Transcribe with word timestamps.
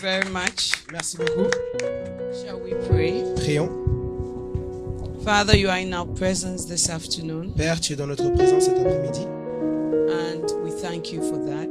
Very 0.00 0.28
much. 0.30 0.72
Merci 0.92 1.16
beaucoup. 1.18 1.50
Shall 2.44 2.60
we 2.60 2.74
pray? 2.88 3.22
Prions. 3.36 3.70
Father, 5.24 5.56
you 5.56 5.68
are 5.68 5.78
in 5.80 5.92
our 5.92 6.06
presence 6.06 6.66
this 6.66 6.88
afternoon, 6.88 7.52
Père, 7.56 7.80
tu 7.80 7.92
es 7.94 7.96
dans 7.96 8.06
notre 8.06 8.28
présence 8.34 8.64
cet 8.64 8.78
après-midi. 8.78 9.26
and 10.08 10.44
we 10.64 10.70
thank 10.70 11.12
you 11.12 11.20
for 11.20 11.36
that. 11.38 11.66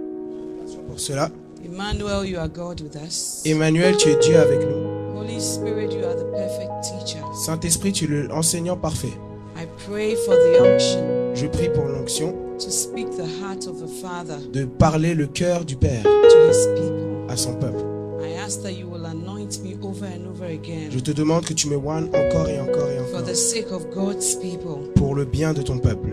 Pour 0.90 1.00
cela, 1.00 1.30
Emmanuel, 1.64 2.26
you 2.26 2.38
are 2.38 2.50
God 2.50 2.82
with 2.82 2.96
us. 2.98 3.42
Emmanuel, 3.46 3.96
tu 3.96 4.10
es 4.10 4.18
Dieu 4.18 4.38
avec 4.38 4.60
nous. 4.60 5.18
Holy 5.18 5.40
Spirit, 5.40 5.94
you 5.94 6.04
are 6.06 6.16
the 6.16 6.30
perfect 6.34 6.72
teacher. 6.84 7.24
Saint-Esprit, 7.46 7.94
tu 7.94 8.06
es 8.06 8.28
l'enseignant 8.28 8.76
parfait. 8.76 9.14
I 9.56 9.66
pray 9.88 10.16
for 10.26 10.36
the 10.36 10.60
unction 10.62 11.34
Je 11.34 11.48
prie 11.48 11.70
pour 11.70 11.86
l'onction 11.86 12.34
to 12.60 12.70
speak 12.70 13.10
the 13.16 13.26
heart 13.42 13.68
of 13.68 13.80
the 13.80 13.88
Father 14.02 14.36
de 14.52 14.66
parler 14.66 15.16
le 15.16 15.28
cœur 15.28 15.64
du 15.64 15.78
Père 15.78 16.04
to 16.04 16.50
his 16.50 16.68
people. 16.76 17.26
à 17.30 17.38
son 17.38 17.54
peuple. 17.56 17.84
Je 20.92 21.00
te 21.00 21.12
demande 21.12 21.46
que 21.46 21.54
tu 21.54 21.68
me 21.68 21.76
oignes 21.78 22.10
encore 22.10 22.48
et 22.48 22.60
encore 22.60 22.90
et 22.90 22.98
for 22.98 23.20
encore 23.20 23.24
the 23.24 23.36
sake 23.36 23.72
of 23.72 23.88
God's 23.94 24.36
people 24.36 24.92
pour 24.96 25.16
le 25.16 25.26
bien 25.26 25.54
de 25.54 25.64
ton 25.64 25.80
peuple 25.80 26.12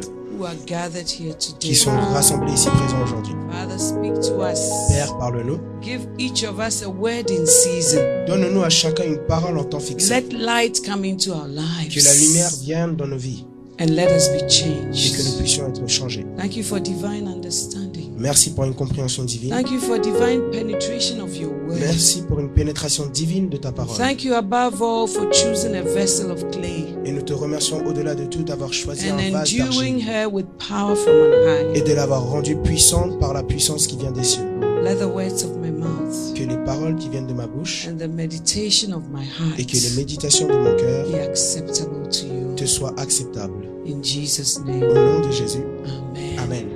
qui 1.61 1.75
sont 1.75 1.91
rassemblés 1.91 2.53
ici 2.53 2.69
présents 2.69 3.03
aujourd'hui. 3.05 3.35
Father, 3.51 3.79
speak 3.79 4.15
to 4.23 4.43
us. 4.43 4.61
Père, 4.89 5.17
parle-nous. 5.19 5.61
Give 5.83 6.01
each 6.19 6.43
of 6.45 6.59
us 6.59 6.83
a 6.83 6.89
word 6.89 7.31
in 7.31 7.45
season. 7.47 8.01
Donne-nous 8.27 8.63
à 8.63 8.71
chacun 8.71 9.05
une 9.05 9.19
parole 9.27 9.59
en 9.59 9.65
temps 9.65 9.79
fixé. 9.79 10.15
Let 10.15 10.33
light 10.33 10.81
come 10.85 11.05
into 11.05 11.33
our 11.33 11.47
lives. 11.47 11.95
Que 11.95 12.03
la 12.03 12.15
lumière 12.15 12.51
vienne 12.63 12.97
dans 12.97 13.07
nos 13.07 13.19
vies 13.19 13.45
and 13.79 13.91
let 13.91 14.11
us 14.11 14.29
be 14.29 14.37
et 14.37 14.41
que 14.41 15.23
nous 15.23 15.31
changed. 15.31 15.39
puissions 15.39 15.69
être 15.69 15.87
changés. 15.89 16.27
Thank 16.37 16.57
you 16.57 16.63
for 16.63 16.81
divine 16.81 17.27
understanding. 17.29 17.92
Merci 18.23 18.51
pour 18.55 18.63
une 18.63 18.75
compréhension 18.75 19.25
divine. 19.25 19.51
Thank 19.51 19.73
you 19.73 19.81
for 19.81 19.99
divine 19.99 20.49
penetration 20.53 21.21
of 21.25 21.37
your 21.37 21.51
word. 21.51 21.81
Merci 21.81 22.23
pour 22.23 22.39
une 22.39 22.51
pénétration 22.51 23.07
divine 23.07 23.49
de 23.49 23.57
ta 23.57 23.73
parole. 23.73 23.97
Thank 23.97 24.23
you 24.23 24.35
above 24.35 24.81
all 24.81 25.09
for 25.09 25.29
choosing 25.33 25.75
a 25.75 25.83
vessel 25.83 26.31
of 26.31 26.49
clay 26.53 26.87
Et 27.05 27.11
nous 27.11 27.23
te 27.23 27.33
remercions 27.33 27.85
au-delà 27.85 28.15
de 28.15 28.25
tout 28.27 28.45
d'avoir 28.45 28.73
choisi 28.73 29.11
and 29.11 29.19
un 29.19 29.33
vase 29.33 29.53
d'argile 29.57 29.99
her 30.09 30.33
with 30.33 30.47
power 30.57 30.95
from 30.95 31.15
on 31.17 31.75
et 31.75 31.81
de 31.83 31.93
l'avoir 31.93 32.25
rendue 32.25 32.55
puissante 32.55 33.19
par 33.19 33.33
la 33.35 33.43
puissance 33.43 33.89
qui 33.89 33.97
vient 33.97 34.13
des 34.13 34.23
cieux. 34.23 34.45
Let 34.85 34.97
the 34.97 35.13
words 35.13 35.43
of 35.43 35.57
my 35.61 35.73
mouth 35.73 36.33
Que 36.37 36.45
les 36.45 36.59
paroles 36.65 36.95
qui 36.95 37.09
viennent 37.09 37.27
de 37.27 37.35
ma 37.35 37.49
bouche 37.49 37.89
and 37.89 37.97
the 37.97 38.09
meditation 38.09 38.93
of 38.93 39.03
my 39.13 39.27
et 39.59 39.65
que 39.65 39.73
les 39.73 39.87
heart 39.89 39.97
méditations 39.97 40.47
de 40.47 40.55
mon 40.55 40.77
cœur 40.77 41.09
be 41.11 41.29
acceptable 41.29 42.09
to 42.09 42.27
you. 42.27 42.55
te 42.55 42.67
soient 42.67 42.95
acceptables. 42.99 43.67
In 43.85 44.01
Jesus' 44.01 44.59
Au 44.59 44.69
name. 44.69 44.95
nom 44.95 45.27
de 45.27 45.33
Jésus. 45.33 45.65
Amen. 45.85 46.39
Amen. 46.39 46.72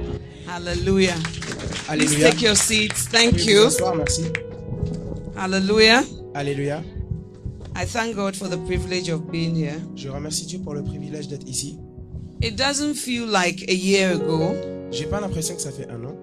Hallelujah. 0.57 1.13
Please 1.13 1.87
Alléluia. 1.91 2.31
take 2.31 2.41
your 2.43 2.57
seats. 2.57 3.09
Thank 3.09 3.35
vous 3.35 3.47
you. 3.51 3.67
asseoir, 3.67 3.95
merci. 3.95 4.23
Hallelujah. 5.37 6.03
Alléluia. 6.35 6.83
I 7.75 7.85
thank 7.85 8.17
God 8.17 8.35
for 8.35 8.49
the 8.49 8.57
privilege 8.67 9.11
of 9.11 9.31
being 9.31 9.55
here. 9.55 9.79
Je 9.95 10.09
remercie 10.09 10.47
Dieu 10.47 10.61
pour 10.61 10.73
le 10.73 10.83
privilège 10.83 11.29
d'être 11.29 11.47
ici. 11.47 11.79
It 12.41 12.57
doesn't 12.57 12.95
feel 12.95 13.27
like 13.27 13.67
a 13.69 13.75
year 13.75 14.13
ago. 14.15 14.55
J'ai 14.91 15.05
pas 15.05 15.21
l'impression 15.21 15.55
que 15.57 15.61
ça 15.61 15.71
fait 15.73 15.91
un 15.91 16.03
an. 16.07 16.17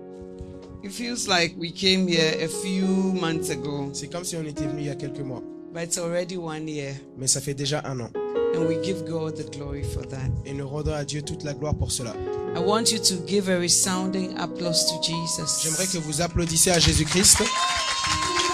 It 0.84 0.92
feels 0.92 1.28
like 1.28 1.56
we 1.60 1.72
came 1.72 2.08
here 2.08 2.34
a 2.44 2.48
few 2.48 2.88
months 3.14 3.52
ago, 3.52 3.92
C'est 3.94 4.08
comme 4.08 4.24
si 4.24 4.36
on 4.36 4.44
était 4.46 4.66
venu 4.66 4.80
il 4.82 4.88
y 4.88 4.90
a 4.90 4.96
quelques 4.96 5.20
mois. 5.22 5.44
but 5.72 5.84
it's 5.84 6.00
already 6.00 6.38
one 6.38 6.68
year. 6.68 6.96
Mais 7.20 7.28
ça 7.28 7.40
fait 7.40 7.54
déjà 7.54 7.84
un 7.86 8.00
an. 8.00 8.10
And 8.56 8.66
we 8.68 8.78
give 8.84 9.06
God 9.08 9.36
the 9.36 9.48
glory 9.56 9.84
for 9.84 10.02
that. 10.08 10.30
Et 10.46 10.54
nous 10.54 10.68
rendons 10.68 10.94
à 10.94 11.06
Dieu 11.06 11.22
toute 11.22 11.44
la 11.44 11.54
gloire 11.54 11.76
pour 11.76 11.92
cela. 11.92 12.14
I 12.56 12.60
want 12.60 12.92
you 12.92 13.00
to 13.00 13.16
give 13.26 13.50
a 13.50 13.58
resounding 13.60 14.38
applause 14.38 14.86
to 14.86 15.02
J'aimerais 15.02 15.88
que 15.88 15.98
vous 15.98 16.22
applaudissiez 16.22 16.72
à 16.72 16.80
Jésus-Christ 16.80 17.44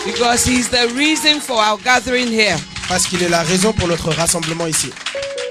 because 0.05 0.45
He's 0.45 0.69
the 0.69 0.87
reason 0.95 1.41
for 1.41 1.57
our 1.57 1.77
gathering 1.83 2.27
here. 2.27 2.57
parce 2.87 3.05
qu'il 3.07 3.21
est 3.21 3.29
la 3.29 3.43
raison 3.43 3.73
pour 3.73 3.87
notre 3.87 4.09
rassemblement 4.11 4.67
ici. 4.67 4.89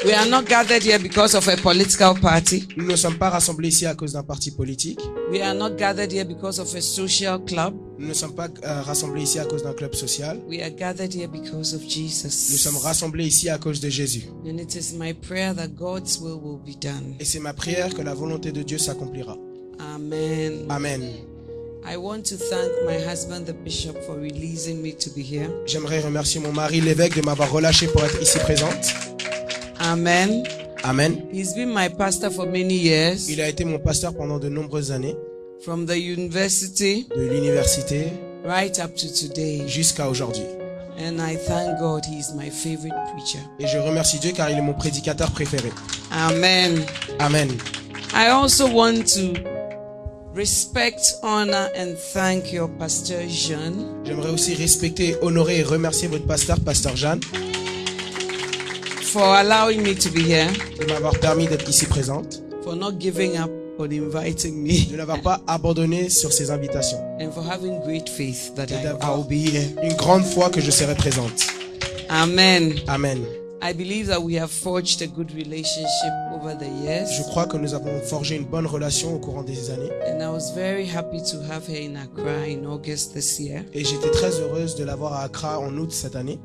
We 0.05 0.13
are 0.15 0.27
not 0.27 0.45
gathered 0.45 0.83
here 0.83 0.99
because 0.99 1.35
of 1.35 1.47
a 1.49 1.57
political 1.57 2.15
party. 2.15 2.67
Nous 2.77 2.87
ne 2.87 2.97
sommes 2.97 3.19
pas 3.19 3.31
rassemblés 3.31 3.69
ici 3.69 3.85
à 3.87 3.95
cause 3.95 4.13
d'un 4.13 4.23
parti 4.23 4.51
politique. 4.51 5.01
We 5.31 5.43
are 5.43 5.55
not 5.55 5.77
gathered 5.77 6.13
here 6.13 6.25
because 6.25 6.59
of 6.59 6.75
a 6.75 6.81
social 6.81 7.39
club. 7.41 7.75
Nous 7.99 8.07
ne 8.07 8.15
sommes 8.15 8.35
pas 8.35 8.47
euh, 8.65 8.83
rassemblés 8.83 9.23
ici 9.23 9.39
à 9.41 9.45
cause 9.45 9.65
d'un 9.65 9.73
club 9.73 9.95
social. 9.95 10.39
We 10.49 10.61
are 10.63 10.71
gathered 10.71 11.13
here 11.13 11.27
because 11.27 11.75
of 11.75 11.83
Nous 11.83 11.89
Jesus. 11.91 12.29
sommes 12.59 12.77
rassemblés 12.77 13.27
ici 13.27 13.49
à 13.49 13.59
cause 13.59 13.81
de 13.81 13.89
Jésus. 13.89 14.25
And 14.47 14.59
it 14.59 14.75
is 14.77 14.95
my 14.97 15.13
prayer 15.13 15.53
that 15.55 15.69
God's 15.77 16.19
will 16.21 16.39
will 16.41 16.59
be 16.65 16.79
done. 16.81 17.15
Et 17.19 17.25
c'est 17.25 17.41
ma 17.41 17.53
prière 17.53 17.93
que 17.95 18.03
la 18.03 18.15
volonté 18.15 18.53
de 18.53 18.63
Dieu 18.63 18.79
s'accomplira. 18.79 19.37
Amen. 19.81 20.67
Amen. 20.69 21.03
I 21.91 21.97
want 21.97 22.23
to 22.25 22.37
thank 22.37 22.71
my 22.87 22.99
husband, 22.99 23.47
the 23.47 23.55
bishop, 23.65 23.97
for 24.05 24.17
releasing 24.17 24.81
me 24.83 24.93
to 24.93 25.11
be 25.11 25.23
here. 25.23 25.49
J'aimerais 25.67 26.01
remercier 26.01 26.41
mon 26.41 26.53
mari 26.53 26.81
l'évêque 26.81 27.17
de 27.17 27.23
m'avoir 27.23 27.51
relâché 27.51 27.87
pour 27.89 28.05
être 28.05 28.21
ici 28.23 28.39
présente. 28.41 28.93
Amen. 29.81 30.45
Amen. 30.85 31.23
He's 31.33 31.55
been 31.55 31.73
my 31.75 31.89
pastor 31.89 32.31
for 32.31 32.47
many 32.47 32.75
years, 32.75 33.29
Il 33.29 33.41
a 33.41 33.49
été 33.49 33.65
mon 33.65 33.79
pasteur 33.79 34.15
pendant 34.15 34.39
de 34.39 34.49
nombreuses 34.49 34.93
années, 34.93 35.17
from 35.69 35.85
the 35.85 35.99
university 35.99 37.07
de 37.15 37.29
l'université 37.29 38.11
right 38.43 38.79
up 38.79 38.95
to 38.97 39.07
today. 39.07 39.69
jusqu'à 39.69 40.09
aujourd'hui. 40.09 40.47
And 40.99 41.21
I 41.21 41.37
thank 41.37 41.79
God 41.79 42.07
he's 42.07 42.33
my 42.35 42.49
favorite 42.49 42.95
preacher. 43.13 43.41
Et 43.61 43.67
je 43.67 43.77
remercie 43.77 44.19
Dieu 44.19 44.33
car 44.35 44.49
il 44.49 44.57
est 44.57 44.63
mon 44.63 44.73
prédicateur 44.73 45.31
préféré. 45.31 45.71
Amen. 46.11 46.83
Amen. 47.19 47.51
I 48.15 48.29
also 48.29 48.67
want 48.67 49.05
to 49.15 49.35
respect, 50.35 51.19
honor, 51.23 51.69
and 51.77 51.97
thank 52.15 52.51
your 52.51 52.71
pastor, 52.79 53.29
Jean, 53.29 54.05
J'aimerais 54.07 54.31
aussi 54.31 54.55
respecter, 54.55 55.17
honorer 55.21 55.59
et 55.59 55.65
remercier 55.65 56.09
votre 56.09 56.27
pasteur, 56.27 56.59
pasteur 56.61 56.97
Jeanne, 56.97 57.21
for 59.03 59.35
allowing 59.35 59.83
me 59.83 59.95
to 59.95 60.09
be 60.09 60.27
here, 60.27 60.49
de 60.81 60.87
m'avoir 60.87 61.13
permis 61.21 61.47
d'être 61.47 61.69
ici 61.69 61.85
présente, 61.85 62.43
for 62.65 62.75
not 62.75 62.93
giving 62.99 63.37
up 63.37 63.51
on 63.79 63.85
inviting 63.91 64.55
me, 64.63 64.91
de 64.91 64.97
n'avoir 64.97 65.21
pas 65.23 65.41
abandonné 65.47 66.09
sur 66.11 66.33
ses 66.33 66.51
invitations. 66.51 66.99
and 67.21 67.31
for 67.33 67.43
having 67.45 67.81
great 67.85 68.09
faith 68.09 68.53
that 68.57 68.67
Et 68.71 68.75
I, 68.75 68.81
I 68.81 68.83
d'avoir 68.85 69.19
will 69.19 69.27
be 69.29 69.49
here. 69.55 69.67
une 69.83 69.95
grande 69.95 70.25
foi 70.25 70.51
que 70.51 70.61
je 70.61 70.71
serai 70.71 70.95
présente. 70.95 71.47
Amen. 72.09 72.75
Amen. 72.87 73.19
I 73.61 73.73
believe 73.73 74.07
that 74.07 74.21
we 74.23 74.37
have 74.39 74.51
forged 74.53 75.03
a 75.03 75.07
good 75.09 75.33
relationship 75.33 76.13
over 76.33 76.55
the 76.57 76.65
Je 76.65 76.85
years. 76.87 77.23
crois 77.31 77.47
que 77.47 77.57
nous 77.57 77.75
avons 77.75 78.01
forgé 78.05 78.37
une 78.37 78.45
bonne 78.45 78.67
relation 78.67 79.15
au 79.17 79.19
courant 79.19 79.43
des 79.43 79.71
années 79.71 79.91
And 80.07 80.21
I 80.23 80.29
was 80.29 80.53
very 80.55 80.87
happy 80.87 81.21
to 81.33 81.39
have 81.51 81.67
her 81.69 81.77
in 81.77 81.97
Accra 81.97 82.47
in 82.47 82.65
August 82.67 83.15
this 83.15 83.41
year. 83.41 83.65
et 83.75 83.85
j'étais 83.85 84.11
très 84.13 84.31
heureuse 84.41 84.77
de 84.77 84.85
l'avoir 84.85 85.15
à 85.15 85.23
Accra 85.25 85.59
en 85.59 85.77
août 85.77 85.91
cette 85.93 86.15
année. 86.15 86.39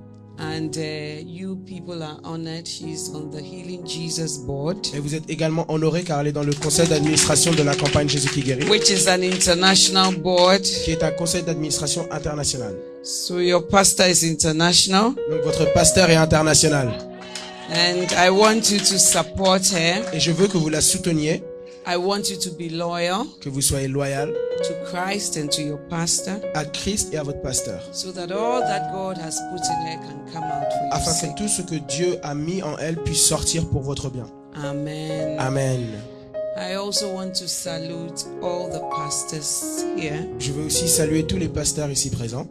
And 0.44 0.76
uh, 0.78 1.24
you 1.26 1.56
people 1.66 2.04
are 2.04 2.20
honored. 2.24 2.68
She's 2.68 3.10
on 3.14 3.32
the 3.32 3.42
Healing 3.42 3.86
Jesus 3.88 4.38
board, 4.46 4.78
Et 4.94 5.00
vous 5.00 5.16
êtes 5.16 5.30
également 5.30 5.66
honorés 5.72 6.04
car 6.04 6.20
elle 6.22 6.28
est 6.28 6.32
dans 6.34 6.44
le 6.44 6.54
conseil 6.54 6.88
d'administration 6.88 7.54
de 7.54 7.64
la 7.64 7.76
campagne 7.76 8.10
Jésus 8.10 8.30
qui 8.30 8.42
guérit, 8.42 8.70
which 8.70 8.90
is 8.90 9.08
an 9.08 9.22
international 9.24 10.16
board. 10.18 10.62
qui 10.62 10.92
est 10.92 11.04
un 11.04 11.12
conseil 11.12 11.44
d'administration 11.44 12.06
international. 12.12 12.76
So 13.04 13.40
your 13.40 13.68
pastor 13.68 14.08
is 14.08 14.24
international. 14.26 15.14
Donc 15.32 15.42
votre 15.44 15.72
pasteur 15.74 16.10
est 16.10 16.16
international. 16.18 16.90
And 17.70 18.06
I 18.18 18.30
want 18.30 18.70
you 18.70 18.80
to 18.80 18.98
support 19.00 19.62
her 19.74 20.04
Et 20.14 20.20
je 20.20 20.32
veux 20.32 20.48
que 20.48 20.58
vous 20.58 20.70
la 20.70 20.82
souteniez 20.82 21.42
I 21.86 21.98
want 21.98 22.30
you 22.30 22.38
to 22.38 22.50
be 22.52 22.70
loyal 22.70 23.26
que 23.42 23.50
vous 23.50 23.62
soyez 23.62 23.88
loyal 23.88 24.34
to 24.64 24.74
Christ 24.86 25.38
and 25.38 25.50
to 25.50 25.62
your 25.62 25.80
pastor 25.90 26.36
à 26.54 26.66
Christ 26.66 27.14
et 27.14 27.18
à 27.18 27.24
votre 27.24 27.42
pasteur, 27.42 27.82
so 27.92 28.12
that 28.12 28.32
all 28.32 28.62
that 28.62 28.92
God 28.94 29.18
has 29.18 29.40
put 29.52 29.62
in 29.70 29.88
her 29.88 29.98
can 29.98 30.32
come 30.32 30.44
out 30.44 30.72
for 30.72 30.86
your 30.86 30.94
afin 30.94 31.12
sake. 31.12 31.36
que 31.36 31.42
tout 31.44 31.48
ce 31.50 31.62
que 31.62 31.76
Dieu 31.76 32.18
a 32.24 32.34
mis 32.34 32.62
en 32.64 32.78
elle 32.78 32.96
puisse 32.98 33.26
sortir 33.28 33.68
pour 33.70 33.82
votre 33.82 34.10
bien. 34.10 34.26
Amen. 34.56 35.38
Amen. 35.40 35.82
I 36.56 36.76
also 36.76 37.12
want 37.14 37.34
to 37.40 37.48
salute 37.48 38.26
all 38.42 38.70
the 38.70 38.80
pastors 38.96 39.84
here. 39.98 40.26
Je 40.40 40.52
veux 40.52 40.66
aussi 40.66 40.88
saluer 40.88 41.26
tous 41.26 41.38
les 41.38 41.50
pasteurs 41.50 41.90
ici 41.90 42.10
présents. 42.10 42.48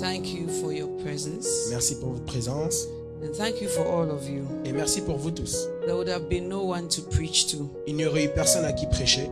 Thank 0.00 0.32
you 0.32 0.48
for 0.48 0.72
your 0.72 0.88
presence 1.04 1.68
Merci 1.70 1.96
pour 1.96 2.12
votre 2.12 2.24
présence 2.24 2.88
and 3.22 3.32
thank 3.36 3.60
you 3.60 3.68
for 3.68 3.84
all 3.86 4.10
of 4.10 4.28
you. 4.28 4.42
et 4.64 4.72
merci 4.72 5.00
pour 5.00 5.16
vous 5.16 5.30
tous. 5.30 5.68
There 5.86 5.94
would 5.94 6.08
have 6.08 6.28
been 6.28 6.48
no 6.48 6.62
one 6.64 6.88
to 6.88 7.02
preach 7.02 7.46
to. 7.48 7.68
Il 7.86 7.96
n'y 7.96 8.04
aurait 8.06 8.24
eu 8.24 8.28
personne 8.28 8.64
à 8.64 8.72
qui 8.72 8.86
prêcher, 8.86 9.28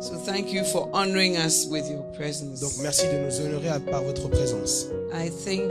So 0.00 0.16
thank 0.26 0.52
you 0.52 0.64
for 0.64 0.88
honoring 0.92 1.36
us 1.36 1.66
with 1.70 1.84
your 1.88 2.02
donc 2.02 2.12
presence. 2.14 2.78
merci 2.82 3.06
de 3.06 3.12
nous 3.26 3.46
honorer 3.46 3.68
à- 3.68 3.80
par 3.80 4.02
votre 4.02 4.28
présence. 4.28 4.86
I 5.14 5.30
think 5.30 5.70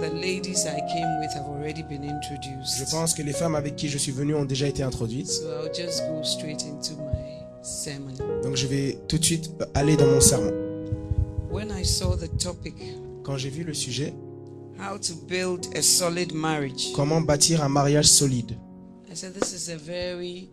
the 0.00 0.10
ladies 0.14 0.64
I 0.66 0.80
came 0.92 1.20
with 1.20 1.30
have 1.34 1.46
already 1.48 1.82
been 1.82 2.02
Je 2.02 2.10
introduced. 2.10 2.90
pense 2.90 3.12
que 3.14 3.22
les 3.22 3.32
femmes 3.32 3.54
avec 3.54 3.76
qui 3.76 3.88
je 3.88 3.98
suis 3.98 4.12
venu 4.12 4.34
ont 4.34 4.44
déjà 4.46 4.68
été 4.68 4.82
introduites, 4.82 5.28
So 5.28 5.44
I'll 5.64 5.70
just 5.74 6.02
go 6.08 6.22
straight 6.22 6.62
into 6.62 6.94
my 6.96 7.42
sermon. 7.62 8.12
donc 8.42 8.56
je 8.56 8.66
vais 8.66 8.96
tout 9.08 9.18
de 9.18 9.24
suite 9.24 9.50
aller 9.74 9.96
dans 9.96 10.06
mon 10.06 10.20
sermon. 10.20 10.52
When 11.50 11.70
I 11.70 11.84
saw 11.84 12.16
the 12.16 12.28
topic, 12.38 12.74
Quand 13.22 13.36
j'ai 13.38 13.48
vu 13.50 13.64
le 13.64 13.72
sujet, 13.74 14.12
how 14.78 14.96
to 14.98 15.14
build 15.28 15.66
a 15.76 15.82
solid 15.82 16.32
marriage, 16.32 16.92
comment 16.94 17.20
bâtir 17.20 17.62
un 17.62 17.68
mariage 17.68 18.06
solide, 18.06 18.56
I 19.10 19.14
said 19.14 19.34
this 19.34 19.52
is 19.52 19.70
a 19.70 19.76
very 19.76 20.48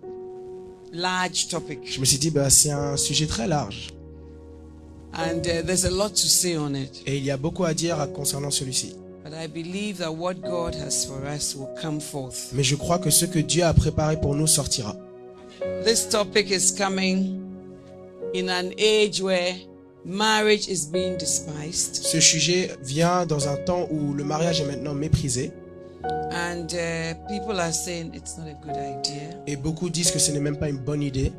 large 0.94 1.48
topic 1.50 1.80
je 1.86 2.00
me 2.00 2.06
suis 2.06 2.18
dit, 2.18 2.32
bah, 2.32 2.50
c'est 2.50 2.72
un 2.72 2.98
sujet 2.98 3.28
très 3.28 3.48
large 3.48 3.90
and 5.14 5.46
uh, 5.46 5.62
there's 5.64 5.86
a 5.86 5.92
lot 5.92 6.10
to 6.10 6.28
say 6.28 6.56
on 6.56 6.76
it. 6.76 7.04
et 7.06 7.18
il 7.18 7.24
y 7.24 7.32
a 7.32 7.38
beaucoup 7.38 7.66
à 7.66 7.74
dire 7.74 7.98
concernant 8.14 8.52
celui-ci. 8.52 8.96
But 9.24 9.34
I 9.34 9.48
believe 9.48 10.00
that 10.00 10.12
what 10.12 10.42
God 10.42 10.74
has 10.76 11.06
for 11.06 11.24
us 11.26 11.56
will 11.56 11.70
come 11.80 12.02
forth. 12.02 12.52
Mais 12.54 12.64
je 12.64 12.76
crois 12.76 12.98
que 12.98 13.10
ce 13.12 13.26
que 13.26 13.40
Dieu 13.40 13.64
a 13.64 13.74
préparé 13.74 14.20
pour 14.20 14.36
nous 14.36 14.48
sortira. 14.48 14.96
This 15.86 16.10
topic 16.10 16.50
is 16.50 16.72
coming 16.72 17.40
in 18.34 18.50
an 18.50 18.72
age 18.80 19.22
where 19.22 19.54
marriage 20.06 20.68
is 20.68 20.88
being 20.92 21.18
despised 21.18 21.96
Ce 21.96 22.20
sujet 22.20 22.72
vient 22.82 23.26
dans 23.26 23.48
un 23.48 23.56
temps 23.58 23.88
où 23.92 24.14
le 24.14 24.24
mariage 24.24 24.62
est 24.62 24.66
maintenant 24.66 24.94
méprisé 24.94 25.52
and 26.32 26.74
uh, 26.74 27.14
people 27.28 27.60
are 27.60 27.72
saying 27.74 28.14
it's 28.14 28.38
not 28.38 28.48
a 28.48 28.54
good 28.54 28.76
idea. 28.78 29.38
et 29.48 29.56
beaucoup 29.56 29.90
disent 29.90 30.12
que 30.12 30.20
ce 30.20 30.32
n'est 30.32 30.40
même 30.40 30.58
pas 30.58 30.70
une 30.70 30.78
bonne 30.78 31.04
idée. 31.04 31.32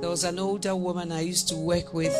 There 0.00 0.10
was 0.10 0.24
an 0.24 0.38
older 0.38 0.74
woman 0.76 1.10
I 1.10 1.22
used 1.22 1.48
to 1.48 1.56
work 1.56 1.92
with. 1.92 2.12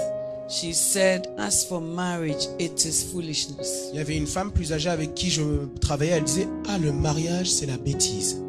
She 0.48 0.72
said, 0.72 1.28
As 1.36 1.64
for 1.64 1.81
marriage, 1.81 2.46
it 2.58 2.84
is 2.84 3.04
foolishness. 3.12 3.90
Il 3.92 3.98
y 3.98 4.00
avait 4.00 4.16
une 4.16 4.26
femme 4.26 4.50
plus 4.50 4.72
âgée 4.72 4.88
avec 4.88 5.14
qui 5.14 5.31
je 5.31 5.42
travaillais, 5.81 6.12
elle 6.12 6.24
disait 6.24 6.48
"Ah 6.69 6.78
le 6.78 6.92
mariage 6.92 7.50
c'est 7.50 7.66
la 7.66 7.76
bêtise." 7.76 8.42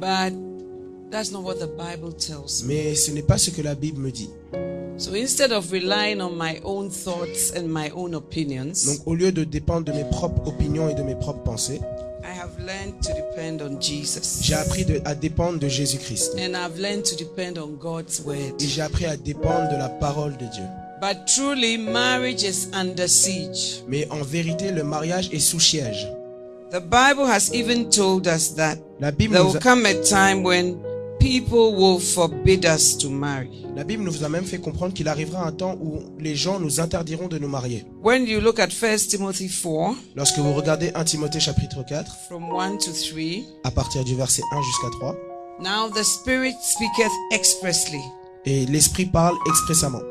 But 0.00 0.32
that's 1.10 1.30
not 1.30 1.42
what 1.42 1.56
the 1.56 1.68
Bible 1.68 2.14
tells 2.14 2.64
me. 2.64 2.68
Mais 2.68 2.94
ce 2.94 3.10
n'est 3.10 3.22
pas 3.22 3.38
ce 3.38 3.50
que 3.50 3.62
la 3.62 3.74
Bible 3.74 4.00
me 4.00 4.10
dit. 4.10 4.30
So 4.96 5.14
instead 5.14 5.50
of 5.52 5.72
relying 5.72 6.20
on 6.20 6.36
my 6.36 6.60
own 6.64 6.88
thoughts 6.88 7.52
and 7.56 7.66
my 7.68 7.90
own 7.94 8.14
opinions, 8.14 8.86
Donc 8.86 9.00
au 9.06 9.14
lieu 9.14 9.32
de 9.32 9.42
dépendre 9.44 9.84
de 9.86 9.92
mes 9.92 10.04
propres 10.04 10.46
opinions 10.48 10.88
et 10.88 10.94
de 10.94 11.02
mes 11.02 11.16
propres 11.16 11.42
pensées, 11.42 11.80
I 12.22 12.30
have 12.38 12.52
learned 12.64 13.00
to 13.02 13.10
depend 13.12 13.60
on 13.62 13.80
Jesus. 13.80 14.38
j'ai 14.42 14.54
appris 14.54 14.84
de- 14.84 15.00
à 15.04 15.14
dépendre 15.14 15.58
de 15.58 15.68
Jésus-Christ. 15.68 16.36
And 16.38 16.54
I've 16.54 16.78
learned 16.78 17.02
to 17.04 17.16
depend 17.16 17.58
on 17.58 17.72
God's 17.76 18.22
word. 18.24 18.54
Et 18.60 18.66
j'ai 18.66 18.82
appris 18.82 19.04
à 19.06 19.16
dépendre 19.16 19.68
de 19.70 19.76
la 19.76 19.88
parole 19.88 20.32
de 20.36 20.46
Dieu. 20.46 20.64
But 21.00 21.26
truly, 21.26 21.76
marriage 21.76 22.42
is 22.44 22.68
under 22.72 23.08
siege. 23.08 23.82
Mais 23.88 24.06
en 24.10 24.22
vérité, 24.22 24.70
le 24.70 24.84
mariage 24.84 25.28
est 25.32 25.40
sous 25.40 25.60
siège. 25.60 26.08
The 26.70 26.80
Bible 26.80 27.26
has 27.26 27.50
even 27.52 27.90
told 27.90 28.26
us 28.26 28.54
that 28.54 28.76
La 29.00 29.10
Bible, 29.10 29.34
there 29.34 29.42
nous 29.44 29.50
will 29.50 29.56
a, 29.58 29.60
come 29.60 29.84
a 29.86 29.94
time 30.02 30.42
when 30.44 30.78
people 31.24 31.74
will 31.74 31.98
forbid 31.98 32.66
us 32.66 32.98
to 32.98 33.08
marry. 33.08 33.64
la 33.74 33.82
Bible 33.82 34.04
nous 34.04 34.22
a 34.24 34.28
même 34.28 34.44
fait 34.44 34.58
comprendre 34.58 34.92
qu'il 34.92 35.08
arrivera 35.08 35.46
un 35.46 35.52
temps 35.52 35.74
où 35.80 36.02
les 36.20 36.36
gens 36.36 36.60
nous 36.60 36.80
interdiront 36.80 37.28
de 37.28 37.38
nous 37.38 37.48
marier. 37.48 37.82
When 38.02 38.26
you 38.26 38.40
look 38.40 38.58
at 38.58 38.68
1 38.68 38.96
Timothy 39.08 39.48
4, 39.48 39.94
Lorsque 40.16 40.38
vous 40.38 40.52
regardez 40.52 40.90
1 40.94 41.04
Timothée 41.04 41.40
chapitre 41.40 41.82
4, 41.88 42.14
from 42.28 42.44
1 42.54 42.76
to 42.76 42.92
3, 42.92 43.42
à 43.64 43.70
partir 43.70 44.04
du 44.04 44.14
verset 44.14 44.42
1 44.52 44.60
jusqu'à 44.62 44.90
3, 44.98 45.16
now 45.60 45.88
the 45.88 46.04
Spirit 46.04 46.56
speaketh 46.62 47.12
expressly, 47.32 48.00
et 48.44 48.66
l'Esprit 48.66 49.06
parle 49.06 49.36
expressément. 49.48 50.02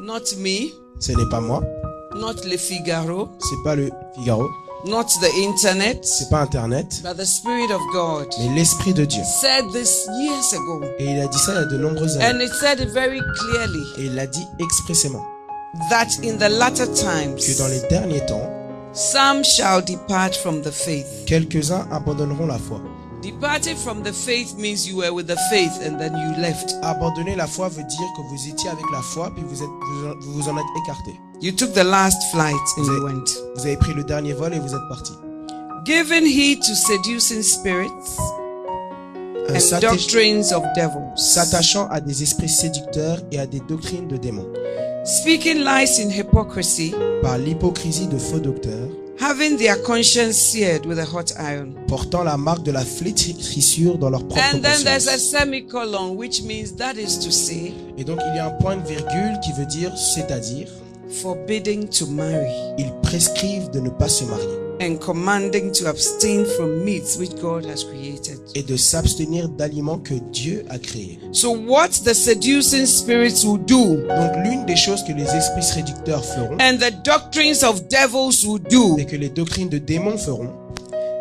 not 0.00 0.20
me, 0.38 0.70
Ce 1.00 1.10
n'est 1.10 1.28
pas 1.28 1.40
moi, 1.40 1.60
not 2.14 2.34
Le 2.48 2.56
Figaro, 2.56 3.30
c'est 3.40 3.62
pas 3.64 3.74
le 3.74 3.90
Figaro, 4.16 4.48
not 4.84 5.06
the 5.20 5.30
internet, 5.38 6.04
c'est 6.04 6.28
pas 6.28 6.42
Internet, 6.42 7.00
but 7.02 7.16
the 7.16 7.24
Spirit 7.24 7.70
of 7.72 7.80
God 7.92 8.26
mais 8.38 8.54
l'Esprit 8.56 8.92
de 8.94 9.04
Dieu. 9.04 9.22
said 9.40 9.64
this 9.72 10.08
years 10.20 10.52
ago. 10.54 10.82
Et 10.98 11.04
il 11.04 11.20
a 11.20 11.26
dit 11.28 11.38
ça 11.38 11.52
il 11.52 11.56
y 11.56 11.58
a 11.58 11.64
de 11.66 11.78
nombreuses 11.78 12.16
années. 12.16 12.26
And 12.26 12.40
it 12.40 12.52
said 12.60 12.80
it 12.80 12.90
very 12.90 13.20
clearly 13.38 13.82
Et 13.98 14.06
il 14.06 14.14
l'a 14.14 14.26
dit 14.26 14.46
expressément 14.58 15.24
that 15.90 16.08
in 16.24 16.36
the 16.36 16.50
latter 16.50 16.86
que 16.86 16.94
times, 16.94 17.58
dans 17.58 17.68
les 17.68 17.80
derniers 17.88 18.24
temps, 18.26 18.50
some 18.92 19.42
shall 19.44 19.82
depart 19.82 20.34
from 20.34 20.60
the 20.62 20.70
faith. 20.70 21.06
quelques-uns 21.26 21.86
abandonneront 21.90 22.46
la 22.46 22.58
foi. 22.58 22.80
Departing 23.22 23.76
from 23.76 24.02
the 24.02 24.12
faith 24.12 24.56
means 24.58 24.86
you 24.86 24.96
were 24.96 25.12
with 25.12 25.26
the 25.28 25.36
faith 25.50 25.72
and 25.86 25.96
then 25.98 26.12
you 26.16 26.40
left. 26.42 26.74
Abandonner 26.82 27.36
la 27.36 27.46
foi 27.46 27.68
veut 27.68 27.84
dire 27.84 28.08
que 28.16 28.22
vous 28.28 28.48
étiez 28.48 28.68
avec 28.68 28.84
la 28.92 29.00
foi, 29.00 29.30
puis 29.34 29.44
vous 29.46 29.62
êtes, 29.62 29.68
vous, 29.68 30.06
en- 30.08 30.14
vous 30.20 30.32
vous 30.42 30.48
en 30.48 30.56
êtes 30.56 30.64
écarté. 30.84 31.12
You 31.40 31.52
took 31.52 31.72
the 31.72 31.84
last 31.84 32.20
flight 32.32 32.54
and 32.78 32.84
you 32.84 33.04
went. 33.04 33.24
Vous 33.56 33.62
avez 33.66 33.76
pris 33.76 33.94
le 33.94 34.04
dernier 34.04 34.32
vol 34.32 34.52
et 34.54 34.58
vous 34.58 34.74
êtes 34.74 34.88
parti. 34.88 35.12
Giving 35.84 36.24
heed 36.26 36.60
to 36.60 36.74
seducing 36.74 37.42
spirits 37.42 37.90
and 39.48 39.80
doctrines 39.80 40.52
of 40.52 40.62
devils. 40.76 41.10
S'attachant 41.16 41.88
à 41.90 42.00
des 42.00 42.22
esprits 42.22 42.48
séducteurs 42.48 43.18
et 43.32 43.38
à 43.38 43.46
des 43.46 43.60
doctrines 43.60 44.08
de 44.08 44.16
démons, 44.16 44.46
Speaking 45.04 45.58
lies 45.64 46.00
in 46.00 46.10
hypocrisy, 46.10 46.94
par 47.22 47.36
l'hypocrisie 47.38 48.06
de 48.06 48.18
faux 48.18 48.38
docteurs, 48.38 48.88
having 49.22 49.56
their 49.56 49.76
conscience 49.82 50.36
seared 50.36 50.84
with 50.84 50.98
a 50.98 51.04
hot 51.04 51.32
iron. 51.38 51.74
portant 51.86 52.24
la 52.24 52.36
marque 52.36 52.64
de 52.64 52.72
la 52.72 52.84
flétrissure 52.84 53.96
dans 53.98 54.10
leur 54.10 54.26
propre 54.26 54.42
And 54.52 54.60
then 54.60 54.82
there's 54.82 55.06
a 55.06 55.12
conscience. 55.12 55.30
semicolon, 55.30 56.16
which 56.16 56.42
means 56.42 56.72
that 56.76 56.94
is 56.96 57.18
to 57.24 57.30
say, 57.30 57.72
Et 57.96 58.04
donc 58.04 58.18
il 58.26 58.36
y 58.36 58.38
a 58.38 58.46
un 58.46 58.50
point 58.60 58.76
de 58.76 58.86
virgule 58.86 59.38
qui 59.44 59.52
veut 59.52 59.66
dire, 59.66 59.92
c'est-à-dire, 59.96 60.68
forbidding 61.22 61.88
to 61.88 62.06
marry 62.06 62.50
ils 62.78 62.90
prescrivent 63.02 63.70
de 63.70 63.80
ne 63.80 63.90
pas 63.90 64.08
se 64.08 64.24
marier 64.24 64.58
and 64.82 64.98
commanding 64.98 65.70
to 65.72 65.86
abstain 65.86 66.44
from 66.56 66.84
meats 66.84 67.16
which 67.16 67.34
God 67.40 67.64
has 67.66 67.84
created. 67.84 68.38
et 68.54 68.62
de 68.62 68.76
s'abstenir 68.76 69.48
d'aliments 69.48 69.98
que 69.98 70.14
Dieu 70.32 70.64
a 70.68 70.78
créés. 70.78 71.18
So, 71.32 71.52
what 71.52 71.88
the 72.04 72.12
seducing 72.14 72.86
spirits 72.86 73.44
will 73.44 73.58
do 73.58 73.96
Donc 74.08 74.32
l'une 74.44 74.64
des 74.66 74.76
choses 74.76 75.02
que 75.04 75.12
les 75.12 75.24
esprits 75.24 75.62
séducteurs 75.62 76.24
feront 76.24 76.56
and 76.60 76.78
the 76.78 76.92
doctrines 77.04 77.62
of 77.64 77.86
devils 77.88 78.44
will 78.46 78.60
do 78.70 78.96
et 78.98 79.06
que 79.06 79.16
les 79.16 79.28
doctrines 79.28 79.68
de 79.68 79.78
démons 79.78 80.18
feront 80.18 80.50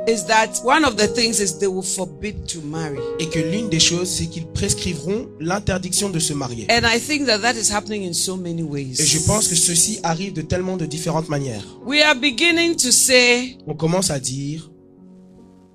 is 0.07 0.25
that 0.25 0.49
one 0.63 0.83
of 0.83 0.95
the 0.95 1.07
things 1.07 1.39
is 1.39 1.59
they 1.59 1.67
will 1.67 1.83
forbid 1.83 2.45
to 2.47 2.59
marry. 2.61 2.97
et 3.19 3.27
que 3.29 3.39
l'une 3.39 3.69
des 3.69 3.79
choses 3.79 4.09
c'est 4.09 4.25
qu'ils 4.25 4.47
prescriveront 4.47 5.27
l'interdiction 5.39 6.09
de 6.09 6.19
se 6.19 6.33
marier. 6.33 6.65
And 6.69 6.81
I 6.85 6.99
think 6.99 7.27
that 7.27 7.39
that 7.39 7.53
is 7.53 7.71
happening 7.71 8.03
in 8.07 8.13
so 8.13 8.35
many 8.35 8.61
Et 8.61 9.05
je 9.05 9.17
ways. 9.17 9.23
pense 9.27 9.47
que 9.47 9.55
ceci 9.55 9.99
arrive 10.03 10.33
de 10.33 10.41
tellement 10.41 10.77
de 10.77 10.85
différentes 10.85 11.29
manières. 11.29 11.63
We 11.85 12.01
are 12.01 12.15
beginning 12.15 12.75
to 12.77 12.91
say, 12.91 13.57
On 13.67 13.75
commence 13.75 14.09
à 14.09 14.19
dire 14.19 14.71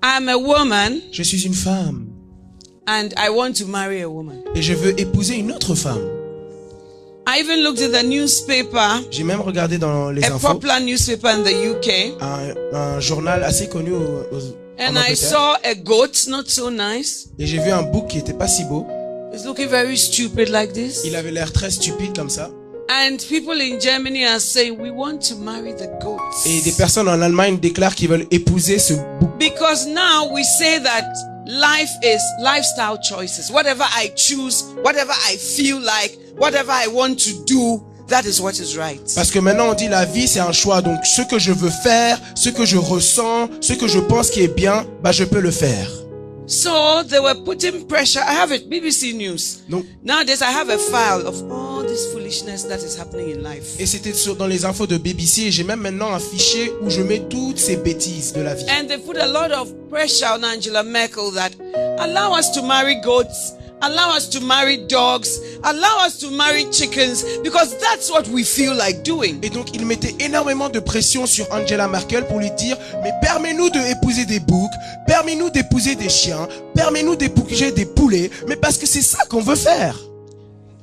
I'm 0.03 0.27
a 0.29 0.37
woman 0.37 0.99
je 1.11 1.23
suis 1.23 1.45
une 1.45 1.53
femme 1.55 2.07
and 2.87 3.09
I 3.17 3.29
want 3.29 3.53
to 3.53 3.65
marry 3.65 4.01
a 4.01 4.09
woman. 4.09 4.37
et 4.55 4.61
je 4.61 4.73
veux 4.73 4.99
épouser 4.99 5.35
une 5.35 5.51
autre 5.51 5.73
femme. 5.75 6.01
I 7.29 7.41
even 7.41 7.61
looked 7.61 7.81
at 7.81 7.89
the 7.91 8.03
newspaper, 8.05 9.03
J'ai 9.11 9.23
même 9.23 9.41
regardé 9.41 9.77
dans 9.77 10.11
les 10.11 10.23
a 10.23 10.33
infos 10.33 10.47
popular 10.53 10.79
newspaper 10.79 11.27
in 11.27 11.43
the 11.43 11.51
UK, 11.71 12.13
un, 12.21 12.53
un 12.77 12.99
journal 13.01 13.43
assez 13.43 13.67
connu 13.67 13.91
au- 13.91 14.23
aux- 14.31 14.55
en 14.79 14.95
and 14.95 14.99
I 15.09 15.15
saw 15.15 15.55
a 15.63 15.73
goat, 15.75 16.27
not 16.29 16.43
so 16.47 16.69
nice. 16.71 17.27
et 17.37 17.45
j'ai 17.45 17.57
vu 17.59 17.69
un 17.71 17.81
bouc 17.81 18.07
qui 18.07 18.19
était 18.19 18.33
pas 18.33 18.47
si 18.47 18.63
beau. 18.65 18.85
It's 19.33 19.43
looking 19.43 19.67
very 19.67 19.97
stupid 19.97 20.47
like 20.49 20.71
this. 20.71 21.01
Il 21.03 21.15
avait 21.17 21.31
l'air 21.31 21.51
très 21.51 21.69
stupide 21.69 22.15
comme 22.15 22.29
ça. 22.29 22.49
And 22.89 23.17
people 23.27 23.59
in 23.61 23.77
Germany 23.81 24.23
are 24.25 24.39
saying, 24.39 24.79
We 24.79 24.89
want 24.91 25.19
to 25.27 25.35
marry 25.35 25.73
the 25.75 25.89
goat. 26.01 26.21
Et 26.45 26.61
des 26.61 26.71
personnes 26.71 27.09
en 27.09 27.21
Allemagne 27.21 27.59
déclarent 27.59 27.93
qu'ils 27.95 28.07
veulent 28.07 28.27
épouser 28.31 28.79
ce 28.79 28.93
bouc. 29.19 29.29
Because 29.37 29.85
now 29.85 30.31
we 30.31 30.45
say 30.57 30.79
that 30.81 31.03
life 31.47 31.91
is 32.03 32.21
lifestyle 32.41 32.97
choices. 32.97 33.49
Whatever 33.51 33.85
I 33.95 34.11
choose, 34.15 34.63
whatever 34.83 35.13
I 35.13 35.37
feel 35.37 35.79
like, 35.79 36.17
whatever 36.37 36.71
I 36.71 36.87
want 36.87 37.19
to 37.21 37.33
do, 37.45 37.83
that 38.07 38.25
is 38.25 38.39
what 38.39 38.59
is 38.59 38.77
right. 38.77 39.01
Parce 39.15 39.31
que 39.31 39.39
maintenant 39.39 39.69
on 39.69 39.73
dit 39.73 39.87
la 39.87 40.05
vie 40.05 40.27
c'est 40.27 40.39
un 40.39 40.51
choix. 40.51 40.81
Donc 40.81 41.05
ce 41.05 41.21
que 41.21 41.39
je 41.39 41.51
veux 41.51 41.69
faire, 41.69 42.19
ce 42.35 42.49
que 42.49 42.65
je 42.65 42.77
ressens, 42.77 43.49
ce 43.61 43.73
que 43.73 43.87
je 43.87 43.99
pense 43.99 44.29
qui 44.29 44.41
est 44.41 44.53
bien, 44.53 44.85
bah 45.01 45.11
je 45.11 45.23
peux 45.23 45.39
le 45.39 45.51
faire. 45.51 45.89
So 46.47 47.03
they 47.03 47.19
were 47.19 47.35
putting 47.43 47.85
pressure. 47.87 48.21
I 48.21 48.31
have 48.33 48.51
it, 48.53 48.69
BBC 48.69 49.13
News. 49.13 49.63
Donc, 49.69 49.85
Nowadays, 50.01 50.41
I 50.41 50.49
have 50.51 50.69
a 50.69 50.77
file 50.77 51.27
of 51.27 51.35
all 51.51 51.83
this 51.83 52.11
foolishness 52.13 52.63
that 52.63 52.79
is 52.81 52.95
happening 52.97 53.31
in 53.31 53.43
life. 53.43 53.75
et 53.79 53.85
c'était 53.85 54.13
sur- 54.13 54.35
dans 54.37 54.47
les 54.47 54.63
infos 54.63 54.87
de 54.87 54.97
BBC 54.97 55.47
et 55.47 55.51
j'ai 55.51 55.63
même 55.65 55.81
maintenant 55.81 56.13
un 56.13 56.19
fichier 56.19 56.71
où 56.81 56.89
je 56.89 57.01
mets 57.01 57.27
toutes 57.29 57.57
ces 57.59 57.75
bêtises 57.75 58.31
de 58.33 58.41
la 58.41 58.55
vie. 58.55 58.63
And 58.69 58.87
they 58.87 58.97
put 58.97 59.17
a 59.17 59.27
lot 59.27 59.51
of 59.53 59.73
pressure 59.89 60.27
on 60.39 60.43
Angela 60.45 60.83
Merkel 60.83 61.31
that 61.33 61.51
allow 61.99 62.33
us 62.37 62.49
to 62.53 62.61
marry 62.63 62.95
goats, 63.01 63.53
allow 63.81 64.15
us 64.15 64.29
to 64.29 64.41
marry 64.41 64.77
dogs, 64.87 65.39
allow 65.63 66.05
us 66.05 66.17
to 66.19 66.29
marry 66.31 66.65
chickens, 66.71 67.23
because 67.43 67.75
that's 67.79 68.09
what 68.09 68.27
we 68.29 68.43
feel 68.43 68.75
like 68.75 69.03
doing. 69.03 69.39
Et 69.43 69.49
donc 69.49 69.67
il 69.73 69.85
mettait 69.85 70.15
énormément 70.19 70.69
de 70.69 70.79
pression 70.79 71.25
sur 71.25 71.51
Angela 71.51 71.87
Merkel 71.87 72.25
pour 72.25 72.39
lui 72.39 72.51
dire 72.51 72.77
mais 73.03 73.13
permets-nous 73.21 73.69
d'épouser 73.69 74.25
des 74.25 74.39
boucs, 74.39 74.71
permets-nous 75.05 75.49
d'épouser 75.49 75.95
des 75.95 76.09
chiens, 76.09 76.47
permets-nous 76.75 77.15
d'épouser 77.15 77.71
des 77.71 77.85
poulets, 77.85 78.29
mais 78.47 78.55
parce 78.55 78.77
que 78.77 78.87
c'est 78.87 79.01
ça 79.01 79.25
qu'on 79.29 79.41
veut 79.41 79.55
faire. 79.55 79.95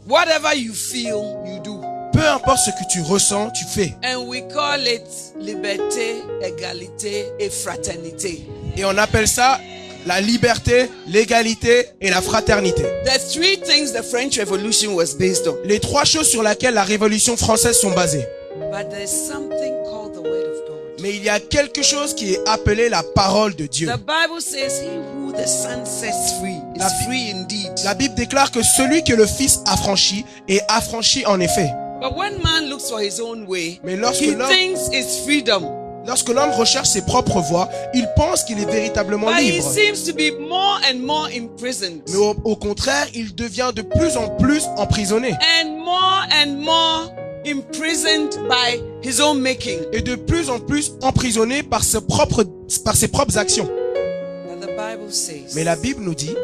Whatever 0.09 0.55
you 0.57 0.75
feel, 0.75 1.37
you 1.47 1.61
do. 1.63 1.81
Peu 2.13 2.29
importe 2.29 2.59
ce 2.59 2.71
que 2.71 2.89
tu 2.89 3.01
ressens, 3.01 3.51
tu 3.51 3.65
fais. 3.65 3.93
And 4.05 4.29
we 4.29 4.43
call 4.53 4.87
it 4.87 5.03
liberté, 5.41 6.23
égalité 6.43 7.27
et 7.41 7.51
fraternité. 7.51 8.47
Et 8.77 8.85
on 8.85 8.97
appelle 8.99 9.27
ça 9.27 9.59
la 10.07 10.21
liberté, 10.21 10.91
l'égalité 11.07 11.87
et 12.01 12.11
la 12.11 12.21
fraternité. 12.21 12.83
The 13.05 13.19
three 13.33 13.59
things 13.59 13.93
the 13.93 14.03
French 14.03 14.39
Revolution 14.39 14.95
was 14.95 15.15
based 15.19 15.47
on. 15.49 15.57
Les 15.65 15.81
trois 15.81 16.05
choses 16.05 16.29
sur 16.29 16.43
lesquelles 16.43 16.75
la 16.75 16.85
révolution 16.85 17.37
française 17.37 17.79
sont 17.79 17.91
basées. 17.93 18.25
But 18.71 18.91
there's 18.91 19.11
something 19.11 19.73
called 19.85 20.15
the 20.15 20.21
Word 20.23 20.47
of 20.47 20.69
God. 20.69 21.01
Mais 21.01 21.11
il 21.17 21.25
y 21.25 21.29
a 21.29 21.41
quelque 21.41 21.83
chose 21.83 22.15
qui 22.15 22.35
est 22.35 22.41
appelé 22.49 22.89
la 22.89 23.03
parole 23.03 23.55
de 23.55 23.67
Dieu. 23.67 23.89
The 23.89 23.99
Bible 23.99 24.41
says, 24.41 24.83
He 24.83 24.99
who 25.17 25.33
the 25.33 25.47
Son 25.47 25.85
sets 25.85 26.39
free 26.41 26.59
La 26.77 26.87
is 26.87 26.91
Bi- 26.91 27.05
free 27.07 27.31
indeed. 27.31 27.73
La 27.85 27.95
Bible 27.95 28.15
déclare 28.15 28.51
que 28.51 28.63
celui 28.63 29.03
que 29.05 29.13
le 29.15 29.27
Fils 29.27 29.61
affranchit 29.67 30.25
est 30.49 30.61
affranchi 30.69 31.25
en 31.27 31.41
effet. 31.41 31.71
But 32.01 32.17
when 32.17 32.35
man 32.43 32.69
looks 32.69 32.89
for 32.91 33.01
his 33.01 33.21
own 33.21 33.47
way, 33.47 33.81
Mais 33.83 33.97
lorsque 33.97 34.23
he 34.23 34.35
thinks 34.35 34.89
it's 34.93 35.21
freedom. 35.25 35.65
Lorsque 36.07 36.29
l'homme 36.29 36.51
recherche 36.51 36.89
ses 36.89 37.03
propres 37.03 37.41
voies, 37.41 37.69
il 37.95 38.07
pense 38.17 38.45
qu'il 38.45 38.61
est 38.61 38.71
véritablement 38.71 39.31
libre. 39.31 39.73
Mais 42.09 42.17
au, 42.17 42.35
au 42.45 42.57
contraire, 42.57 43.07
il 43.15 43.35
devient 43.35 43.73
de 43.75 43.83
plus 43.83 44.17
en 44.17 44.29
plus 44.29 44.65
emprisonné 44.77 45.35
et 49.93 50.03
de 50.03 50.15
plus 50.15 50.51
en 50.51 50.59
plus 50.61 50.93
emprisonné 51.03 51.63
par 51.63 51.83
ses 51.85 52.01
propres, 52.01 52.45
par 52.85 52.97
ses 52.97 53.09
propres 53.09 53.39
actions. 53.39 53.69
Mais 55.55 55.65
la 55.65 55.77
Bible 55.77 56.03
nous 56.03 56.15
dit, 56.15 56.35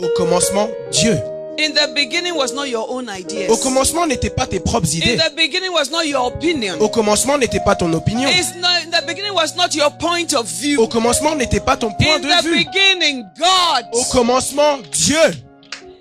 au 0.00 0.08
commencement, 0.16 0.68
Dieu. 0.92 1.16
In 1.58 1.72
the 1.72 1.92
beginning 1.94 2.34
was 2.36 2.52
not 2.52 2.68
your 2.68 2.86
own 2.90 3.08
ideas. 3.08 3.50
Au 3.50 3.56
commencement 3.56 4.06
n'étaient 4.06 4.28
pas 4.34 4.46
tes 4.46 4.60
propres 4.60 4.86
In 4.94 4.98
idées. 4.98 5.16
the 5.16 5.34
beginning 5.34 5.72
was 5.72 5.90
not 5.90 6.04
your 6.04 6.26
opinion. 6.26 6.76
Au 6.80 6.88
commencement 6.88 7.38
n'était 7.38 7.60
pas 7.64 7.74
ton 7.74 7.92
opinion. 7.94 8.28
It's 8.28 8.54
not, 8.56 8.82
in 8.84 8.90
the 8.90 9.06
beginning 9.06 9.32
was 9.34 9.56
not 9.56 9.74
your 9.74 9.90
point 9.98 10.34
of 10.34 10.46
view. 10.46 10.78
Au 10.80 10.86
commencement 10.86 11.34
n'était 11.34 11.60
pas 11.60 11.76
ton 11.78 11.90
point 11.92 12.16
In 12.16 12.20
de 12.20 12.28
the 12.28 12.42
vue. 12.44 12.64
beginning, 12.64 13.24
God. 13.38 13.84
Au 13.92 14.04
commencement, 14.12 14.78
Dieu. 14.92 15.16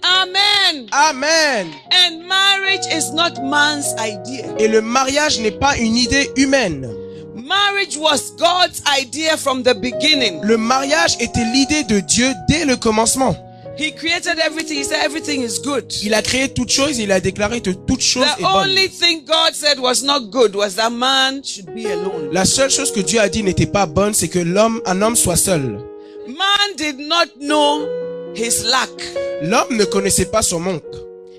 Amen. 0.04 0.88
Amen. 0.92 1.68
And 1.92 2.28
marriage 2.28 2.86
is 2.92 3.12
not 3.14 3.42
man's 3.44 3.94
idea. 3.98 4.46
Et 4.60 4.68
le 4.68 4.82
mariage 4.82 5.40
n'est 5.40 5.52
pas 5.58 5.78
une 5.78 5.96
idée 5.98 6.30
humaine. 6.36 6.88
Marriage 7.36 7.98
was 7.98 8.32
God's 8.38 8.82
idea 9.00 9.38
from 9.38 9.64
the 9.64 9.74
beginning. 9.74 10.42
Le 10.44 10.58
mariage 10.58 11.16
était 11.20 11.44
l'idée 11.54 11.84
de 11.84 12.00
Dieu 12.02 12.34
dès 12.50 12.66
le 12.66 12.76
commencement. 12.76 13.36
He 13.78 13.92
created 13.92 14.40
everything. 14.40 14.78
He 14.78 14.84
said 14.86 15.00
everything 15.04 15.42
is 15.42 15.60
good. 15.64 15.92
Il 16.04 16.14
a 16.14 16.22
créé 16.22 16.48
toutes 16.54 16.72
choses 16.72 16.98
il 16.98 17.12
a 17.12 17.20
déclaré 17.20 17.62
que 17.62 17.72
toute 17.72 18.02
chose 18.02 18.26
The 18.38 18.40
est 18.40 18.44
bonne. 18.44 18.70
only 18.70 18.88
thing 18.90 19.26
God 19.26 19.54
said 19.54 19.80
was 19.80 20.02
not 20.04 20.30
good 20.32 20.56
was 20.56 20.76
that 20.76 20.92
man 20.92 21.42
should 21.44 21.74
be 21.76 21.86
alone. 21.86 22.30
La 22.32 22.46
seule 22.46 22.70
chose 22.70 22.92
que 22.92 23.02
Dieu 23.02 23.20
a 23.20 23.28
dit 23.30 23.44
n'était 23.44 23.66
pas 23.66 23.86
bonne, 23.86 24.14
c'est 24.14 24.30
que 24.30 24.40
l'homme, 24.40 24.82
un 24.86 25.02
homme 25.02 25.16
soit 25.16 25.36
seul. 25.36 25.80
Man 26.28 26.76
did 26.78 26.98
not 27.00 27.28
know 27.40 27.86
his 28.34 28.64
lack. 28.66 28.90
L'homme 29.44 29.76
ne 29.78 29.84
connaissait 29.86 30.26
pas 30.26 30.42
son 30.42 30.60
manque. 30.60 30.84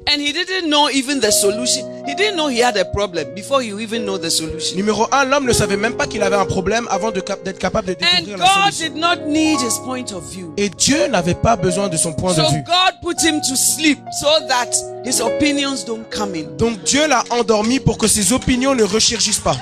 And 0.08 0.20
he 0.20 0.32
didn't 0.32 0.68
know 0.70 0.88
even 0.90 1.18
the 1.20 1.32
solution. 1.32 1.84
He 2.06 2.14
didn't 2.14 2.36
know 2.36 2.46
he 2.48 2.60
had 2.60 2.76
a 2.76 2.84
problem 2.84 3.34
before 3.34 3.60
you 3.62 3.80
even 3.80 4.04
know 4.04 4.16
the 4.18 4.30
solution. 4.30 4.76
Numéro 4.76 5.08
un, 5.10 5.24
l'homme 5.24 5.46
ne 5.46 5.52
savait 5.52 5.76
même 5.76 5.94
pas 5.96 6.06
qu'il 6.06 6.22
avait 6.22 6.36
un 6.36 6.44
problème 6.46 6.86
avant 6.90 7.10
d'être 7.10 7.58
capable 7.58 7.88
de 7.88 7.92
And 7.94 7.96
découvrir 8.20 8.38
la 8.38 8.44
God 8.44 8.72
solution. 8.72 8.94
did 8.94 9.00
not 9.00 9.16
need 9.26 9.58
his 9.60 9.78
point 9.84 10.12
of 10.12 10.22
view. 10.30 10.54
Et 10.56 10.68
Dieu 10.68 11.08
n'avait 11.08 11.34
pas 11.34 11.56
besoin 11.56 11.88
de 11.88 11.96
son 11.96 12.12
point 12.12 12.34
So 12.34 12.42
de 12.42 12.46
vue. 12.48 12.62
God 12.64 13.00
put 13.02 13.20
him 13.20 13.40
to 13.40 13.56
sleep 13.56 13.98
so 14.20 14.28
that 14.48 14.70
his 15.04 15.20
opinions 15.20 15.84
don't 15.84 16.08
come 16.10 16.36
in. 16.36 16.56
Donc 16.56 16.84
Dieu 16.84 17.08
l'a 17.08 17.24
endormi 17.30 17.80
pour 17.80 17.98
que 17.98 18.06
ses 18.06 18.32
opinions 18.32 18.76
ne 18.76 18.84
resurgissent 18.84 19.40
pas. 19.40 19.56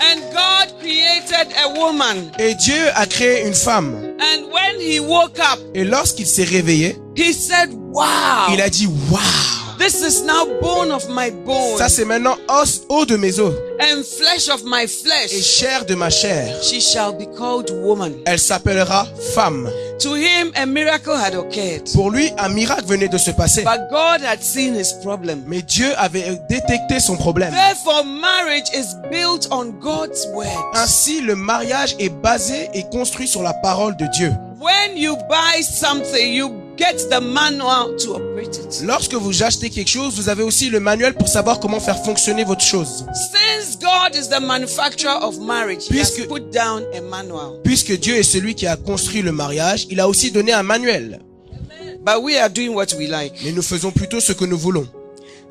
And 0.00 0.20
God 0.32 0.78
created 0.80 1.48
a 1.64 1.68
woman. 1.78 2.30
Et 2.38 2.54
Dieu 2.54 2.88
a 2.94 3.06
créé 3.06 3.44
une 3.46 3.54
femme. 3.54 3.94
And 4.20 4.44
when 4.52 4.80
he 4.80 5.00
woke 5.00 5.38
up, 5.40 5.58
Et 5.74 5.82
lorsqu'il 5.84 6.26
s'est 6.26 6.44
réveillé, 6.44 6.96
he 7.16 7.32
said, 7.34 7.70
Wow, 7.92 8.52
il 8.54 8.60
a 8.62 8.70
dit 8.70 8.86
Waouh 9.10 9.20
this 9.80 10.02
is 10.02 10.22
now 10.22 10.44
bone 10.60 10.92
of 10.92 11.08
my 11.08 11.30
bone 11.30 11.78
Ça 11.78 11.88
c'est 11.88 12.04
maintenant 12.04 12.36
os, 12.48 12.82
de 13.06 13.16
mes 13.16 13.40
os 13.40 13.54
and 13.80 14.02
flesh 14.04 14.48
of 14.48 14.62
my 14.64 14.84
et 14.84 14.86
flesh. 14.86 15.42
chair 15.42 15.84
de 15.86 15.94
ma 15.94 16.10
chair. 16.10 16.62
She 16.62 16.80
shall 16.80 17.12
be 17.12 17.26
called 17.36 17.70
woman. 17.70 18.14
Elle 18.26 18.38
s'appellera 18.38 19.06
femme. 19.34 19.70
To 20.00 20.14
him, 20.14 20.50
a 20.54 20.66
miracle 20.66 21.14
had 21.14 21.34
occurred. 21.34 21.90
Pour 21.94 22.10
lui, 22.10 22.30
un 22.38 22.48
miracle 22.48 22.84
venait 22.86 23.08
de 23.08 23.18
se 23.18 23.30
passer. 23.30 23.62
But 23.64 23.90
God 23.90 24.22
had 24.22 24.42
seen 24.42 24.74
his 24.74 24.94
problem. 25.02 25.44
Mais 25.46 25.62
Dieu 25.62 25.88
avait 25.96 26.40
détecté 26.48 27.00
son 27.00 27.16
problème. 27.16 27.52
Therefore, 27.52 28.04
marriage 28.04 28.68
is 28.74 28.94
built 29.10 29.48
on 29.50 29.72
God's 29.80 30.26
word. 30.34 30.48
Ainsi, 30.74 31.20
le 31.20 31.36
mariage 31.36 31.96
est 31.98 32.08
basé 32.08 32.68
et 32.72 32.84
construit 32.90 33.28
sur 33.28 33.42
la 33.42 33.52
parole 33.52 33.96
de 33.96 34.06
Dieu. 34.12 34.32
When 34.58 34.96
you 34.96 35.16
buy 35.28 35.62
something, 35.62 36.34
you 36.34 36.50
get 36.80 36.96
the 37.10 37.20
manual 37.20 37.94
to 37.98 38.14
operate 38.16 38.56
it. 38.58 38.82
Lorsque 38.84 39.14
vous 39.14 39.42
achetez 39.42 39.70
quelque 39.70 39.88
chose, 39.90 40.14
vous 40.16 40.28
avez 40.28 40.42
aussi 40.42 40.70
le 40.70 40.80
manuel 40.80 41.14
pour 41.14 41.28
savoir 41.28 41.60
comment 41.60 41.78
faire 41.80 42.02
fonctionner 42.04 42.42
votre 42.44 42.62
chose. 42.64 43.04
Since 43.14 43.78
God 43.78 44.14
is 44.16 44.28
the 44.28 44.40
manufacturer 44.40 45.22
of 45.22 45.38
marriage, 45.38 45.84
He 45.90 45.98
has 46.00 46.10
Puisque- 46.10 46.26
put 46.28 46.50
down 46.52 46.82
a 46.96 47.00
manual. 47.00 47.60
Puisque 47.62 47.92
Dieu 47.98 48.16
est 48.16 48.22
celui 48.22 48.54
qui 48.54 48.66
a 48.66 48.76
construit 48.76 49.22
le 49.22 49.32
mariage, 49.32 49.86
il 49.90 50.00
a 50.00 50.08
aussi 50.08 50.30
donné 50.30 50.52
un 50.52 50.62
manuel. 50.62 51.20
But 52.04 52.22
we 52.22 52.36
are 52.38 52.48
doing 52.48 52.70
what 52.74 52.86
we 52.98 53.08
like. 53.08 53.34
Mais 53.44 53.52
nous 53.52 53.62
faisons 53.62 53.90
plutôt 53.90 54.20
ce 54.20 54.32
que 54.32 54.46
nous 54.46 54.56
voulons. 54.58 54.86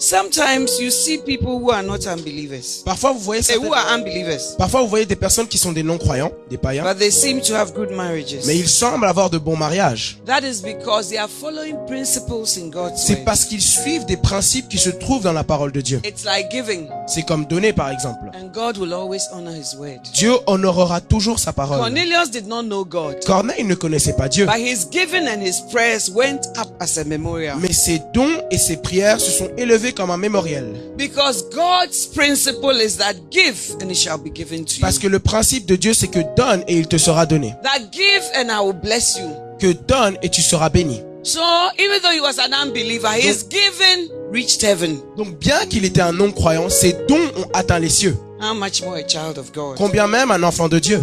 Sometimes 0.01 0.79
you 0.79 0.89
see 0.91 1.18
people 1.18 1.60
who 1.60 1.72
are 1.72 1.84
not 1.84 2.08
unbelievers, 2.08 2.84
Parfois, 2.86 3.12
vous 3.12 3.20
voyez 3.20 3.41
certaines- 3.41 3.68
who 3.68 3.74
are 3.74 3.86
unbelievers, 3.91 4.56
Parfois, 4.58 4.82
vous 4.82 4.88
voyez 4.88 5.06
des 5.06 5.18
personnes 5.18 5.46
qui 5.50 5.58
sont 5.58 5.74
des 5.74 5.84
non-croyants, 5.84 6.32
des 6.50 6.58
païens, 6.58 6.86
but 6.86 6.98
they 6.98 7.12
seem 7.12 7.41
to 7.41 7.53
have 7.53 7.74
good 7.74 7.91
marriages. 7.91 8.46
mais 8.46 8.56
ils 8.58 8.70
semblent 8.70 9.06
avoir 9.06 9.29
de 9.29 9.38
bons 9.38 9.58
mariages. 9.58 10.18
That 10.25 10.39
is 10.44 10.62
because 10.63 11.10
they 11.10 11.18
are 11.18 11.27
following 11.29 11.75
principles 11.86 12.58
in 12.58 12.70
God's 12.70 13.03
C'est 13.06 13.25
parce 13.25 13.44
qu'ils 13.44 13.62
suivent 13.62 14.06
des 14.06 14.15
principes 14.15 14.70
qui 14.70 14.77
se 14.77 14.89
trouvent 14.89 15.24
dans 15.24 15.34
la 15.34 15.44
parole 15.44 15.74
de 15.74 15.82
Dieu. 15.82 16.00
It's 16.06 16.24
like 16.24 16.50
giving, 16.50 16.88
C'est 17.06 17.24
comme 17.24 17.46
donner, 17.46 17.74
par 17.74 17.91
exemple. 17.91 18.32
and 18.34 18.48
God 18.53 18.77
will 18.77 18.94
always 18.94 19.24
honor 19.34 19.51
His 19.51 19.75
word. 19.77 20.00
Dieu 20.13 20.32
honorera 20.48 21.01
toujours 21.01 21.39
sa 21.39 21.51
parole. 21.51 21.77
Cornelius 21.77 22.32
did 22.32 22.48
not 22.48 22.63
know 22.63 22.86
God, 22.86 23.18
Corneille 23.25 23.65
ne 23.65 23.75
connaissait 23.75 24.13
pas 24.13 24.29
Dieu, 24.29 24.46
but 24.46 24.56
his 24.56 24.88
giving 24.89 25.27
and 25.27 25.41
his 25.46 25.60
prayers 25.74 26.10
went 26.10 26.39
up 26.58 26.70
as 26.79 26.98
a 26.98 27.03
memorial. 27.03 27.58
mais 27.60 27.74
ses 27.74 28.01
dons 28.13 28.41
et 28.50 28.58
ses 28.58 28.77
prières 28.77 29.20
se 29.20 29.32
sont 29.32 29.50
élevés 29.58 29.88
comme 29.93 30.12
un 30.12 30.17
mémorial. 30.17 30.65
Because 30.98 31.46
God's 31.53 32.05
principle 32.08 32.81
is 32.81 32.98
that 32.98 33.15
give 33.31 33.75
and 33.81 33.89
it 33.89 33.96
shall 33.98 34.17
be 34.17 34.29
given 34.34 34.65
to 34.65 34.79
Parce 34.81 34.96
you. 34.96 35.01
que 35.01 35.08
le 35.08 35.19
principe 35.19 35.65
de 35.65 35.75
Dieu, 35.75 35.93
c'est 35.93 36.08
que 36.08 36.19
donne 36.36 36.63
et 36.67 36.75
il 36.77 36.88
te 36.88 36.98
sera 36.98 37.25
donné. 37.25 37.53
That 37.63 37.91
give 37.91 38.24
and 38.36 38.50
I 38.50 38.60
will 38.63 38.74
bless 38.74 39.17
you. 39.17 39.29
Que 39.60 39.74
donne 39.74 40.17
et 40.22 40.29
tu 40.29 40.41
seras 40.41 40.69
béni. 40.69 41.01
So 41.24 41.41
even 41.77 42.00
though 42.01 42.12
he 42.13 42.22
was 42.22 42.39
an 42.39 42.53
unbeliever, 42.53 43.10
his 43.12 43.43
giving 43.50 44.10
reached 44.31 44.63
heaven. 44.63 45.00
Donc 45.17 45.38
bien 45.38 45.65
qu'il 45.69 45.84
était 45.86 46.01
un 46.01 46.13
non-croyant, 46.13 46.69
ses 46.69 46.93
dons 47.08 47.17
ont 47.38 47.50
atteint 47.53 47.79
les 47.79 47.89
cieux. 47.89 48.17
How 48.41 48.53
much 48.53 48.81
more 48.81 48.96
a 48.96 49.08
child 49.08 49.38
of 49.38 49.51
God? 49.53 49.75
Combien 49.77 50.08
même 50.08 50.31
un 50.31 50.41
enfant 50.43 50.69
de 50.69 50.79
Dieu? 50.79 51.01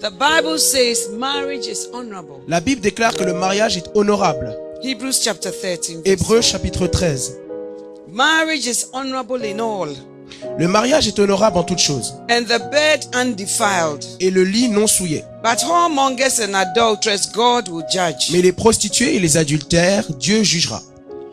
The 0.00 0.10
Bible 0.10 0.58
says 0.58 1.08
marriage 1.16 1.66
is 1.66 1.86
honorable. 1.92 2.40
La 2.48 2.60
Bible 2.60 2.80
déclare 2.80 3.14
que 3.14 3.22
le 3.24 3.32
mariage 3.32 3.76
est 3.76 3.88
honorable. 3.94 4.54
Hebrews 4.82 5.14
chapter 5.22 5.50
13. 5.50 5.78
verse 5.78 6.00
Hébreux 6.04 6.40
4. 6.40 6.42
chapitre 6.46 6.86
13. 6.88 7.38
Marriage 8.14 8.66
is 8.68 8.86
honorable 8.92 9.44
in 9.44 9.58
all, 9.58 9.88
Le 10.58 10.68
mariage 10.68 11.08
est 11.08 11.18
honorable 11.18 11.58
en 11.58 11.64
toutes 11.64 11.80
choses. 11.80 12.14
and 12.30 12.44
the 12.44 12.60
bed 12.70 13.06
undefiled. 13.12 14.04
Et 14.20 14.30
le 14.30 14.44
lit 14.44 14.68
non 14.68 14.86
souillé. 14.86 15.24
But 15.42 15.64
whoremongers 15.64 16.40
and 16.40 16.54
adulterers, 16.54 17.32
God 17.34 17.68
will 17.68 17.84
judge. 17.90 18.30
Mais 18.32 18.40
les 18.40 18.52
prostituées 18.52 19.16
et 19.16 19.18
les 19.18 19.36
adultères, 19.36 20.04
Dieu 20.20 20.44
jugera. 20.44 20.80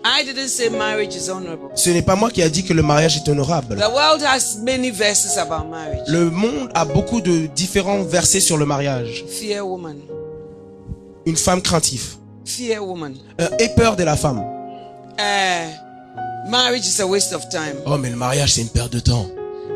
I 0.03 0.25
didn't 0.25 0.47
say 0.47 0.69
marriage 0.71 1.13
is 1.15 1.29
honorable. 1.29 1.69
Ce 1.75 1.91
n'est 1.91 2.01
pas 2.01 2.15
moi 2.15 2.31
qui 2.31 2.41
a 2.41 2.50
dit 2.50 2.63
que 2.63 2.73
le 2.73 2.81
mariage 2.81 3.15
est 3.17 3.29
honorable. 3.29 3.75
The 3.77 3.93
world 3.93 4.23
has 4.23 4.57
many 4.63 4.89
verses 4.89 5.38
about 5.38 5.67
marriage. 5.69 6.07
Le 6.07 6.31
monde 6.31 6.69
a 6.73 6.85
beaucoup 6.85 7.21
de 7.21 7.45
différents 7.45 8.01
versets 8.01 8.39
sur 8.39 8.57
le 8.57 8.65
mariage. 8.65 9.23
Fear 9.27 9.67
woman. 9.67 9.97
une 11.27 11.38
femme 11.38 11.61
craintive. 11.61 12.15
fear 12.43 12.83
woman. 12.83 13.13
Euh, 13.39 13.47
aie 13.59 13.69
peur 13.75 13.95
de 13.95 14.03
la 14.03 14.15
femme. 14.17 14.43
Uh, 15.19 15.69
marriage 16.50 16.86
is 16.86 17.00
a 17.00 17.07
waste 17.07 17.33
of 17.33 17.48
time. 17.50 17.77
Oh, 17.86 17.98
mais 17.98 18.10
le 18.10 18.15
mariage, 18.15 18.53
c'est 18.53 18.62
une 18.62 18.69
perte 18.69 18.91
de 18.93 19.00
temps. 19.00 19.29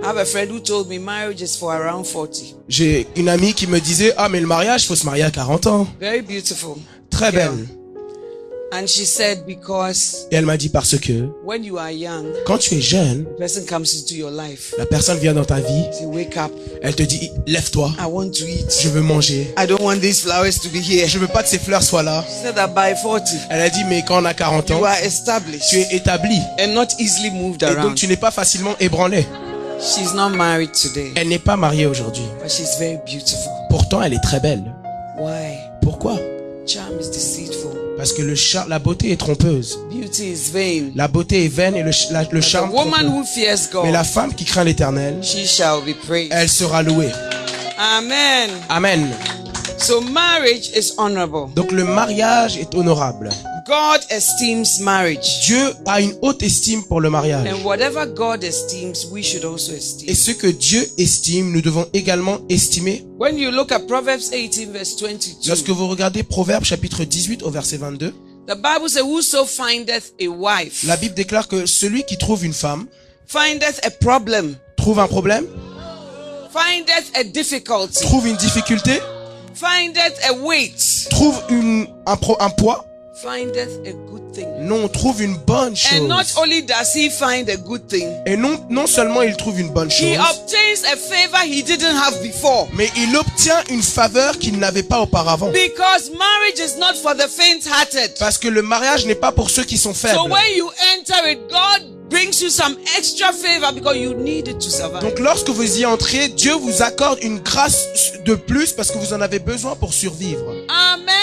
I 0.03 0.07
have 0.07 0.17
a 0.17 0.25
friend 0.25 0.51
who 0.51 0.59
told 0.59 0.87
me 0.89 0.99
marriage 0.99 1.41
is 1.41 1.55
for 1.57 1.73
around 1.73 2.05
40. 2.05 2.55
J'ai 2.67 3.07
une 3.15 3.29
amie 3.29 3.53
qui 3.53 3.65
me 3.67 3.79
disait, 3.79 4.13
ah, 4.17 4.29
mais 4.29 4.39
le 4.39 4.47
mariage, 4.47 4.85
faut 4.85 4.95
se 4.95 5.05
marier 5.05 5.23
à 5.23 5.31
40 5.31 5.67
ans. 5.67 5.87
Very 5.99 6.21
beautiful. 6.21 6.75
Très 7.09 7.31
belle. 7.31 7.67
And 8.77 8.87
she 8.87 9.05
said, 9.05 9.45
because 9.45 10.27
Et 10.31 10.35
elle 10.35 10.45
m'a 10.45 10.57
dit 10.57 10.67
parce 10.69 10.97
que 10.97 11.29
when 11.45 11.63
you 11.63 11.77
are 11.77 11.91
young, 11.91 12.25
quand 12.45 12.57
tu 12.57 12.75
es 12.75 12.81
jeune, 12.81 13.25
a 13.35 13.37
person 13.39 13.63
comes 13.65 13.85
into 13.95 14.15
your 14.15 14.31
life. 14.31 14.73
la 14.77 14.85
personne 14.85 15.17
vient 15.19 15.33
dans 15.33 15.45
ta 15.45 15.59
vie, 15.61 15.83
Say, 15.93 16.05
wake 16.05 16.35
up. 16.35 16.51
elle 16.81 16.93
te 16.93 17.03
dit, 17.03 17.31
lève-toi, 17.47 17.91
I 17.97 18.05
want 18.09 18.31
to 18.31 18.45
eat. 18.45 18.65
je 18.81 18.89
veux 18.89 19.01
manger. 19.01 19.53
I 19.57 19.65
don't 19.65 19.81
want 19.81 19.99
these 20.01 20.21
flowers 20.23 20.59
to 20.61 20.69
be 20.69 20.81
here. 20.81 21.07
Je 21.07 21.17
veux 21.19 21.27
pas 21.27 21.41
que 21.43 21.49
ces 21.49 21.59
fleurs 21.59 21.83
soient 21.83 22.03
là. 22.03 22.25
She 22.27 22.43
said 22.43 22.55
that 22.55 22.67
by 22.69 22.93
40, 23.01 23.21
Elle 23.49 23.61
a 23.61 23.69
dit, 23.69 23.83
mais 23.87 24.03
quand 24.05 24.21
on 24.21 24.25
a 24.25 24.33
40 24.33 24.71
ans, 24.71 24.79
you 24.79 24.85
are 24.85 24.97
established 25.05 25.69
tu 25.69 25.77
es 25.77 25.95
établi. 25.95 26.37
and 26.59 26.73
not 26.73 26.87
easily 26.99 27.31
moved 27.31 27.63
Et 27.63 27.67
donc 27.67 27.77
around. 27.77 27.95
tu 27.95 28.07
n'es 28.07 28.17
pas 28.17 28.31
facilement 28.31 28.75
ébranlé. 28.81 29.25
She's 29.79 30.13
not 30.13 30.29
married 30.31 30.71
today, 30.73 31.11
Elle 31.15 31.29
n'est 31.29 31.39
pas 31.39 31.55
mariée 31.55 31.85
aujourd'hui. 31.85 32.23
but 32.41 32.49
she's 32.51 32.77
very 32.77 32.97
beautiful. 33.05 33.51
Pourtant, 33.69 34.01
elle 34.01 34.13
est 34.13 34.23
très 34.23 34.39
belle. 34.41 34.63
Why? 35.17 35.53
Pourquoi? 35.81 36.17
Charm 36.65 36.93
is 36.99 37.09
deceitful. 37.11 37.44
Parce 37.97 38.11
que 38.11 38.21
le 38.21 38.35
char, 38.35 38.67
la 38.67 38.77
beauté 38.79 39.11
est 39.11 39.17
trompeuse. 39.19 39.79
Beauty 39.89 40.31
is 40.31 40.51
vain. 40.51 40.91
La 40.95 41.07
beauté 41.07 41.45
est 41.45 41.47
vaine 41.47 41.75
et 41.75 41.83
le, 41.83 41.91
la- 42.11 42.41
charme 42.41 42.71
woman 42.71 42.91
trompeux. 43.05 43.07
who 43.09 43.23
fears 43.23 43.69
Mais 43.83 43.91
la 43.91 44.03
femme 44.03 44.33
qui 44.33 44.43
craint 44.43 44.63
l'éternel, 44.65 45.21
elle 46.31 46.49
sera 46.49 46.83
louée. 46.83 47.11
Amen. 47.77 48.49
Amen. 48.69 49.07
So 49.77 50.01
marriage 50.01 50.69
is 50.75 50.93
honorable. 50.97 51.53
Donc 51.55 51.71
le 51.71 51.83
mariage 51.85 52.57
est 52.57 52.73
honorable. 52.75 53.29
God 53.67 54.01
esteems 54.11 54.79
marriage. 54.81 55.39
Dieu 55.47 55.73
a 55.87 55.99
une 55.99 56.13
haute 56.21 56.43
estime 56.43 56.83
pour 56.83 57.01
le 57.01 57.09
mariage. 57.09 57.47
And 57.47 57.63
whatever 57.65 58.05
God 58.05 58.43
esteems, 58.43 59.07
we 59.11 59.23
should 59.23 59.43
also 59.43 59.71
Et 59.73 59.77
esteem. 59.77 60.13
ce 60.15 60.31
que 60.31 60.47
Dieu 60.47 60.87
estime, 60.99 61.51
nous 61.51 61.61
devons 61.61 61.87
également 61.93 62.37
estimer. 62.47 63.03
When 63.19 63.37
you 63.39 63.49
look 63.49 63.71
at 63.71 63.79
Proverbs 63.87 64.29
18 64.31 64.71
verse 64.71 64.95
22, 65.01 65.47
Lorsque 65.47 65.69
vous 65.69 65.87
regardez 65.87 66.21
Proverbe 66.21 66.63
chapitre 66.63 67.03
18 67.05 67.41
au 67.41 67.49
verset 67.49 67.77
22, 67.77 68.13
the 68.47 68.55
Bible 68.55 68.87
says, 68.87 69.01
whoso 69.01 69.45
findeth 69.45 70.13
a 70.21 70.27
wife, 70.27 70.83
la 70.85 70.95
Bible 70.97 71.15
déclare 71.15 71.47
que 71.47 71.65
celui 71.65 72.03
qui 72.03 72.17
trouve 72.19 72.45
une 72.45 72.53
femme 72.53 72.85
findeth 73.25 73.79
a 73.83 73.89
problem, 73.89 74.55
trouve 74.77 74.99
un 74.99 75.07
problème, 75.07 75.47
findeth 76.53 77.11
a 77.15 77.23
difficulty, 77.23 78.01
trouve 78.03 78.27
une 78.27 78.37
difficulté, 78.37 78.99
findeth 79.55 80.19
a 80.29 80.33
weight, 80.33 81.07
trouve 81.09 81.41
une, 81.49 81.87
un, 82.05 82.15
pro- 82.15 82.37
un 82.39 82.51
poids. 82.51 82.85
Findeth 83.21 83.79
a 83.85 83.93
good 84.11 84.33
thing. 84.33 84.45
Non, 84.59 84.87
trouve 84.89 85.21
une 85.21 85.37
bonne 85.37 85.73
And 85.93 86.07
not 86.07 86.23
chose. 86.25 86.37
only 86.37 86.61
does 86.63 86.93
he 86.93 87.09
find 87.09 87.49
a 87.49 87.55
good 87.55 87.87
thing, 87.87 88.07
Et 88.25 88.35
non, 88.35 88.59
non 88.69 88.87
seulement 88.87 89.21
il 89.21 89.35
trouve 89.37 89.59
une 89.59 89.69
bonne 89.69 89.89
he 89.89 90.15
chose, 90.15 90.17
obtains 90.19 90.83
a 90.91 90.95
favor 90.97 91.39
he 91.45 91.63
didn't 91.63 91.95
have 91.95 92.21
before. 92.21 92.67
mais 92.73 92.89
il 92.97 93.15
obtient 93.15 93.63
une 93.69 93.81
faveur 93.81 94.37
qu'il 94.37 94.59
n'avait 94.59 94.83
pas 94.83 94.99
auparavant. 95.01 95.49
Because 95.51 96.11
marriage 96.11 96.59
is 96.59 96.77
not 96.77 96.95
for 97.01 97.15
the 97.15 97.27
faint-hearted. 97.29 98.15
Parce 98.19 98.37
que 98.37 98.47
le 98.49 98.61
mariage 98.61 99.05
n'est 99.05 99.15
pas 99.15 99.31
pour 99.31 99.49
ceux 99.49 99.63
qui 99.63 99.77
sont 99.77 99.93
So 99.93 100.07
faibles. 100.07 100.31
when 100.31 100.57
you 100.57 100.69
enter 100.97 101.31
it, 101.31 101.39
God 101.49 102.09
brings 102.09 102.39
you 102.41 102.49
some 102.49 102.75
extra 102.97 103.31
favor 103.31 103.71
because 103.73 103.97
you 103.97 104.13
need 104.13 104.47
it 104.47 104.59
to 104.59 104.69
survive. 104.69 105.01
Donc 105.01 105.19
lorsque 105.19 105.49
vous 105.49 105.79
y 105.79 105.85
entrez, 105.85 106.27
Dieu 106.29 106.53
vous 106.53 106.81
accorde 106.83 107.19
une 107.23 107.39
grâce 107.39 107.85
de 108.25 108.35
plus 108.35 108.73
parce 108.73 108.91
que 108.91 108.97
vous 108.97 109.13
en 109.13 109.21
avez 109.21 109.39
besoin 109.39 109.75
pour 109.75 109.93
survivre. 109.93 110.53
Amen. 110.67 111.13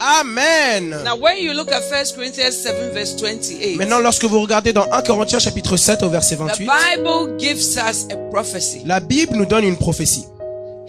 Amen. 0.00 1.02
Now 1.04 1.16
when 1.16 1.38
you 1.38 1.52
look 1.52 1.70
at 1.72 1.82
1 1.82 2.14
Corinthians 2.14 2.56
7 2.56 2.92
verse 2.92 3.14
28, 3.16 3.76
Maintenant, 3.76 4.00
lorsque 4.00 4.24
vous 4.24 4.40
regardez 4.40 4.72
dans 4.72 4.90
1 4.90 5.02
Corinthiens 5.02 5.38
chapitre 5.38 5.76
7 5.76 6.02
au 6.02 6.08
verset 6.08 6.36
the 6.36 6.40
28, 6.40 6.66
Bible 6.96 7.38
gives 7.38 7.76
us 7.76 8.06
a 8.12 8.16
prophecy. 8.30 8.82
la 8.86 9.00
Bible 9.00 9.36
nous 9.36 9.46
donne 9.46 9.64
une 9.64 9.76
prophétie. 9.76 10.26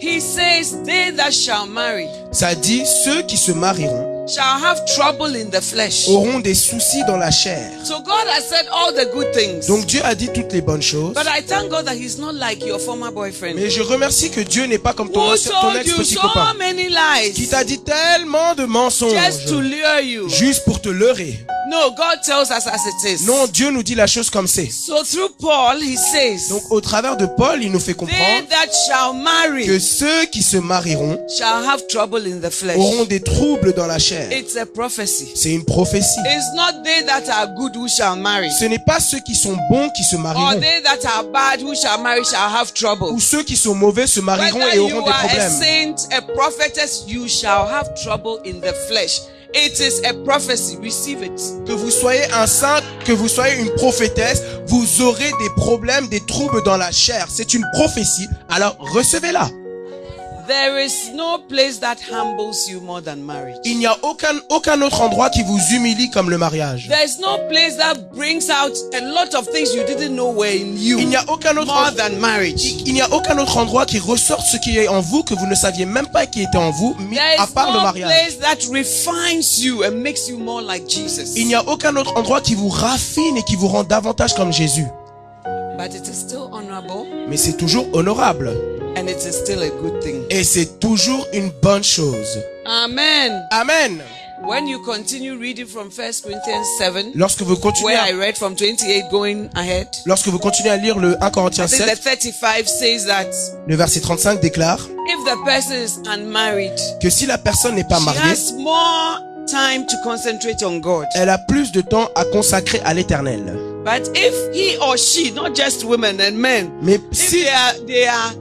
He 0.00 0.20
says, 0.20 0.76
they 0.84 1.12
that 1.16 1.30
shall 1.32 1.66
marry 1.68 2.06
Ça 2.32 2.54
dit, 2.54 2.84
ceux 2.84 3.22
qui 3.22 3.36
se 3.36 3.52
marieront 3.52 4.13
shall 4.26 4.58
have 4.62 4.84
trouble 4.86 5.36
in 5.36 5.50
the 5.50 5.60
flesh. 5.60 6.08
auront 6.08 6.40
des 6.40 6.54
soucis 6.54 7.04
dans 7.06 7.16
la 7.16 7.30
chair. 7.30 7.70
So 7.84 8.00
God 8.00 8.26
has 8.28 8.42
said 8.48 8.66
all 8.72 8.92
the 8.92 9.10
good 9.12 9.32
things. 9.32 9.66
Donc 9.66 9.86
Dieu 9.86 10.00
a 10.04 10.14
dit 10.14 10.28
toutes 10.28 10.52
les 10.52 10.60
bonnes 10.60 10.82
choses. 10.82 11.14
But 11.14 11.26
I 11.26 11.42
thank 11.42 11.70
God 11.70 11.86
that 11.86 11.94
he's 11.96 12.18
not 12.18 12.34
like 12.34 12.64
your 12.64 12.80
former 12.80 13.10
boyfriend. 13.10 13.56
Mais 13.56 13.70
je 13.70 13.82
remercie 13.82 14.30
que 14.30 14.40
Dieu 14.40 14.64
n'est 14.66 14.78
pas 14.78 14.92
comme 14.92 15.10
ton, 15.10 15.30
Who 15.30 15.36
ton 15.36 15.60
told 15.60 15.76
ex 15.76 15.86
you 15.88 15.96
petit 15.96 16.14
so 16.14 16.20
copain 16.20 16.54
many 16.58 16.88
qui 17.34 17.48
t'a 17.48 17.64
dit 17.64 17.80
tellement 17.80 18.54
de 18.54 18.62
just 18.62 18.66
to 18.66 18.72
mensonges 18.72 19.50
lure 19.50 20.00
you? 20.02 20.28
juste 20.28 20.64
pour 20.64 20.80
te 20.80 20.88
leurrer. 20.88 21.38
No, 21.66 21.90
God 21.90 22.20
tells 22.22 22.50
us 22.50 22.66
as 22.66 22.86
it 22.86 23.20
is. 23.20 23.26
Non, 23.26 23.46
Dieu 23.46 23.70
nous 23.70 23.82
dit 23.82 23.94
la 23.94 24.06
chose 24.06 24.28
comme 24.28 24.46
c'est. 24.46 24.70
So 24.70 25.02
through 25.02 25.30
Paul, 25.40 25.82
he 25.82 25.96
says, 25.96 26.48
Donc 26.50 26.70
au 26.70 26.80
travers 26.80 27.16
de 27.16 27.26
Paul, 27.26 27.62
il 27.62 27.72
nous 27.72 27.80
fait 27.80 27.94
comprendre 27.94 28.48
that 28.50 28.70
shall 28.86 29.14
marry 29.14 29.66
que 29.66 29.78
ceux 29.78 30.26
qui 30.26 30.42
se 30.42 30.58
marieront 30.58 31.18
shall 31.36 31.64
have 31.64 31.86
trouble 31.88 32.26
in 32.26 32.38
the 32.46 32.52
flesh. 32.52 32.76
auront 32.76 33.04
des 33.04 33.20
troubles 33.20 33.72
dans 33.72 33.86
la 33.86 33.98
chair. 33.98 34.13
It's 34.32 34.56
a 34.56 34.66
prophecy. 34.66 35.28
C'est 35.34 35.50
une 35.52 35.64
prophétie. 35.64 36.20
It's 36.26 36.54
not 36.54 36.82
they 36.84 37.04
that 37.06 37.28
are 37.32 37.48
good 37.56 37.74
who 37.76 37.88
shall 37.88 38.16
marry, 38.16 38.50
Ce 38.58 38.64
n'est 38.64 38.78
pas 38.84 39.00
ceux 39.00 39.20
qui 39.20 39.34
sont 39.34 39.56
bons 39.70 39.88
qui 39.96 40.02
se 40.04 40.16
or 40.16 40.22
marieront. 40.22 40.60
they 40.60 40.82
that 40.82 41.06
are 41.08 41.24
bad 41.24 41.60
who 41.62 41.74
shall 41.74 42.00
marry 42.02 42.24
shall 42.24 42.50
have 42.54 42.72
trouble. 42.72 43.12
Ou 43.12 43.20
ceux 43.20 43.42
qui 43.42 43.56
sont 43.56 43.74
mauvais 43.74 44.06
se 44.06 44.20
marieront 44.20 44.58
Whether 44.60 44.76
et 44.76 44.78
auront 44.80 45.02
des 45.02 45.10
are 45.10 45.24
a 45.24 45.28
problèmes. 45.28 45.96
saint, 45.98 46.16
a 46.16 46.22
prophetess, 46.34 47.04
you 47.08 47.26
shall 47.28 47.66
have 47.68 47.92
trouble 48.02 48.38
in 48.46 48.60
the 48.60 48.74
flesh. 48.88 49.20
It 49.56 49.78
is 49.78 50.00
a 50.04 50.12
prophecy. 50.24 50.76
Receive 50.82 51.22
it. 51.22 51.40
Que 51.64 51.72
vous 51.72 51.90
soyez 51.92 52.24
un 52.32 52.46
saint, 52.48 52.80
que 53.04 53.12
vous 53.12 53.28
soyez 53.28 53.54
une 53.60 53.70
prophétesse, 53.76 54.42
vous 54.66 55.00
aurez 55.02 55.30
des 55.30 55.50
problèmes, 55.56 56.08
des 56.08 56.20
troubles 56.26 56.62
dans 56.64 56.76
la 56.76 56.90
chair. 56.90 57.28
C'est 57.30 57.54
une 57.54 57.64
prophétie. 57.74 58.26
Alors 58.50 58.76
recevez-la. 58.80 59.48
There 60.46 60.78
is 60.78 61.10
no 61.14 61.38
place 61.48 61.78
that 61.80 61.96
humbles 62.10 62.68
you 62.68 62.80
more 62.80 63.00
than 63.00 63.16
marriage. 63.24 63.56
Il 63.64 63.78
n'y 63.78 63.86
a 63.86 63.96
aucun, 64.02 64.34
aucun 64.50 64.82
autre 64.82 65.00
endroit 65.00 65.30
qui 65.30 65.42
vous 65.42 65.58
humilie 65.72 66.10
comme 66.10 66.28
le 66.28 66.36
mariage. 66.36 66.86
There 66.88 67.02
is 67.04 67.18
no 67.20 67.38
place 67.48 67.76
that 67.78 67.94
brings 68.12 68.50
out 68.50 68.72
a 68.94 69.00
lot 69.00 69.34
of 69.34 69.46
things 69.52 69.74
you 69.74 69.84
didn't 69.84 70.14
know 70.14 70.32
were 70.32 70.50
in 70.54 70.76
you 70.76 70.98
Il 70.98 71.08
n'y 71.08 71.16
a 71.16 71.24
aucun 71.28 71.56
autre 71.56 71.66
more 71.72 71.86
endroit, 71.86 71.92
than 71.92 72.16
marriage. 72.18 72.74
il 72.84 72.92
n'y 72.92 73.00
a 73.00 73.10
aucun 73.14 73.38
autre 73.38 73.56
endroit 73.56 73.86
qui 73.86 73.98
ressort 73.98 74.42
ce 74.42 74.56
qui 74.58 74.76
est 74.76 74.88
en 74.88 75.00
vous 75.00 75.22
que 75.22 75.34
vous 75.34 75.46
ne 75.46 75.54
saviez 75.54 75.86
même 75.86 76.08
pas 76.08 76.26
qui 76.26 76.42
était 76.42 76.58
en 76.58 76.70
vous, 76.72 76.94
mis 76.98 77.16
There 77.16 77.38
à 77.40 77.46
part 77.46 77.68
le 77.72 77.78
no 77.78 77.82
mariage. 77.82 78.10
place 78.10 78.38
that 78.40 78.68
refines 78.70 79.62
you 79.62 79.82
and 79.84 79.92
makes 80.02 80.28
you 80.28 80.36
more 80.36 80.60
like 80.60 80.88
Jesus. 80.90 81.32
Il 81.36 81.46
n'y 81.46 81.54
a 81.54 81.62
aucun 81.66 81.94
autre 81.96 82.16
endroit 82.16 82.40
qui 82.42 82.54
vous 82.54 82.68
raffine 82.68 83.36
et 83.38 83.42
qui 83.44 83.56
vous 83.56 83.68
rend 83.68 83.84
davantage 83.84 84.34
comme 84.34 84.52
Jésus. 84.52 84.84
But 85.78 85.94
it 85.94 86.06
is 86.06 86.14
still 86.14 86.48
honorable 86.52 87.06
Mais 87.28 87.36
c'est 87.36 87.56
toujours 87.56 87.86
honorable. 87.94 88.52
And 88.96 89.08
it 89.08 89.18
is 89.24 89.32
still 89.36 89.62
a 89.62 89.70
good 89.82 90.00
thing. 90.02 90.24
Et 90.30 90.44
c'est 90.44 90.78
toujours 90.80 91.26
une 91.32 91.50
bonne 91.62 91.84
chose. 91.84 92.38
Amen. 92.66 93.42
Amen. 93.50 94.02
When 94.46 94.66
you 94.66 94.78
continue 94.84 95.36
reading 95.38 95.66
from 95.66 95.88
1 95.90 96.22
Corinthians 96.22 96.66
7, 96.78 97.12
Lorsque 97.14 97.40
vous 97.42 97.56
continuez, 97.56 97.94
where 97.94 98.02
à, 98.02 98.10
I 98.10 98.12
read 98.12 98.36
from 98.36 98.54
28 98.54 99.04
going 99.10 99.48
ahead, 99.54 99.88
lorsque 100.04 100.28
vous 100.28 100.38
continuez 100.38 100.70
à 100.70 100.76
lire 100.76 100.98
le 100.98 101.16
1 101.22 101.30
Corinthiens 101.30 101.64
I 101.64 101.68
think 101.68 101.88
the 101.90 101.96
7, 101.96 102.20
35 102.20 102.66
says 102.68 103.06
that 103.06 103.30
le 103.66 103.74
verset 103.76 104.00
35 104.00 104.40
déclare 104.42 104.78
if 105.08 105.24
the 105.24 105.36
person 105.46 105.76
is 105.82 105.98
unmarried, 106.06 106.78
que 107.00 107.08
si 107.08 107.24
la 107.24 107.38
personne 107.38 107.76
n'est 107.76 107.84
pas 107.88 107.98
she 108.00 108.04
mariée, 108.04 108.20
has 108.20 108.52
more 108.58 109.18
time 109.50 109.86
to 109.86 109.96
concentrate 110.04 110.62
on 110.62 110.78
God. 110.80 111.06
elle 111.14 111.30
a 111.30 111.38
plus 111.38 111.72
de 111.72 111.80
temps 111.80 112.10
à 112.14 112.24
consacrer 112.26 112.80
à 112.84 112.92
l'éternel. 112.92 113.56
But 113.82 114.10
if 114.14 114.34
he 114.54 114.76
or 114.78 114.96
she, 114.98 115.30
not 115.32 115.54
just 115.54 115.84
women 115.84 116.20
and 116.20 116.36
men, 116.36 116.70
Mais 116.82 116.96
if 116.96 117.02
si, 117.12 117.44
they 117.44 117.48
are 117.48 117.72
they 117.86 118.06
are 118.06 118.32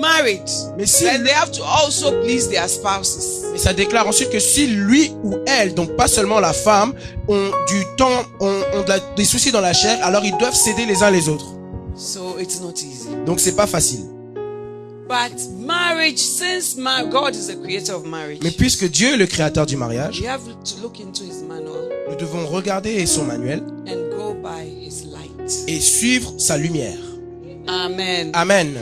married, 0.00 0.42
mais 0.76 0.86
si, 0.86 1.04
then 1.04 1.22
they 1.24 1.32
have 1.32 1.50
to 1.52 1.62
also 1.62 2.12
please 2.22 2.48
their 2.48 2.68
spouses. 2.68 3.44
et 3.54 3.58
ça 3.58 3.72
déclare 3.72 4.06
ensuite 4.06 4.30
que 4.30 4.38
si 4.40 4.66
lui 4.66 5.12
ou 5.24 5.34
elle, 5.46 5.74
donc 5.74 5.94
pas 5.96 6.08
seulement 6.08 6.40
la 6.40 6.52
femme, 6.52 6.94
ont 7.28 7.50
du 7.68 7.84
temps, 7.96 8.22
ont, 8.40 8.60
des 9.16 9.24
soucis 9.24 9.52
dans 9.52 9.60
la 9.60 9.72
chair, 9.72 9.98
alors 10.02 10.24
ils 10.24 10.36
doivent 10.38 10.54
s'aider 10.54 10.86
les 10.86 11.02
uns 11.02 11.10
les 11.10 11.28
autres. 11.28 11.46
So 11.96 12.38
it's 12.40 12.60
not 12.60 12.74
easy. 12.76 13.08
Donc 13.26 13.40
c'est 13.40 13.56
pas 13.56 13.66
facile. 13.66 14.06
But 15.08 15.36
marriage, 15.58 16.18
since 16.18 16.76
ma- 16.76 17.04
God 17.04 17.34
is 17.34 17.48
the 17.48 17.60
creator 17.60 17.96
of 17.96 18.04
marriage, 18.06 18.38
Mais 18.42 18.50
puisque 18.50 18.88
Dieu 18.88 19.14
est 19.14 19.16
le 19.16 19.26
créateur 19.26 19.66
du 19.66 19.76
mariage, 19.76 20.20
we 20.20 20.26
have 20.28 20.40
to 20.64 20.80
look 20.80 21.00
into 21.00 21.22
his 21.24 21.42
manual 21.46 21.90
nous 22.08 22.16
devons 22.16 22.46
regarder 22.46 23.06
son 23.06 23.24
manuel 23.24 23.62
and 23.86 24.14
go 24.16 24.34
by 24.34 24.64
his 24.64 25.04
light. 25.10 25.52
et 25.68 25.80
suivre 25.80 26.34
sa 26.38 26.56
lumière. 26.58 26.98
Amen. 27.66 28.30
Amen. 28.34 28.74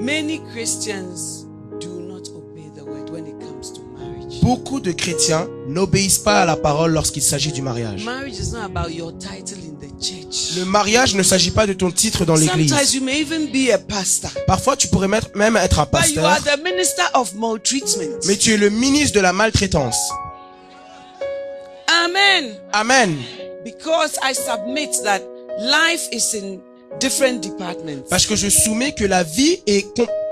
Many 0.00 0.40
Christians 0.52 1.44
do 1.78 1.88
not 2.00 2.28
obey 2.34 2.70
the 2.74 2.82
word 2.84 3.10
when 3.10 3.26
it 3.26 3.38
comes 3.40 3.70
to 3.72 3.80
marriage. 3.98 4.40
Beaucoup 4.42 4.80
de 4.80 4.92
chrétiens 4.92 5.46
n'obéissent 5.68 6.18
pas 6.18 6.40
à 6.42 6.46
la 6.46 6.56
parole 6.56 6.92
lorsqu'il 6.92 7.22
s'agit 7.22 7.52
du 7.52 7.60
mariage. 7.62 8.04
Marriage 8.04 8.38
is 8.38 8.52
not 8.52 8.64
about 8.64 8.90
your 8.90 9.12
title 9.18 9.58
in 9.58 9.74
the 9.78 9.90
church. 10.02 10.56
Le 10.56 10.64
mariage 10.64 11.14
ne 11.14 11.22
s'agit 11.22 11.50
pas 11.50 11.66
de 11.66 11.74
ton 11.74 11.90
titre 11.90 12.24
dans 12.24 12.36
Sometimes 12.36 12.56
l'église. 12.56 12.94
you 12.94 13.02
may 13.02 13.20
even 13.20 13.46
be 13.52 13.70
a 13.72 13.78
pastor, 13.78 14.30
Parfois, 14.46 14.76
tu 14.76 14.88
pourrais 14.88 15.08
même 15.08 15.56
être 15.56 15.80
un 15.80 15.84
but 15.92 16.08
you 16.14 16.20
are 16.24 16.36
pasteur, 16.36 16.56
the 16.56 16.62
minister 16.64 17.02
of 17.14 17.34
maltreatment. 17.34 18.20
mais 18.26 18.36
tu 18.36 18.54
es 18.54 18.56
le 18.56 18.70
ministre 18.70 19.16
de 19.16 19.20
la 19.20 19.32
maltraitance. 19.34 19.98
Amen. 22.04 22.54
Amen. 22.72 23.16
Because 23.64 24.16
I 24.22 24.32
submit 24.32 24.90
that 25.04 25.20
life 25.60 26.08
is 26.12 26.34
in 26.34 26.60
different 26.98 27.40
departments. 27.40 28.02
Parce 28.08 28.26
que 28.26 28.36
je 28.36 28.48
soumets 28.48 28.92
que 28.92 29.04
la 29.04 29.22
vie 29.22 29.62
est, 29.66 29.86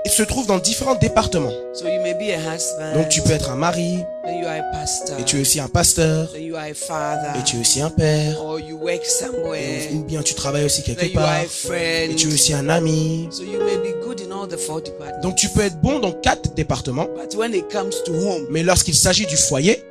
se 0.07 0.23
trouve 0.23 0.47
dans 0.47 0.59
différents 0.59 0.95
départements. 0.95 1.51
So 1.73 1.85
you 1.87 2.01
may 2.01 2.13
be 2.13 2.31
a 2.33 2.37
husband, 2.37 2.93
Donc 2.95 3.09
tu 3.09 3.21
peux 3.21 3.31
être 3.31 3.49
un 3.49 3.55
mari, 3.55 3.99
you 4.25 4.47
are 4.47 4.59
a 4.59 4.63
pastor, 4.71 5.19
et 5.19 5.23
tu 5.23 5.37
es 5.37 5.41
aussi 5.41 5.59
un 5.59 5.67
pasteur, 5.67 6.31
then 6.31 6.43
you 6.43 6.55
are 6.55 6.65
a 6.65 6.73
father, 6.73 7.39
et 7.39 7.43
tu 7.43 7.57
es 7.57 7.59
aussi 7.59 7.81
un 7.81 7.89
père, 7.89 8.41
or 8.43 8.59
you 8.59 8.77
work 8.77 9.05
somewhere, 9.05 9.89
ou 9.93 10.03
bien 10.03 10.21
tu 10.21 10.33
travailles 10.33 10.65
aussi 10.65 10.83
quelque 10.83 11.05
you 11.05 11.19
are 11.19 11.25
part, 11.25 11.73
et 11.73 12.15
tu 12.15 12.29
es 12.29 12.33
aussi 12.33 12.53
un 12.53 12.69
ami. 12.69 13.27
So 13.31 13.43
you 13.43 13.59
may 13.63 13.77
be 13.77 13.95
good 14.05 14.21
in 14.21 14.31
all 14.31 14.47
the 14.47 14.57
four 14.57 14.81
departments. 14.81 15.21
Donc 15.21 15.35
tu 15.35 15.49
peux 15.49 15.61
être 15.61 15.79
bon 15.81 15.99
dans 15.99 16.11
quatre 16.11 16.53
départements, 16.53 17.07
But 17.15 17.35
when 17.35 17.53
it 17.53 17.71
comes 17.71 17.93
to 18.05 18.13
home, 18.13 18.47
mais 18.49 18.63
lorsqu'il 18.63 18.95
s'agit 18.95 19.25
du 19.25 19.37
foyer, 19.37 19.83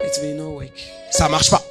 it 0.00 0.36
not 0.36 0.54
work. 0.54 0.72
ça 1.10 1.28
marche 1.28 1.50
pas. 1.50 1.62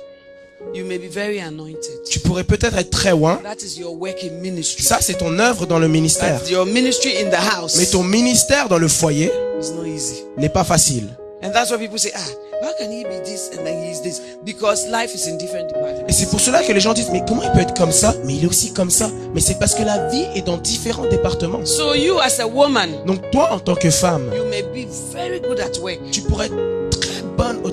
You 0.73 0.85
may 0.85 0.97
be 0.97 1.07
very 1.07 1.39
anointed. 1.39 2.03
Tu 2.09 2.19
pourrais 2.19 2.43
peut-être 2.43 2.77
être 2.77 2.89
très 2.89 3.11
loin. 3.11 3.39
That 3.43 3.63
is 3.63 3.79
your 3.79 3.93
work 3.99 4.23
in 4.23 4.39
ministry. 4.41 4.83
Ça, 4.83 4.97
c'est 5.01 5.13
ton 5.15 5.37
œuvre 5.39 5.65
dans 5.65 5.79
le 5.79 5.87
ministère. 5.87 6.39
That's 6.39 6.49
your 6.49 6.65
ministry 6.65 7.11
in 7.21 7.29
the 7.29 7.35
house. 7.57 7.75
Mais 7.77 7.85
ton 7.85 8.03
ministère 8.03 8.69
dans 8.69 8.77
le 8.79 8.87
foyer 8.87 9.31
It's 9.59 9.71
not 9.71 9.85
easy. 9.85 10.23
n'est 10.37 10.49
pas 10.49 10.63
facile. 10.63 11.07
And 11.43 11.51
that's 11.51 11.69
why 11.71 11.77
people 11.77 11.99
say, 11.99 12.11
ah, 12.15 12.19
how 12.61 12.71
can 12.79 12.89
he 12.89 13.03
be 13.03 13.21
this 13.25 13.49
and 13.51 13.63
then 13.65 13.83
he 13.83 13.91
is 13.91 14.01
this? 14.01 14.21
Because 14.45 14.87
life 14.89 15.13
is 15.13 15.27
in 15.27 15.35
different 15.37 15.65
Et 15.69 15.73
departments. 15.73 16.05
c'est 16.09 16.29
pour 16.29 16.39
cela 16.39 16.63
que 16.63 16.71
les 16.71 16.79
gens 16.79 16.93
disent, 16.93 17.09
mais 17.11 17.21
comment 17.27 17.43
il 17.43 17.51
peut 17.51 17.59
être 17.59 17.73
comme 17.75 17.91
ça? 17.91 18.15
Mais 18.25 18.33
il 18.35 18.43
est 18.45 18.47
aussi 18.47 18.71
comme 18.73 18.89
ça. 18.89 19.09
Mais 19.35 19.41
c'est 19.41 19.59
parce 19.59 19.75
que 19.75 19.83
la 19.83 20.07
vie 20.07 20.25
est 20.35 20.41
dans 20.45 20.55
différents 20.57 21.05
départements. 21.07 21.65
So 21.65 21.93
you 21.95 22.17
as 22.19 22.39
a 22.39 22.47
woman, 22.47 22.89
Donc 23.05 23.29
toi, 23.31 23.49
en 23.51 23.59
tant 23.59 23.75
que 23.75 23.89
femme, 23.89 24.31
you 24.33 24.45
may 24.49 24.63
be 24.63 24.87
very 25.13 25.41
good 25.41 25.59
at 25.59 25.77
work. 25.81 25.99
tu 26.11 26.21
pourrais 26.21 26.45
être 26.45 26.55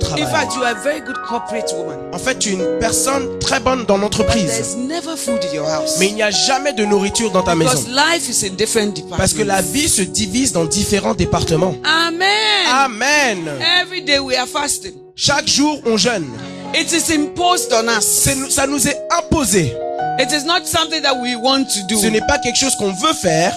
très 0.01 0.15
bonne 0.15 0.19
au 0.19 0.23
In 0.23 0.25
travail. 0.27 0.41
fact, 0.47 0.55
you 0.55 0.63
are 0.63 0.71
a 0.71 0.83
very 0.83 1.01
good 1.01 1.17
corporate 1.27 1.71
woman. 1.77 1.97
En 2.13 2.17
fait, 2.17 2.37
tu 2.39 2.49
es 2.49 2.53
une 2.53 2.79
personne 2.79 3.39
très 3.39 3.59
bonne 3.59 3.85
dans 3.85 3.97
l'entreprise. 3.97 4.45
there's 4.47 4.75
never 4.75 5.15
food 5.15 5.39
in 5.49 5.55
your 5.55 5.67
house. 5.69 5.97
Mais 5.99 6.07
il 6.07 6.15
n'y 6.15 6.23
a 6.23 6.31
jamais 6.31 6.73
de 6.73 6.83
nourriture 6.85 7.31
dans 7.31 7.43
ta 7.43 7.55
Because 7.55 7.87
maison. 7.87 7.95
life 8.11 8.27
is 8.29 8.45
in 8.45 8.55
different 8.55 8.93
departments. 8.95 9.17
Parce 9.17 9.33
que 9.33 9.43
la 9.43 9.61
vie 9.61 9.87
se 9.87 10.01
divise 10.01 10.51
dans 10.51 10.65
différents 10.65 11.13
départements. 11.15 11.75
Amen. 11.85 12.27
Amen. 12.69 13.49
Every 13.81 14.01
day 14.01 14.19
we 14.19 14.35
are 14.35 14.47
fasting. 14.47 14.93
Chaque 15.15 15.47
jour, 15.47 15.79
on 15.85 15.97
jeûne. 15.97 16.27
It 16.73 16.91
is 16.91 17.13
imposed 17.13 17.71
on 17.73 17.87
us. 17.89 18.05
C'est- 18.05 18.49
Ça 18.49 18.65
nous 18.67 18.87
est 18.87 18.97
imposé. 19.17 19.73
It 20.19 20.31
is 20.31 20.45
not 20.45 20.65
something 20.65 21.01
that 21.01 21.15
we 21.21 21.35
want 21.35 21.65
to 21.65 21.81
do. 21.87 21.99
Ce 21.99 22.07
n'est 22.07 22.21
pas 22.21 22.37
quelque 22.39 22.57
chose 22.57 22.75
qu'on 22.77 22.91
veut 22.93 23.13
faire. 23.13 23.53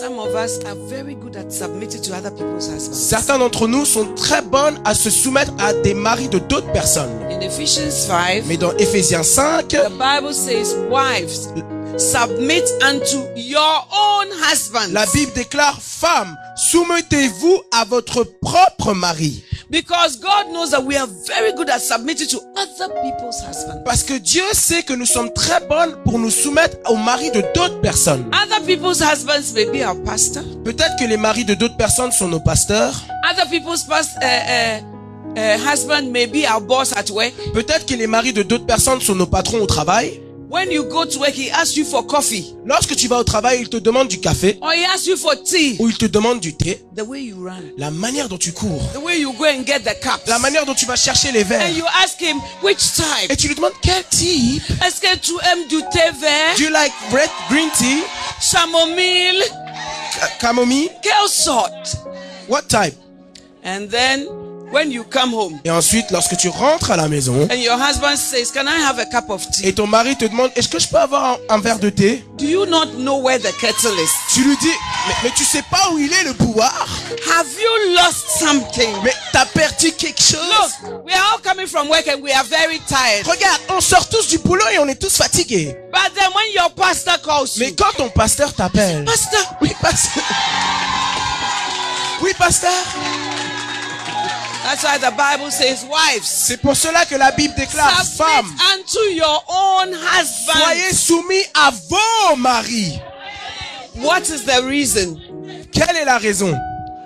Some 0.00 0.18
of 0.18 0.34
us 0.34 0.58
are 0.64 0.74
very 0.74 1.14
good 1.14 1.36
at 1.36 1.52
submitting 1.52 2.00
to 2.04 2.14
other 2.14 2.30
people's 2.30 2.66
husbands. 2.66 2.94
Certains 2.98 3.36
d'entre 3.38 3.68
nous 3.68 3.84
sont 3.84 4.06
très 4.14 4.40
bonnes 4.40 4.80
à 4.86 4.94
se 4.94 5.10
soumettre 5.10 5.52
à 5.58 5.74
des 5.74 5.92
maris 5.92 6.30
de 6.30 6.38
d'autres 6.38 6.72
personnes. 6.72 7.10
In 7.30 7.40
Ephesians 7.42 7.90
5, 7.90 8.44
Mais 8.46 8.56
dans 8.56 8.72
Éphésiens 8.78 9.22
5, 9.22 9.68
the 9.68 9.90
Bible 9.90 10.32
says, 10.32 10.74
Wives, 10.90 11.48
submit 11.98 12.62
unto 12.82 13.18
your 13.36 13.86
own 13.92 14.28
husbands. 14.50 14.92
la 14.94 15.04
Bible 15.12 15.32
déclare, 15.34 15.78
femmes, 15.82 16.38
soumettez-vous 16.56 17.60
à 17.70 17.84
votre 17.84 18.24
propre 18.24 18.94
mari. 18.94 19.44
Because 19.72 20.16
God 20.18 20.52
knows 20.52 20.72
that 20.72 20.84
we 20.84 20.98
are 20.98 21.06
very 21.26 21.54
good 21.54 21.70
at 21.70 21.80
submitting 21.80 22.28
to 22.28 22.38
other 22.58 22.92
people's 23.02 23.40
husbands. 23.40 23.82
Parce 23.86 24.02
que 24.02 24.18
Dieu 24.18 24.42
sait 24.52 24.82
que 24.82 24.92
nous 24.92 25.06
sommes 25.06 25.32
très 25.32 25.66
bonnes 25.66 25.96
pour 26.04 26.18
nous 26.18 26.28
soumettre 26.28 26.76
au 26.90 26.96
mari 26.96 27.30
de 27.30 27.42
d'autres 27.54 27.80
personnes. 27.80 28.30
Other 28.34 28.62
people's 28.66 29.00
husbands 29.00 29.54
may 29.54 29.64
be 29.64 29.82
our 29.82 29.96
pastor. 30.04 30.42
Peut-être 30.62 30.94
que 31.00 31.06
les 31.06 31.16
maris 31.16 31.46
de 31.46 31.54
d'autres 31.54 31.78
personnes 31.78 32.12
sont 32.12 32.28
nos 32.28 32.38
pasteurs. 32.38 32.92
Other 33.32 33.48
people's 33.48 33.82
past, 33.84 34.10
uh, 34.20 34.26
uh, 34.26 35.38
uh, 35.38 35.56
husband 35.66 36.12
may 36.12 36.26
be 36.26 36.44
our 36.46 36.60
boss 36.60 36.92
at 36.94 37.08
work. 37.10 37.32
Peut-être 37.54 37.86
que 37.86 37.94
les 37.94 38.06
maris 38.06 38.34
de 38.34 38.42
d'autres 38.42 38.66
personnes 38.66 39.00
sont 39.00 39.14
nos 39.14 39.26
patrons 39.26 39.62
au 39.62 39.66
travail. 39.66 40.20
When 40.52 40.70
you 40.70 40.84
go 40.84 41.06
to 41.06 41.18
work, 41.18 41.32
he 41.32 41.50
asks 41.50 41.76
you 41.78 41.84
for 41.86 42.06
coffee 42.06 42.54
Lorsque 42.66 42.94
tu 42.94 43.08
vas 43.08 43.16
au 43.18 43.24
travail, 43.24 43.60
ils 43.62 43.68
te 43.70 43.78
demandent 43.78 44.08
du 44.08 44.20
café 44.20 44.58
or 44.60 44.72
he 44.74 44.84
asks 44.84 45.06
you 45.06 45.16
for 45.16 45.34
tea. 45.42 45.76
ou 45.80 45.88
ils 45.88 45.96
te 45.96 46.04
demandent 46.04 46.40
du 46.40 46.54
thé. 46.54 46.78
The 46.94 47.00
way 47.02 47.22
you 47.22 47.36
run, 47.42 47.62
La 47.78 47.90
manière 47.90 48.28
dont 48.28 48.36
tu 48.36 48.52
cours, 48.52 48.82
the 48.92 48.98
way 49.02 49.18
you 49.20 49.32
go 49.32 49.46
and 49.46 49.64
get 49.66 49.80
the 49.80 49.98
cups. 50.02 50.26
la 50.26 50.38
manière 50.38 50.66
dont 50.66 50.74
tu 50.74 50.84
vas 50.84 50.96
chercher 50.96 51.32
les 51.32 51.42
verres. 51.42 51.62
And 51.66 51.74
you 51.74 51.84
ask 52.04 52.20
him, 52.20 52.36
which 52.62 52.80
type? 52.94 53.30
Et 53.30 53.36
tu 53.36 53.48
lui 53.48 53.54
demandes 53.54 53.72
quel 53.80 54.04
type? 54.10 54.62
Est-ce 54.86 55.00
que 55.00 55.16
tu 55.18 55.32
aimes 55.50 55.66
du 55.68 55.78
thé 55.90 56.10
vert, 56.20 56.54
Do 56.58 56.64
you 56.64 56.70
like 56.70 56.92
red 57.10 57.30
green 57.48 57.70
tea? 57.78 58.02
chamomile, 58.40 59.42
Ca- 60.12 60.28
Camomille? 60.38 60.90
quelle 61.02 61.28
sorte? 61.30 61.96
What 62.48 62.64
type? 62.68 62.94
And 63.64 63.88
then 63.90 64.26
when 64.72 64.90
you 64.90 65.04
come 65.04 65.32
home 65.34 65.58
Et 65.64 65.70
ensuite, 65.70 66.10
lorsque 66.10 66.36
tu 66.36 66.48
rentres 66.48 66.90
à 66.90 66.96
la 66.96 67.08
maison 67.08 67.48
and 67.50 67.56
your 67.56 67.78
husband 67.78 68.16
says, 68.16 68.50
can 68.52 68.66
I 68.66 68.80
have 68.80 68.98
a 68.98 69.06
cup 69.06 69.28
of 69.30 69.48
tea? 69.50 69.68
et 69.68 69.72
ton 69.74 69.86
mari 69.86 70.16
te 70.16 70.24
demande 70.24 70.50
est-ce 70.56 70.68
que 70.68 70.78
je 70.78 70.88
peux 70.88 70.96
avoir 70.98 71.24
un, 71.24 71.36
un 71.56 71.58
verre 71.58 71.78
de 71.78 71.90
thé? 71.90 72.24
Do 72.38 72.44
you 72.44 72.66
not 72.66 72.86
know 72.98 73.18
where 73.20 73.38
the 73.38 73.52
kettle 73.60 73.92
is? 74.02 74.10
Tu 74.34 74.42
lui 74.42 74.56
dis 74.56 74.68
mais, 75.08 75.14
mais 75.24 75.30
tu 75.36 75.44
sais 75.44 75.62
pas 75.70 75.90
où 75.92 75.98
il 75.98 76.12
est 76.12 76.24
le 76.24 76.32
bouilloire 76.32 76.88
Have 77.38 77.46
you 77.60 77.94
lost 77.96 78.26
something? 78.38 78.90
Mais 79.04 79.12
t'as 79.32 79.46
perdu 79.46 79.92
quelque 79.92 80.20
chose? 80.22 80.38
Look, 80.82 81.04
we 81.06 81.12
are 81.14 81.32
all 81.34 81.40
coming 81.42 81.66
from 81.66 81.88
work 81.88 82.06
and 82.08 82.22
we 82.22 82.32
are 82.32 82.44
very 82.44 82.80
tired. 82.88 83.26
Regarde, 83.26 83.60
on 83.70 83.80
sort 83.80 84.08
tous 84.08 84.28
du 84.28 84.38
boulot 84.38 84.64
et 84.72 84.78
on 84.78 84.88
est 84.88 85.00
tous 85.00 85.16
fatigués. 85.16 85.76
But 85.92 86.14
then 86.14 86.30
when 86.34 86.52
your 86.54 86.70
pastor 86.74 87.14
calls 87.22 87.50
Mais 87.58 87.68
you, 87.68 87.76
quand 87.76 87.92
ton 87.96 88.08
pasteur 88.08 88.52
t'appelle 88.54 89.04
Pastor, 89.04 89.40
Oui, 89.60 89.72
pasteur. 89.80 90.22
Oui, 92.22 92.30
pasteur. 92.38 92.70
That's 94.64 94.82
why 94.84 94.98
the 94.98 95.10
Bible 95.16 95.50
says, 95.50 95.84
wives, 95.84 96.24
C'est 96.28 96.56
pour 96.58 96.76
cela 96.76 97.04
que 97.06 97.16
la 97.16 97.30
Bible 97.32 97.54
déclare 97.56 98.04
femmes, 98.04 98.50
unto 98.74 99.00
your 99.14 99.42
own 99.48 99.92
husband. 99.92 100.60
soyez 100.62 100.92
soumis 100.92 101.44
à 101.54 101.70
vos 101.88 102.36
maris. 102.36 102.98
What 103.96 104.22
is 104.30 104.44
the 104.44 104.62
reason? 104.64 105.18
Quelle 105.72 105.96
est 105.96 106.04
la 106.04 106.18
raison? 106.18 106.52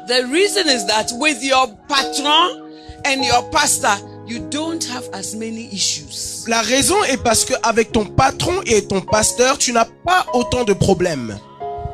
The 0.06 0.24
reason 0.30 0.68
is 0.68 0.86
that 0.86 1.10
with 1.18 1.42
your 1.42 1.66
patron 1.88 2.62
and 3.04 3.24
your 3.24 3.42
pastor, 3.50 3.96
you 4.26 4.38
don't 4.50 4.84
have 4.84 5.08
as 5.12 5.34
many 5.34 5.68
issues. 5.72 6.44
La 6.46 6.62
raison 6.62 7.02
est 7.04 7.16
parce 7.16 7.44
que 7.44 7.54
avec 7.64 7.90
ton 7.92 8.04
patron 8.06 8.60
et 8.66 8.86
ton 8.86 9.00
pasteur, 9.00 9.58
tu 9.58 9.72
n'as 9.72 9.86
pas 10.04 10.26
autant 10.32 10.62
de 10.64 10.72
problèmes. 10.72 11.38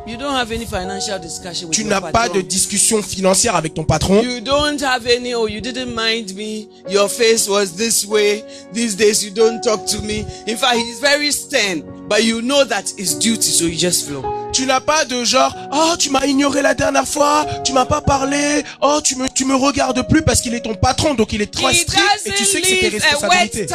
You 0.05 0.17
don't 0.17 0.35
have 0.35 0.51
any 0.51 0.65
financial 0.67 1.19
discussion 1.21 1.69
with 1.69 1.77
Tu 1.77 1.83
your 1.83 1.91
n'as 1.91 2.01
pas 2.01 2.29
de 2.29 2.33
patron. 2.35 2.49
discussion 2.49 3.03
financière 3.03 3.55
avec 3.55 3.73
ton 3.75 3.85
patron. 3.85 4.21
You 4.23 4.41
don't 4.41 4.81
have 4.83 5.07
any, 5.07 5.33
oh, 5.35 5.47
you 5.47 5.61
didn't 5.61 5.95
mind 5.95 6.35
me. 6.35 6.69
Your 6.89 7.09
face 7.09 7.49
was 7.49 7.77
this 7.77 8.05
way. 8.05 8.43
These 8.73 8.97
days 8.97 9.25
you 9.25 9.31
don't 9.31 9.63
talk 9.63 9.87
to 9.87 10.01
me. 10.03 10.25
In 10.49 10.57
fact, 10.57 10.77
he's 10.79 10.99
very 10.99 11.31
stern, 11.31 11.85
but 12.09 12.25
you 12.25 12.43
know 12.43 12.65
that 12.65 12.93
it's 12.99 13.15
duty, 13.15 13.43
so 13.43 13.65
you 13.67 13.77
just 13.77 14.09
flow. 14.09 14.23
Tu 14.53 14.67
n'as 14.67 14.81
pas 14.81 15.05
de 15.05 15.25
genre, 15.25 15.55
oh, 15.73 15.95
tu 15.99 16.11
m'as 16.11 16.27
ignoré 16.27 16.61
la 16.63 16.75
dernière 16.75 17.09
fois, 17.09 17.47
tu 17.65 17.73
m'as 17.73 17.87
pas 17.87 18.01
parlé, 18.03 18.63
oh, 18.83 19.01
tu 19.03 19.17
me, 19.17 19.29
tu 19.29 19.45
me 19.45 19.55
regardes 19.55 20.07
plus 20.09 20.23
parce 20.23 20.41
qu'il 20.41 20.55
est 20.55 20.61
ton 20.61 20.75
patron, 20.75 21.15
donc 21.15 21.33
il 21.33 21.41
est 21.43 21.53
très 21.53 21.73
strict 21.75 22.27
et 22.27 22.33
tu 22.33 22.45
sais 22.45 22.61
que 22.61 22.67
c'est 22.67 22.77
tes 22.77 22.89
responsabilités. 22.89 23.67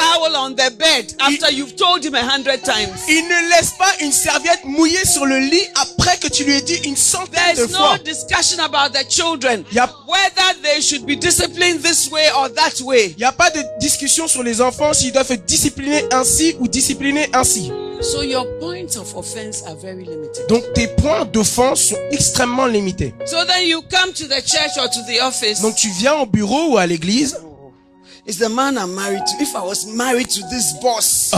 Il 3.10 3.24
ne 3.24 3.50
laisse 3.50 3.72
pas 3.78 3.92
une 4.02 4.12
serviette 4.12 4.64
mouillée 4.66 5.06
sur 5.06 5.26
le 5.26 5.40
lit 5.40 5.68
après 5.76 6.18
que 6.18 6.28
tu 6.28 6.44
lui 6.44 6.54
aies 6.54 6.62
dit 6.62 6.80
une 6.84 6.96
centaine 6.96 7.56
de 7.56 7.66
There's 7.66 7.76
fois. 7.76 7.98
no 7.98 8.04
discussion 8.04 8.60
about 8.64 8.94
the 8.94 9.10
children. 9.10 9.64
Whether 10.08 10.62
they 10.62 10.82
should 10.82 11.06
be 11.06 11.16
disciplined 11.18 11.82
this 11.82 12.10
way 12.12 12.30
or 12.36 12.50
that 12.54 12.82
way. 12.84 13.12
Il 13.12 13.18
n'y 13.18 13.24
a 13.24 13.32
pas 13.32 13.50
de 13.50 13.62
discussion 13.80 14.28
sur 14.28 14.44
les 14.44 14.62
enfants 14.62 14.94
s'ils 14.94 15.12
doivent 15.12 15.32
être 15.32 15.46
disciplinés 15.46 16.06
ainsi 16.12 16.56
ou 16.60 16.68
disciplinés 16.68 17.30
ainsi. 17.34 17.72
So 18.02 18.22
your 18.22 18.46
points 18.60 18.96
of 18.96 19.14
offense 19.16 19.64
are 19.68 19.76
very 19.76 20.06
limited. 20.06 20.48
Donc 20.50 20.64
tes 20.74 20.88
points 20.88 21.26
d'offense 21.26 21.82
sont 21.90 21.98
extrêmement 22.12 22.66
limités. 22.68 23.14
So 23.26 23.38
then 23.46 23.68
you 23.68 23.82
come 23.90 24.14
to 24.14 24.26
the 24.28 24.42
church 24.46 24.78
or 24.78 24.90
to 24.90 25.00
the 25.08 25.22
office. 25.22 25.62
Donc 25.62 25.76
tu 25.76 25.90
viens 26.00 26.14
au 26.16 26.26
bureau 26.26 26.74
ou 26.74 26.78
à 26.78 26.86
l'église. 26.86 27.38
It's 28.28 28.38
the 28.40 28.50
man 28.50 28.78
I'm 28.78 28.94
married 28.94 29.24
to. 29.26 29.42
If 29.42 29.56
I 29.56 29.66
was 29.66 29.86
married 29.88 30.28
to 30.30 30.42
this 30.50 30.74
boss, 30.82 31.32
Oh, 31.34 31.38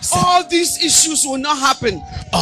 c'est- 0.00 0.14
all 0.16 0.44
these 0.48 0.78
issues 0.82 1.26
will 1.26 1.38
not 1.40 1.56
happen. 1.62 2.00
oh, 2.32 2.38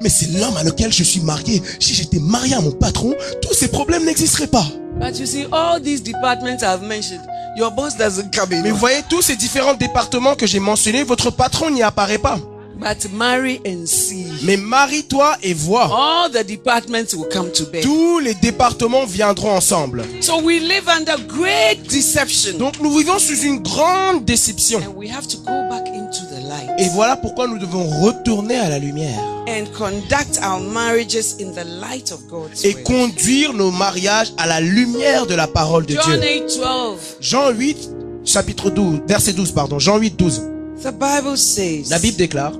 mais 0.00 0.08
c'est 0.08 0.28
l'homme 0.38 0.56
à 0.56 0.62
lequel 0.62 0.92
je 0.92 1.02
suis 1.02 1.20
marié. 1.20 1.60
Si 1.80 1.92
j'étais 1.94 2.20
marié 2.20 2.54
à 2.54 2.60
mon 2.60 2.70
patron, 2.72 3.12
tous 3.42 3.52
ces 3.54 3.68
problèmes 3.68 4.04
n'existeraient 4.04 4.46
pas. 4.46 4.64
But 5.00 5.18
you 5.18 5.26
see, 5.26 5.46
all 5.50 5.80
these 5.82 6.02
departments 6.02 6.62
I've 6.62 6.82
mentioned, 6.82 7.22
your 7.56 7.72
boss 7.72 7.96
doesn't 7.96 8.30
come 8.32 8.52
in. 8.52 8.62
Mais 8.62 8.70
vous 8.70 8.76
voyez 8.78 9.02
tous 9.10 9.22
ces 9.22 9.34
différents 9.34 9.74
départements 9.74 10.36
que 10.36 10.46
j'ai 10.46 10.60
mentionnés, 10.60 11.02
votre 11.02 11.30
patron 11.30 11.70
n'y 11.70 11.82
apparaît 11.82 12.18
pas. 12.18 12.38
But 12.82 13.12
marry 13.12 13.60
and 13.66 13.86
see. 13.86 14.26
Mais 14.42 14.56
marie-toi 14.56 15.36
et 15.42 15.54
vois. 15.54 15.84
All 15.84 16.30
the 16.30 16.44
departments 16.44 17.14
will 17.14 17.28
come 17.32 17.52
to 17.52 17.64
bear. 17.66 17.82
Tous 17.82 18.18
les 18.18 18.34
départements 18.34 19.04
viendront 19.06 19.52
ensemble. 19.52 20.04
So 20.20 20.40
we 20.42 20.60
live 20.60 20.88
under 20.88 21.16
great 21.28 21.88
deception. 21.88 22.58
Donc 22.58 22.80
nous 22.80 22.90
vivons 22.98 23.18
sous 23.18 23.42
une 23.42 23.60
grande 23.60 24.24
déception. 24.24 24.80
And 24.80 24.96
we 24.96 25.08
have 25.08 25.28
to 25.28 25.36
go 25.38 25.68
back 25.70 25.86
into 25.88 26.26
the 26.30 26.42
light. 26.42 26.70
Et 26.78 26.88
voilà 26.94 27.16
pourquoi 27.16 27.46
nous 27.46 27.58
devons 27.58 27.84
retourner 28.02 28.56
à 28.56 28.68
la 28.68 28.78
lumière 28.78 29.32
and 29.48 29.66
conduct 29.76 30.38
our 30.42 30.60
marriages 30.60 31.34
in 31.40 31.52
the 31.52 31.64
light 31.64 32.12
of 32.12 32.26
God's 32.28 32.64
et 32.64 32.74
conduire 32.82 33.52
nos 33.52 33.70
mariages 33.70 34.32
à 34.38 34.46
la 34.46 34.60
lumière 34.60 35.26
de 35.26 35.34
la 35.34 35.46
parole 35.46 35.86
de 35.86 35.94
John 35.94 36.20
Dieu. 36.20 36.30
8 36.46 36.60
12. 36.60 36.98
Jean 37.20 37.50
8, 37.50 37.90
chapitre 38.24 38.70
12, 38.70 39.00
verset 39.06 39.32
12, 39.32 39.52
pardon, 39.52 39.78
Jean 39.78 39.98
8, 39.98 40.16
12. 40.16 40.42
The 40.82 40.92
Bible 40.92 41.36
says, 41.36 41.90
La 41.90 41.98
Bible 41.98 42.16
déclare, 42.16 42.52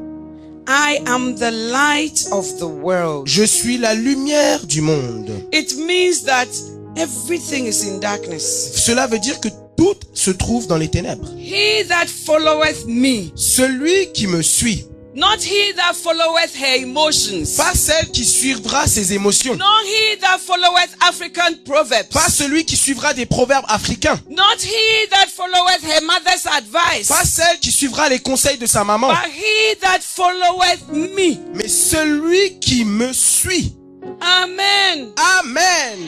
I 0.66 1.00
am 1.06 1.34
the 1.36 1.50
light 1.50 2.26
of 2.30 2.46
the 2.58 2.66
world. 2.66 3.26
je 3.26 3.44
suis 3.44 3.78
la 3.78 3.94
lumière 3.94 4.64
du 4.66 4.80
monde. 4.80 5.30
It 5.52 5.76
means 5.76 6.24
that 6.24 6.48
everything 6.96 7.66
is 7.66 7.84
in 7.84 7.98
darkness. 8.00 8.72
Cela 8.76 9.06
veut 9.06 9.18
dire 9.18 9.40
que 9.40 9.48
tout 9.76 9.98
se 10.14 10.30
trouve 10.30 10.66
dans 10.68 10.76
les 10.76 10.88
ténèbres. 10.88 11.28
He 11.36 11.84
that 11.88 12.06
followeth 12.06 12.86
me, 12.86 13.30
Celui 13.34 14.12
qui 14.12 14.26
me 14.26 14.42
suit, 14.42 14.84
not 15.14 15.42
he 15.42 15.72
that 15.74 15.94
followeth 15.94 16.54
her 16.56 16.76
emotions, 16.82 17.56
pas 17.56 17.74
celle 17.74 18.10
qui 18.10 18.24
suivra 18.24 18.86
ses 18.86 19.12
émotions, 19.12 19.54
nor 19.56 19.82
he 19.84 20.16
that 20.20 20.38
followeth 20.38 20.96
African 21.00 21.54
proverbs, 21.64 22.08
pas 22.10 22.30
celui 22.30 22.64
qui 22.64 22.76
suivra 22.76 23.12
des 23.12 23.26
proverbes 23.26 23.64
africains, 23.68 24.18
not 24.30 24.56
he 24.62 25.06
that 25.10 25.26
followeth 25.28 25.82
her 25.84 26.00
mother's 26.02 26.46
advice, 26.46 27.08
pas 27.08 27.24
celle 27.24 27.58
qui 27.60 27.70
suivra 27.70 28.08
les 28.08 28.20
conseils 28.20 28.56
de 28.58 28.66
sa 28.66 28.84
maman, 28.84 29.08
but 29.08 29.30
he 29.30 29.74
that 29.80 30.00
followeth 30.00 30.88
me. 30.90 31.38
mais 31.54 31.68
celui 31.68 32.58
qui 32.60 32.84
me 32.84 33.12
suit. 33.12 33.74
Amen. 34.20 35.12
Amen. 35.40 35.98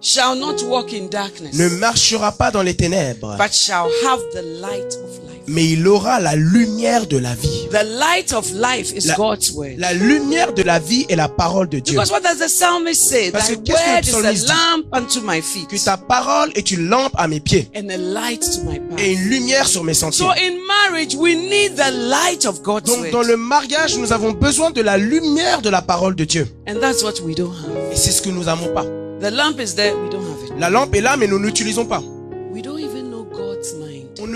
Shall 0.00 0.36
not 0.36 0.62
walk 0.64 0.92
in 0.92 1.08
darkness, 1.08 1.54
Ne 1.54 1.68
marchera 1.78 2.30
pas 2.32 2.50
dans 2.50 2.62
les 2.62 2.74
ténèbres, 2.74 3.36
but 3.38 3.52
shall 3.52 3.88
have 4.04 4.20
the 4.32 4.42
light 4.60 4.94
of 5.04 5.18
life. 5.24 5.25
Mais 5.48 5.64
il 5.70 5.86
aura 5.86 6.20
la 6.20 6.34
lumière 6.36 7.06
de 7.06 7.18
la 7.18 7.34
vie. 7.34 7.68
The 7.70 7.84
light 7.98 8.32
of 8.32 8.50
life 8.52 8.92
is 8.96 9.06
La- 9.06 9.14
God's 9.16 9.50
word. 9.52 9.74
La 9.78 9.92
lumière 9.92 10.52
de 10.52 10.62
la 10.62 10.78
vie 10.78 11.06
est 11.08 11.16
la 11.16 11.28
parole 11.28 11.68
de 11.68 11.78
Dieu. 11.78 11.94
Because 11.94 12.10
what 12.10 12.20
does 12.20 12.38
the 12.38 12.48
psalmist 12.48 13.02
say? 13.02 13.30
Parce 13.30 13.48
Thy 13.48 13.56
que 13.56 13.60
qu'est-ce 13.62 14.10
que 14.10 14.16
le 14.16 14.22
word 14.22 14.32
is 14.34 14.42
psalmiste 14.42 14.50
a 14.50 14.54
dit? 14.54 14.82
lamp 14.82 14.84
unto 14.92 15.20
my 15.22 15.40
feet 15.42 15.68
Que 15.68 15.84
ta 15.84 15.96
parole 15.96 16.50
est 16.54 16.70
une 16.70 16.88
lampe 16.88 17.12
à 17.16 17.28
mes 17.28 17.40
pieds 17.40 17.68
and 17.76 17.88
a 17.90 17.96
light 17.96 18.40
to 18.40 18.62
my 18.70 18.78
path. 18.80 18.98
et 18.98 19.12
une 19.12 19.28
lumière 19.28 19.66
sur 19.68 19.84
mes 19.84 19.94
sentiers. 19.94 20.24
So 20.24 20.30
in 20.32 20.56
marriage, 20.66 21.14
we 21.14 21.34
need 21.36 21.74
the 21.76 21.92
light 22.08 22.44
of 22.46 22.62
God's 22.62 22.86
Donc 22.90 23.10
dans 23.10 23.18
word. 23.18 23.28
le 23.28 23.36
mariage, 23.36 23.96
nous 23.98 24.12
avons 24.12 24.32
besoin 24.32 24.70
de 24.70 24.80
la 24.80 24.96
lumière 24.98 25.62
de 25.62 25.70
la 25.70 25.82
parole 25.82 26.14
de 26.14 26.24
Dieu. 26.24 26.46
And 26.68 26.80
that's 26.80 27.02
what 27.02 27.20
we 27.24 27.34
don't 27.34 27.52
have. 27.52 27.92
Et 27.92 27.96
c'est 27.96 28.10
ce 28.12 28.22
que 28.22 28.30
nous 28.30 28.44
n'avons 28.44 28.72
pas. 28.74 28.84
The 29.20 29.30
lamp 29.32 29.58
is 29.60 29.74
there, 29.74 29.94
we 29.96 30.10
don't 30.10 30.20
have 30.24 30.44
it. 30.46 30.52
La 30.58 30.70
lampe 30.70 30.94
est 30.94 31.00
là, 31.00 31.16
mais 31.16 31.26
nous 31.26 31.38
n'utilisons 31.38 31.86
pas. 31.86 32.02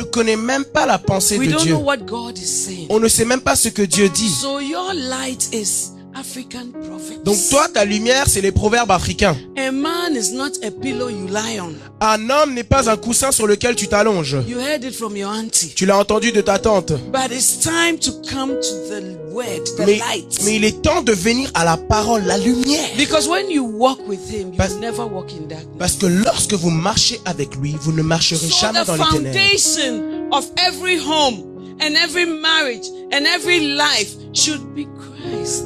Ne 0.00 0.04
connaît 0.04 0.36
même 0.36 0.64
pas 0.64 0.86
la 0.86 0.98
pensée 0.98 1.38
We 1.38 1.48
de 1.48 1.52
don't 1.52 1.62
Dieu. 1.62 1.74
know 1.74 1.80
what 1.84 1.98
God 1.98 2.36
is 2.38 2.46
saying. 2.46 2.86
On 2.90 2.98
ne 3.00 3.08
sait 3.08 3.24
même 3.24 3.40
pas 3.40 3.56
ce 3.56 3.68
que 3.68 3.82
Dieu 3.82 4.08
dit. 4.08 4.28
So 4.28 4.60
your 4.60 4.92
light 4.94 5.48
is 5.52 5.92
African 6.20 6.66
prophets. 6.87 7.20
Donc 7.24 7.37
toi, 7.48 7.66
ta 7.72 7.85
lumière, 7.87 8.26
c'est 8.28 8.42
les 8.42 8.52
proverbes 8.52 8.90
africains. 8.90 9.37
A 9.56 9.70
man 9.72 10.14
is 10.14 10.33
not 10.35 10.50
a 10.62 10.70
pillow 10.70 11.09
you 11.09 11.26
lie 11.28 11.59
on. 11.61 11.72
Un 12.02 12.28
homme 12.28 12.52
n'est 12.54 12.62
pas 12.64 12.90
un 12.90 12.96
coussin 12.98 13.33
sur 13.33 13.46
lequel 13.46 13.74
tu 13.74 13.88
t'allonges. 13.88 14.37
You 14.46 14.59
heard 14.59 14.85
it 14.85 14.94
from 14.94 15.16
your 15.16 15.30
auntie. 15.30 15.72
Tu 15.74 15.87
l'as 15.87 15.98
entendu 15.98 16.30
de 16.33 16.42
ta 16.42 16.59
tante. 16.59 16.92
But 17.11 17.30
it's 17.33 17.59
time 17.61 17.98
to 18.00 18.12
come 18.30 18.50
to 18.50 18.74
the 18.90 19.33
word, 19.33 19.64
the 19.78 19.87
Mais, 19.87 19.96
light. 19.98 20.40
mais 20.44 20.56
il 20.56 20.64
est 20.64 20.83
temps 20.83 21.00
de 21.02 21.12
venir 21.12 21.50
à 21.54 21.64
la 21.64 21.76
parole, 21.78 22.22
la 22.26 22.37
lumière. 22.37 22.88
Because 22.98 23.26
when 23.26 23.50
you 23.50 23.64
walk 23.64 23.98
with 24.06 24.20
him, 24.30 24.48
you 24.52 24.56
Parce- 24.59 24.74
never 24.78 25.04
walk 25.04 25.30
in 25.33 25.46
darkness. 25.48 25.76
Parce 25.78 25.94
que 25.94 26.06
lorsque 26.06 26.52
vous 26.54 26.70
marchez 26.70 27.18
avec 27.24 27.56
lui, 27.56 27.74
vous 27.80 27.92
ne 27.92 28.02
marcherez 28.02 28.46
So 28.48 28.59
jamais 28.61 28.83
the 28.83 28.87
dans 28.87 28.94
les 28.96 29.04
ténèbres. 29.11 29.38
foundation 29.38 30.28
of 30.33 30.46
every 30.59 30.98
home 30.98 31.44
and 31.83 31.94
every 32.04 32.26
marriage 32.26 32.85
and 33.12 33.24
every 33.24 33.61
life 33.74 34.11
should 34.35 34.61
be. 34.74 34.87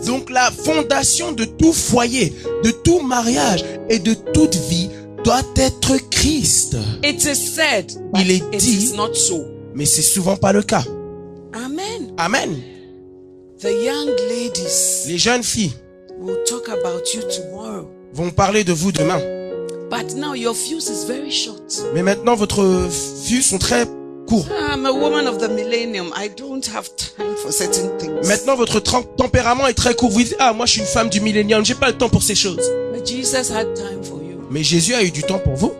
Donc 0.06 0.30
la 0.30 0.50
fondation 0.50 1.32
de 1.32 1.44
tout 1.44 1.72
foyer, 1.72 2.32
de 2.62 2.70
tout 2.70 3.00
mariage 3.00 3.64
et 3.88 3.98
de 3.98 4.14
toute 4.32 4.54
vie 4.54 4.88
doit 5.24 5.42
être 5.56 5.96
Christ. 6.10 6.76
It 7.02 7.24
is 7.24 7.34
said, 7.36 7.92
Il 8.18 8.30
est 8.30 8.36
it 8.52 8.56
dit- 8.58 8.90
is 8.90 8.92
not 8.94 9.14
so. 9.14 9.44
Mais 9.74 9.86
c'est 9.86 10.02
souvent 10.02 10.36
pas 10.36 10.52
le 10.52 10.62
cas. 10.62 10.84
Amen. 11.52 12.12
Amen. 12.18 12.56
The 13.60 13.70
young 13.70 14.08
ladies 14.28 15.06
Les 15.08 15.18
jeunes 15.18 15.42
filles 15.42 15.72
will 16.20 16.36
talk 16.46 16.68
about 16.68 17.02
you 17.14 17.22
tomorrow. 17.22 17.88
vont 18.12 18.30
parler 18.30 18.64
de 18.64 18.72
vous 18.72 18.92
demain. 18.92 19.18
But 19.90 20.14
now 20.16 20.34
your 20.34 20.54
fuse 20.54 20.88
is 20.88 21.06
very 21.06 21.30
short. 21.30 21.62
Mais 21.94 22.02
maintenant, 22.02 22.34
votre 22.34 22.62
vues 23.26 23.42
sont 23.42 23.58
très 23.58 23.86
courts. 24.26 24.48
I'm 24.50 24.86
a 24.86 24.92
woman 24.92 25.26
of 25.26 25.38
the 25.38 25.48
millennium. 25.48 26.12
I 26.16 26.28
don't 26.28 26.66
have 26.66 26.88
time 26.96 27.36
for 27.42 27.52
certain 27.52 27.96
things. 27.98 28.26
Maintenant, 28.26 28.56
votre 28.56 28.80
tempérament 28.80 29.66
est 29.66 29.74
très 29.74 29.94
court. 29.94 30.10
Vous 30.10 30.22
dites, 30.22 30.36
ah, 30.38 30.52
moi, 30.52 30.66
je 30.66 30.72
suis 30.72 30.80
une 30.80 30.86
femme 30.86 31.08
du 31.08 31.20
millénium. 31.20 31.64
J'ai 31.64 31.74
pas 31.74 31.88
le 31.88 31.96
temps 31.96 32.08
pour 32.08 32.22
ces 32.22 32.34
choses. 32.34 32.70
But 32.92 33.06
Jesus 33.06 33.50
had 33.52 33.74
time 33.74 34.02
for 34.02 34.22
you. 34.22 34.40
Mais 34.50 34.62
Jésus 34.62 34.94
a 34.94 35.02
eu 35.02 35.10
du 35.10 35.22
temps 35.22 35.38
pour 35.38 35.54
vous. 35.54 35.72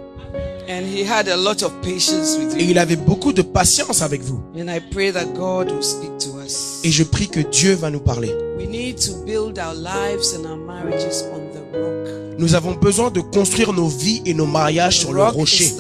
And 0.74 0.84
he 0.86 1.04
had 1.04 1.28
a 1.28 1.36
lot 1.36 1.62
of 1.62 1.72
patience 1.82 2.36
with 2.36 2.56
Et 2.56 2.64
you. 2.64 2.70
il 2.70 2.78
avait 2.78 2.96
beaucoup 2.96 3.32
de 3.32 3.42
patience 3.42 4.02
avec 4.02 4.22
vous. 4.22 4.40
And 4.58 4.68
I 4.68 4.80
pray 4.90 5.12
that 5.12 5.26
God 5.26 5.70
will 5.70 5.84
speak 5.84 6.10
to 6.18 6.40
us. 6.44 6.80
Et 6.82 6.90
je 6.90 7.04
prie 7.04 7.28
que 7.28 7.38
Dieu 7.40 7.74
va 7.74 7.90
nous 7.90 8.00
parler. 8.00 8.34
We 8.58 8.66
need 8.66 8.96
to 9.06 9.12
build 9.24 9.56
our 9.60 9.72
lives 9.74 10.34
and 10.34 10.44
our 10.44 10.56
marriages 10.56 11.22
on 11.32 11.38
the 11.52 11.78
rock. 11.78 12.38
Nous 12.38 12.56
avons 12.56 12.72
besoin 12.74 13.12
de 13.12 13.20
construire 13.20 13.72
nos 13.72 13.86
vies 13.86 14.20
et 14.26 14.34
nos 14.34 14.46
mariages 14.46 14.96
The 14.98 15.00
sur 15.02 15.12
le 15.12 15.22
rock 15.22 15.34
rocher. 15.34 15.70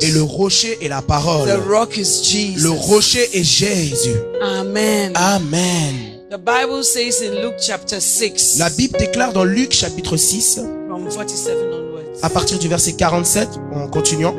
Et 0.00 0.10
le 0.12 0.22
rocher 0.22 0.78
est 0.80 0.88
la 0.88 1.02
parole. 1.02 1.46
The 1.46 1.68
rock 1.68 1.98
is 1.98 2.22
Jesus. 2.24 2.62
Le 2.62 2.70
rocher 2.70 3.28
est 3.34 3.44
Jésus. 3.44 4.14
Amen. 4.40 5.12
Amen. 5.14 5.94
The 6.30 6.38
Bible 6.38 6.82
says 6.82 7.20
in 7.22 7.42
Luke 7.42 7.56
chapter 7.60 8.00
6 8.00 8.56
La 8.58 8.70
Bible 8.70 8.96
déclare 8.98 9.34
dans 9.34 9.44
Luc 9.44 9.72
chapitre 9.72 10.16
6, 10.16 10.60
from 10.88 11.10
47 11.10 11.56
onwards. 11.58 11.81
À 12.22 12.30
partir 12.30 12.58
du 12.58 12.68
verset 12.68 12.92
47, 12.92 13.48
en 13.74 13.88
continuant, 13.88 14.34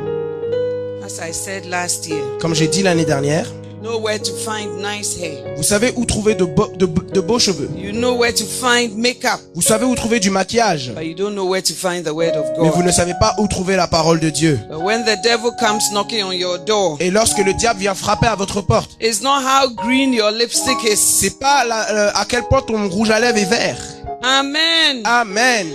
As 1.04 1.18
I 1.28 1.32
said 1.34 1.66
last 1.66 2.06
year, 2.08 2.22
comme 2.40 2.54
j'ai 2.54 2.66
dit 2.66 2.82
l'année 2.82 3.04
dernière, 3.04 3.46
know 3.82 3.98
where 4.00 4.18
to 4.18 4.32
find 4.34 4.70
nice 4.78 5.18
hair. 5.20 5.44
vous 5.58 5.62
savez 5.62 5.92
où 5.96 6.06
trouver 6.06 6.34
de, 6.34 6.46
beaux- 6.46 6.70
de, 6.78 6.86
de 6.86 7.20
beaux 7.20 7.38
cheveux. 7.38 7.68
You 7.76 7.92
know 7.92 8.16
where 8.16 8.32
to 8.32 8.44
find 8.44 8.96
makeup, 8.96 9.38
Vous 9.54 9.60
savez 9.60 9.84
où 9.84 9.94
trouver 9.94 10.18
du 10.18 10.30
maquillage. 10.30 10.92
but 10.96 11.04
you 11.04 11.14
don't 11.14 11.34
know 11.34 11.46
where 11.46 11.62
to 11.62 11.74
find 11.74 12.02
the 12.04 12.10
word 12.10 12.34
of 12.36 12.46
Mais 12.58 12.70
vous 12.70 12.76
God. 12.78 12.86
ne 12.86 12.90
savez 12.90 13.12
pas 13.20 13.34
où 13.38 13.46
trouver 13.46 13.76
la 13.76 13.86
parole 13.86 14.18
de 14.18 14.30
Dieu. 14.30 14.58
But 14.70 14.78
when 14.82 15.04
the 15.04 15.22
devil 15.22 15.50
comes 15.60 15.82
knocking 15.92 16.24
on 16.24 16.32
your 16.32 16.58
door, 16.60 16.96
Et 17.00 17.10
lorsque 17.10 17.38
le 17.44 17.52
diable 17.52 17.80
vient 17.80 17.94
frapper 17.94 18.26
à 18.28 18.34
votre 18.34 18.62
porte, 18.62 18.92
it's 19.02 19.20
not 19.20 19.40
how 19.42 19.68
green 19.84 20.14
your 20.14 20.30
lipstick 20.30 20.78
is. 20.84 20.96
c'est 20.96 21.38
pas 21.38 21.64
la- 21.66 21.90
euh, 21.92 22.10
à 22.14 22.24
quel 22.24 22.44
point 22.44 22.62
ton 22.62 22.88
rouge 22.88 23.10
à 23.10 23.20
lèvres 23.20 23.36
est 23.38 23.44
vert. 23.44 23.76
Amen. 24.22 25.02
Amen. 25.04 25.66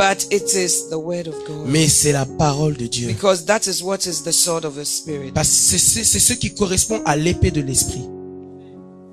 But 0.00 0.32
it 0.32 0.54
is 0.54 0.88
the 0.88 0.96
word 0.96 1.28
of 1.28 1.34
God. 1.46 1.66
Mais 1.66 1.86
c'est 1.86 2.12
la 2.12 2.24
parole 2.24 2.74
de 2.74 2.86
Dieu. 2.86 3.06
Because 3.08 3.44
that 3.44 3.66
is 3.66 3.82
what 3.82 4.06
is 4.06 4.22
the 4.24 4.32
sword 4.32 4.64
of 4.64 4.74
the 4.76 4.84
Spirit. 4.84 5.32
Parce 5.34 5.48
que 5.50 5.76
c'est 5.76 6.04
ce 6.18 6.32
qui 6.32 6.54
correspond 6.54 7.02
à 7.04 7.16
l'épée 7.16 7.50
de 7.50 7.60
l'esprit. 7.60 8.08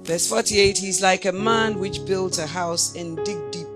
Verse 0.05 0.27
48, 0.29 0.79
he's 0.79 1.01
like 1.01 1.25
a 1.25 1.33
man 1.33 1.75
which 1.77 2.05
built 2.05 2.39
a 2.39 2.47
house 2.47 2.93
and 2.97 3.17
dig 3.25 3.35
deep 3.51 3.67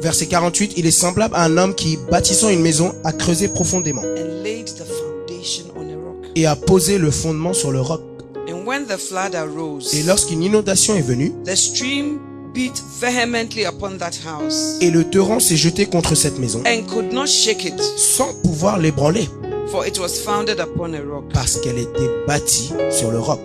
Verset 0.00 0.28
48, 0.28 0.72
il 0.78 0.86
est 0.86 0.90
semblable 0.90 1.34
à 1.34 1.44
un 1.44 1.58
homme 1.58 1.74
qui, 1.74 1.98
bâtissant 2.10 2.48
une 2.48 2.62
maison, 2.62 2.94
a 3.04 3.12
creusé 3.12 3.48
profondément 3.48 4.00
and 4.02 4.42
laid 4.42 4.64
the 4.64 4.84
foundation 4.84 5.64
on 5.76 5.82
a 5.82 5.96
rock. 5.96 6.24
et 6.36 6.46
a 6.46 6.56
posé 6.56 6.96
le 6.96 7.10
fondement 7.10 7.52
sur 7.52 7.70
le 7.70 7.82
roc. 7.82 8.00
And 8.48 8.64
when 8.66 8.86
the 8.86 8.96
flood 8.96 9.34
arose, 9.34 9.94
Et 9.94 10.04
lorsqu'une 10.04 10.42
inondation 10.42 10.96
est 10.96 11.02
venue, 11.02 11.32
the 11.44 11.54
stream 11.54 12.18
beat 12.56 12.82
vehemently 13.00 13.66
upon 13.66 13.98
that 13.98 14.12
house 14.24 14.78
et 14.80 14.90
le 14.90 15.04
torrent 15.04 15.40
s'est 15.40 15.58
jeté 15.58 15.84
contre 15.84 16.14
cette 16.14 16.38
maison, 16.38 16.62
and 16.66 16.86
could 16.90 17.12
not 17.12 17.26
shake 17.26 17.64
it, 17.66 17.78
sans 17.98 18.32
pouvoir 18.42 18.78
l'ébranler, 18.78 19.28
for 19.70 19.86
it 19.86 19.98
was 19.98 20.08
founded 20.24 20.58
upon 20.58 20.94
a 20.94 21.00
rock. 21.02 21.24
parce 21.34 21.58
qu'elle 21.60 21.76
était 21.78 22.10
bâtie 22.26 22.72
sur 22.90 23.10
le 23.10 23.18
roc. 23.20 23.40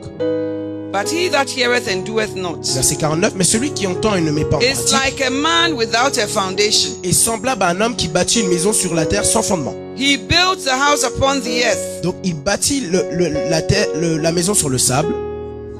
But 0.93 1.09
he 1.09 1.29
that 1.29 1.45
heareth 1.55 1.87
and 1.89 2.03
doeth 2.05 2.35
not 2.35 2.59
Verset 2.73 2.95
49, 2.97 3.33
mais 3.35 3.43
celui 3.45 3.71
qui 3.71 3.87
entend 3.87 4.15
et 4.15 4.21
ne 4.21 4.31
met 4.31 4.43
pas 4.45 4.57
en 4.57 4.59
is 4.61 4.73
pratique 4.73 4.91
like 5.19 5.21
a 5.21 5.29
man 5.29 5.73
without 5.73 6.17
a 6.17 6.27
foundation. 6.27 6.91
est 7.03 7.13
semblable 7.13 7.63
à 7.63 7.69
un 7.69 7.79
homme 7.81 7.95
qui 7.95 8.07
bâtit 8.09 8.41
une 8.41 8.49
maison 8.49 8.71
sur 8.73 8.93
la 8.93 9.05
terre 9.05 9.23
sans 9.25 9.41
fondement. 9.41 9.73
He 9.97 10.17
built 10.17 10.63
the 10.65 10.69
house 10.71 11.03
upon 11.05 11.39
the 11.41 11.63
earth. 11.65 12.03
Donc 12.03 12.15
il 12.25 12.33
bâtit 12.35 12.81
le- 12.91 13.05
le- 13.11 13.49
la, 13.49 13.61
terre, 13.61 13.87
le- 14.01 14.17
la 14.17 14.31
maison 14.33 14.53
sur 14.53 14.67
le 14.69 14.77
sable. 14.77 15.13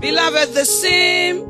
Beloved, 0.01 0.53
the 0.53 0.63
same 0.65 1.41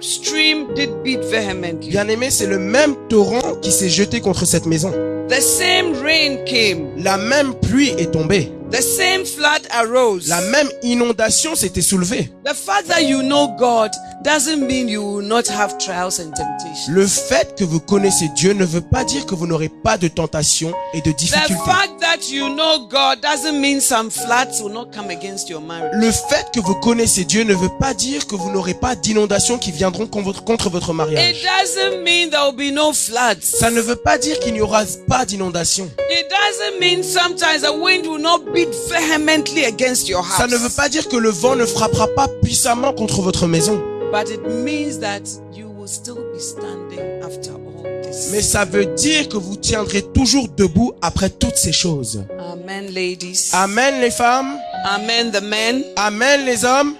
stream 0.00 0.74
did 0.74 0.90
beat 1.02 1.20
vehemently. 1.20 1.90
Bien 1.90 2.08
aimé, 2.08 2.30
c'est 2.30 2.46
le 2.46 2.58
même 2.58 2.94
torrent 3.08 3.56
qui 3.62 3.72
s'est 3.72 3.88
jeté 3.88 4.20
contre 4.20 4.44
cette 4.44 4.66
maison. 4.66 4.92
The 5.28 5.40
same 5.40 5.92
rain 6.02 6.44
came. 6.46 7.02
La 7.02 7.16
même 7.16 7.54
pluie 7.54 7.90
est 7.98 8.12
tombée. 8.12 8.52
The 8.70 8.80
same 8.82 9.24
flood 9.24 9.62
arose. 9.70 10.26
La 10.28 10.40
même 10.40 10.68
inondation 10.82 11.54
s'était 11.54 11.82
soulevée. 11.82 12.32
The 12.44 12.54
fact 12.54 12.88
that 12.88 13.00
you 13.02 13.22
know 13.22 13.48
God 13.56 13.90
doesn't 14.24 14.58
mean 14.66 14.88
you 14.88 15.02
will 15.04 15.24
not 15.26 15.48
have 15.48 15.78
trials 15.78 16.18
and 16.18 16.32
temptations. 16.32 16.88
Le 16.92 17.06
fait 17.06 17.54
que 17.56 17.62
vous 17.62 17.78
connaissez 17.78 18.28
Dieu 18.34 18.54
ne 18.54 18.64
veut 18.64 18.80
pas 18.80 19.04
dire 19.04 19.24
que 19.24 19.36
vous 19.36 19.46
n'aurez 19.46 19.68
pas 19.68 19.96
de 19.98 20.08
tentation 20.08 20.72
et 20.94 21.00
de 21.00 21.12
The 21.12 21.16
difficultés. 21.16 21.54
fact 21.64 22.00
that 22.00 22.28
you 22.28 22.48
know 22.56 22.88
God 22.88 23.20
doesn't 23.22 23.60
mean 23.60 23.80
some 23.80 24.10
floods 24.10 24.60
will 24.60 24.72
not 24.72 24.86
come 24.92 25.10
against 25.10 25.48
your 25.48 25.60
marriage. 25.60 25.92
Le 25.94 26.10
fait 26.10 26.46
que 26.52 26.58
vous 26.58 26.74
connaissez 26.80 27.24
Dieu 27.24 27.44
ne 27.44 27.54
veut 27.54 27.70
pas 27.78 27.94
dire 27.94 28.26
que 28.26 28.34
vous 28.34 28.50
n'aurez 28.50 28.74
pas 28.74 28.96
d'inondations 28.96 29.58
qui 29.58 29.70
viendront 29.70 30.08
votre- 30.22 30.42
contre 30.42 30.70
votre 30.70 30.90
It 30.90 30.96
mariage. 30.96 31.36
doesn't 31.44 32.02
mean 32.02 32.30
there 32.30 32.46
will 32.50 32.56
be 32.56 32.74
no 32.74 32.92
floods. 32.92 33.42
Ça 33.42 33.70
ne 33.70 33.80
veut 33.80 33.96
pas 33.96 34.18
dire 34.18 34.40
qu'il 34.40 34.54
n'y 34.54 34.60
aura 34.60 34.82
pas 35.06 35.15
d'inondations. 35.24 35.88
It 36.10 36.28
doesn't 36.28 36.80
mean 36.80 37.02
sometimes 37.02 37.62
the 37.62 37.72
wind 37.72 38.06
will 38.06 38.20
not 38.20 38.52
beat 38.52 38.68
vehemently 38.88 39.64
against 39.64 40.08
your 40.08 40.22
house. 40.22 40.36
Ça 40.36 40.46
ne 40.46 40.56
veut 40.56 40.74
pas 40.74 40.88
dire 40.88 41.08
que 41.08 41.16
le 41.16 41.30
vent 41.30 41.56
ne 41.56 41.64
frappera 41.64 42.08
pas 42.08 42.28
puissamment 42.42 42.92
contre 42.92 43.22
votre 43.22 43.46
maison. 43.46 43.80
But 44.12 44.30
it 44.30 44.42
means 44.46 44.98
that 45.00 45.22
you 45.52 45.68
will 45.68 45.88
still 45.88 46.24
be 46.32 46.40
standing 46.40 47.22
after 47.22 47.52
all 47.52 47.82
this. 48.02 48.30
Mais 48.30 48.42
ça 48.42 48.64
veut 48.64 48.86
dire 48.94 49.28
que 49.28 49.36
vous 49.36 49.56
tiendrez 49.56 50.02
toujours 50.02 50.48
debout 50.56 50.92
après 51.02 51.30
toutes 51.30 51.56
ces 51.56 51.72
choses. 51.72 52.24
Amen, 52.38 52.86
ladies. 52.92 53.50
Amen 53.52 54.00
les 54.00 54.10
femmes. 54.10 54.58
Amen, 54.84 55.32
the 55.32 55.42
men. 55.42 55.82
Amen 55.96 56.44
les 56.44 56.64
hommes. 56.64 56.94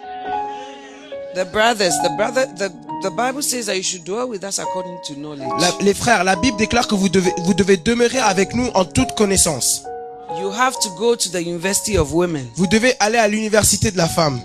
The 1.35 1.45
brothers. 1.53 1.95
The 2.03 2.17
brother. 2.17 2.47
The 2.57 2.86
the 3.03 3.11
Bible 3.11 3.43
says 3.43 3.67
that 3.67 3.77
you 3.77 3.83
should 3.83 4.05
dwell 4.05 4.29
with 4.29 4.43
us 4.45 4.59
according 4.59 4.99
to 5.07 5.15
knowledge. 5.15 5.49
La- 5.61 5.75
les 5.85 5.95
frères, 5.95 6.25
la 6.25 6.37
Bible 6.37 6.57
déclare 6.57 6.87
que 6.89 6.95
vous 6.95 7.09
devez, 7.09 7.33
vous 7.45 7.55
devez 7.55 7.77
demeurer 7.77 8.19
avec 8.19 8.55
nous 8.55 8.69
en 8.75 8.85
toute 8.85 9.15
connaissance. 9.17 9.83
You 10.41 10.51
have 10.51 10.75
to 10.83 10.91
go 10.99 11.15
to 11.17 11.29
the 11.31 11.41
University 11.41 11.97
of 11.99 12.13
Women. 12.13 12.47
Vous 12.57 12.67
devez 12.67 12.95
aller 13.01 13.19
à 13.19 13.29
l'université 13.29 13.91
de 13.91 13.97
la 13.97 14.09
femme. 14.09 14.41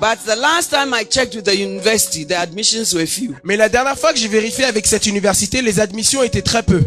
But 0.00 0.18
the 0.26 0.36
last 0.38 0.70
time 0.70 0.92
I 0.92 1.04
checked 1.08 1.34
with 1.34 1.44
the 1.44 1.54
university, 1.56 2.24
the 2.26 2.34
admissions 2.36 2.92
were 2.94 3.06
few. 3.06 3.34
Mais 3.44 3.56
la 3.56 3.68
dernière 3.68 3.98
fois 3.98 4.12
que 4.12 4.18
j'ai 4.18 4.28
vérifié 4.28 4.64
avec 4.64 4.86
cette 4.86 5.06
université, 5.06 5.62
les 5.62 5.80
admissions 5.80 6.22
étaient 6.22 6.42
très 6.42 6.62
peu. 6.62 6.82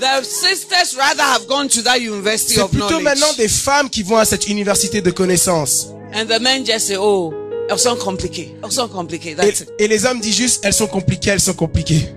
The 0.00 0.24
sisters 0.24 0.96
rather 0.96 1.22
have 1.24 1.46
gone 1.48 1.68
to 1.68 1.82
that 1.82 1.98
university 1.98 2.54
C'est 2.54 2.60
of 2.60 2.70
plutôt 2.70 2.86
knowledge. 2.88 3.02
maintenant 3.04 3.32
des 3.36 3.48
femmes 3.48 3.90
qui 3.90 4.04
vont 4.04 4.16
à 4.16 4.24
cette 4.24 4.46
université 4.46 5.00
de 5.02 5.10
connaissance. 5.10 5.88
And 6.14 6.26
the 6.26 6.40
men 6.40 6.64
just 6.64 6.86
say, 6.86 6.96
oh, 6.96 7.34
it's 7.70 7.82
so 7.82 7.96
complicated. 7.96 8.54
It's 8.64 8.74
so 8.74 8.88
complicated. 8.88 9.40
Et, 9.44 9.46
That's 9.46 9.60
it. 9.62 9.68
et 9.78 9.88
les 9.88 10.04
hommes 10.06 10.20
disent 10.20 10.36
juste, 10.36 10.64
elles 10.64 10.72
sont 10.72 10.86
compliquées, 10.86 11.30
elles 11.30 11.40
sont 11.40 11.54
compliquées. 11.54 12.08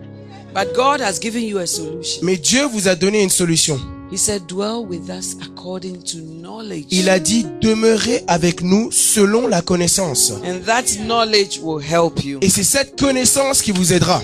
But 0.53 0.73
God 0.75 0.99
has 1.01 1.19
given 1.21 1.43
you 1.43 1.57
a 1.59 1.65
solution. 1.65 2.21
Mais 2.23 2.35
Dieu 2.37 2.65
vous 2.65 2.87
a 2.87 2.95
donné 2.95 3.23
une 3.23 3.29
solution. 3.29 3.79
He 4.11 4.17
said, 4.17 4.45
dwell 4.47 4.85
with 4.85 5.09
us 5.09 5.37
according 5.41 6.03
to 6.03 6.17
knowledge. 6.17 6.87
Il 6.91 7.09
a 7.09 7.17
dit, 7.19 7.45
demeurez 7.61 8.23
avec 8.27 8.61
nous 8.61 8.91
selon 8.91 9.47
la 9.47 9.61
connaissance. 9.61 10.33
And 10.43 10.59
that 10.65 10.83
knowledge 11.05 11.59
will 11.63 11.81
help 11.81 12.21
you. 12.23 12.39
Et 12.41 12.49
c'est 12.49 12.63
cette 12.65 12.99
connaissance 12.99 13.61
qui 13.61 13.71
vous 13.71 13.93
aidera. 13.93 14.21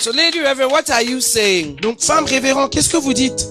So, 0.00 0.10
Lady 0.10 0.40
Reverend, 0.40 0.72
what 0.72 0.90
are 0.90 1.02
you 1.02 1.20
saying? 1.20 1.76
Donc, 1.80 2.00
femme 2.00 2.24
révérend, 2.24 2.66
qu'est-ce 2.66 2.88
que 2.88 2.96
vous 2.96 3.12
dites? 3.14 3.46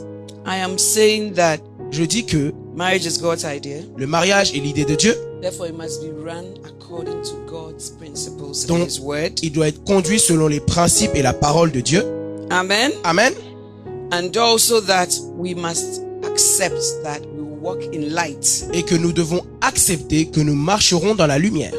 I 0.45 0.57
am 0.61 0.77
saying 0.77 1.33
that 1.35 1.59
Je 1.91 2.03
dis 2.03 2.25
que 2.25 2.51
marriage 2.75 3.05
is 3.05 3.17
God's 3.21 3.43
idea. 3.45 3.77
le 3.95 4.07
mariage 4.07 4.51
est 4.53 4.59
l'idée 4.59 4.83
de 4.83 4.95
Dieu. 4.95 5.15
Therefore, 5.41 5.67
it 5.69 5.75
must 5.75 6.01
be 6.03 6.11
run 6.11 6.53
according 6.65 7.21
to 7.23 7.33
God's 7.47 7.89
principles 7.89 8.63
and 8.63 8.67
Donc, 8.67 8.87
His 8.87 8.99
word. 8.99 9.39
il 9.41 9.51
doit 9.51 9.69
être 9.69 9.83
conduit 9.83 10.19
selon 10.19 10.47
les 10.47 10.59
principes 10.59 11.15
et 11.15 11.23
la 11.23 11.33
parole 11.33 11.71
de 11.71 11.81
Dieu. 11.81 12.03
Amen. 12.51 12.91
Amen. 13.03 13.33
And 14.13 14.35
also 14.37 14.81
that 14.81 15.07
we 15.37 15.55
must 15.55 16.01
accept 16.23 16.79
that 17.03 17.21
we 17.33 17.41
walk 17.41 17.81
in 17.93 18.13
light. 18.13 18.65
Et 18.73 18.83
que 18.83 18.95
nous 18.95 19.13
devons 19.13 19.41
accepter 19.61 20.27
que 20.27 20.41
nous 20.41 20.53
marcherons 20.55 21.15
dans 21.15 21.27
la 21.27 21.39
lumière. 21.39 21.73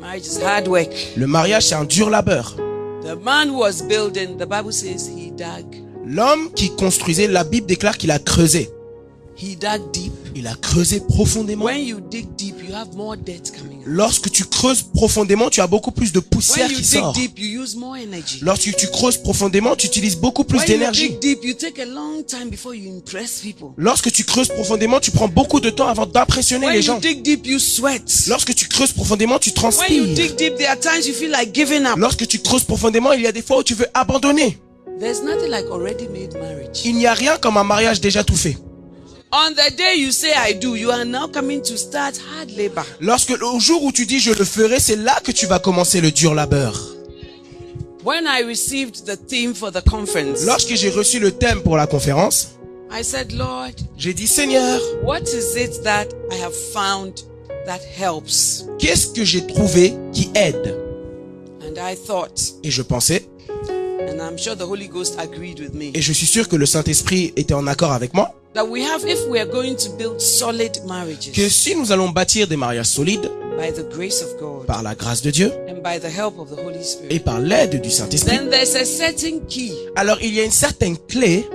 Marriage 0.00 0.26
is 0.26 0.40
hard 0.42 0.68
work. 0.68 0.88
Le 1.16 1.26
mariage, 1.26 1.66
c'est 1.66 1.74
un 1.74 1.84
dur 1.84 2.08
labeur. 2.08 2.56
The 3.02 3.16
man 3.22 3.50
who 3.50 3.58
was 3.58 3.82
building, 3.86 4.38
the 4.38 4.46
Bible 4.46 4.72
says 4.72 5.06
he 5.08 5.30
dug. 5.32 5.66
L'homme 6.06 6.50
qui 6.52 6.70
construisait, 6.76 7.26
la 7.26 7.44
Bible 7.44 7.66
déclare 7.66 7.98
qu'il 7.98 8.10
a 8.10 8.18
creusé. 8.18 8.70
He 9.36 9.56
dug 9.56 9.90
deep. 9.92 10.12
Il 10.38 10.46
a 10.46 10.54
creusé 10.54 11.00
profondément. 11.00 11.64
When 11.64 11.82
you 11.82 11.98
dig 11.98 12.26
deep, 12.36 12.56
you 12.68 12.74
have 12.74 12.94
more 12.94 13.16
dirt 13.16 13.50
coming. 13.58 13.80
Lorsque 13.86 14.30
tu 14.30 14.44
creuses 14.44 14.82
profondément, 14.82 15.48
tu 15.48 15.62
as 15.62 15.66
beaucoup 15.66 15.92
plus 15.92 16.12
de 16.12 16.20
poussière 16.20 16.66
When 16.66 16.72
you 16.72 16.76
qui 16.76 16.82
dig 16.82 17.00
sort. 17.00 17.12
deep, 17.14 17.38
you 17.38 17.62
use 17.62 17.74
more 17.74 17.96
energy. 17.96 18.40
Lorsque 18.42 18.76
tu 18.76 18.86
creuses 18.88 19.16
profondément, 19.16 19.74
tu 19.76 19.86
utilises 19.86 20.16
beaucoup 20.16 20.44
plus 20.44 20.62
d'énergie. 20.66 21.16
Lorsque 23.78 24.12
tu 24.12 24.24
creuses 24.24 24.48
profondément, 24.48 25.00
tu 25.00 25.10
prends 25.10 25.28
beaucoup 25.28 25.58
de 25.58 25.70
temps 25.70 25.88
avant 25.88 26.04
d'impressionner 26.04 26.70
les 26.70 26.82
gens. 26.82 26.98
dig 26.98 27.22
deep, 27.22 27.46
you 27.46 27.58
sweat. 27.58 28.26
Lorsque 28.28 28.54
tu 28.54 28.68
creuses 28.68 28.92
profondément, 28.92 29.38
tu 29.38 29.48
When 29.48 29.54
you 29.56 29.62
transpires. 29.62 30.14
dig 30.14 30.36
deep, 30.36 30.56
there 30.58 30.68
are 30.68 30.78
times 30.78 31.06
you 31.06 31.14
feel 31.14 31.30
like 31.30 31.54
giving 31.54 31.86
up. 31.86 31.96
Lorsque 31.96 32.26
tu 32.26 32.40
creuses 32.40 32.64
profondément, 32.64 33.14
il 33.14 33.22
y 33.22 33.26
a 33.26 33.32
des 33.32 33.40
fois 33.40 33.60
où 33.60 33.62
tu 33.62 33.72
veux 33.72 33.86
abandonner. 33.94 34.58
There's 35.00 35.22
nothing 35.22 35.50
like 35.50 35.64
already 35.72 36.08
made 36.08 36.34
marriage. 36.34 36.82
Il 36.84 36.96
n'y 36.96 37.06
a 37.06 37.14
rien 37.14 37.38
comme 37.38 37.56
un 37.56 37.64
mariage 37.64 38.02
déjà 38.02 38.22
tout 38.22 38.36
fait. 38.36 38.58
On 39.38 39.50
the 39.52 39.70
day 39.76 39.96
you 39.98 40.12
say 40.12 40.32
I 40.34 40.54
do, 40.54 40.76
you 40.76 40.90
are 40.90 41.04
now 41.04 41.26
coming 41.28 41.60
to 41.64 41.76
start 41.76 42.16
hard 42.16 42.50
labor. 42.56 42.84
Lorsque 43.00 43.32
au 43.42 43.60
jour 43.60 43.82
où 43.84 43.92
tu 43.92 44.06
dis 44.06 44.18
je 44.18 44.30
le 44.32 44.44
ferai, 44.46 44.80
c'est 44.80 44.96
là 44.96 45.20
que 45.22 45.30
tu 45.30 45.44
vas 45.46 45.58
commencer 45.58 46.00
le 46.00 46.10
dur 46.10 46.34
labeur. 46.34 46.72
When 48.02 48.24
I 48.26 48.42
received 48.48 49.04
the 49.04 49.14
theme 49.28 49.52
for 49.54 49.70
the 49.70 49.82
conference, 49.86 50.46
Lorsque 50.46 50.74
j'ai 50.74 50.88
reçu 50.88 51.18
le 51.18 51.32
thème 51.32 51.60
pour 51.62 51.76
la 51.76 51.86
conférence, 51.86 52.52
I 52.90 53.04
said, 53.04 53.32
Lord, 53.32 53.72
j'ai 53.98 54.14
dit 54.14 54.26
Seigneur, 54.26 54.80
what 55.02 55.24
is 55.24 55.54
it 55.62 55.82
that 55.82 56.06
I 56.32 56.40
have 56.42 56.54
found 56.72 57.12
that 57.66 57.80
helps? 57.98 58.64
qu'est-ce 58.78 59.08
que 59.08 59.22
j'ai 59.22 59.46
trouvé 59.46 59.92
qui 60.14 60.30
aide? 60.34 60.78
And 61.60 61.74
I 61.76 61.94
thought, 61.94 62.54
Et 62.64 62.70
je 62.70 62.80
pensais, 62.80 63.28
and 64.00 64.20
I'm 64.20 64.36
sure 64.36 64.54
the 64.54 64.66
Holy 64.66 64.88
Ghost 64.88 65.18
agreed 65.18 65.60
with 65.60 65.74
me, 65.74 65.90
et 65.94 66.02
je 66.02 66.12
suis 66.12 66.26
sûr 66.26 66.48
que 66.48 66.56
le 66.56 66.66
Saint-Esprit 66.66 67.32
était 67.36 67.54
en 67.54 67.66
accord 67.66 67.92
avec 67.92 68.14
moi, 68.14 68.34
that 68.54 68.64
we 68.64 68.82
have, 68.82 69.04
if 69.06 69.18
we 69.28 69.38
are 69.38 69.46
going 69.46 69.74
to 69.74 69.90
build 69.96 70.20
solid 70.20 70.72
que 71.32 71.48
si 71.48 71.74
nous 71.76 71.92
allons 71.92 72.08
bâtir 72.08 72.46
des 72.46 72.56
mariages 72.56 72.86
solides 72.86 73.30
by 73.58 73.72
the 73.72 73.88
grace 73.90 74.22
of 74.22 74.38
God 74.38 74.66
par 74.66 74.82
la 74.82 74.94
grâce 74.94 75.22
de 75.22 75.30
Dieu 75.30 75.52
and 75.68 75.82
by 75.82 75.98
the 75.98 76.10
help 76.10 76.38
of 76.38 76.48
the 76.50 76.58
Holy 76.58 76.78
et 77.10 77.20
par 77.20 77.40
l'aide 77.40 77.80
du 77.80 77.90
Saint-Esprit, 77.90 78.36
then 78.36 78.50
there's 78.50 78.74
a 78.74 78.84
certain 78.84 79.40
key, 79.48 79.72
alors 79.96 80.18
il 80.22 80.34
y 80.34 80.40
a 80.40 80.44
une 80.44 80.50
certaine 80.50 80.96
clé, 81.08 81.46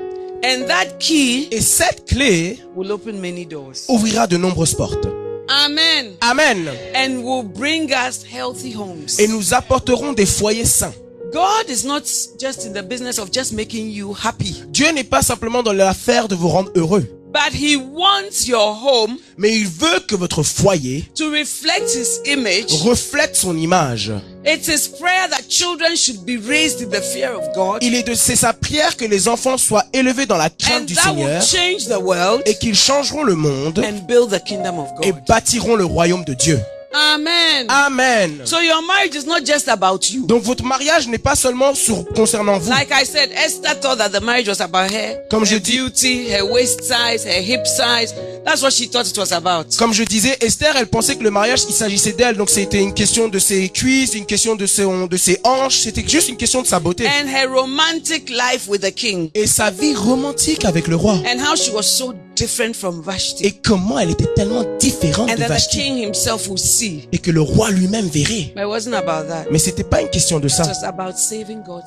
and 0.44 0.66
that 0.68 0.98
key 1.00 1.48
et 1.52 1.62
cette 1.62 2.06
clé 2.06 2.60
will 2.76 2.92
open 2.92 3.20
many 3.20 3.46
doors. 3.46 3.86
ouvrira 3.88 4.28
de 4.28 4.38
nombreuses 4.38 4.76
portes. 4.76 5.08
Amen. 5.52 6.14
Amen. 6.22 6.70
And 6.96 7.24
will 7.24 7.44
bring 7.44 7.92
us 7.92 8.24
healthy 8.24 8.74
homes. 8.74 9.20
Et 9.20 9.28
nous 9.28 9.54
apporterons 9.54 10.14
des 10.14 10.26
foyers 10.26 10.66
sains. 10.66 10.94
God 11.32 11.70
is 11.70 11.86
not 11.86 12.04
just 12.40 12.66
in 12.66 12.74
the 12.74 12.82
business 12.84 13.18
of 13.18 13.32
just 13.32 13.54
making 13.54 13.90
you 13.90 14.14
happy, 14.14 14.64
Dieu 14.70 14.92
n'est 14.92 15.04
pas 15.06 15.22
simplement 15.22 15.64
dans 15.64 15.72
l'affaire 15.74 16.28
de 16.28 16.36
vous 16.36 16.50
rendre 16.50 16.72
heureux, 16.76 17.08
but 17.34 17.54
He 17.54 17.78
wants 17.78 18.46
your 18.48 18.78
home 18.84 19.18
mais 19.38 19.56
il 19.56 19.66
veut 19.68 20.02
que 20.08 20.16
votre 20.16 20.44
foyer 20.44 21.06
to 21.16 21.32
reflect 21.32 21.90
His 21.96 22.20
image. 22.30 22.74
reflète 22.84 23.36
son 23.38 23.56
image. 23.58 24.12
It 24.46 24.68
is 24.68 24.90
prayer 25.00 25.30
that 25.30 25.44
children 25.48 25.96
should 25.96 26.26
be 26.26 26.38
raised 26.38 26.82
in 26.82 26.90
the 26.90 27.02
fear 27.02 27.32
of 27.34 27.46
God, 27.56 27.82
Il 27.82 27.94
est 27.96 28.04
de 28.04 28.16
c'est 28.16 28.36
sa 28.36 28.52
prière 28.54 28.98
que 28.98 29.06
les 29.06 29.28
enfants 29.28 29.58
soient 29.58 29.86
élevés 29.94 30.26
dans 30.26 30.38
la 30.38 30.50
crainte 30.50 30.82
and 30.82 30.86
du 30.86 30.96
that 30.96 31.14
will 31.14 31.42
Seigneur 31.42 31.42
change 31.44 31.88
the 31.88 32.02
world 32.02 32.42
et 32.46 32.56
qu'ils 32.56 32.76
changeront 32.76 33.24
le 33.24 33.36
monde 33.36 33.80
and 33.80 34.06
build 34.08 34.32
the 34.32 34.44
kingdom 34.44 34.80
of 34.80 34.88
et 35.04 35.14
bâtiront 35.28 35.76
le 35.76 35.86
royaume 35.86 36.26
de 36.26 36.34
Dieu. 36.34 36.60
Amen. 36.94 37.68
Amen. 37.70 38.42
So 38.46 38.60
your 38.60 38.82
marriage 38.86 39.16
is 39.16 39.26
not 39.26 39.44
just 39.46 39.68
about 39.70 40.10
you. 40.12 40.26
Donc 40.26 40.44
votre 40.44 40.64
mariage 40.66 41.08
n'est 41.08 41.18
pas 41.18 41.36
seulement 41.36 41.74
sur 41.74 42.06
concernant 42.14 42.58
vous. 42.60 42.70
Like 42.70 42.90
I 42.92 43.06
said, 43.06 43.30
Esther 43.32 43.80
thought 43.80 43.98
that 43.98 44.10
the 44.10 44.22
marriage 44.22 44.48
was 44.50 44.60
about 44.62 44.92
her, 44.92 45.16
Comme 45.30 45.46
je 45.46 45.56
her 45.56 45.60
dis- 45.62 45.78
beauty, 45.78 46.30
her 46.32 46.44
waist 46.46 46.84
size, 46.84 47.24
her 47.26 47.42
hip 47.42 47.66
size. 47.66 48.14
That's 48.46 48.62
what 48.62 48.72
she 48.72 48.88
thought 48.88 49.08
it 49.08 49.18
was 49.18 49.32
about. 49.32 49.68
Comme 49.78 49.94
je 49.94 50.04
disais, 50.04 50.36
Esther, 50.42 50.76
elle 50.76 50.88
pensait 50.88 51.16
que 51.16 51.24
le 51.24 51.32
mariage, 51.32 51.62
il 51.70 51.74
s'agissait 51.74 52.14
d'elle. 52.14 52.36
Donc 52.36 52.50
c'était 52.50 52.82
une 52.82 52.94
question 52.94 53.28
de 53.30 53.40
ses 53.40 53.70
cuisses, 53.70 54.14
une 54.16 54.26
question 54.26 54.56
de 54.56 54.66
ses, 54.66 54.84
de 54.84 55.18
ses 55.18 55.40
hanches. 55.44 55.80
C'était 55.84 56.04
juste 56.08 56.28
une 56.30 56.38
question 56.38 56.62
de 56.62 56.68
sa 56.68 56.80
beauté. 56.80 57.06
And 57.08 57.28
her 57.28 57.48
romantic 57.48 58.30
life 58.30 58.68
with 58.68 58.82
the 58.82 58.92
king. 58.94 59.30
Et 59.34 59.48
sa 59.48 59.72
vie 59.72 59.96
romantique 59.96 60.66
avec 60.66 60.88
le 60.88 60.96
roi. 60.98 61.14
And 61.26 61.40
how 61.40 61.56
she 61.56 61.70
was 61.72 61.84
so 61.84 62.14
different 62.42 62.74
from 62.76 63.02
Vashti. 63.02 63.46
Et 63.46 63.52
comment 63.52 64.00
elle 64.00 64.10
était 64.12 64.34
tellement 64.36 64.64
différente 64.80 65.30
And 65.30 65.36
de 65.36 65.44
the 65.44 65.48
Vashti. 65.48 65.78
king 65.78 65.98
himself 66.06 66.48
will 66.48 66.58
see. 66.58 67.08
Et 67.12 67.18
que 67.20 67.30
le 67.32 67.42
roi 67.42 67.70
lui-même 67.72 68.08
verrait. 68.08 68.52
But 68.56 68.64
it 68.64 68.68
wasn't 68.68 68.94
about 68.94 69.28
that. 69.30 69.46
Mais 69.52 69.60
c'était 69.60 69.84
pas 69.84 70.02
une 70.02 70.10
question 70.10 70.40
de 70.40 70.48
ça. 70.48 70.64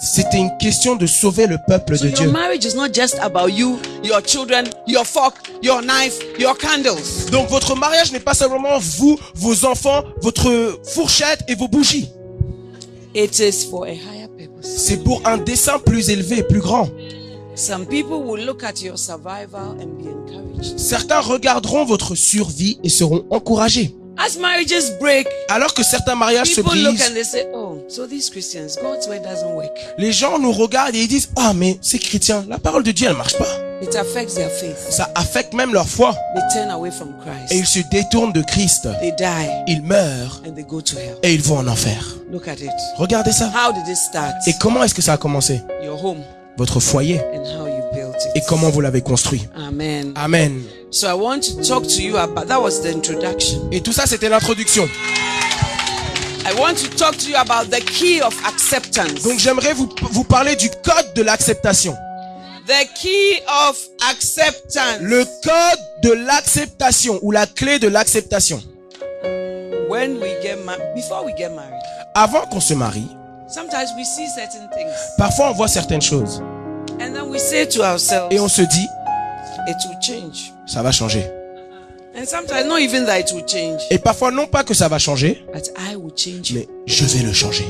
C'était 0.00 0.38
une 0.38 0.56
question 0.58 0.96
de 0.96 1.06
sauver 1.06 1.46
le 1.46 1.58
peuple 1.66 1.96
So 1.96 2.04
de 2.04 2.10
your 2.10 2.18
Dieu. 2.18 2.30
marriage 2.30 2.64
is 2.64 2.74
not 2.76 2.92
just 2.94 3.16
about 3.20 3.48
you, 3.48 3.78
your 4.04 4.20
children, 4.24 4.66
your 4.86 5.04
fork, 5.04 5.34
your 5.62 5.82
knife, 5.82 6.18
your 6.38 6.56
candles. 6.56 7.30
Donc 7.32 7.48
votre 7.50 7.74
mariage 7.76 8.12
n'est 8.12 8.20
pas 8.20 8.34
simplement 8.34 8.78
vous, 8.78 9.18
vos 9.34 9.64
enfants, 9.64 10.04
votre 10.22 10.78
fourchette 10.84 11.40
et 11.48 11.54
vos 11.54 11.68
bougies. 11.68 12.08
It 13.14 13.38
is 13.38 13.66
for 13.70 13.84
a 13.86 13.90
higher 13.90 14.28
purpose. 14.36 14.66
C'est 14.76 15.02
pour 15.04 15.20
un 15.24 15.38
dessin 15.38 15.78
plus 15.78 16.10
élevé, 16.10 16.42
plus 16.42 16.60
grand. 16.60 16.88
Some 17.56 17.86
people 17.86 18.22
will 18.24 18.44
look 18.44 18.64
at 18.64 18.82
your 18.82 18.98
survival 18.98 19.76
and 19.80 19.96
be 19.98 20.08
encouraged. 20.08 20.78
Certains 20.78 21.20
regarderont 21.20 21.84
votre 21.84 22.14
survie 22.16 22.78
et 22.82 22.88
seront 22.88 23.24
encouragés. 23.30 23.94
As 24.16 24.38
marriages 24.38 24.96
break, 25.00 25.26
Alors 25.48 25.74
que 25.74 25.82
certains 25.82 26.14
mariages 26.14 26.54
se 26.54 26.60
brisent, 26.60 27.04
Oh, 27.52 27.78
so 27.88 28.06
les 29.98 30.12
gens 30.12 30.38
nous 30.38 30.52
regardent 30.52 30.94
et 30.94 31.00
ils 31.02 31.08
disent 31.08 31.30
Ah 31.36 31.52
mais 31.52 31.78
ces 31.80 31.98
chrétiens, 31.98 32.44
la 32.48 32.58
parole 32.58 32.84
de 32.84 32.92
Dieu 32.92 33.08
elle 33.08 33.16
marche 33.16 33.36
pas. 33.36 33.48
It 33.82 33.94
affects 33.96 34.34
their 34.34 34.50
faith. 34.50 34.76
Ça 34.90 35.10
affecte 35.16 35.52
même 35.52 35.72
leur 35.74 35.88
foi 35.88 36.14
They 36.34 36.42
turn 36.52 36.70
away 36.70 36.90
from 36.92 37.08
et 37.50 37.56
ils 37.56 37.62
Christ. 37.64 37.72
se 37.74 37.88
détournent 37.90 38.32
de 38.32 38.42
Christ. 38.42 38.88
They 39.00 39.12
die 39.18 39.50
Ils 39.66 39.82
meurent 39.82 40.42
and 40.46 40.52
they 40.52 40.64
go 40.64 40.80
to 40.80 40.96
hell. 40.96 41.16
et 41.22 41.34
ils 41.34 41.42
vont 41.42 41.58
en 41.58 41.66
enfer. 41.66 42.16
Look 42.30 42.46
at 42.48 42.54
it. 42.60 42.70
Regardez 42.96 43.32
ça. 43.32 43.46
How 43.46 43.72
did 43.72 43.86
it 43.88 43.96
start? 43.96 44.34
Et 44.46 44.54
comment 44.60 44.82
est-ce 44.84 44.94
que 44.94 45.02
ça 45.02 45.14
a 45.14 45.16
commencé? 45.16 45.60
Your 45.84 46.02
home 46.04 46.22
Votre 46.56 46.80
foyer 46.80 47.20
and 47.34 47.44
how 47.44 47.66
you 47.66 47.82
built 47.92 48.14
it. 48.16 48.30
et 48.36 48.40
comment 48.48 48.70
vous 48.70 48.80
l'avez 48.80 49.02
construit. 49.02 49.46
Amen. 49.56 50.12
Amen. 50.16 50.62
So 50.90 51.08
I 51.08 51.14
want 51.14 51.40
to 51.40 51.62
talk 51.66 51.82
to 51.88 52.00
you 52.02 52.16
about 52.16 52.46
that 52.46 52.60
was 52.62 52.80
the 52.82 52.92
introduction. 52.94 53.68
Et 53.72 53.80
tout 53.80 53.92
ça, 53.92 54.06
c'était 54.06 54.28
l'introduction. 54.28 54.88
I 56.46 56.52
want 56.60 56.74
to 56.74 56.88
talk 56.96 57.16
to 57.18 57.30
you 57.30 57.36
about 57.36 57.70
the 57.70 57.80
key 57.84 58.20
of 58.20 58.34
acceptance. 58.46 59.22
Donc 59.24 59.38
j'aimerais 59.38 59.72
vous, 59.72 59.88
vous 60.12 60.24
parler 60.24 60.54
du 60.56 60.68
code 60.70 61.14
de 61.16 61.22
l'acceptation. 61.22 61.96
The 62.66 62.86
key 62.94 63.42
of 63.68 63.76
acceptance. 64.10 65.00
Le 65.00 65.24
code 65.24 65.80
de 66.02 66.12
l'acceptation 66.12 67.18
ou 67.22 67.30
la 67.30 67.46
clé 67.46 67.78
de 67.78 67.88
l'acceptation. 67.88 68.62
When 69.88 70.18
we 70.18 70.30
get 70.42 70.56
married, 70.64 70.94
before 70.94 71.24
we 71.24 71.32
get 71.36 71.50
married, 71.50 71.80
Avant 72.14 72.46
qu'on 72.46 72.60
se 72.60 72.74
marie, 72.74 73.08
sometimes 73.48 73.90
we 73.96 74.04
see 74.04 74.26
certain 74.28 74.68
things 74.74 74.92
parfois 75.18 75.50
on 75.50 75.52
voit 75.52 75.68
certaines 75.68 76.02
choses 76.02 76.42
and 77.00 77.12
then 77.14 77.28
we 77.28 77.38
say 77.38 77.66
to 77.66 77.82
ourselves, 77.82 78.32
et 78.32 78.38
on 78.40 78.48
se 78.48 78.62
dit, 78.62 78.86
it 79.66 79.76
will 79.88 79.98
change. 80.00 80.52
ça 80.66 80.82
va 80.82 80.92
changer. 80.92 81.24
And 82.16 82.24
sometimes 82.26 82.66
not 82.68 82.78
even 82.80 83.06
that 83.06 83.20
it 83.20 83.32
will 83.32 83.44
change, 83.46 83.80
Et 83.90 83.98
parfois 83.98 84.30
non 84.30 84.46
pas 84.46 84.62
que 84.62 84.74
ça 84.74 84.88
va 84.88 84.98
changer, 84.98 85.44
but 85.52 85.72
I 85.76 85.96
will 85.96 86.12
change 86.16 86.52
mais 86.52 86.68
je 86.86 87.04
vais 87.04 87.24
le 87.24 87.32
changer. 87.32 87.66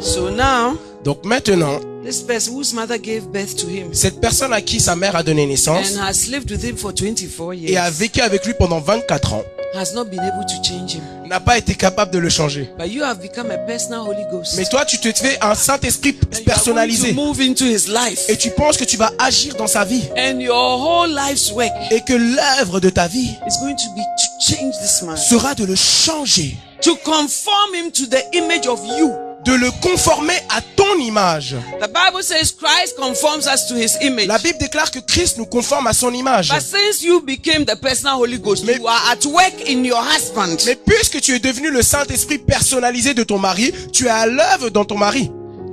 So 0.00 0.30
now, 0.30 0.76
Donc 1.04 1.24
maintenant, 1.24 1.80
this 2.04 2.22
person 2.22 2.54
whose 2.54 2.74
mother 2.74 2.98
gave 2.98 3.26
birth 3.28 3.56
to 3.56 3.66
him 3.66 3.92
cette 3.92 4.20
personne 4.20 4.52
à 4.52 4.60
qui 4.60 4.80
sa 4.80 4.96
mère 4.96 5.16
a 5.16 5.22
donné 5.22 5.46
naissance 5.46 5.96
and 5.96 6.02
has 6.02 6.28
lived 6.30 6.50
with 6.50 6.62
him 6.62 6.76
for 6.76 6.92
24 6.92 7.52
et 7.54 7.76
a 7.78 7.84
years 7.84 7.90
vécu 7.92 8.20
avec 8.20 8.44
lui 8.44 8.52
pendant 8.58 8.80
24 8.80 9.34
ans 9.34 9.42
has 9.74 9.92
not 9.94 10.06
been 10.06 10.20
able 10.20 10.44
to 10.44 10.60
change 10.62 10.94
him. 10.96 11.02
n'a 11.26 11.38
pas 11.40 11.58
été 11.58 11.74
capable 11.74 12.10
de 12.12 12.18
le 12.18 12.28
changer. 12.28 12.68
But 12.78 12.88
you 12.88 13.02
have 13.04 13.20
become 13.20 13.50
a 13.50 13.58
personal 13.66 14.00
Holy 14.06 14.24
Ghost. 14.30 14.54
Mais 14.56 14.64
toi, 14.64 14.84
tu 14.84 14.98
te 14.98 15.12
fais 15.12 15.38
un 15.40 15.54
Saint-Esprit 15.54 16.10
And 16.10 16.14
you 16.14 16.26
are 16.26 16.30
going 16.30 16.44
personnalisé 16.44 17.08
to 17.10 17.14
move 17.14 17.40
into 17.40 17.64
his 17.64 17.86
life. 17.88 18.28
et 18.28 18.36
tu 18.36 18.50
penses 18.50 18.76
que 18.76 18.84
tu 18.84 18.96
vas 18.96 19.12
agir 19.18 19.54
dans 19.56 19.68
sa 19.68 19.84
vie 19.84 20.02
And 20.16 20.40
your 20.40 20.56
whole 20.56 21.10
life's 21.14 21.52
work 21.52 21.70
et 21.90 22.00
que 22.00 22.14
l'œuvre 22.14 22.80
de 22.80 22.90
ta 22.90 23.06
vie 23.06 23.36
is 23.46 23.58
going 23.60 23.76
to 23.76 23.88
be 23.94 24.00
to 24.00 24.54
change 24.54 24.74
this 24.82 25.02
man. 25.02 25.16
sera 25.16 25.54
de 25.54 25.64
le 25.64 25.76
changer, 25.76 26.56
To 26.82 26.96
conform 27.04 27.74
him 27.74 27.90
to 27.92 28.06
the 28.06 28.22
image 28.32 28.66
of 28.66 28.80
you. 28.98 29.12
De 29.44 29.52
le 29.54 29.70
conformer 29.80 30.34
à 30.50 30.60
ton 30.76 30.98
image. 31.00 31.56
The 31.80 31.88
Bible 31.88 32.22
says 32.22 32.52
Christ 32.52 32.96
conforms 32.96 33.46
us 33.46 33.66
to 33.68 33.74
his 33.74 33.96
image. 34.02 34.26
La 34.26 34.38
Bible 34.38 34.58
déclare 34.58 34.90
que 34.90 34.98
Christ 35.00 35.38
nous 35.38 35.46
conforme 35.46 35.86
à 35.86 35.92
son 35.94 36.12
image. 36.12 36.50
But 36.50 36.60
since 36.60 37.02
you 37.02 37.20
became 37.22 37.64
the 37.64 37.76
personal 37.80 38.16
Holy 38.18 38.38
Ghost, 38.38 38.64
Mais- 38.66 38.76
you 38.76 38.86
are 38.86 39.02
at 39.10 39.24
work 39.26 39.54
in 39.68 39.82
your 39.84 40.02
husband 40.02 40.56
Mais 40.66 40.76
puisque 40.76 41.20
tu 41.20 41.34
es 41.34 41.38
devenu 41.38 41.70
le 41.70 41.82
Saint-Esprit 41.82 42.38
personnalisé 42.38 43.14
de 43.14 43.22
ton 43.24 43.38
mari, 43.38 43.72
tu 43.92 44.06
es 44.06 44.10
à 44.10 44.26
l'œuvre 44.26 44.68
dans 44.70 44.84
ton 44.84 44.98
mari 44.98 45.30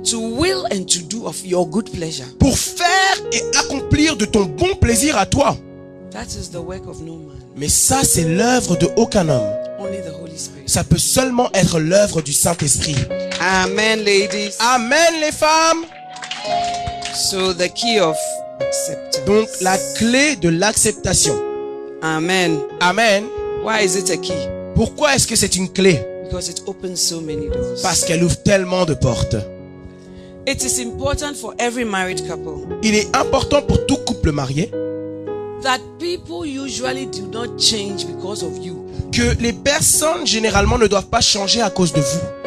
to 0.08 0.18
will 0.18 0.64
and 0.72 0.84
to 0.86 1.00
do 1.00 1.26
of 1.26 1.36
your 1.44 1.66
good 1.66 1.90
pleasure. 1.90 2.24
pour 2.38 2.56
faire 2.56 2.86
et 3.32 3.42
accomplir 3.58 4.16
de 4.16 4.24
ton 4.24 4.44
bon 4.44 4.74
plaisir 4.76 5.18
à 5.18 5.26
toi. 5.26 5.56
That 6.12 6.24
is 6.40 6.48
the 6.50 6.56
work 6.56 6.86
of 6.88 7.00
no 7.02 7.16
man, 7.16 7.36
Mais 7.56 7.68
ça, 7.68 7.98
c'est 8.02 8.24
l'œuvre 8.24 8.76
de 8.76 8.88
aucun 8.96 9.28
homme. 9.28 9.46
only 9.78 9.98
the 9.98 10.12
Holy 10.22 10.38
Spirit. 10.38 10.62
Ça 10.66 10.84
peut 10.84 10.98
seulement 10.98 11.50
être 11.52 11.78
l'œuvre 11.80 12.22
du 12.22 12.32
Saint-Esprit. 12.32 12.94
Amen, 13.40 14.00
ladies. 14.04 14.56
Amen 14.60 15.20
les 15.20 15.32
femmes. 15.32 15.84
So 17.14 17.52
the 17.52 17.68
key 17.68 18.00
of 18.00 18.16
acceptance. 18.60 19.24
Donc 19.26 19.48
la 19.60 19.76
clé 19.96 20.36
de 20.36 20.48
l'acceptation. 20.48 21.34
Amen. 22.02 22.58
Amen. 22.80 23.24
Why 23.62 23.84
is 23.84 23.96
it 23.96 24.10
a 24.10 24.16
key? 24.16 24.48
Pourquoi 24.74 25.14
est-ce 25.14 25.26
que 25.26 25.36
c'est 25.36 25.56
une 25.56 25.68
clé? 25.68 26.00
Because 26.24 26.48
it 26.48 26.62
opens 26.66 26.96
so 26.96 27.20
many 27.20 27.48
doors. 27.48 27.80
Parce 27.82 28.04
qu'elle 28.04 28.22
ouvre 28.22 28.42
tellement 28.42 28.84
de 28.84 28.94
portes. 28.94 29.36
It 30.46 30.62
is 30.64 30.80
important 30.80 31.34
for 31.34 31.54
every 31.58 31.84
married 31.84 32.26
couple 32.26 32.66
Il 32.82 32.94
est 32.94 33.14
important 33.14 33.60
pour 33.62 33.84
tout 33.86 33.98
couple 34.06 34.32
marié 34.32 34.70
that 35.62 35.80
people 35.98 36.46
usually 36.46 37.06
do 37.06 37.26
not 37.26 37.58
change 37.58 38.06
because 38.06 38.42
of 38.42 38.56
you. 38.58 38.84
que 39.12 39.36
les 39.40 39.52
personnes 39.52 40.26
généralement 40.26 40.78
ne 40.78 40.86
doivent 40.86 41.08
pas 41.08 41.20
changer 41.20 41.60
à 41.60 41.70
cause 41.70 41.92
de 41.92 42.00
vous. 42.00 42.37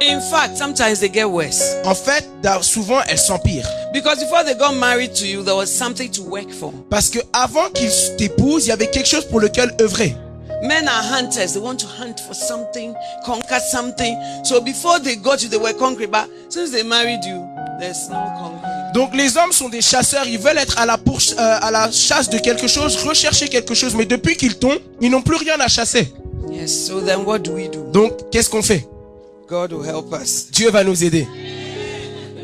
In 0.00 0.20
fact, 0.20 0.56
sometimes 0.58 1.00
they 1.00 1.08
get 1.12 1.24
worse. 1.24 1.74
En 1.84 1.94
fait, 1.94 2.24
souvent 2.62 3.00
elles 3.08 3.18
s'empirent. 3.18 3.68
Because 3.92 4.18
before 4.18 4.44
they 4.44 4.54
got 4.54 4.74
married 4.74 5.14
to 5.14 5.24
you, 5.26 5.42
there 5.42 5.56
was 5.56 5.66
something 5.68 6.10
to 6.10 6.22
work 6.22 6.50
for. 6.52 6.72
Parce 6.90 7.08
que 7.08 7.18
avant 7.32 7.70
qu'ils 7.72 7.90
t'épousent, 8.18 8.66
il 8.66 8.68
y 8.68 8.72
avait 8.72 8.88
quelque 8.90 9.08
chose 9.08 9.24
pour 9.24 9.40
lequel 9.40 9.74
œuvrer. 9.80 10.14
Men 10.62 10.86
are 10.88 11.02
hunters. 11.02 11.52
They 11.54 11.60
want 11.60 11.76
to 11.76 11.86
hunt 11.86 12.20
for 12.20 12.34
something, 12.34 12.94
conquer 13.24 13.58
something. 13.70 14.16
So 14.44 14.60
before 14.60 15.00
they 15.00 15.16
got 15.16 15.42
you, 15.42 15.48
they 15.48 15.58
were 15.58 15.72
conquered. 15.74 16.10
But 16.10 16.28
since 16.50 16.70
they 16.72 16.82
married 16.82 17.24
you, 17.24 17.42
there's 17.80 18.08
no 18.10 18.16
conquering. 18.38 18.92
Donc 18.94 19.14
les 19.14 19.36
hommes 19.36 19.52
sont 19.52 19.68
des 19.68 19.82
chasseurs, 19.82 20.26
ils 20.26 20.38
veulent 20.38 20.56
être 20.58 20.78
à 20.78 20.86
la, 20.86 20.96
pourch- 20.96 21.34
euh, 21.38 21.58
à 21.60 21.70
la 21.70 21.90
chasse 21.90 22.28
de 22.30 22.38
quelque 22.38 22.66
chose, 22.66 22.96
rechercher 23.04 23.48
quelque 23.48 23.74
chose, 23.74 23.94
mais 23.94 24.06
depuis 24.06 24.36
qu'ils 24.36 24.56
tombent, 24.58 24.78
ils 25.00 25.10
n'ont 25.10 25.20
plus 25.22 25.36
rien 25.36 25.58
à 25.60 25.68
chasser. 25.68 26.12
Yes. 26.50 26.86
So 26.86 27.00
then 27.00 27.24
what 27.26 27.40
do 27.40 27.52
we 27.52 27.68
do? 27.70 27.84
Donc 27.92 28.30
qu'est-ce 28.30 28.48
qu'on 28.48 28.62
fait? 28.62 28.86
God 29.48 29.72
will 29.72 29.84
help 29.84 30.12
us. 30.12 30.50
Dieu 30.50 30.70
va 30.70 30.82
nous 30.82 31.04
aider. 31.04 31.26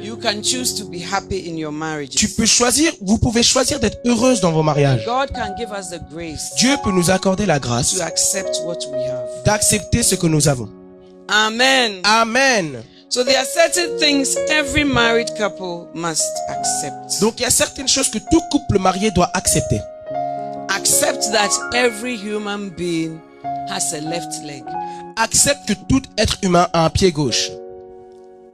You 0.02 0.16
can 0.16 0.40
choose 0.42 0.74
to 0.74 0.84
be 0.84 0.98
happy 1.00 1.48
in 1.48 1.56
your 1.56 1.72
marriage. 1.72 2.10
Tu 2.10 2.28
peux 2.28 2.46
choisir, 2.46 2.92
vous 3.00 3.18
pouvez 3.18 3.42
choisir 3.42 3.80
d'être 3.80 3.98
heureuse 4.04 4.40
dans 4.40 4.52
vos 4.52 4.62
mariages. 4.62 5.04
God 5.04 5.30
can 5.34 5.54
give 5.56 5.70
us 5.70 5.90
the 5.90 6.00
grace 6.12 6.54
Dieu 6.58 6.76
peut 6.84 6.92
nous 6.92 7.10
accorder 7.10 7.46
la 7.46 7.58
grâce 7.58 7.96
to 7.96 8.02
accept 8.02 8.60
what 8.64 8.78
we 8.92 9.02
have. 9.04 9.28
d'accepter 9.44 10.02
ce 10.02 10.14
que 10.14 10.26
nous 10.26 10.48
avons. 10.48 10.68
Amen. 11.28 12.00
Amen. 12.04 12.82
So 13.08 13.24
there 13.24 13.38
are 13.38 13.44
certain 13.44 13.98
things 13.98 14.36
every 14.48 14.84
married 14.84 15.28
couple 15.36 15.88
must 15.94 16.30
accept. 16.48 17.20
Donc 17.20 17.34
il 17.38 17.42
y 17.42 17.46
a 17.46 17.50
certaines 17.50 17.88
choses 17.88 18.10
que 18.10 18.18
tout 18.30 18.42
couple 18.50 18.78
marié 18.78 19.10
doit 19.10 19.30
accepter. 19.34 19.80
Accept 20.68 21.32
that 21.32 21.50
every 21.74 22.16
human 22.16 22.70
being 22.70 23.18
has 23.68 23.92
a 23.94 24.00
left 24.00 24.32
leg. 24.44 24.64
Accepte 25.16 25.66
que 25.68 25.74
tout 25.88 26.02
être 26.18 26.38
humain 26.42 26.68
a 26.72 26.84
un 26.86 26.90
pied 26.90 27.12
gauche. 27.12 27.50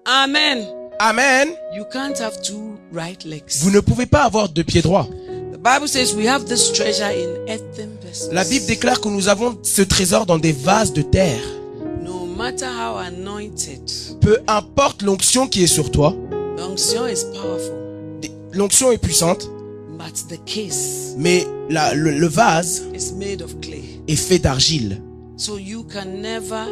Amen. 0.07 0.67
Amen. 1.01 1.49
You 1.75 1.85
can't 1.93 2.19
have 2.19 2.41
two 2.43 2.77
right 2.93 3.23
legs. 3.25 3.61
Vous 3.63 3.71
ne 3.71 3.81
pouvez 3.81 4.07
pas 4.07 4.23
avoir 4.23 4.49
deux 4.49 4.65
pieds 4.65 4.83
droits. 4.83 5.07
The 5.53 5.59
Bible 5.59 5.89
says 5.89 6.15
we 6.15 6.27
have 6.27 6.45
this 6.47 6.73
treasure 6.73 7.11
in 7.11 7.47
earthen 7.49 7.91
vessels. 8.03 8.33
La 8.33 8.45
Bible 8.45 8.67
déclare 8.67 9.01
que 9.01 9.09
nous 9.09 9.29
avons 9.29 9.59
ce 9.63 9.83
trésor 9.83 10.25
dans 10.27 10.39
des 10.39 10.53
vases 10.53 10.93
de 10.93 11.03
terre. 11.03 11.41
No 12.03 12.25
matter 12.27 12.67
how 12.67 12.97
anointed, 12.99 13.91
Peu 14.21 14.39
importe 14.47 15.03
l'onction 15.03 15.47
qui 15.49 15.65
est 15.65 15.67
sur 15.69 15.91
toi, 15.91 16.15
the 16.57 16.61
unction 16.63 17.07
is 17.07 17.25
powerful, 17.33 17.75
l'onction 18.53 18.91
est 18.93 18.99
puissante, 18.99 19.49
but 19.99 20.15
the 20.29 20.39
case 20.45 21.15
mais 21.17 21.45
la- 21.69 21.95
le, 21.95 22.13
le 22.13 22.27
vase 22.29 22.83
is 22.95 23.13
made 23.13 23.43
of 23.43 23.61
clay. 23.61 23.98
Fait 24.17 24.39
d'argile. 24.39 25.03
So 25.37 25.59
you 25.59 25.85
can 25.85 26.21
never 26.21 26.65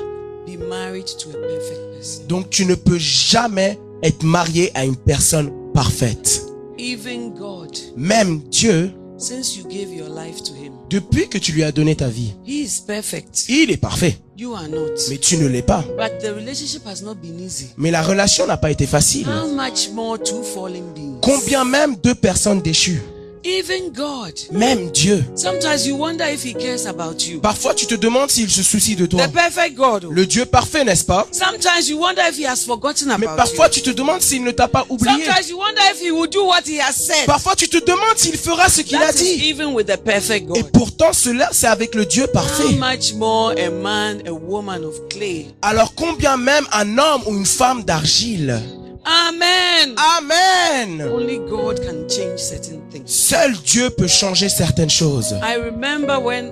be 0.47 0.57
married 0.68 1.07
to 1.18 1.30
a 1.30 1.32
perfect 1.47 1.80
person. 1.97 2.22
Donc 2.28 2.51
tu 2.51 2.64
ne 2.66 2.74
peux 2.74 2.99
jamais 2.99 3.78
être 4.03 4.22
marié 4.24 4.70
à 4.74 4.84
une 4.84 4.97
personne 4.97 5.51
parfaite. 5.72 6.43
Even 6.78 7.32
God, 7.34 7.70
Même 7.97 8.41
Dieu, 8.51 8.91
since 9.18 9.57
you 9.57 9.64
gave 9.68 9.93
your 9.95 10.09
life 10.09 10.43
to 10.43 10.53
Him, 10.55 10.72
depuis 10.91 11.28
que 11.28 11.39
tu 11.39 11.53
lui 11.53 11.62
as 11.64 11.72
donné 11.72 11.97
ta 11.97 12.09
vie, 12.09 12.34
He 12.47 12.62
is 12.64 12.82
perfect. 12.87 13.47
il 13.49 13.70
est 13.70 13.76
parfait, 13.78 14.18
You 14.37 14.53
are 14.55 14.68
not. 14.68 14.93
mais 15.09 15.16
tu 15.16 15.39
ne 15.39 15.47
l'es 15.47 15.62
pas. 15.62 15.82
But 15.97 16.18
the 16.20 16.34
relationship 16.34 16.82
has 16.87 17.03
not 17.03 17.14
been 17.14 17.41
easy. 17.41 17.68
Mais 17.78 17.91
la 17.91 18.03
relation 18.03 18.47
n'a 18.47 18.57
pas 18.59 18.70
été 18.70 18.87
facile. 18.87 19.26
How 19.26 19.49
much 19.55 19.91
more 19.95 20.18
two 20.22 20.43
fallen 20.43 20.93
beings? 20.95 21.18
Combien 21.22 21.64
même 21.64 21.97
deux 22.03 22.14
personnes 22.14 22.61
déchues? 22.61 23.01
Even 23.49 23.92
God. 23.92 24.34
Même 24.51 24.90
Dieu. 24.90 25.24
Sometimes 25.36 25.86
you 25.86 25.94
wonder 25.97 26.24
if 26.26 26.42
He 26.44 26.53
cares 26.53 26.84
about 26.86 27.24
you. 27.28 27.38
Parfois 27.40 27.74
tu 27.74 27.86
te 27.86 27.94
demandes 27.94 28.28
s'il 28.28 28.51
se 28.51 28.64
soucie 28.64 28.97
de 28.97 29.07
toi. 29.07 29.24
The 29.28 29.32
perfect 29.32 29.76
God. 29.76 30.09
Le 30.11 30.26
Dieu 30.26 30.47
parfait, 30.47 30.82
n'est-ce 30.82 31.05
pas? 31.05 31.28
Sometimes 31.30 31.88
you 31.88 31.97
wonder 32.01 32.22
if 32.28 32.36
He 32.36 32.44
has 32.44 32.64
forgotten 32.66 33.07
Mais 33.07 33.24
about 33.26 33.36
parfois 33.36 33.66
you. 33.66 33.72
tu 33.74 33.82
te 33.82 33.90
demandes 33.90 34.20
s'il 34.20 34.42
ne 34.42 34.51
t'a 34.51 34.66
pas 34.66 34.84
oublié. 34.88 35.24
Sometimes 35.26 35.49
you 35.49 35.59
wonder 35.59 35.80
if 35.92 36.01
He 36.03 36.11
will 36.11 36.28
do 36.28 36.44
what 36.44 36.62
He 36.66 36.80
has 36.80 36.94
said. 36.94 37.24
Parfois 37.26 37.55
tu 37.55 37.68
te 37.68 37.78
demandes 37.78 38.16
s'il 38.16 38.36
fera 38.36 38.68
ce 38.68 38.80
qu'il 38.80 38.97
a 38.97 39.12
is 39.12 39.14
dit. 39.14 39.49
even 39.49 39.74
with 39.74 39.86
the 39.86 39.97
perfect 39.97 40.49
Et 40.57 40.64
pourtant 40.64 41.12
cela, 41.12 41.49
c'est 41.53 41.68
avec 41.68 41.94
le 41.94 42.05
Dieu 42.05 42.24
How 42.24 42.32
parfait. 42.32 42.72
much 42.80 43.14
more 43.14 43.53
a 43.57 43.70
man, 43.70 44.22
a 44.26 44.32
woman 44.32 44.84
of 44.84 44.94
clay? 45.09 45.47
Alors 45.62 45.94
combien 45.94 46.36
même 46.36 46.66
un 46.72 46.99
homme 46.99 47.22
ou 47.26 47.36
une 47.36 47.47
femme 47.47 47.84
d'argile? 47.84 48.61
Amen. 49.07 49.94
Amen 50.18 51.09
Only 51.12 51.38
God 51.38 51.80
can 51.80 52.09
change 52.09 52.38
certain 52.40 52.80
things. 52.90 53.07
Seul 53.07 53.52
Dieu 53.64 53.88
peut 53.90 54.09
changer 54.09 54.48
certaines 54.48 54.90
choses. 54.90 55.32
I 55.42 55.57
remember 55.57 56.18
when 56.18 56.50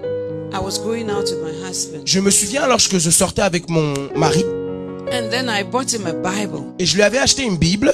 I 0.53 0.61
was 0.61 0.79
going 0.79 1.11
out 1.11 1.25
with 1.25 1.43
my 1.43 1.69
husband, 1.69 2.03
Je 2.07 2.21
me 2.21 2.31
souviens 2.31 2.69
lorsque 2.69 2.99
je 2.99 3.11
sortais 3.11 3.43
avec 3.43 3.69
mon 3.69 3.93
mari 4.15 4.45
and 5.11 5.29
then 5.31 5.49
I 5.49 5.65
bought 5.65 5.93
him 5.93 6.07
a 6.07 6.13
Bible. 6.13 6.63
et 6.79 6.87
je 6.87 6.95
lui 6.95 7.03
avais 7.03 7.19
acheté 7.19 7.43
une 7.43 7.57
Bible 7.57 7.93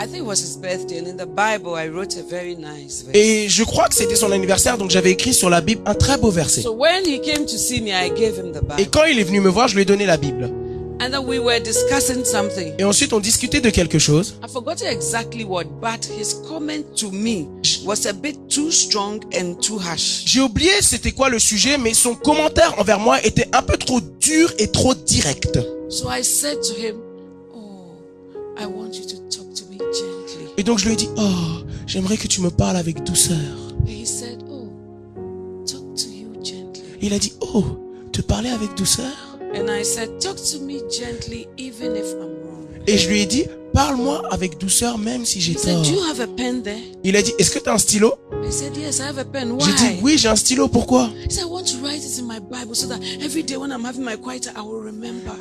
I 0.00 0.06
think 0.06 0.16
it 0.18 0.26
was 0.26 0.40
his 0.40 0.56
birthday, 0.56 0.98
and 0.98 1.06
in 1.06 1.16
the 1.16 1.26
Bible, 1.26 1.76
I 1.76 1.88
wrote 1.88 2.16
a 2.16 2.22
very 2.28 2.56
nice 2.56 3.04
verse. 3.04 3.14
et 3.14 3.48
je 3.48 3.62
crois 3.64 3.88
que 3.88 3.94
c'était 3.94 4.16
son 4.16 4.32
anniversaire 4.32 4.78
donc 4.78 4.90
j'avais 4.90 5.10
écrit 5.12 5.34
sur 5.34 5.50
la 5.50 5.60
Bible 5.60 5.82
un 5.86 5.94
très 5.94 6.16
beau 6.16 6.30
verset. 6.30 6.62
So 6.62 6.72
when 6.72 7.04
he 7.04 7.20
came 7.20 7.44
to 7.44 7.56
see 7.58 7.82
me, 7.82 7.90
I 7.90 8.08
gave 8.10 8.38
him 8.38 8.52
the 8.52 8.62
Et 8.80 8.86
quand 8.86 9.04
il 9.04 9.18
est 9.18 9.24
venu 9.24 9.40
me 9.40 9.50
voir, 9.50 9.68
je 9.68 9.74
lui 9.74 9.82
ai 9.82 9.84
donné 9.84 10.06
la 10.06 10.16
Bible. 10.16 10.50
And 11.00 11.10
then 11.10 11.26
we 11.26 11.38
were 11.38 11.58
discussing 11.60 12.24
something. 12.24 12.72
Et 12.78 12.84
ensuite, 12.84 13.12
on 13.12 13.20
discutait 13.20 13.60
de 13.60 13.70
quelque 13.70 13.98
chose. 13.98 14.36
I 14.44 14.48
forgot 14.48 14.76
exactly 14.82 15.44
what, 15.44 15.64
but 15.80 16.04
his 16.04 16.34
comment 16.48 16.84
to 16.96 17.10
me 17.10 17.48
was 17.84 18.06
a 18.06 18.12
bit 18.12 18.36
too 18.48 18.70
strong 18.70 19.20
and 19.34 19.54
too 19.60 19.78
harsh. 19.78 20.22
J'ai 20.24 20.40
oublié 20.40 20.70
c'était 20.82 21.12
quoi 21.12 21.28
le 21.28 21.38
sujet, 21.38 21.78
mais 21.78 21.94
son 21.94 22.14
commentaire 22.14 22.78
envers 22.78 23.00
moi 23.00 23.20
était 23.24 23.48
un 23.52 23.62
peu 23.62 23.76
trop 23.76 24.00
dur 24.20 24.52
et 24.58 24.68
trop 24.68 24.94
direct. 24.94 25.58
So 25.88 26.08
I 26.08 26.22
said 26.22 26.58
to 26.62 26.74
him, 26.80 26.96
Oh, 27.52 27.96
I 28.56 28.66
want 28.66 28.92
you 28.94 29.04
to 29.04 29.16
talk 29.36 29.52
to 29.54 29.64
me 29.70 29.78
gently. 29.78 30.48
Et 30.56 30.62
donc 30.62 30.78
je 30.78 30.86
lui 30.86 30.92
ai 30.92 30.96
dit, 30.96 31.08
oh, 31.16 31.64
j'aimerais 31.86 32.16
que 32.16 32.28
tu 32.28 32.40
me 32.40 32.50
parles 32.50 32.76
avec 32.76 33.02
douceur. 33.02 33.36
And 33.82 33.88
he 33.88 34.06
said, 34.06 34.42
Oh, 34.48 34.68
talk 35.66 35.96
to 35.96 36.08
you 36.08 36.32
gently. 36.42 36.82
Il 37.02 37.12
a 37.12 37.18
dit, 37.18 37.32
oh, 37.40 37.64
te 38.12 38.22
parler 38.22 38.50
avec 38.50 38.74
douceur? 38.76 39.33
And 39.54 39.70
I 39.70 39.84
said, 39.84 40.20
Talk 40.20 40.36
to 40.36 40.58
me 40.60 40.82
gently, 40.90 41.46
even 41.56 41.96
if 41.96 42.12
I'm 42.14 42.42
wrong. 42.42 42.54
Et 42.86 42.98
je 42.98 43.08
lui 43.08 43.20
ai 43.22 43.26
dit, 43.26 43.44
parle-moi 43.72 44.22
avec 44.30 44.58
douceur 44.58 44.98
même 44.98 45.24
si 45.24 45.40
j'ai 45.40 45.54
tort. 45.54 45.82
Il 47.02 47.16
a 47.16 47.22
dit, 47.22 47.32
est-ce 47.38 47.50
que 47.50 47.58
tu 47.58 47.68
as 47.70 47.72
un 47.72 47.78
stylo? 47.78 48.14
J'ai 48.42 49.72
dit, 49.72 50.00
oui, 50.02 50.18
j'ai 50.18 50.28
un 50.28 50.36
stylo, 50.36 50.68
pourquoi? 50.68 51.08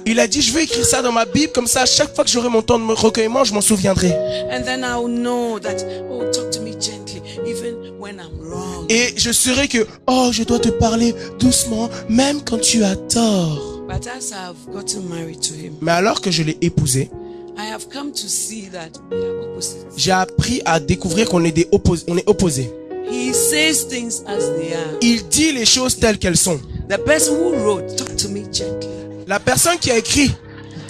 Il 0.05 0.19
a 0.19 0.27
dit, 0.27 0.41
je 0.41 0.51
veux 0.53 0.61
écrire 0.61 0.85
ça 0.85 1.01
dans 1.01 1.11
ma 1.11 1.25
Bible, 1.25 1.51
comme 1.51 1.67
ça, 1.67 1.81
à 1.81 1.85
chaque 1.85 2.15
fois 2.15 2.23
que 2.23 2.29
j'aurai 2.29 2.49
mon 2.49 2.61
temps 2.61 2.79
de 2.79 2.93
recueillement, 2.93 3.43
je 3.43 3.53
m'en 3.53 3.61
souviendrai. 3.61 4.11
And 4.51 4.63
then 4.63 4.83
I'll 4.83 5.07
know 5.07 5.59
that, 5.59 5.83
oh, 6.09 6.23
talk 6.31 6.49
to 6.51 6.61
me 6.61 6.71
gently, 6.79 7.21
even 7.45 7.99
when 7.99 8.21
I'm 8.21 8.39
wrong. 8.39 8.85
Et 8.89 9.13
je 9.17 9.31
saurai 9.33 9.67
que, 9.67 9.85
oh, 10.07 10.29
je 10.31 10.43
dois 10.43 10.59
te 10.59 10.69
parler 10.69 11.13
doucement, 11.39 11.89
même 12.07 12.41
quand 12.41 12.61
tu 12.61 12.83
as 12.85 12.95
tort. 12.95 13.72
But 13.93 14.07
as 14.07 14.31
I've 14.33 14.73
gotten 14.73 15.07
married 15.07 15.39
to 15.41 15.53
him, 15.53 15.75
Mais 15.79 15.91
alors 15.91 16.19
que 16.19 16.31
je 16.31 16.41
l'ai 16.41 16.57
épousé, 16.61 17.11
I 17.55 17.71
have 17.71 17.87
come 17.93 18.11
to 18.11 18.27
see 18.27 18.67
that 18.71 18.89
we 19.11 19.19
are 19.23 19.51
opposites. 19.51 19.85
j'ai 19.95 20.11
appris 20.11 20.63
à 20.65 20.79
découvrir 20.79 21.29
qu'on 21.29 21.43
est 21.43 21.51
des 21.51 21.65
oppos- 21.71 22.03
on 22.07 22.17
est 22.17 22.27
opposés. 22.27 22.71
He 23.11 23.31
says 23.33 23.87
things 23.87 24.23
as 24.25 24.39
they 24.57 24.73
are. 24.73 24.97
Il 25.01 25.27
dit 25.27 25.51
les 25.51 25.65
choses 25.65 25.97
telles 25.99 26.17
qu'elles 26.17 26.37
sont. 26.37 26.59
The 26.89 26.97
person 27.05 27.35
who 27.35 27.53
wrote, 27.63 27.95
talk 27.95 28.15
to 28.17 28.29
me 28.29 28.41
gently. 28.51 28.89
La 29.27 29.39
personne 29.39 29.77
qui 29.77 29.91
a 29.91 29.97
écrit, 29.99 30.31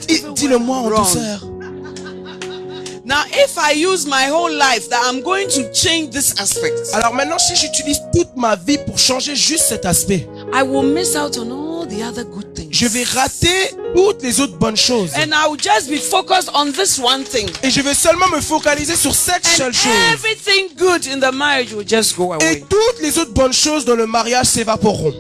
dis- 0.08 0.24
dis-le-moi 0.36 0.78
en 0.78 0.90
douceur. 0.90 1.50
Now, 3.06 3.26
if 3.34 3.58
I 3.58 3.74
use 3.74 4.06
my 4.08 4.30
whole 4.32 4.50
life 4.50 4.88
that 4.88 5.02
I'm 5.06 5.22
going 5.22 5.50
to 5.50 5.74
change 5.74 6.12
this 6.12 6.34
aspect, 6.40 6.72
Alors 6.94 7.14
maintenant, 7.14 7.38
si 7.38 7.54
j'utilise 7.58 8.00
toute 8.14 8.30
ma 8.38 8.56
vie 8.56 8.78
pour 8.78 8.98
changer 8.98 9.36
juste 9.36 9.66
cet 9.68 9.84
aspect, 9.86 10.26
I 10.54 10.64
will 10.64 10.84
miss 10.94 11.14
out 11.18 11.38
on 11.38 11.52
all 11.52 11.86
the 11.86 12.02
other 12.02 12.24
good. 12.24 12.53
Je 12.84 12.88
vais 12.90 13.04
rater 13.04 13.72
toutes 13.96 14.22
les 14.24 14.42
autres 14.42 14.58
bonnes 14.58 14.76
choses. 14.76 15.12
And 15.16 15.32
I 15.32 15.48
will 15.50 15.58
just 15.58 15.90
be 15.90 15.98
focused 15.98 16.50
on 16.54 16.72
this 16.74 17.00
one 17.00 17.24
thing. 17.24 17.50
Et 17.64 17.70
je 17.70 17.82
vais 17.82 17.94
seulement 17.94 18.28
me 18.30 18.42
focaliser 18.42 18.96
sur 18.96 19.16
cette 19.16 19.46
And 19.46 19.58
seule 19.58 19.74
chose. 19.74 19.92
everything 20.12 20.68
good 20.78 21.08
in 21.08 21.20
the 21.20 21.34
marriage 21.34 21.72
will 21.74 21.88
just 21.88 22.18
go 22.18 22.34
Et 22.42 22.60
toutes 22.70 23.02
les 23.02 23.18
autres 23.20 23.32
bonnes 23.34 23.54
choses 23.54 23.86
dans 23.86 23.96
le 23.96 24.06
mariage 24.06 24.48
s'évaporeront. 24.48 25.14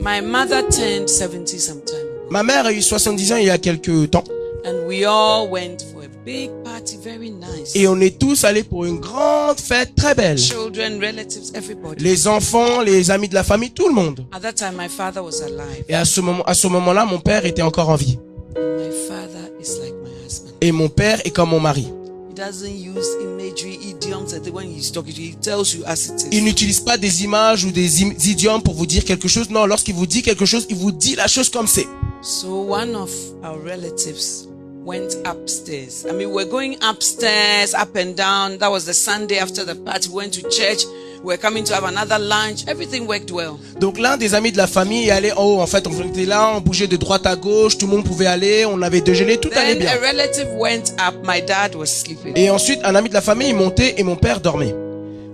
My 0.00 0.20
mother 0.22 0.62
turned 0.68 1.08
70 1.08 1.58
sometime 1.58 1.96
ago, 1.96 2.30
Ma 2.30 2.42
mère 2.42 2.66
a 2.66 2.72
eu 2.72 2.80
70 2.80 3.32
ans 3.32 3.36
il 3.36 3.46
y 3.46 3.50
a 3.50 3.58
quelques 3.58 4.10
temps. 4.10 4.24
and 4.64 4.86
we 4.86 5.04
all 5.04 5.48
went 5.48 5.78
for 5.92 5.95
a 5.95 5.95
big 6.26 6.50
party, 6.64 6.96
very 7.02 7.30
nice. 7.30 7.70
Et 7.76 7.86
on 7.86 8.00
est 8.00 8.18
tous 8.18 8.42
allés 8.44 8.64
pour 8.64 8.84
une 8.84 8.98
grande 8.98 9.60
fête 9.60 9.94
très 9.94 10.14
belle. 10.14 10.36
Children, 10.36 10.98
relatives, 11.00 11.52
everybody. 11.54 12.02
Les 12.02 12.26
enfants, 12.26 12.80
les 12.82 13.10
amis 13.12 13.28
de 13.28 13.34
la 13.34 13.44
famille, 13.44 13.70
tout 13.70 13.86
le 13.88 13.94
monde. 13.94 14.26
At 14.32 14.40
that 14.40 14.54
time, 14.54 14.74
my 14.76 14.88
father 14.88 15.22
was 15.22 15.40
alive. 15.40 15.84
Et 15.88 15.94
à 15.94 16.04
ce 16.04 16.20
moment, 16.20 16.42
à 16.44 16.54
ce 16.54 16.66
moment-là, 16.66 17.04
mon 17.06 17.20
père 17.20 17.46
était 17.46 17.62
encore 17.62 17.88
en 17.90 17.94
vie. 17.94 18.18
And 18.56 18.76
my 18.76 18.90
father 19.08 19.52
is 19.60 19.78
like 19.80 19.94
my 20.02 20.10
husband. 20.26 20.50
Et 20.60 20.72
mon 20.72 20.88
père 20.88 21.20
est 21.24 21.30
comme 21.30 21.50
mon 21.50 21.60
mari. 21.60 21.86
He 22.28 22.34
doesn't 22.34 22.74
use 22.76 23.06
imagery, 23.22 23.78
idioms, 23.88 24.34
and 24.34 24.52
when 24.52 24.66
he's 24.68 24.90
talking 24.92 25.14
to 25.14 25.20
you, 25.22 25.28
he 25.30 25.36
tells 25.36 25.72
you 25.74 25.84
as 25.86 26.08
it 26.08 26.26
Il 26.32 26.40
is. 26.40 26.42
n'utilise 26.42 26.80
pas 26.80 26.98
des 26.98 27.22
images 27.24 27.64
ou 27.64 27.70
des 27.70 28.02
idiomes 28.02 28.62
pour 28.62 28.74
vous 28.74 28.84
dire 28.86 29.04
quelque 29.04 29.28
chose. 29.28 29.48
Non, 29.48 29.64
lorsqu'il 29.64 29.94
vous 29.94 30.06
dit 30.06 30.22
quelque 30.22 30.44
chose, 30.44 30.66
il 30.68 30.76
vous 30.76 30.90
dit 30.92 31.14
la 31.14 31.28
chose 31.28 31.48
comme 31.48 31.68
c'est. 31.68 31.86
So 32.20 32.66
one 32.68 32.96
of 32.96 33.10
our 33.44 33.56
relatives 33.64 34.48
went 34.86 35.16
upstairs. 35.26 36.06
I 36.08 36.12
mean, 36.12 36.30
we're 36.32 36.48
going 36.48 36.76
upstairs, 36.80 37.74
up 37.74 37.96
and 37.96 38.14
down. 38.16 38.58
That 38.58 38.70
was 38.70 38.84
the 38.86 38.94
Sunday 38.94 39.38
after 39.38 39.64
the 39.64 39.74
party. 39.74 40.08
We 40.08 40.14
went 40.16 40.32
to 40.34 40.42
church. 40.48 40.84
We're 41.24 41.38
coming 41.38 41.64
to 41.64 41.74
have 41.74 41.82
another 41.84 42.18
lunch. 42.20 42.68
Everything 42.68 43.08
worked 43.08 43.32
well. 43.32 43.58
Donc 43.80 43.98
l'un 43.98 44.16
des 44.16 44.34
amis 44.34 44.52
de 44.52 44.58
la 44.58 44.68
famille 44.68 45.10
allé 45.10 45.32
en 45.32 45.42
haut. 45.42 45.60
En 45.60 45.66
fait, 45.66 45.86
on 45.88 46.08
était 46.08 46.24
là, 46.24 46.52
on 46.56 46.60
bougeait 46.60 46.86
de 46.86 46.96
droite 46.96 47.26
à 47.26 47.34
gauche, 47.34 47.76
tout 47.76 47.86
le 47.86 47.92
monde 47.96 48.04
pouvait 48.04 48.26
aller, 48.26 48.64
on 48.64 48.80
avait 48.80 49.00
déjeuné, 49.00 49.36
tout 49.38 49.50
allait 49.56 49.74
Then 49.74 49.78
bien. 49.80 49.90
a 49.90 50.06
relative 50.12 50.48
went 50.56 50.92
up. 51.00 51.14
My 51.24 51.42
dad 51.42 51.74
was 51.74 51.86
sleeping. 51.86 52.34
Et 52.36 52.48
ensuite, 52.48 52.78
un 52.84 52.94
ami 52.94 53.08
de 53.08 53.14
la 53.14 53.22
famille 53.22 53.50
est 53.50 53.54
monté 53.54 53.98
et 53.98 54.04
mon 54.04 54.14
père 54.16 54.40
dormait. 54.40 54.74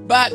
But 0.08 0.32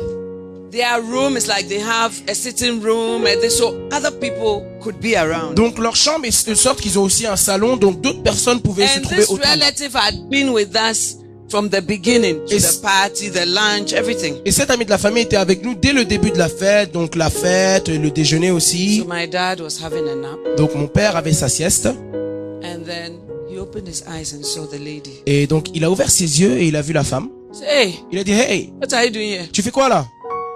Donc 5.54 5.78
leur 5.78 5.96
chambre 5.96 6.24
est 6.26 6.48
de 6.48 6.54
sorte 6.54 6.80
qu'ils 6.80 6.98
ont 6.98 7.02
aussi 7.02 7.26
un 7.26 7.36
salon, 7.36 7.76
donc 7.76 8.00
d'autres 8.00 8.22
personnes 8.22 8.60
pouvaient 8.60 8.86
se 8.86 8.98
And 8.98 9.02
trouver 9.02 9.20
this 9.22 9.30
autour. 9.30 9.46
relative 9.50 9.94
had 9.94 10.28
been 10.30 10.50
with 10.50 10.74
us 10.76 11.16
from 11.48 11.68
the 11.70 11.80
beginning 11.80 12.44
to 12.46 12.54
Is- 12.56 12.60
the 12.78 12.82
party, 12.82 13.30
the 13.30 13.46
lunch, 13.46 13.92
everything. 13.92 14.36
Et 14.44 14.52
cet 14.52 14.70
ami 14.70 14.84
de 14.84 14.90
la 14.90 14.98
famille 14.98 15.22
était 15.22 15.36
avec 15.36 15.62
nous 15.64 15.74
dès 15.74 15.92
le 15.92 16.04
début 16.04 16.30
de 16.30 16.38
la 16.38 16.48
fête, 16.48 16.92
donc 16.92 17.16
la 17.16 17.30
fête, 17.30 17.88
le 17.88 18.10
déjeuner 18.10 18.50
aussi. 18.50 18.98
So 18.98 19.06
my 19.08 19.26
dad 19.26 19.60
was 19.60 19.78
having 19.82 20.06
a 20.08 20.14
nap, 20.14 20.38
Donc 20.56 20.74
mon 20.74 20.86
père 20.88 21.16
avait 21.16 21.32
sa 21.32 21.48
sieste 21.48 21.86
and 21.86 22.82
then 22.84 23.14
he 23.50 23.58
opened 23.58 23.88
his 23.88 24.02
eyes 24.06 24.34
and 24.34 24.42
saw 24.44 24.66
the 24.66 24.78
lady. 24.78 25.22
et 25.26 25.46
donc 25.46 25.68
il 25.74 25.84
a 25.84 25.90
ouvert 25.90 26.10
ses 26.10 26.40
yeux 26.40 26.58
et 26.60 26.66
il 26.66 26.76
a 26.76 26.82
vu 26.82 26.92
la 26.92 27.04
femme. 27.04 27.30
Hey, 27.66 27.94
Il 28.12 28.18
a 28.18 28.24
dit 28.24 28.32
"Hey, 28.32 28.70
what 28.80 28.92
are 28.94 29.04
you 29.04 29.10
doing 29.10 29.30
here? 29.32 29.48
tu 29.50 29.62
fais 29.62 29.70
quoi 29.70 29.88
là? 29.88 30.06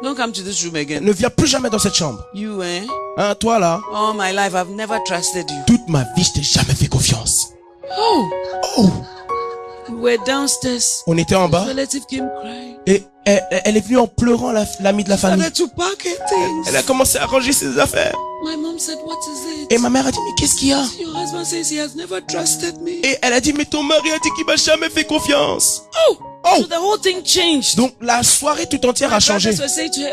Don't 0.03 0.17
come 0.17 0.33
to 0.33 0.43
this 0.43 0.65
room 0.65 0.75
again. 0.77 1.01
Ne 1.05 1.13
viens 1.13 1.31
plus 1.31 1.47
jamais 1.47 1.71
dans 1.71 1.79
cette 1.79 1.95
chambre. 1.95 2.25
You, 2.35 2.61
eh? 2.63 2.83
Hein, 3.17 3.35
toi 3.37 3.59
là? 3.59 3.81
All 3.95 4.15
my 4.17 4.33
life, 4.33 4.53
I've 4.55 4.71
never 4.75 4.99
trusted 5.05 5.49
you. 5.51 5.57
Toute 5.67 5.87
ma 5.89 6.03
vie, 6.17 6.25
je 6.25 6.33
t'ai 6.33 6.43
jamais 6.43 6.75
fait 6.75 6.89
confiance." 6.89 7.49
Oh, 7.99 8.25
Oh, 8.79 8.91
we 9.91 10.01
were 10.17 10.19
downstairs. 10.27 11.03
on 11.07 11.17
était 11.19 11.35
en 11.35 11.49
bas 11.49 11.65
Relative 11.65 12.03
came 12.09 12.29
crying. 12.41 12.77
et 12.87 13.03
elle, 13.27 13.43
elle 13.65 13.77
est 13.77 13.81
venue 13.81 13.99
en 13.99 14.07
pleurant 14.09 14.51
la- 14.51 14.65
l'ami 14.81 15.05
de 15.05 15.11
la 15.11 15.17
famille. 15.19 15.45
Elle 16.67 16.77
a 16.77 16.83
commencé 16.83 17.19
à 17.19 17.27
ranger 17.27 17.53
ses 17.53 17.79
affaires. 17.79 18.17
My 18.45 18.57
mom 18.57 18.79
said, 18.79 18.99
What 19.05 19.15
is 19.31 19.67
Et 19.71 19.75
it? 19.77 19.81
ma 19.81 19.89
mère 19.91 20.07
a 20.07 20.11
dit 20.11 20.19
"Mais 20.25 20.35
qu'est-ce 20.37 20.57
qu'il 20.57 20.69
y 20.69 20.73
a? 20.73 20.83
Your 20.99 21.15
husband 21.17 21.45
says 21.45 21.71
he 21.71 21.79
has 21.79 21.95
never 21.95 22.21
trusted 22.27 22.81
me. 22.81 22.91
Et 23.07 23.17
elle 23.23 23.33
a 23.35 23.41
dit 23.41 23.53
"Mais 23.53 23.65
ton 23.67 23.83
mari 23.85 24.11
a 24.11 24.19
dit 24.19 24.31
qu'il 24.35 24.47
m'a 24.47 24.57
jamais 24.57 24.89
fait 24.91 25.05
confiance." 25.05 25.83
Oh, 26.09 26.17
Oh. 26.45 26.61
so 26.63 26.67
the 26.67 26.75
whole 26.79 26.99
thing 27.01 27.23
changed. 27.25 27.77
Donc 27.77 27.93
la 28.01 28.23
soirée 28.23 28.67
tout 28.67 28.85
entière 28.87 29.13
a 29.15 29.21
changé. 29.21 29.51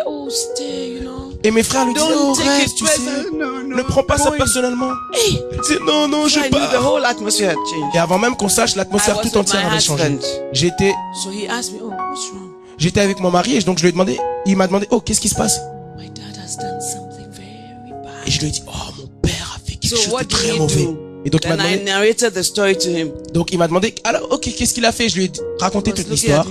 Oh, 0.05 0.29
stay, 0.29 0.89
you 0.95 1.01
know. 1.01 1.33
Et 1.43 1.51
mes 1.51 1.63
frères 1.63 1.85
lui 1.85 1.93
disaient 1.93 2.07
Don't 2.07 2.31
"Oh, 2.31 2.35
take 2.35 2.49
reste, 2.49 2.75
tu 2.77 2.85
sais." 2.85 2.91
personal. 2.99 3.25
No, 3.33 3.63
no. 3.63 3.75
Ne 3.77 3.81
prends 3.83 4.03
pas 4.03 4.17
ça 4.17 4.31
personnellement. 4.31 4.91
Hey, 5.13 5.41
non, 5.85 6.07
non, 6.07 6.27
je 6.27 6.39
the 6.41 6.49
pars. 6.51 6.85
whole 6.85 7.05
atmosphere 7.05 7.49
had 7.51 7.55
changed. 7.71 7.95
Et 7.95 7.97
avant 7.99 8.17
même 8.19 8.35
qu'on 8.35 8.49
sache, 8.49 8.73
I 8.73 8.77
l'atmosphère 8.77 9.21
tout 9.21 9.35
entière 9.37 9.65
avait 9.65 9.79
changé. 9.79 10.19
J'étais, 10.51 10.93
So 11.23 11.31
he 11.31 11.47
asked 11.47 11.73
me, 11.73 11.79
Oh, 11.83 11.87
what's 11.89 12.29
wrong? 12.31 12.49
j'étais 12.77 13.01
avec 13.01 13.19
mon 13.19 13.31
mari 13.31 13.55
et 13.57 13.61
donc 13.61 13.77
je 13.77 13.83
lui 13.83 13.89
ai 13.89 13.91
demandé, 13.93 14.17
il 14.45 14.55
m'a 14.55 14.67
demandé, 14.67 14.87
oh, 14.91 14.99
qu'est-ce 15.01 15.19
qui 15.21 15.29
se 15.29 15.35
passe? 15.35 15.59
My 15.97 16.09
dad 16.09 16.37
has 16.37 16.57
done 16.57 16.79
something 16.81 17.27
very 17.31 17.91
bad. 18.03 18.27
Et 18.27 18.31
je 18.31 18.39
lui 18.39 18.47
ai 18.47 18.51
dit, 18.51 18.63
oh, 18.67 18.71
mon 18.99 19.07
père 19.21 19.55
a 19.55 19.59
fait 19.65 19.75
quelque 19.77 19.95
So 19.97 20.09
chose 20.11 20.19
de 20.21 20.25
très 20.27 20.53
mauvais. 20.57 20.83
do? 20.85 20.99
Et 21.25 21.29
donc 21.29 21.41
il 21.43 21.49
m'a 21.49 21.55
I 21.55 21.57
demandé, 21.57 21.83
narrated 21.83 22.33
the 22.33 22.41
story 22.43 22.77
to 22.77 22.89
him. 22.89 23.11
donc 23.33 23.51
il 23.51 23.57
m'a 23.57 23.67
demandé, 23.67 23.93
alors, 24.03 24.31
ok, 24.31 24.49
qu'est-ce 24.55 24.73
qu'il 24.73 24.85
a 24.85 24.91
fait? 24.91 25.09
Je 25.09 25.17
lui 25.17 25.25
ai 25.25 25.31
raconté 25.59 25.91
toute 25.91 26.09
l'histoire. 26.09 26.45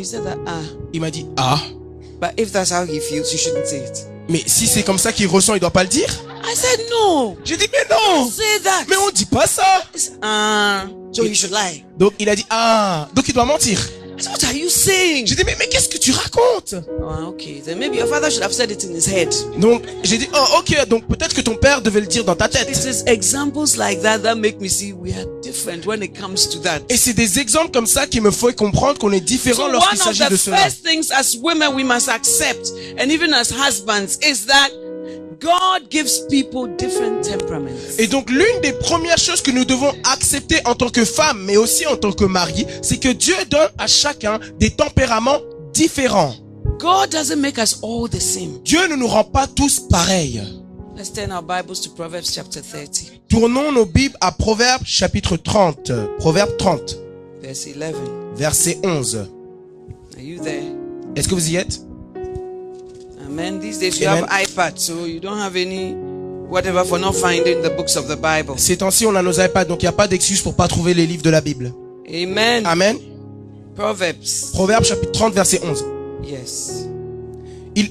ah, 0.47 0.61
Il 0.93 1.01
m'a 1.01 1.11
dit, 1.11 1.27
ah, 1.37 1.59
but 2.21 2.31
if 2.39 2.53
that's 2.53 2.71
how 2.71 2.85
he 2.85 3.01
feels, 3.01 3.31
you 3.33 3.39
shouldn't 3.39 3.67
say 3.67 3.79
it. 3.79 4.07
mais 4.29 4.43
si 4.47 4.67
c'est 4.67 4.83
comme 4.83 4.99
ça 4.99 5.13
qu'il 5.13 5.27
ressent, 5.27 5.55
il 5.55 5.61
doit 5.61 5.71
pas 5.71 5.83
le 5.85 5.89
dire? 5.89 6.09
I 6.45 6.55
said, 6.55 6.81
no, 6.91 7.37
J'ai 7.45 7.57
dit, 7.57 7.67
mais 7.73 7.87
non! 7.91 8.29
say 8.31 8.61
that. 8.63 8.85
Mais 8.89 8.97
on 8.97 9.11
dit 9.11 9.25
pas 9.27 9.47
ça! 9.47 9.85
Ah, 10.23 10.85
so 11.13 11.25
he 11.25 11.35
should 11.35 11.51
lie. 11.53 11.85
Donc 11.99 12.13
il 12.19 12.29
a 12.29 12.37
dit, 12.37 12.45
ah, 12.51 13.09
donc 13.15 13.27
il 13.29 13.35
doit 13.35 13.45
mentir. 13.47 13.81
I 14.19 14.21
said, 14.23 14.33
what 14.33 14.45
are 14.45 14.53
you 14.57 14.69
saying? 14.69 15.27
J'ai 15.27 15.37
dit, 15.37 15.45
mais, 15.45 15.55
mais 15.59 15.69
qu'est-ce 15.69 15.89
que 15.89 15.99
tu 15.99 16.11
racontes? 16.13 16.75
Oh, 17.01 17.29
okay, 17.29 17.63
then 17.65 17.79
maybe 17.79 17.97
your 17.97 18.09
father 18.09 18.31
should 18.31 18.43
have 18.43 18.53
said 18.53 18.71
it 18.71 18.83
in 18.85 18.93
his 18.95 19.07
head. 19.07 19.33
Donc 19.59 19.83
j'ai 20.03 20.19
dit, 20.19 20.29
oh, 20.35 20.59
ok, 20.59 20.89
donc 20.89 21.07
peut-être 21.07 21.35
que 21.35 21.41
ton 21.41 21.55
père 21.57 21.83
devait 21.83 22.01
le 22.01 22.07
dire 22.07 22.25
dans 22.25 22.35
ta 22.35 22.47
It 22.47 22.53
tête. 22.53 22.69
is 22.71 23.03
examples 23.07 23.77
like 23.77 24.03
that 24.03 24.19
that 24.21 24.35
make 24.35 24.61
me 24.61 24.69
see 24.69 24.93
we 24.93 25.13
are 25.13 25.27
different 25.43 25.87
when 25.87 26.03
it 26.03 26.19
comes 26.19 26.49
to 26.51 26.59
that. 26.61 26.81
Et 26.89 26.97
c'est 26.97 27.13
des 27.15 27.39
exemples 27.39 27.71
comme 27.71 27.87
ça 27.87 28.07
qui 28.07 28.21
me 28.21 28.31
font 28.31 28.53
comprendre 28.53 28.99
qu'on 28.99 29.13
est 29.13 29.21
différent 29.21 29.67
So 29.67 29.73
lorsqu'il 29.73 30.01
one 30.01 30.09
of 30.09 30.17
s'agit 30.17 30.29
the 30.29 30.33
de 30.33 30.37
cela. 30.37 30.57
first 30.59 30.85
things 30.85 31.11
as 31.13 31.37
women 31.41 31.75
we 31.75 31.85
must 31.85 32.09
accept, 32.09 32.73
and 32.99 33.11
even 33.11 33.33
as 33.33 33.51
husbands, 33.51 34.19
is 34.23 34.47
that 34.47 34.71
God 35.41 35.89
gives 35.89 36.27
people 36.29 36.67
different 36.77 37.23
temperaments. 37.23 37.97
Et 37.99 38.09
donc 38.09 38.29
l'une 38.29 38.61
des 38.61 38.73
premières 38.73 39.19
choses 39.19 39.41
que 39.41 39.53
nous 39.53 39.65
devons 39.65 39.93
accepter 40.05 40.57
en 40.65 40.75
tant 40.75 40.89
que 40.89 41.05
femme, 41.05 41.45
mais 41.45 41.57
aussi 41.57 41.87
en 41.87 41.97
tant 41.97 42.11
que 42.13 42.25
mari, 42.25 42.67
c'est 42.83 42.99
que 42.99 43.09
Dieu 43.11 43.37
donne 43.49 43.69
à 43.79 43.87
chacun 43.87 44.41
des 44.59 44.71
tempéraments 44.71 45.39
différents. 45.73 46.35
God 46.81 47.11
doesn't 47.11 47.41
make 47.41 47.57
us 47.59 47.79
all 47.83 48.09
the 48.09 48.21
same. 48.21 48.59
Dieu 48.65 48.87
ne 48.89 48.97
nous 48.97 49.07
rend 49.07 49.25
pas 49.25 49.47
tous 49.47 49.81
pareils. 49.89 50.43
Let's 50.97 51.13
turn 51.13 51.31
our 51.31 51.43
Bibles 51.43 51.81
to 51.83 51.91
Proverbs 51.91 52.33
chapter 52.35 52.61
30, 52.61 53.13
Tournons 53.29 53.71
nos 53.71 53.87
Bibles 53.87 54.17
à 54.21 54.33
Proverbes 54.33 54.85
chapitre 54.85 55.37
30. 55.37 55.93
Proverbe 56.19 56.57
30, 56.57 56.97
verse 57.41 57.67
11. 57.67 57.95
verset 58.35 58.79
11. 58.83 59.29
Are 60.17 60.21
you 60.21 60.41
there? 60.43 60.65
Est-ce 61.15 61.29
que 61.29 61.35
vous 61.35 61.49
y 61.49 61.57
êtes? 61.57 61.81
Amen. 63.39 63.61
These 63.61 63.79
days 63.79 64.01
you 64.01 64.09
Amen. 64.09 64.25
have 64.29 64.49
iPad, 64.49 64.79
so 64.79 65.05
you 65.05 65.21
don't 65.21 65.39
have 65.39 65.55
any 65.55 65.95
whatever 66.49 66.85
for 66.85 66.99
not 66.99 67.15
finding 67.15 67.63
the 67.63 67.71
books 67.71 67.95
of 67.97 68.09
the 68.09 68.17
Bible. 68.17 68.59
Ces 68.59 68.77
temps-ci, 68.77 69.07
on 69.07 69.15
a 69.15 69.23
nos 69.23 69.39
iPads, 69.39 69.67
donc 69.67 69.83
il 69.83 69.85
n'y 69.85 69.89
a 69.89 69.93
pas 69.93 70.09
d'excuse 70.09 70.43
pour 70.43 70.55
pas 70.55 70.67
trouver 70.67 70.93
les 70.93 71.07
livres 71.07 71.23
de 71.23 71.31
la 71.31 71.41
Bible. 71.41 71.73
Amen. 72.13 72.67
Amen. 72.67 72.99
Proverbs. 73.77 74.51
Proverbe 74.53 74.85
chapitre 74.85 75.13
30, 75.13 75.35
verset 75.35 75.61
11. 75.63 75.85
Yes. 76.25 76.89
Il, 77.77 77.91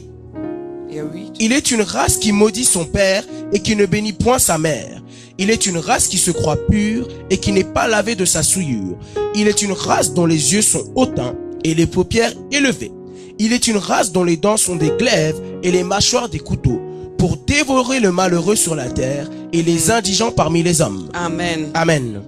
Yeah, 0.89 1.03
il 1.39 1.53
est 1.53 1.71
une 1.71 1.81
race 1.81 2.17
qui 2.17 2.31
maudit 2.31 2.65
son 2.65 2.85
père 2.85 3.23
et 3.53 3.59
qui 3.59 3.75
ne 3.75 3.85
bénit 3.85 4.13
point 4.13 4.39
sa 4.39 4.57
mère. 4.57 5.01
Il 5.37 5.49
est 5.49 5.65
une 5.65 5.77
race 5.77 6.07
qui 6.07 6.17
se 6.17 6.31
croit 6.31 6.57
pure 6.69 7.07
et 7.29 7.37
qui 7.37 7.51
n'est 7.53 7.63
pas 7.63 7.87
lavée 7.87 8.15
de 8.15 8.25
sa 8.25 8.41
souillure. 8.43 8.97
Il 9.35 9.47
est 9.47 9.61
une 9.61 9.73
race 9.73 10.13
dont 10.13 10.25
les 10.25 10.53
yeux 10.53 10.61
sont 10.61 10.91
hautains 10.95 11.35
et 11.63 11.73
les 11.73 11.85
paupières 11.85 12.33
élevées. 12.51 12.91
Il 13.39 13.53
est 13.53 13.67
une 13.67 13.77
race 13.77 14.11
dont 14.11 14.23
les 14.23 14.37
dents 14.37 14.57
sont 14.57 14.75
des 14.75 14.91
glaives 14.97 15.39
et 15.61 15.71
les 15.71 15.83
mâchoires 15.83 16.27
des 16.27 16.39
couteaux 16.39 16.81
pour 17.17 17.37
dévorer 17.37 17.99
le 17.99 18.11
malheureux 18.11 18.55
sur 18.55 18.75
la 18.75 18.89
terre 18.89 19.29
et 19.53 19.61
les 19.61 19.91
indigents 19.91 20.31
parmi 20.31 20.63
les 20.63 20.81
hommes. 20.81 21.09
Amen. 21.13 21.69
Amen. 21.73 22.21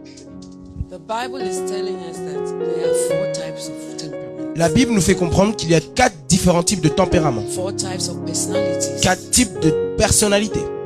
The 0.89 0.99
Bible 0.99 1.41
is 1.41 1.60
telling 1.70 1.97
us 2.10 2.18
that 2.18 2.60
there 2.60 2.89
are 2.89 2.95
four 3.07 3.32
types 3.32 3.70
of 3.70 3.97
temperament, 3.97 4.55
La 4.55 4.70
Bible 4.70 4.91
nous 4.91 5.01
fait 5.01 5.16
comprendre 5.16 5.55
qu'il 5.55 5.70
y 5.70 5.76
a 5.76 5.82
quatre 5.82 6.16
différents 6.28 6.64
types 6.64 6.82
de 6.82 6.89
tempéraments, 6.89 7.45
quatre 9.01 9.30
types 9.32 9.60
de 9.62 9.89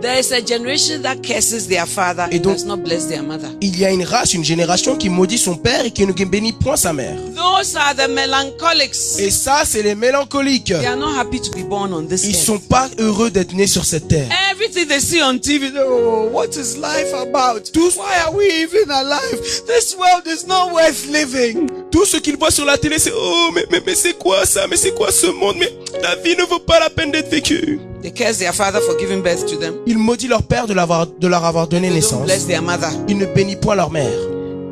There 0.02 0.20
is 0.20 0.32
a 0.34 0.42
generation 0.42 1.02
that 1.04 1.18
curses 1.22 1.68
their 1.68 1.86
father 1.86 2.28
Et 2.32 2.38
and 2.38 2.42
donc- 2.42 2.56
does 2.58 2.66
not 2.66 2.78
bless 2.84 3.08
their 3.08 3.22
mother. 3.24 3.48
Il 3.62 3.80
y 3.80 3.86
a 3.86 3.92
une 3.92 4.04
race, 4.04 4.34
une 4.34 4.44
génération 4.44 4.96
qui 4.98 5.08
maudit 5.08 5.38
son 5.38 5.56
père 5.56 5.86
et 5.86 5.92
qui 5.92 6.06
ne 6.06 6.12
bénit 6.12 6.52
point 6.52 6.76
sa 6.76 6.92
mère. 6.94 7.16
Those 7.36 7.76
are 7.78 7.94
the 7.96 8.10
melancholics. 8.10 9.20
Et 9.20 9.30
ça, 9.32 9.62
c'est 9.66 9.84
les 9.84 9.96
mélancoliques. 9.96 10.66
They 10.74 10.88
are 10.88 10.98
not 10.98 11.16
happy 11.18 11.40
to 11.40 11.52
be 11.52 11.64
born 11.64 11.94
on 11.94 12.04
this 12.08 12.24
Ils 12.26 12.36
earth. 12.36 12.44
sont 12.46 12.60
pas 12.60 12.90
heureux 12.98 13.30
d'être 13.30 13.54
nés 13.54 13.68
sur 13.68 13.86
cette 13.86 14.08
terre. 14.10 14.28
Everything 14.52 14.88
they 14.88 15.00
see 15.00 15.22
on 15.22 15.38
TV, 15.38 15.72
oh, 15.78 16.30
what 16.34 16.48
is 16.58 16.76
life 16.78 17.14
about? 17.14 17.62
Why 17.76 18.16
are 18.26 18.34
we 18.36 18.46
even 18.64 18.90
alive? 18.92 19.40
This 19.68 19.96
world 19.96 20.26
is 20.28 20.46
not 20.48 20.72
worth 20.74 21.06
living. 21.12 21.68
Tout 21.92 22.06
ce 22.06 22.18
qu'ils 22.18 22.36
voient 22.38 22.52
sur 22.52 22.66
la 22.66 22.78
télé, 22.78 22.98
c'est 23.00 23.14
oh 23.16 23.52
mais 23.54 23.66
mais 23.72 23.82
mais 23.86 23.96
c'est 23.96 24.18
quoi 24.18 24.46
ça? 24.46 24.66
Mais 24.68 24.76
c'est 24.76 24.94
quoi 24.96 25.12
ce 25.12 25.28
monde? 25.28 25.56
Mais 25.60 25.72
la 26.02 26.16
vie 26.18 26.36
ne 26.36 26.44
vaut 26.44 26.60
pas 26.60 26.80
la 26.80 26.90
peine 26.90 27.12
d'être 27.12 27.30
vécue. 27.30 27.80
They 28.04 28.12
curse 28.12 28.38
their 28.38 28.54
father 28.54 28.80
for 28.82 28.98
giving 29.00 29.22
birth 29.24 29.46
to 29.48 29.56
them. 29.58 29.76
Ils 29.88 29.98
maudissent 29.98 30.30
leur 30.30 30.44
père 30.44 30.68
de 30.68 30.74
l'avoir 30.74 31.08
de 31.08 31.28
leur 31.28 31.44
avoir 31.46 31.68
donné 31.68 31.88
They 31.90 31.90
don't 31.90 31.96
naissance. 32.04 32.26
bless 32.26 32.46
their 32.48 32.62
mother. 32.62 32.90
Ils 33.08 33.18
ne 33.18 33.26
bénissent 33.26 33.58
point 33.62 33.76
leur 33.76 33.92
mère. 33.92 34.12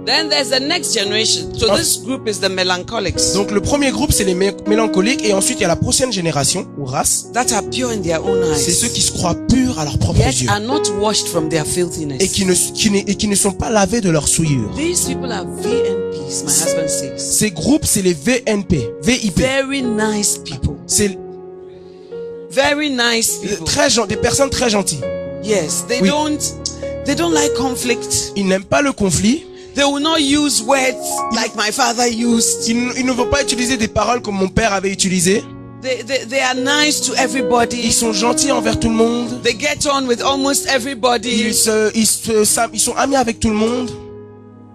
Then 0.04 0.30
there's 0.30 0.50
the 0.50 0.60
next 0.60 0.98
generation. 0.98 1.54
So 1.56 1.76
this 1.78 2.00
group 2.04 2.28
is 2.28 2.40
the 2.40 2.50
melancholics 2.50 3.34
Donc 3.36 3.52
le 3.52 3.62
premier 3.62 3.92
groupe, 3.92 4.12
c'est 4.12 4.24
les 4.24 4.34
mé- 4.34 4.52
mélancoliques 4.68 5.24
et 5.24 5.32
ensuite 5.34 5.60
il 5.60 5.62
y 5.62 5.66
a 5.66 5.68
la 5.68 5.76
prochaine 5.76 6.12
génération 6.12 6.66
ou 6.80 6.86
race. 6.86 7.28
that 7.34 7.54
are 7.54 7.62
pure 7.70 7.92
in 7.92 8.02
their 8.02 8.26
own 8.26 8.40
C'est 8.58 8.72
ceux 8.72 8.88
eyes, 8.88 8.94
qui 8.94 9.02
se 9.02 9.12
croient 9.12 9.36
purs 9.48 9.78
à 9.80 9.86
leurs 9.86 10.00
propres 10.00 10.20
yet 10.20 10.32
yeux 10.32 10.50
are 10.50 10.60
not 10.60 10.82
washed 11.00 11.28
from 11.28 11.50
their 11.50 11.62
et 11.66 11.70
filthiness. 11.70 12.32
qui 12.32 12.46
ne 12.46 12.54
qui 12.56 12.90
ne, 12.90 12.98
et 12.98 13.16
qui 13.16 13.28
ne 13.28 13.36
sont 13.36 13.52
pas 13.52 13.70
lavés 13.70 14.02
de 14.02 14.10
leur 14.10 14.28
souillure. 14.28 14.72
These 14.76 15.06
people 15.06 15.32
are 15.32 15.46
VNPs, 15.46 16.44
my 16.46 16.52
husband 16.52 16.88
says. 16.90 17.20
Ces 17.20 17.52
groupes, 17.52 17.86
c'est 17.86 18.02
les 18.02 18.14
VNP, 18.16 18.90
VIP. 19.04 19.38
Very 19.38 19.84
nice 19.84 20.40
people. 20.44 20.78
C'est 20.88 21.16
Very 22.52 22.90
nice 22.90 23.38
people. 23.42 23.66
très 23.66 23.88
des 24.08 24.18
personnes 24.18 24.50
très 24.50 24.70
gentilles. 24.70 25.02
Yes, 25.44 25.86
they 25.88 26.02
Oui. 26.02 26.10
don't 26.10 26.40
they 27.06 27.16
don't 27.16 27.34
like 27.34 27.54
conflict. 27.56 28.34
Ils 28.36 28.46
n'aiment 28.46 28.64
pas 28.66 28.82
le 28.82 28.92
conflit. 28.92 29.46
They 29.74 29.86
will 29.86 30.02
not 30.04 30.20
use 30.20 30.62
words 30.62 30.98
like 31.34 31.56
my 31.56 31.72
father 31.72 32.08
used. 32.08 32.68
Ils, 32.68 32.92
ils 32.98 33.06
ne 33.06 33.12
vont 33.14 33.30
pas 33.30 33.42
utiliser 33.42 33.78
des 33.78 33.88
paroles 33.88 34.22
comme 34.22 34.36
mon 34.36 34.50
père 34.50 34.74
avait 34.74 34.92
utilisé. 34.92 35.44
They, 35.82 36.04
they, 36.04 36.28
they 36.28 36.42
are 36.42 36.56
nice 36.56 37.02
to 37.02 37.14
everybody. 37.16 37.78
Ils 37.84 37.94
sont 37.94 38.14
gentils 38.14 38.52
envers 38.52 38.80
tout 38.80 38.90
le 38.90 38.96
monde. 38.96 39.42
They 39.44 39.58
get 39.58 39.88
on 39.90 40.06
with 40.08 40.22
almost 40.22 40.68
everybody. 40.68 41.30
Ils, 41.30 41.54
se, 41.56 41.90
ils, 41.96 42.06
se, 42.06 42.70
ils 42.74 42.80
sont 42.80 42.96
amis 42.96 43.16
avec 43.16 43.40
tout 43.40 43.50
le 43.50 43.56
monde. 43.56 43.90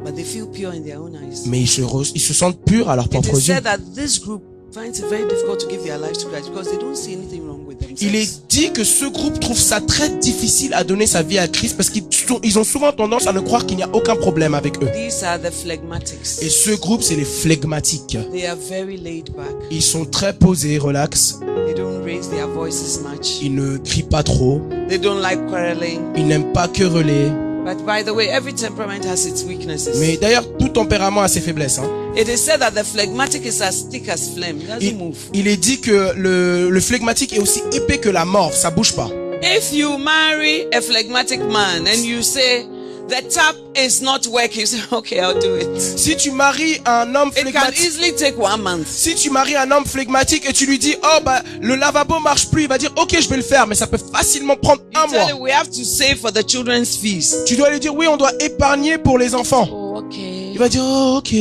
But 0.05 0.14
they 0.14 0.24
feel 0.24 0.47
pure 0.47 0.70
in 0.72 0.81
their 0.83 1.01
own 1.01 1.14
eyes. 1.14 1.43
Mais 1.47 1.61
ils 1.61 1.68
se, 1.68 1.83
ils 2.14 2.20
se 2.20 2.35
sentent 2.35 2.59
purs 2.64 2.89
à 2.89 2.97
leurs 2.97 3.09
propres 3.09 3.39
yeux. 3.39 3.61
that 3.61 3.79
this 3.95 4.18
group 4.18 4.43
finds 4.73 4.99
it 4.99 5.07
very 5.09 5.25
difficult 5.27 5.59
to 5.61 5.67
give 5.69 5.83
their 5.85 5.97
lives 5.99 6.19
to 6.19 6.29
Christ 6.29 6.51
because 6.51 6.71
they 6.71 6.77
don't 6.79 6.97
see 6.97 7.14
anything 7.14 7.47
wrong 7.47 7.64
with 7.67 7.79
themselves. 7.79 8.03
Il 8.03 8.14
est 8.14 8.43
dit 8.49 8.73
que 8.73 8.85
ce 8.85 9.07
groupe 9.07 9.41
trouve 9.41 9.59
ça 9.59 9.81
très 9.81 10.09
difficile 10.11 10.75
à 10.75 10.85
donner 10.85 11.07
sa 11.07 11.23
vie 11.23 11.39
à 11.39 11.49
Christ 11.49 11.77
parce 11.77 11.89
qu'ils 11.91 12.59
ont 12.59 12.64
souvent 12.64 12.93
tendance 12.93 13.27
à 13.27 13.33
ne 13.33 13.41
croire 13.41 13.64
qu'il 13.64 13.77
n'y 13.79 13.83
a 13.83 13.89
aucun 13.95 14.17
problème 14.17 14.55
avec 14.55 14.83
eux. 14.83 14.89
These 14.95 15.23
are 15.25 15.39
the 15.41 15.51
phlegmatics. 15.51 16.43
Et 16.43 16.51
ce 16.51 16.73
groupe, 16.79 17.03
c'est 17.03 17.17
les 17.17 17.25
flegmatiques. 17.25 18.19
They 18.33 18.47
are 18.47 18.57
very 18.57 18.97
laid 18.99 19.31
back. 19.35 19.55
Ils 19.71 19.83
sont 19.83 20.05
très 20.05 20.33
posés, 20.35 20.79
relax. 20.79 21.39
They 21.67 21.75
don't 21.75 22.03
raise 22.05 22.29
their 22.29 22.49
voices 22.49 23.01
much. 23.03 23.41
Ils 23.43 23.55
ne 23.55 23.79
crient 23.79 24.03
pas 24.03 24.23
trop. 24.23 24.61
They 24.89 24.99
don't 24.99 25.21
like 25.23 25.47
quarreling. 25.49 26.01
Ils 26.17 26.27
n'aiment 26.27 26.53
pas 26.53 26.69
quereler. 26.69 27.31
But 27.64 27.79
by 27.85 28.05
the 28.05 28.14
way, 28.14 28.27
every 28.29 28.53
temperament 28.55 29.05
has 29.07 29.27
its 29.27 29.43
weaknesses. 29.45 29.97
Mais 29.99 30.17
d'ailleurs, 30.17 30.45
tout 30.59 30.69
tempérament 30.69 31.23
a 31.23 31.29
ses 31.29 31.41
faiblesses. 31.41 31.79
hein. 31.81 31.91
It 32.17 32.29
is 32.29 32.39
said 32.43 32.61
that 32.61 32.71
the 32.75 32.83
phlegmatic 32.85 33.45
is 33.45 33.61
as 33.61 33.83
thick 33.91 34.09
as 34.09 34.31
phlegm. 34.35 34.59
It 34.61 34.69
doesn't 34.69 34.83
Il, 34.83 34.97
move. 34.97 35.17
il 35.35 35.47
est 35.49 35.59
dit 35.59 35.81
que 35.81 36.12
le, 36.17 36.71
le 36.71 36.81
flegmatique 36.81 37.35
est 37.35 37.39
aussi 37.41 37.61
épais 37.73 37.99
que 37.99 38.09
la 38.09 38.25
morve, 38.25 38.55
ça 38.55 38.71
bouge 38.71 38.95
pas. 38.95 39.11
If 39.43 39.71
you 39.73 39.99
marry 39.99 40.67
a 40.73 40.81
phlegmatic 40.81 41.41
man 41.41 41.87
and 41.87 42.03
you 42.03 42.23
say 42.23 42.64
the 43.09 43.21
tap 43.29 43.55
is 43.77 44.01
not 44.03 44.27
working, 44.29 44.61
you 44.61 44.67
say, 44.67 44.79
okay, 44.91 45.21
I'll 45.21 45.39
do 45.39 45.57
it. 45.57 45.79
Si 45.79 46.17
tu 46.17 46.31
maries 46.31 46.81
un 46.87 47.14
homme 47.14 47.29
It 47.37 47.45
can 47.45 47.53
flegmatique, 47.53 47.85
easily 47.87 48.12
take 48.12 48.39
one 48.39 48.62
month. 48.62 48.89
si 48.89 49.14
tu 49.14 49.29
maries 49.29 49.57
un 49.57 49.71
homme 49.71 49.85
flegmatique 49.85 50.47
et 50.49 50.55
tu 50.55 50.64
lui 50.64 50.79
dis 50.79 50.97
oh 51.05 51.19
bah 51.23 51.43
le 51.61 51.77
lavabo 51.77 52.19
marche 52.21 52.49
plus, 52.51 52.62
il 52.62 52.69
va 52.69 52.79
dire 52.79 52.93
ok 52.97 53.14
je 53.21 53.29
vais 53.29 53.37
le 53.37 53.43
faire, 53.43 53.67
mais 53.67 53.75
ça 53.75 53.87
peut 53.87 53.99
facilement 54.11 54.57
prendre 54.57 54.81
You 54.95 55.01
un 55.01 55.07
tell 55.09 55.35
mois. 55.35 55.41
we 55.43 55.53
have 55.53 55.69
to 55.69 55.85
save 55.85 56.17
for 56.19 56.33
the 56.33 56.43
children's 56.49 56.97
fees. 56.97 57.45
Tu 57.47 57.57
dois 57.57 57.69
lui 57.69 57.79
dire 57.79 57.95
oui 57.95 58.07
on 58.09 58.17
doit 58.17 58.33
épargner 58.41 58.97
pour 58.97 59.19
les 59.19 59.35
enfants. 59.35 59.69
Oh, 59.71 59.99
okay. 59.99 60.53
Il 60.55 60.59
va 60.59 60.71
dire 60.71 60.83
oh 60.83 61.19
ok. 61.19 61.35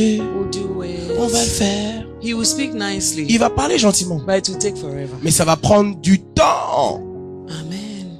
On 1.18 1.26
va 1.28 1.40
le 1.42 1.48
faire. 1.48 2.04
He 2.22 2.32
will 2.34 2.46
speak 2.46 2.72
nicely, 2.74 3.26
Il 3.28 3.38
va 3.38 3.50
parler 3.50 3.78
gentiment, 3.78 4.20
but 4.26 4.36
it 4.38 4.48
will 4.48 4.58
take 4.58 4.76
forever. 4.76 5.14
mais 5.22 5.30
ça 5.30 5.44
va 5.44 5.56
prendre 5.56 5.96
du 5.96 6.20
temps. 6.20 7.00
Amen. 7.48 8.18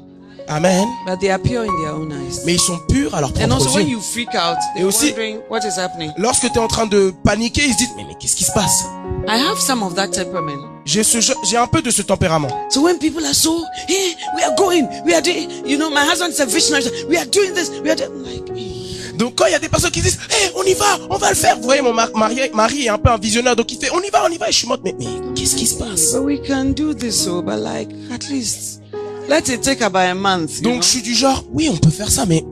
Amen. 0.48 0.86
But 1.06 1.18
they 1.20 1.30
are 1.30 1.40
pure 1.40 1.64
in 1.64 1.74
their 1.82 1.94
own 1.94 2.12
eyes. 2.12 2.42
Mais 2.44 2.54
ils 2.54 2.60
sont 2.60 2.78
purs 2.88 3.14
à 3.14 3.20
leurs 3.20 3.32
And 3.42 3.50
also, 3.50 3.70
when 3.74 3.88
you 3.88 4.00
freak 4.00 4.28
out, 4.34 4.56
Et 4.76 4.78
they're 4.80 4.86
aussi- 4.86 5.06
wondering 5.06 5.38
what 5.50 5.60
is 5.66 5.76
happening? 5.78 6.12
Lorsque 6.18 6.42
tu 6.52 6.54
es 6.54 6.58
en 6.58 6.68
train 6.68 6.86
de 6.86 7.12
paniquer, 7.24 7.62
ils 7.66 7.72
se 7.72 7.78
disent 7.78 7.88
mais, 7.96 8.04
mais 8.06 8.14
qu'est-ce 8.20 8.36
qui 8.36 8.44
se 8.44 8.52
passe? 8.52 8.84
I 9.28 9.38
have 9.40 9.58
some 9.58 9.82
of 9.82 9.94
that 9.96 10.08
temperament. 10.08 10.62
J'ai 10.84 11.02
ce 11.02 11.18
j'ai 11.20 11.56
un 11.56 11.66
peu 11.66 11.82
de 11.82 11.90
ce 11.90 12.02
tempérament. 12.02 12.48
So 12.70 12.82
when 12.82 12.98
people 12.98 13.24
are 13.26 13.34
so, 13.34 13.64
hey, 13.88 14.14
we 14.36 14.42
are 14.44 14.54
going, 14.56 14.86
we 15.04 15.12
are 15.14 15.20
doing, 15.22 15.48
you 15.66 15.78
know, 15.78 15.90
my 15.90 16.04
husband 16.08 16.30
is 16.30 16.38
a 16.40 16.46
visionary. 16.46 16.86
We 17.08 17.16
are 17.16 17.26
doing 17.26 17.52
this, 17.54 17.70
we 17.82 17.90
are 17.90 17.96
doing, 17.96 18.22
like, 18.22 18.48
eh. 18.56 18.75
Donc 19.18 19.34
quand 19.36 19.46
il 19.46 19.52
y 19.52 19.54
a 19.54 19.58
des 19.58 19.68
personnes 19.68 19.90
qui 19.90 20.00
disent 20.00 20.18
hey, 20.30 20.50
on 20.56 20.62
y 20.62 20.74
va, 20.74 20.98
on 21.10 21.16
va 21.16 21.30
le 21.30 21.34
faire. 21.36 21.56
Vous 21.56 21.64
voyez 21.64 21.82
mon 21.82 21.92
mar- 21.92 22.10
mari, 22.14 22.40
mari 22.54 22.84
est 22.84 22.88
un 22.88 22.98
peu 22.98 23.10
un 23.10 23.18
visionnaire 23.18 23.56
donc 23.56 23.70
il 23.72 23.78
fait 23.78 23.90
on 23.92 24.00
y 24.00 24.10
va, 24.10 24.24
on 24.26 24.32
y 24.32 24.38
va 24.38 24.48
et 24.48 24.52
je 24.52 24.58
suis 24.58 24.68
morte 24.68 24.80
mais 24.84 24.94
mais 24.98 25.06
qu'est-ce 25.34 25.56
qui 25.56 25.66
se 25.66 25.74
passe? 25.76 26.12
But 26.12 26.22
we 26.22 26.38
can 26.46 26.66
do 26.76 26.92
this, 26.94 27.24
so, 27.24 27.42
but 27.42 27.58
like, 27.58 27.88
at 28.12 28.28
least, 28.30 28.80
let 29.28 29.48
it 29.52 29.62
take 29.62 29.82
about 29.82 29.98
a 30.10 30.14
month. 30.14 30.60
Donc 30.62 30.82
je 30.82 30.88
suis 30.88 31.02
du 31.02 31.14
genre 31.14 31.44
oui, 31.52 31.68
on 31.72 31.76
peut 31.76 31.90
faire 31.90 32.10
ça 32.10 32.26
mais 32.26 32.44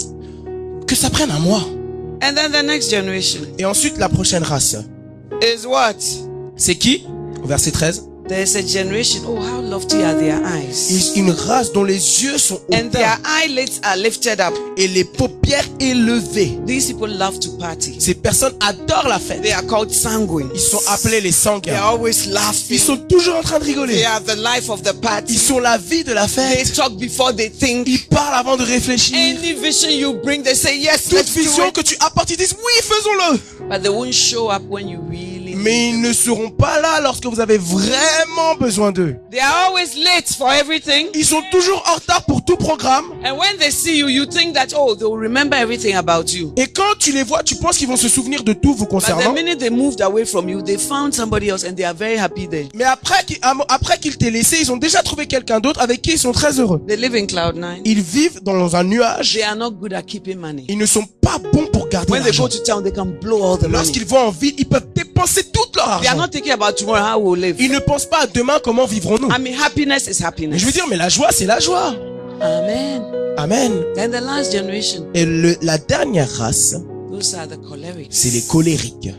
que 0.86 0.94
ça 0.94 1.10
prenne 1.10 1.30
un 1.30 1.38
mois. 1.38 1.62
And 2.22 2.34
then 2.34 2.52
the 2.52 2.64
next 2.64 2.90
generation 2.90 3.40
Et 3.58 3.64
ensuite 3.64 3.98
la 3.98 4.08
prochaine 4.08 4.42
race, 4.44 4.76
is 5.42 5.66
what? 5.66 5.94
c'est 6.56 6.76
qui? 6.76 7.04
Au 7.42 7.46
verset 7.46 7.72
13. 7.72 8.08
There's 8.26 8.56
a 8.56 8.62
generation, 8.62 9.22
oh, 9.26 9.36
how 9.38 9.60
lofty 9.60 10.02
are 10.02 10.14
their 10.14 10.42
eyes. 10.42 10.90
Ils- 10.90 11.12
Une 11.20 11.30
race 11.30 11.72
dont 11.72 11.84
les 11.84 12.22
yeux 12.22 12.38
sont 12.38 12.58
And 12.72 12.88
their 12.90 13.18
eyelids 13.22 13.80
are 13.82 13.96
lifted 13.98 14.40
up. 14.40 14.54
et 14.78 14.88
les 14.88 15.04
paupières 15.04 15.68
élevées. 15.78 16.58
These 16.66 16.86
people 16.86 17.08
love 17.18 17.38
to 17.40 17.50
party. 17.58 17.96
Ces 17.98 18.14
personnes 18.14 18.54
adorent 18.60 19.08
la 19.08 19.18
fête. 19.18 19.42
They 19.42 19.52
are 19.52 19.66
called 19.66 19.90
sanguine. 19.92 20.48
Ils 20.54 20.60
sont 20.60 20.80
appelés 20.88 21.20
les 21.20 21.30
They 21.32 21.48
are 21.48 21.60
sanguins. 21.60 21.82
always 21.82 22.24
Ils 22.24 22.32
laughing. 22.32 22.78
sont 22.78 22.96
toujours 22.96 23.36
en 23.36 23.42
train 23.42 23.58
de 23.58 23.64
They 23.64 23.72
rigoler. 23.74 24.04
are 24.06 24.22
the 24.24 24.36
life 24.36 24.70
of 24.70 24.80
the 24.82 24.92
Ils 24.94 25.00
party. 25.00 25.36
sont 25.36 25.58
la 25.58 25.76
vie 25.76 26.02
de 26.02 26.14
la 26.14 26.26
They 26.26 26.64
fête. 26.64 26.72
talk 26.74 26.96
before 26.96 27.34
they 27.36 27.50
think. 27.50 27.86
Ils 27.86 28.06
parlent 28.08 28.36
avant 28.40 28.56
de 28.56 28.62
réfléchir. 28.64 29.16
Any 29.18 29.52
vision 29.52 29.90
you 29.90 30.14
bring, 30.24 30.42
they 30.42 30.54
say 30.54 30.78
yes, 30.78 31.04
Toute 31.10 31.18
let's 31.18 31.34
do 31.34 31.40
vision 31.42 31.66
it. 31.68 31.74
que 31.74 31.82
tu 31.82 31.94
apportes, 32.00 32.30
ils 32.30 32.38
disent 32.38 32.54
oui, 32.56 32.82
faisons-le. 32.82 33.38
But 33.68 33.82
they 33.82 33.90
won't 33.90 34.12
show 34.14 34.48
up 34.50 34.62
when 34.70 34.88
you 34.88 34.98
really 35.10 35.43
Mais 35.64 35.88
ils 35.88 36.00
ne 36.02 36.12
seront 36.12 36.50
pas 36.50 36.78
là 36.80 37.00
lorsque 37.00 37.24
vous 37.24 37.40
avez 37.40 37.56
vraiment 37.56 38.54
besoin 38.60 38.92
d'eux. 38.92 39.16
They 39.30 39.40
are 39.40 39.68
always 39.68 39.96
late 39.96 40.28
for 40.36 40.52
everything. 40.52 41.06
Ils 41.14 41.24
sont 41.24 41.40
toujours 41.50 41.82
en 41.90 41.94
retard 41.94 42.22
pour 42.26 42.44
tout 42.44 42.56
programme. 42.56 43.06
And 43.24 43.38
when 43.38 43.56
they 43.58 43.70
see 43.70 43.98
you, 43.98 44.08
you 44.08 44.26
think 44.26 44.54
that, 44.54 44.74
oh, 44.76 44.94
they 44.94 45.04
will 45.06 45.18
remember 45.18 45.56
everything 45.56 45.94
about 45.96 46.32
you. 46.34 46.52
Et 46.58 46.66
quand 46.66 46.98
tu 46.98 47.12
les 47.12 47.22
vois, 47.22 47.42
tu 47.42 47.56
penses 47.56 47.78
qu'ils 47.78 47.88
vont 47.88 47.96
se 47.96 48.08
souvenir 48.10 48.44
de 48.44 48.52
tout 48.52 48.74
vous 48.74 48.84
But 48.84 48.88
the 48.88 48.90
concernant. 48.90 49.32
minute 49.32 49.58
they 49.58 49.70
moved 49.70 50.02
away 50.02 50.26
from 50.26 50.48
you, 50.50 50.60
they 50.60 50.76
found 50.76 51.14
somebody 51.14 51.48
else 51.48 51.64
and 51.64 51.74
they 51.76 51.84
are 51.84 51.94
very 51.94 52.18
happy 52.18 52.46
there. 52.46 52.66
Mais 52.74 52.84
après 52.84 53.24
qu'ils 53.26 53.38
après 53.68 53.98
qu'ils 53.98 54.18
t'aient 54.18 54.30
laissé, 54.30 54.58
ils 54.60 54.70
ont 54.70 54.76
déjà 54.76 55.02
trouvé 55.02 55.26
quelqu'un 55.26 55.60
d'autre 55.60 55.80
avec 55.80 56.02
qui 56.02 56.12
ils 56.12 56.18
sont 56.18 56.32
très 56.32 56.60
heureux. 56.60 56.82
They 56.86 56.98
live 56.98 57.14
in 57.14 57.24
cloud 57.26 57.54
nine. 57.56 57.80
Ils 57.86 58.02
vivent 58.02 58.40
dans 58.42 58.76
un 58.76 58.84
nuage. 58.84 59.32
They 59.32 59.42
are 59.42 59.56
not 59.56 59.70
good 59.72 59.94
at 59.94 60.02
keeping 60.02 60.36
money. 60.36 60.64
Ils 60.68 60.76
ne 60.78 60.86
sont 60.86 61.06
pas 61.22 61.38
bons 61.52 61.66
pour 61.72 61.88
garder 61.88 62.12
When 62.12 62.22
they 62.22 62.32
go 62.32 62.42
l'argent. 62.44 62.58
to 62.58 62.64
town, 62.64 62.82
they 62.84 62.92
can 62.92 63.06
blow 63.20 63.42
all 63.42 63.56
the 63.56 63.62
money. 63.62 63.72
Lorsqu'ils 63.74 64.04
vont 64.04 64.18
en 64.18 64.30
ville, 64.30 64.54
ils 64.58 64.68
peuvent 64.68 64.88
dépenser 64.94 65.44
tout 65.54 65.60
leur 65.76 66.00
They 66.00 66.08
are 66.08 66.12
argent. 66.12 66.16
not 66.18 66.28
thinking 66.32 66.52
about 66.52 66.72
tomorrow, 66.76 67.00
how 67.02 67.18
we'll 67.18 67.40
live. 67.40 67.56
Ils 67.58 67.70
ne 67.72 67.78
pensent 67.78 68.04
pas 68.06 68.24
à 68.24 68.26
demain 68.26 68.58
comment 68.62 68.84
vivrons-nous? 68.84 69.28
I 69.30 69.38
mean, 69.40 69.54
happiness 69.58 70.06
is 70.08 70.22
happiness. 70.22 70.60
je 70.60 70.66
veux 70.66 70.72
dire, 70.72 70.84
mais 70.90 70.96
la 70.96 71.08
joie, 71.08 71.28
c'est 71.30 71.46
la 71.46 71.60
joie. 71.60 71.94
Amen. 72.42 73.02
Amen. 73.38 73.72
Then 73.94 74.10
the 74.10 74.20
last 74.20 74.52
generation, 74.52 75.06
Et 75.14 75.24
le- 75.24 75.56
la 75.62 75.78
dernière 75.78 76.28
race, 76.38 76.74
those 77.10 77.34
are 77.34 77.46
the 77.48 77.56
cholerics. 77.68 78.08
c'est 78.10 78.30
les 78.30 78.42
colériques. 78.42 79.10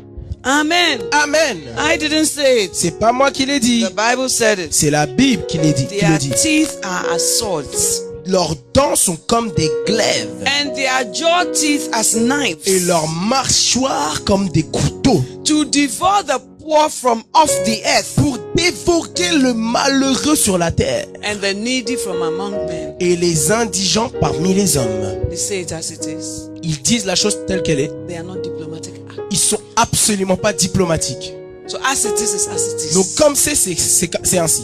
Amen. 0.44 1.00
Amen. 1.12 1.58
I 1.78 1.98
didn't 1.98 2.26
say 2.26 2.66
it. 2.66 2.72
C'est 2.76 3.00
pas 3.00 3.12
moi 3.12 3.32
qui 3.32 3.46
l'ai 3.48 3.60
dit. 3.60 3.84
The 3.84 3.94
Bible 3.96 4.30
said 4.30 4.60
it. 4.60 4.68
C'est 4.74 4.92
la 4.92 5.08
Bible 5.08 5.46
qui 5.48 5.58
l'ai 5.58 5.74
dit. 5.74 5.88
qui 5.88 5.98
Their 5.98 6.12
le 6.12 6.18
dit. 6.20 6.30
teeth 6.40 6.78
are 6.84 7.04
as 7.16 7.20
swords, 7.40 8.04
Leurs 8.28 8.56
dents 8.74 8.96
sont 8.96 9.18
comme 9.28 9.52
des 9.52 9.70
glaives 9.86 10.30
and 10.48 10.74
their 10.74 11.14
jaw 11.14 11.46
teeth 11.54 11.90
as 11.94 12.16
knives, 12.16 12.58
et 12.66 12.80
leurs 12.82 13.08
mâchoires 13.08 14.24
comme 14.26 14.50
des 14.50 14.64
couteaux 14.64 15.22
to 15.44 15.64
devour 15.66 16.24
the 16.26 16.40
poor 16.60 16.90
from 16.90 17.22
off 17.34 17.52
the 17.66 17.82
earth, 17.86 18.16
pour 18.16 18.38
dévorer 18.56 19.38
le 19.38 19.54
malheureux 19.54 20.36
sur 20.36 20.58
la 20.58 20.72
terre 20.72 21.06
and 21.24 21.38
the 21.42 21.54
needy 21.56 21.96
from 21.98 22.22
among 22.24 22.52
men. 22.68 22.96
et 23.00 23.16
les 23.16 23.52
indigents 23.52 24.12
parmi 24.20 24.54
les 24.56 24.76
hommes. 24.76 25.30
They 25.30 25.38
say 25.38 25.62
it 25.62 25.72
as 25.72 25.92
it 25.92 26.06
is. 26.06 26.50
Ils 26.64 26.82
disent 26.82 27.06
la 27.06 27.16
chose 27.16 27.38
telle 27.46 27.62
qu'elle 27.62 27.80
est. 27.80 27.92
They 28.08 28.18
are 28.18 28.24
not 28.24 28.42
diplomatic. 28.42 28.94
Ils 29.30 29.38
sont 29.38 29.60
absolument 29.76 30.38
pas 30.38 30.54
diplomatiques. 30.54 31.34
So 31.68 31.78
as 31.86 32.06
it 32.06 32.20
is, 32.20 32.34
is 32.34 32.48
as 32.50 32.74
it 32.74 32.92
is. 32.92 32.94
Donc 32.96 33.06
comme 33.18 33.36
c'est, 33.36 33.54
c'est, 33.56 33.76
c'est, 33.76 34.10
c'est 34.24 34.40
ainsi. 34.40 34.64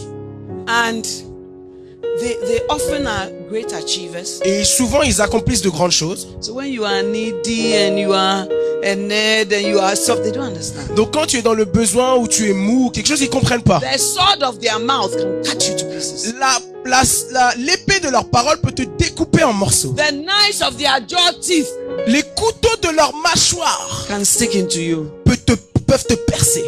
and 0.68 1.03
they, 2.20 2.38
they 2.45 2.62
often 2.70 3.07
are 3.07 3.30
great 3.49 3.72
achievers. 3.74 4.39
Et 4.43 4.64
souvent 4.64 5.01
ils 5.01 5.22
accomplissent 5.22 5.62
de 5.62 5.70
grandes 5.70 5.91
choses. 5.91 6.28
So 6.41 6.53
when 6.53 6.72
you 6.72 6.84
are 6.86 7.03
needy 7.03 7.74
and 7.76 7.97
you 7.97 8.14
are 8.14 8.47
a 8.84 8.95
nerd 8.95 9.53
and 9.53 9.62
you 9.68 9.80
are 9.80 9.95
soft, 9.95 10.24
they 10.24 10.32
don't 10.32 10.47
understand. 10.47 10.95
Donc 10.95 11.14
quand 11.14 11.26
tu 11.28 11.38
es 11.38 11.41
dans 11.41 11.53
le 11.53 11.66
besoin 11.66 12.16
ou 12.16 12.28
tu 12.28 12.49
es 12.49 12.53
mou 12.53 12.88
ou 12.88 12.89
quelque 12.89 13.07
chose, 13.07 13.22
ils 13.22 13.30
comprennent 13.30 13.64
pas. 13.64 13.80
The 13.80 13.99
sword 13.99 14.43
of 14.43 14.59
their 14.59 14.80
mouth 14.80 15.12
can 15.18 15.41
cut 15.43 15.68
you 15.68 15.76
to 15.78 15.86
pieces. 15.86 16.34
La, 16.84 17.53
l'épée 17.57 17.99
de 17.99 18.09
leur 18.09 18.26
parole 18.30 18.59
peut 18.59 18.72
te 18.72 18.82
découper 18.82 19.43
en 19.43 19.53
morceaux. 19.53 19.93
The 19.95 20.12
knives 20.12 20.62
of 20.68 20.78
their 20.78 20.99
jaw 21.07 21.32
teeth 21.39 21.68
Les 22.07 22.24
couteaux 22.36 22.76
de 22.82 22.95
leur 22.95 23.14
mâchoire 23.16 24.05
can 24.07 24.24
stick 24.24 24.55
into 24.55 24.80
you. 24.80 25.12
peut 25.26 25.38
te- 25.38 25.53
peuvent 25.86 26.05
te 26.05 26.16
percer. 26.16 26.64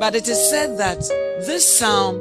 But 0.00 0.14
it 0.16 0.26
is 0.28 0.36
said 0.50 0.76
that 0.78 0.98
this 1.46 1.64
psalm, 1.64 2.16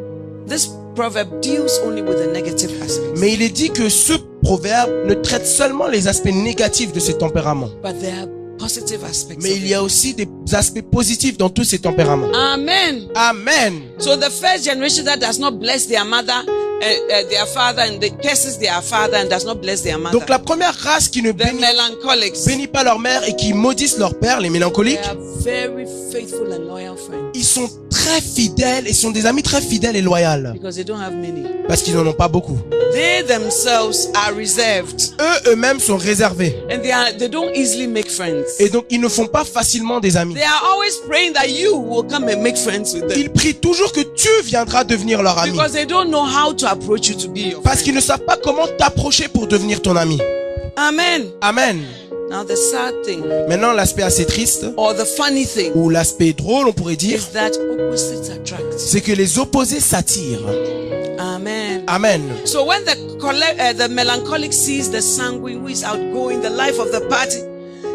this 0.47 0.67
proverb 0.97 1.29
deals 1.41 1.79
only 1.85 2.01
with 2.01 2.17
the 2.17 2.27
negative 2.33 2.71
aspects. 2.81 3.13
Mais 3.19 3.33
il 3.33 3.41
est 3.43 3.49
dit 3.53 3.69
que 3.69 3.87
ce 3.87 4.13
proverbe 4.41 4.89
ne 5.05 5.13
traite 5.13 5.45
seulement 5.45 5.87
les 5.87 6.07
aspects 6.07 6.33
négatifs 6.33 6.91
de 6.91 6.99
ces 6.99 7.13
tempéraments. 7.17 7.69
But 7.83 7.99
there 8.01 8.21
are 8.21 8.27
positive 8.57 9.03
aspects. 9.07 9.37
Mais 9.39 9.51
il 9.55 9.67
y 9.67 9.75
a 9.75 9.83
aussi 9.83 10.15
des 10.15 10.27
aspects 10.53 10.81
positifs 10.91 11.37
dans 11.37 11.49
tous 11.49 11.65
ces 11.65 11.77
tempéraments. 11.77 12.31
Amen. 12.33 13.09
Amen. 13.15 13.83
So 13.99 14.15
the 14.15 14.31
first 14.31 14.65
generation 14.65 15.05
that 15.05 15.17
does 15.17 15.37
not 15.39 15.59
bless 15.59 15.85
their 15.87 16.03
mother, 16.03 16.33
uh, 16.33 16.83
uh, 16.83 17.29
their 17.29 17.45
father, 17.45 17.83
and 17.83 17.99
the 18.01 18.09
curses 18.23 18.57
their 18.57 18.81
father 18.81 19.17
and 19.17 19.29
does 19.29 19.45
not 19.45 19.61
bless 19.61 19.83
their 19.83 19.99
mother. 19.99 20.17
Donc 20.17 20.29
la 20.29 20.39
première 20.39 20.73
race 20.81 21.09
qui 21.09 21.21
ne 21.21 21.31
the 21.31 21.35
bénit, 21.35 22.67
pas 22.67 22.83
leur 22.83 22.97
mère 22.97 23.21
et 23.27 23.35
qui 23.35 23.53
maudissent 23.53 23.99
leur 23.99 24.17
père, 24.17 24.39
les 24.39 24.49
They 24.49 24.53
mélancoliques, 24.53 25.05
are 25.07 25.15
very 25.43 25.85
faithful 26.11 26.51
and 26.51 26.65
loyal 26.67 26.97
friends 26.97 27.31
ils 27.35 27.43
sont 27.45 27.69
très 28.07 28.21
fidèles 28.21 28.87
et 28.87 28.93
sont 28.93 29.11
des 29.11 29.25
amis 29.25 29.43
très 29.43 29.61
fidèles 29.61 29.95
et 29.95 30.01
loyaux 30.01 30.27
parce 31.67 31.81
qu'ils 31.81 31.95
n'en 31.95 32.07
ont 32.07 32.13
pas 32.13 32.27
beaucoup. 32.29 32.57
They 32.93 33.23
themselves 33.23 34.07
are 34.15 34.33
reserved 34.35 35.01
Eux 35.19 35.51
eux-mêmes 35.51 35.79
sont 35.79 35.97
réservés 35.97 36.55
and 36.71 36.79
they 36.81 36.91
are 36.91 37.07
they 37.17 37.27
don't 37.27 37.51
easily 37.53 37.85
make 37.87 38.09
friends. 38.09 38.45
et 38.59 38.69
donc 38.69 38.85
ils 38.89 39.01
ne 39.01 39.09
font 39.09 39.27
pas 39.27 39.43
facilement 39.43 39.99
des 39.99 40.15
amis. 40.15 40.35
They 40.35 40.43
are 40.43 40.71
always 40.71 40.93
praying 41.07 41.33
that 41.33 41.47
you 41.49 41.75
will 41.75 42.05
come 42.07 42.23
and 42.29 42.41
make 42.41 42.57
friends 42.57 42.93
with 42.93 43.07
them 43.07 43.17
Ils 43.19 43.29
prient 43.29 43.55
toujours 43.55 43.91
que 43.91 44.01
tu 44.01 44.29
viendras 44.45 44.85
devenir 44.85 45.21
leur 45.21 45.37
ami 45.37 45.51
because 45.51 45.73
they 45.73 45.85
don't 45.85 46.07
know 46.07 46.23
how 46.25 46.53
to 46.53 46.65
approach 46.65 47.09
you 47.09 47.15
to 47.15 47.27
be 47.27 47.51
your 47.51 47.61
parce 47.61 47.81
qu'ils 47.81 47.95
ne 47.95 48.01
savent 48.01 48.25
pas 48.25 48.37
comment 48.41 48.67
t'approcher 48.77 49.27
pour 49.27 49.47
devenir 49.47 49.81
ton 49.81 49.95
ami. 49.97 50.19
Amen. 50.77 51.25
Amen. 51.41 51.81
Now 52.29 52.43
the 52.43 52.55
sad 52.55 52.93
thing 53.05 53.23
Maintenant, 53.47 53.73
l'aspect 53.73 54.03
assez 54.03 54.25
triste 54.25 54.65
or 54.75 54.93
the 54.93 55.05
funny 55.05 55.45
thing 55.45 55.71
ou 55.75 55.89
l'aspect 55.89 56.33
drôle, 56.33 56.67
on 56.67 56.73
pourrait 56.73 56.95
dire, 56.97 57.19
is 57.19 57.31
that 57.33 57.51
opposites 57.71 58.29
attract. 58.29 58.77
c'est 58.77 59.01
que 59.01 59.13
les 59.13 59.39
opposés 59.39 59.79
s'attirent. 59.79 60.45
Amen. 61.19 61.83
Amen. 61.87 62.21
So 62.45 62.65
when 62.65 62.83
the 62.83 62.95
uh, 63.19 63.73
the 63.73 63.87
melancholic 63.89 64.53
sees 64.53 64.89
the 64.91 65.01
sanguine 65.01 65.59
who 65.61 65.67
is 65.67 65.83
outgoing, 65.83 66.41
the 66.41 66.49
life 66.49 66.79
of 66.79 66.91
the 66.91 67.01
party, 67.09 67.41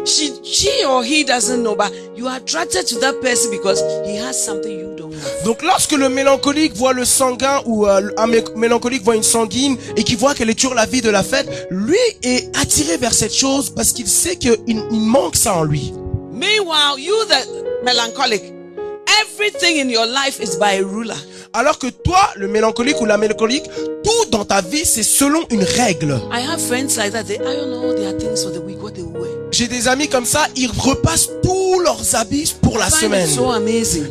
she 0.05 0.31
she 0.43 0.85
or 0.85 1.03
he 1.03 1.23
doesn't 1.23 1.61
know, 1.63 1.75
but 1.75 1.91
you 2.15 2.27
are 2.27 2.37
attracted 2.37 2.85
to 2.87 2.99
that 2.99 3.19
person 3.21 3.49
because 3.51 3.81
he 4.05 4.15
has 4.17 4.33
something 4.33 4.71
you 4.71 4.93
don't 4.97 5.13
have. 5.13 5.43
Donc 5.45 5.61
lorsque 5.63 5.93
le 5.93 6.09
mélancolique 6.09 6.73
voit 6.75 6.93
le 6.93 7.05
sanguin 7.05 7.61
ou 7.65 7.85
euh, 7.87 8.09
un 8.17 8.27
mé- 8.27 8.43
mélancolique 8.55 9.03
voit 9.03 9.15
une 9.15 9.23
sanguine 9.23 9.77
et 9.95 10.03
qu'il 10.03 10.17
voit 10.17 10.33
qu'elle 10.33 10.49
est 10.49 10.55
toujours 10.55 10.75
la 10.75 10.85
vie 10.85 11.01
de 11.01 11.09
la 11.09 11.23
fête, 11.23 11.47
lui 11.69 11.97
est 12.23 12.55
attiré 12.57 12.97
vers 12.97 13.13
cette 13.13 13.33
chose 13.33 13.69
parce 13.69 13.91
qu'il 13.91 14.07
sait 14.07 14.35
qu'il 14.35 14.57
il 14.67 14.81
manque 14.91 15.35
ça 15.35 15.55
en 15.55 15.63
lui. 15.63 15.93
Meanwhile, 16.31 16.97
you 16.99 17.15
the 17.25 17.83
melancholic, 17.85 18.41
everything 19.21 19.79
in 19.79 19.89
your 19.89 20.05
life 20.05 20.39
is 20.41 20.57
by 20.57 20.79
a 20.79 20.83
ruler. 20.83 21.15
Alors 21.53 21.77
que 21.77 21.87
toi, 21.87 22.19
le 22.35 22.47
mélancolique 22.47 22.99
ou 22.99 23.05
la 23.05 23.17
mélancolique, 23.17 23.65
tout 24.03 24.25
dans 24.31 24.43
ta 24.43 24.61
vie, 24.61 24.85
c'est 24.85 25.03
selon 25.03 25.41
une 25.51 25.63
règle. 25.63 26.19
I 26.31 26.41
have 26.41 26.59
friends 26.59 26.97
like 26.97 27.11
that. 27.13 27.25
They 27.25 27.37
iron 27.37 27.71
all 27.73 27.95
their 27.95 28.17
things 28.17 28.43
for 28.43 28.51
the 28.51 28.59
week, 28.59 28.81
what 28.81 28.93
they 28.95 29.03
wear. 29.03 29.29
J'ai 29.53 29.67
des 29.67 29.87
amis 29.87 30.07
comme 30.07 30.25
ça, 30.25 30.47
ils 30.55 30.71
repassent 30.71 31.29
tous 31.43 31.79
leurs 31.81 32.15
habits 32.15 32.55
pour 32.59 32.79
la 32.79 32.89
semaine. 32.89 33.29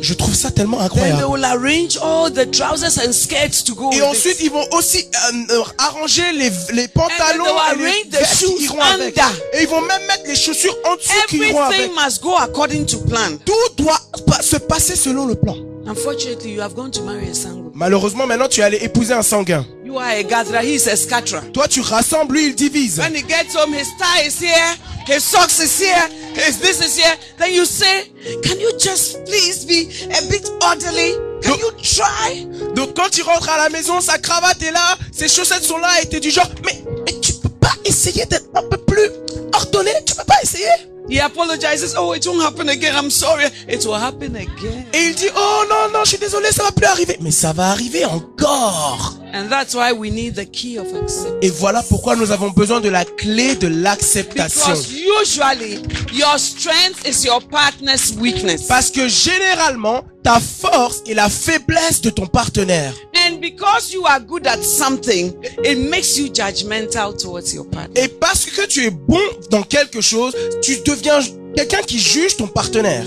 Je 0.01 0.13
trouve 0.13 0.33
ça 0.33 0.51
tellement 0.51 0.79
incroyable. 0.79 1.25
will 1.25 1.43
arrange 1.43 1.97
all 2.01 2.31
the 2.31 2.49
trousers 2.49 2.97
and 2.97 3.11
skirts 3.11 3.61
to 3.65 3.75
go 3.75 3.91
Et 3.91 4.01
ensuite, 4.01 4.39
it. 4.39 4.45
ils 4.45 4.51
vont 4.51 4.65
aussi 4.71 4.99
euh, 4.99 5.55
euh, 5.55 5.63
arranger 5.77 6.31
les, 6.31 6.49
les 6.73 6.87
pantalons 6.87 7.43
et 7.73 7.77
les 7.77 8.17
vestes 8.17 8.45
qui 8.57 8.63
iront 8.63 8.79
avec. 8.79 9.17
Et 9.53 9.63
ils 9.63 9.67
vont 9.67 9.81
même 9.81 10.01
mettre 10.07 10.23
les 10.25 10.35
chaussures 10.35 10.77
en 10.89 10.95
dessous 10.95 11.11
qui 11.27 11.37
iront 11.39 11.61
avec. 11.61 11.79
Everything 11.79 12.05
must 12.05 12.21
go 12.21 12.35
according 12.37 12.85
to 12.85 12.99
plan. 12.99 13.37
Tout 13.45 13.83
doit 13.83 13.99
se 14.41 14.55
passer 14.55 14.95
selon 14.95 15.25
le 15.25 15.35
plan. 15.35 15.57
Unfortunately, 15.85 16.53
you 16.53 16.61
have 16.61 16.73
gone 16.73 16.91
to 16.91 17.03
marry 17.03 17.27
a. 17.27 17.62
Malheureusement, 17.73 18.27
maintenant, 18.27 18.47
tu 18.47 18.61
es 18.61 18.63
allé 18.63 18.77
épouser 18.77 19.13
un 19.13 19.23
sanguin. 19.23 19.65
You 19.83 19.97
are 19.97 20.09
a 20.09 20.23
gatherer, 20.23 20.63
he 20.63 20.75
is 20.75 20.87
a 20.87 20.95
scatterer. 20.95 21.41
Toi, 21.53 21.67
tu 21.67 21.81
rassembles, 21.81 22.35
lui, 22.35 22.47
il 22.47 22.55
divise. 22.55 22.99
When 22.99 23.15
he 23.15 23.23
gets 23.23 23.55
home, 23.55 23.73
his 23.73 23.89
tie 23.97 24.27
is 24.27 24.39
here, 24.39 24.75
his 25.07 25.23
socks 25.23 25.59
is 25.59 25.79
here, 25.79 26.07
his 26.35 26.59
this 26.59 26.79
is 26.79 26.95
here. 26.97 27.15
Then 27.37 27.53
you 27.53 27.65
say, 27.65 28.11
Can 28.43 28.59
you 28.59 28.71
just 28.77 29.25
please 29.25 29.65
be 29.65 29.89
a 30.05 30.21
bit 30.29 30.49
orderly? 30.61 31.13
Can 31.41 31.57
you 31.59 31.71
try? 31.81 32.45
Donc, 32.75 32.95
quand 32.95 33.17
il 33.17 33.23
rentre 33.23 33.49
à 33.49 33.57
la 33.57 33.69
maison, 33.69 34.01
sa 34.01 34.17
cravate 34.17 34.61
est 34.61 34.71
là, 34.71 34.97
ses 35.11 35.27
chaussettes 35.27 35.63
sont 35.63 35.77
là, 35.79 35.89
et 36.01 36.05
t'es 36.07 36.19
du 36.19 36.29
genre, 36.31 36.49
mais, 36.63 36.83
mais 37.05 37.19
tu 37.19 37.33
peux 37.33 37.49
pas 37.49 37.73
essayer 37.85 38.25
d'être 38.25 38.49
un 38.55 38.63
peu 38.63 38.77
plus 38.77 39.09
ordonné? 39.53 39.91
Tu 40.05 40.15
peux 40.15 40.23
pas 40.25 40.41
essayer? 40.43 40.65
He 41.09 41.19
apologizes. 41.19 41.95
Oh, 41.97 42.13
it 42.13 42.25
won't 42.25 42.41
happen 42.41 42.69
again. 42.69 42.95
I'm 42.95 43.09
sorry. 43.09 43.45
It 43.67 43.85
will 43.85 43.95
happen 43.95 44.35
again. 44.35 44.85
Et 44.93 45.07
il 45.07 45.15
dit, 45.15 45.27
oh 45.35 45.63
non, 45.69 45.91
non, 45.91 46.05
je 46.05 46.11
suis 46.11 46.17
désolé, 46.17 46.49
ça 46.51 46.63
va 46.63 46.71
plus 46.71 46.85
arriver. 46.85 47.17
Mais 47.19 47.31
ça 47.31 47.51
va 47.51 47.71
arriver 47.71 48.05
encore. 48.05 49.17
And 49.33 49.49
that's 49.49 49.73
why 49.73 49.91
we 49.91 50.11
need 50.11 50.35
the 50.35 50.49
key 50.49 50.77
of 50.77 50.85
acceptance. 50.93 51.33
Et 51.41 51.49
voilà 51.49 51.83
pourquoi 51.83 52.15
nous 52.15 52.31
avons 52.31 52.51
besoin 52.51 52.79
de 52.79 52.87
la 52.87 53.03
clé 53.03 53.55
de 53.55 53.67
l'acceptation. 53.67 54.71
Because 54.71 54.91
usually 54.91 55.81
your 56.13 56.37
strength 56.37 57.05
is 57.05 57.25
your 57.25 57.41
partner's 57.49 58.13
weakness. 58.17 58.67
Parce 58.67 58.89
que 58.89 59.07
généralement, 59.07 60.03
ta 60.23 60.39
force 60.39 61.01
est 61.07 61.15
la 61.15 61.29
faiblesse 61.29 61.99
de 61.99 62.11
ton 62.11 62.27
partenaire. 62.27 62.93
And 63.25 63.39
because 63.39 63.93
you 63.93 64.05
are 64.05 64.19
good 64.19 64.45
at 64.47 64.63
something, 64.63 65.33
it 65.63 65.77
makes 65.89 66.17
you 66.17 66.29
judgmental 66.29 67.17
towards 67.17 67.53
your 67.53 67.65
partner. 67.65 68.01
Et 68.01 68.07
parce 68.07 68.45
que 68.45 68.65
tu 68.67 68.85
es 68.85 68.89
bon 68.89 69.19
dans 69.49 69.63
quelque 69.63 70.01
chose, 70.01 70.33
tu 70.61 70.77
deviens 70.85 71.19
quelqu'un 71.55 71.81
qui 71.83 71.99
juge 71.99 72.35
ton 72.37 72.47
partenaire. 72.47 73.05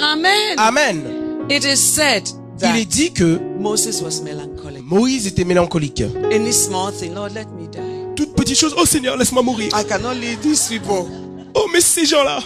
Amen. 0.00 0.58
Amen. 0.58 1.46
It 1.50 1.64
is 1.64 1.76
said 1.76 2.28
Il 2.62 2.68
est 2.76 2.84
that 2.84 2.90
dit 2.90 3.12
que 3.12 3.38
Moses 3.58 4.00
was 4.02 4.22
melancholic. 4.22 4.82
Moïse 4.84 5.26
était 5.26 5.44
mélancolique. 5.44 6.02
Any 6.32 6.52
small 6.52 6.92
thing, 6.92 7.14
Lord, 7.14 7.30
let 7.34 7.46
me 7.58 7.66
die. 7.66 8.14
Toute 8.14 8.34
petite 8.34 8.58
chose, 8.58 8.74
oh 8.78 8.86
Seigneur, 8.86 9.16
laisse-moi 9.16 9.42
mourir. 9.42 9.68
I 9.74 9.84
cannot 9.84 10.14
lead 10.14 10.40
these 10.42 10.68
people. 10.68 11.06
Oh, 11.54 11.66
mais 11.72 11.80
ces 11.80 12.06
gens-là. 12.06 12.38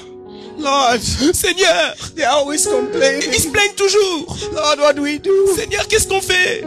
Lord, 0.58 0.98
Seigneur, 1.32 1.94
They 2.16 2.24
are 2.24 2.38
always 2.38 2.66
complaining. 2.66 3.30
ils 3.32 3.40
se 3.40 3.48
plaignent 3.48 3.74
toujours. 3.76 4.36
Lord, 4.52 4.78
what 4.80 4.92
do 4.94 5.02
we 5.02 5.18
do? 5.20 5.30
Seigneur, 5.56 5.86
qu'est-ce 5.88 6.06
qu'on 6.08 6.20
fait? 6.20 6.64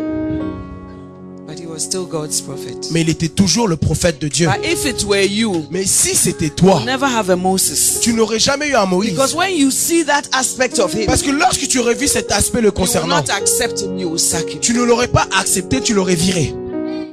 Was 1.73 1.79
still 1.79 2.05
God's 2.05 2.39
prophet. 2.41 2.77
Mais 2.91 3.01
il 3.01 3.09
était 3.09 3.27
toujours 3.29 3.67
le 3.67 3.75
prophète 3.77 4.19
de 4.21 4.27
Dieu. 4.27 4.47
But 4.47 4.63
if 4.65 4.85
it 4.85 5.03
were 5.05 5.25
you, 5.25 5.65
Mais 5.71 5.85
si 5.85 6.15
c'était 6.15 6.49
toi, 6.49 6.81
never 6.85 7.05
have 7.07 7.29
a 7.29 7.35
Moses. 7.35 7.99
tu 8.01 8.13
n'aurais 8.13 8.39
jamais 8.39 8.69
eu 8.69 8.75
un 8.75 8.85
Moïse. 8.85 9.11
Because 9.11 9.33
when 9.35 9.55
you 9.55 9.71
see 9.71 10.05
that 10.05 10.23
aspect 10.31 10.79
of 10.79 10.93
him, 10.93 11.05
Parce 11.07 11.21
que 11.23 11.31
lorsque 11.31 11.67
tu 11.67 11.79
aurais 11.79 11.95
vu 11.95 12.07
cet 12.07 12.31
aspect 12.31 12.61
le 12.61 12.67
you 12.67 12.71
will 12.73 12.79
concernant, 12.79 13.15
not 13.17 13.29
accept 13.31 13.81
him, 13.81 13.97
you 13.97 14.09
will 14.09 14.19
sack 14.19 14.49
him. 14.53 14.59
tu 14.61 14.73
ne 14.73 14.83
l'aurais 14.83 15.07
pas 15.07 15.27
accepté, 15.39 15.81
tu 15.81 15.93
l'aurais 15.93 16.15
viré. 16.15 16.53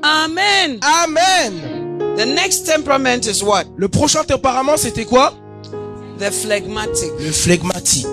Amen. 0.02 0.78
Amen. 0.82 2.16
The 2.16 2.26
next 2.26 2.66
temperament 2.66 3.26
is 3.26 3.42
what? 3.42 3.64
Le 3.76 3.88
prochain 3.88 4.24
tempérament, 4.24 4.76
c'était 4.76 5.04
quoi? 5.06 5.34
The 6.18 6.30
phlegmatic. 6.30 7.10
Le 7.18 7.32
phlegmatique. 7.32 8.06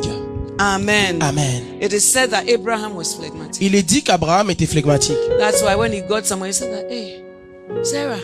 Amen. 0.59 1.21
Amen. 1.21 1.77
It 1.81 1.93
is 1.93 2.03
said 2.03 2.31
that 2.31 2.47
Abraham 2.49 2.95
was 2.95 3.13
phlegmatic. 3.15 3.61
Il 3.61 3.75
est 3.75 3.83
dit 3.83 4.01
qu'Abraham 4.01 4.49
était 4.49 4.65
phlegmatique. 4.65 5.17
That's 5.37 5.61
why 5.61 5.75
when 5.75 5.91
he 5.93 6.01
got 6.01 6.25
somewhere, 6.25 6.49
he 6.49 6.53
said 6.53 6.71
that, 6.73 6.91
hey, 6.91 7.23
Sarah, 7.83 8.19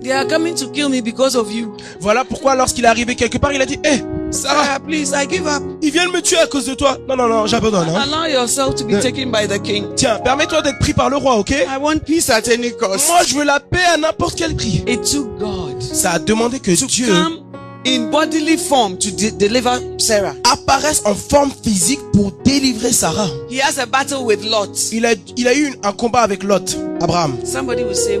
they 0.00 0.12
are 0.12 0.26
coming 0.26 0.54
to 0.56 0.68
kill 0.72 0.88
me 0.88 1.00
because 1.00 1.36
of 1.36 1.50
you. 1.52 1.76
Voilà 2.00 2.24
pourquoi 2.24 2.54
lorsqu'il 2.56 2.84
est 2.84 2.88
arrivé 2.88 3.14
quelque 3.14 3.38
part, 3.38 3.52
il 3.52 3.62
a 3.62 3.66
dit, 3.66 3.78
hé, 3.84 4.02
Sarah, 4.30 4.64
Sarah, 4.64 4.80
please, 4.80 5.12
I 5.14 5.28
give 5.28 5.46
up. 5.46 5.62
ils 5.80 5.92
viennent 5.92 6.10
me 6.10 6.20
tuer 6.20 6.38
à 6.38 6.46
cause 6.48 6.66
de 6.66 6.74
toi. 6.74 6.98
Non, 7.08 7.16
non, 7.16 7.28
non, 7.28 7.46
j'abandonne. 7.46 7.88
Hein. 7.88 8.02
Allow 8.02 8.26
yourself 8.26 8.74
to 8.74 8.84
be 8.84 8.98
taken 9.00 9.30
by 9.30 9.46
the 9.46 9.62
king. 9.62 9.94
Tiens, 9.94 10.18
permets-toi 10.24 10.62
d'être 10.62 10.80
pris 10.80 10.92
par 10.92 11.08
le 11.08 11.16
roi, 11.16 11.36
ok? 11.36 11.50
I 11.50 11.78
want 11.80 12.00
peace 12.04 12.28
at 12.30 12.48
any 12.48 12.72
cost. 12.72 13.08
Moi, 13.08 13.20
je 13.28 13.36
veux 13.36 13.44
la 13.44 13.60
paix 13.60 13.84
à 13.94 13.96
n'importe 13.96 14.34
quel 14.36 14.56
prix. 14.56 14.82
It 14.88 15.02
took 15.02 15.38
God 15.38 15.80
Ça 15.80 16.12
a 16.12 16.18
demandé 16.18 16.58
que 16.58 16.72
to 16.76 16.86
Dieu 16.86 17.06
come 17.06 17.45
in 17.86 18.10
bodily 18.10 18.56
form 18.56 18.98
to 18.98 19.10
de- 19.12 19.30
deliver 19.30 19.78
Sarah. 19.98 20.34
apparaisse 20.44 21.02
en 21.04 21.14
forme 21.14 21.50
physique 21.62 22.00
pour 22.12 22.32
délivrer 22.44 22.92
Sarah. 22.92 23.28
He 23.48 23.60
has 23.60 23.78
a 23.78 23.86
battle 23.86 24.24
with 24.24 24.44
Lot. 24.44 24.74
Il 24.92 25.06
a, 25.06 25.14
il 25.36 25.46
a 25.48 25.54
eu 25.54 25.74
un 25.84 25.92
combat 25.92 26.20
avec 26.22 26.42
Lot, 26.42 26.76
Abraham. 27.00 27.36
Somebody 27.44 27.84
will 27.84 27.94
say, 27.94 28.18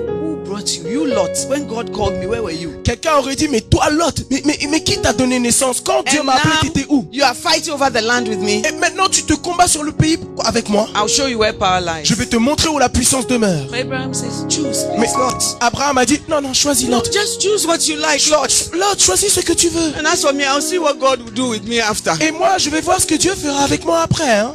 brought 0.56 0.76
you? 0.76 0.88
You 0.88 1.06
Lot. 1.06 1.36
When 1.48 1.66
God 1.66 1.92
called 1.92 2.14
me, 2.14 2.26
where 2.26 2.42
were 2.42 2.50
you? 2.50 2.80
Quelqu'un 2.82 3.18
aurait 3.18 3.36
dit, 3.36 3.48
mais 3.48 3.60
toi 3.60 3.90
Lot, 3.90 4.24
mais, 4.30 4.42
mais, 4.44 4.58
mais 4.70 4.82
qui 4.82 4.98
t'a 5.00 5.12
donné 5.12 5.38
naissance? 5.38 5.80
Quand 5.80 6.02
Dieu 6.08 6.22
m'a 6.22 6.34
appelé, 6.34 6.54
now, 6.54 6.60
t'étais 6.62 6.86
où? 6.88 7.06
you 7.12 7.24
are 7.24 7.34
fighting 7.34 7.72
over 7.72 7.90
the 7.90 8.02
land 8.02 8.26
with 8.28 8.40
me. 8.40 8.62
Et 8.66 8.72
maintenant, 8.72 9.08
tu 9.08 9.22
te 9.22 9.34
combats 9.34 9.68
sur 9.68 9.82
le 9.82 9.92
pays 9.92 10.18
avec 10.44 10.68
moi? 10.68 10.88
I'll 10.94 11.08
show 11.08 11.26
you 11.26 11.38
where 11.38 11.56
power 11.56 11.80
lies. 11.80 12.04
Je 12.04 12.14
vais 12.14 12.26
te 12.26 12.36
montrer 12.36 12.68
où 12.68 12.78
la 12.78 12.88
puissance 12.88 13.26
demeure. 13.26 13.66
Abraham 13.74 14.14
says, 14.14 14.46
Choose. 14.48 14.86
Mais 14.98 15.06
Lot. 15.18 15.56
Abraham 15.60 15.98
a 15.98 16.06
dit, 16.06 16.20
non, 16.28 16.40
non, 16.40 16.52
choisis 16.52 16.88
No, 16.88 16.98
Lot. 16.98 17.12
just 17.12 17.40
choose 17.42 17.66
what 17.66 17.86
you 17.86 17.96
like, 17.96 18.26
Lot. 18.30 18.70
Lot, 18.74 18.98
choisis 18.98 19.32
ce 19.32 19.40
que 19.40 19.52
tu 19.52 19.68
veux. 19.68 19.92
And 19.98 20.06
as 20.06 20.22
for 20.22 20.32
me, 20.32 20.44
I'll 20.44 20.62
see 20.62 20.78
what 20.78 20.98
God 20.98 21.22
will 21.22 21.32
do 21.34 21.50
with 21.50 21.64
me 21.66 21.80
after. 21.80 22.12
Et 22.20 22.30
moi, 22.32 22.58
je 22.58 22.70
vais 22.70 22.80
voir 22.80 23.00
ce 23.00 23.06
que 23.06 23.14
Dieu 23.14 23.34
fera 23.34 23.64
avec 23.64 23.84
moi 23.84 24.00
après. 24.02 24.38
Hein. 24.38 24.54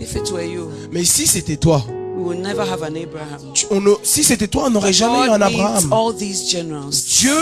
If 0.00 0.16
it 0.16 0.30
were 0.32 0.42
you, 0.42 0.70
Mais 0.92 1.04
si 1.04 1.26
c'était 1.26 1.56
toi, 1.56 1.84
we 2.20 2.34
will 2.34 2.40
never 2.40 2.62
have 2.62 2.82
an 2.82 2.94
Abraham. 2.96 3.52
tu- 3.54 3.66
on 3.70 3.84
a- 3.86 3.98
si 4.02 4.22
c'était 4.22 4.48
toi, 4.48 4.64
on 4.66 4.70
n'aurait 4.70 4.92
jamais 4.92 5.26
eu 5.26 5.30
un 5.30 5.38
God 5.38 5.48
needs 5.50 5.60
Abraham. 5.60 5.92
all 5.92 6.14
these 6.16 6.48
generals. 6.50 7.04
Dieu, 7.20 7.34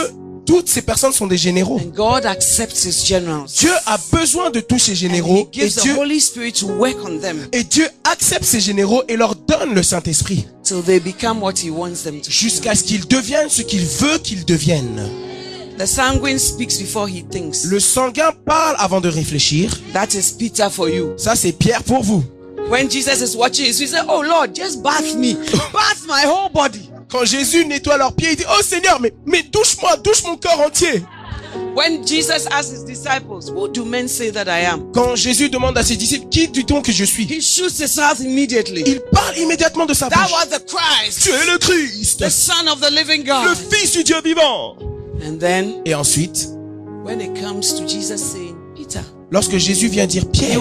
toutes 0.46 0.68
ces 0.68 0.80
personnes 0.82 1.12
sont 1.12 1.26
des 1.26 1.36
généraux. 1.36 1.78
And 1.78 1.90
God 1.94 2.24
accepts 2.24 2.84
his 2.84 3.04
generals. 3.06 3.52
Dieu 3.58 3.70
a 3.86 3.98
besoin 4.12 4.50
de 4.50 4.60
tous 4.60 4.78
ces 4.78 4.92
And 4.92 4.94
he 4.94 4.98
généraux 4.98 5.48
et 5.52 5.60
gives 5.60 5.74
the 5.76 5.82
Dieu, 5.82 5.94
Holy 5.98 6.20
Spirit 6.20 6.52
to 6.52 6.66
work 6.78 6.96
on 7.04 7.18
them 7.18 7.46
et 7.52 7.64
Dieu 7.64 7.86
accepte 8.04 8.44
ces 8.44 8.60
généraux 8.60 9.02
et 9.08 9.16
leur 9.16 9.34
donne 9.34 9.74
le 9.74 9.82
Saint-Esprit 9.82 10.46
till 10.62 10.80
they 10.82 11.00
become 11.00 11.42
what 11.42 11.54
he 11.62 11.68
wants 11.70 12.02
them 12.04 12.20
to 12.22 12.30
jusqu'à 12.30 12.74
ce 12.74 12.82
qu'ils 12.84 13.06
deviennent 13.06 13.50
ce 13.50 13.60
qu'il 13.62 13.84
veut 13.84 14.18
qu'ils 14.22 14.44
deviennent. 14.46 15.02
be. 15.76 15.82
The 15.82 15.86
sanguine 15.86 16.38
speaks 16.38 16.78
before 16.80 17.08
he 17.08 17.24
thinks. 17.30 17.64
Le 17.64 17.78
sanguin 17.78 18.32
parle 18.46 18.74
avant 18.78 19.00
de 19.00 19.08
réfléchir. 19.08 19.78
That 19.92 20.08
is 20.14 20.32
Peter 20.36 20.68
for 20.70 20.88
you. 20.88 21.10
Ça, 21.18 21.36
c'est 21.36 21.52
Pierre 21.52 21.84
pour 21.84 22.02
vous. 22.02 22.24
When 22.68 22.88
Jesus 22.90 23.22
is 23.22 23.36
watching, 23.36 23.66
he 23.66 23.72
says, 23.72 23.94
Oh 24.08 24.20
Lord, 24.20 24.54
just 24.54 24.82
bath 24.82 25.14
me. 25.16 25.34
bath 25.72 26.06
my 26.06 26.22
whole 26.26 26.48
body. 26.50 26.90
Quand 27.10 27.24
Jésus 27.24 27.64
nettoie 27.64 27.96
leurs 27.96 28.12
pieds, 28.14 28.32
il 28.32 28.36
dit, 28.36 28.44
oh 28.50 28.62
Seigneur, 28.62 29.00
mais, 29.00 29.14
mais 29.24 29.42
douche-moi, 29.42 29.96
douche 30.04 30.22
mon 30.24 30.36
corps 30.36 30.60
entier. 30.60 31.02
When 31.74 32.06
Jesus 32.06 32.46
asked 32.50 32.72
his 32.72 32.84
disciples, 32.84 33.48
Who 33.48 33.68
do 33.68 33.84
men 33.86 34.08
say 34.08 34.30
that 34.30 34.46
I 34.48 34.66
am? 34.66 34.92
Quand 34.92 35.16
Jésus 35.16 35.48
demande 35.48 35.78
à 35.78 35.82
ses 35.82 35.96
disciples, 35.96 36.28
qui 36.28 36.48
dit-on 36.48 36.82
que 36.82 36.92
je 36.92 37.04
suis? 37.04 37.24
He 37.24 37.40
shoots 37.40 37.78
his 37.80 37.96
mouth 37.96 38.20
immediately. 38.20 38.82
Il 38.86 39.00
parle 39.12 39.38
immédiatement 39.38 39.86
de 39.86 39.94
sa 39.94 40.08
That 40.10 40.24
bouche. 40.28 40.32
was 40.32 40.46
the 40.50 40.62
Christ, 40.66 41.22
Tu 41.22 41.30
es 41.30 41.46
le 41.50 41.58
Christ, 41.58 42.18
the 42.20 42.28
Son 42.30 42.66
of 42.68 42.80
the 42.80 42.90
living 42.90 43.22
le 43.24 43.26
God. 43.26 43.56
Fils 43.56 43.92
du 43.92 44.04
Dieu 44.04 44.16
vivant. 44.22 44.76
And 45.26 45.38
then, 45.40 45.80
Et 45.86 45.94
ensuite, 45.94 46.48
when 47.04 47.20
it 47.22 47.34
comes 47.40 47.72
to 47.74 47.86
Jesus 47.86 48.20
saying, 48.20 48.47
lorsque 49.30 49.56
Jésus 49.56 49.88
vient 49.88 50.06
dire, 50.06 50.26
Pierre, 50.30 50.60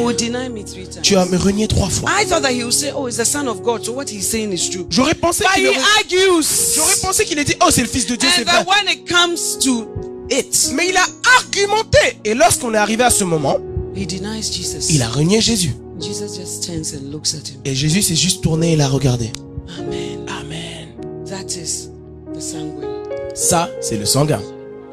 tu 1.02 1.16
as 1.16 1.26
me 1.26 1.38
renié 1.38 1.68
trois 1.68 1.90
fois. 1.90 2.10
I 2.10 2.26
thought 2.26 2.42
that 2.42 2.52
he 2.52 2.64
would 2.64 2.74
say, 2.74 2.92
Oh, 2.96 3.08
it's 3.08 3.18
the 3.18 3.26
Son 3.26 3.48
of 3.48 3.62
God, 3.62 3.86
so 3.86 3.94
what 3.94 4.06
he's 4.10 4.28
saying 4.28 4.52
is 4.52 4.70
true. 4.70 4.86
J'aurais 4.90 5.16
pensé 5.16 5.44
qu'il 5.56 5.66
j'aurais 5.66 6.96
pensé 7.02 7.26
qu'il 7.26 7.40
ait 7.40 7.44
dit, 7.44 7.56
oh 7.62 7.70
c'est 7.72 7.82
le 7.82 7.88
Fils 7.88 8.06
de 8.08 8.16
Dieu, 8.16 8.30
c'est 8.36 8.44
vrai. 8.44 8.64
then 8.64 8.66
when 8.66 8.94
it 8.94 9.08
comes 9.08 9.58
to 9.64 9.88
it, 10.30 10.72
Mais 10.74 10.90
il 10.90 10.98
a 10.98 11.06
argumenté. 11.40 12.20
Et 12.26 12.34
lorsqu'on 12.34 12.74
est 12.74 12.78
arrivé 12.78 13.04
à 13.04 13.10
ce 13.10 13.24
moment, 13.24 13.58
he 13.96 14.06
denies 14.06 14.44
Jesus. 14.44 14.92
il 14.94 15.02
a 15.02 15.10
renié 15.10 15.42
Jésus. 15.42 15.74
Jesus 16.00 16.38
just 16.40 16.64
turns 16.64 16.94
and 16.94 17.12
looks 17.12 17.34
at 17.34 17.48
him. 17.50 17.60
Et 17.66 17.74
Jésus 17.74 18.02
s'est 18.02 18.16
juste 18.16 18.44
tourné 18.44 18.74
et 18.74 18.76
l'a 18.76 18.88
regardé. 18.88 19.32
Amen. 19.80 20.26
Amen. 20.30 20.90
That 21.26 21.48
is 21.58 21.90
the 22.34 22.42
sanguine. 22.42 22.86
Ça, 23.34 23.70
c'est 23.82 23.98
le 23.98 24.06
sanguin. 24.06 24.42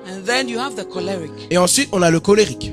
And 0.07 0.23
then 0.25 0.49
you 0.49 0.59
have 0.59 0.75
the 0.77 0.87
choleric. 0.89 1.31
Et 1.51 1.59
ensuite, 1.59 1.89
on 1.93 2.03
a 2.03 2.11
le 2.11 2.21
colérique, 2.21 2.73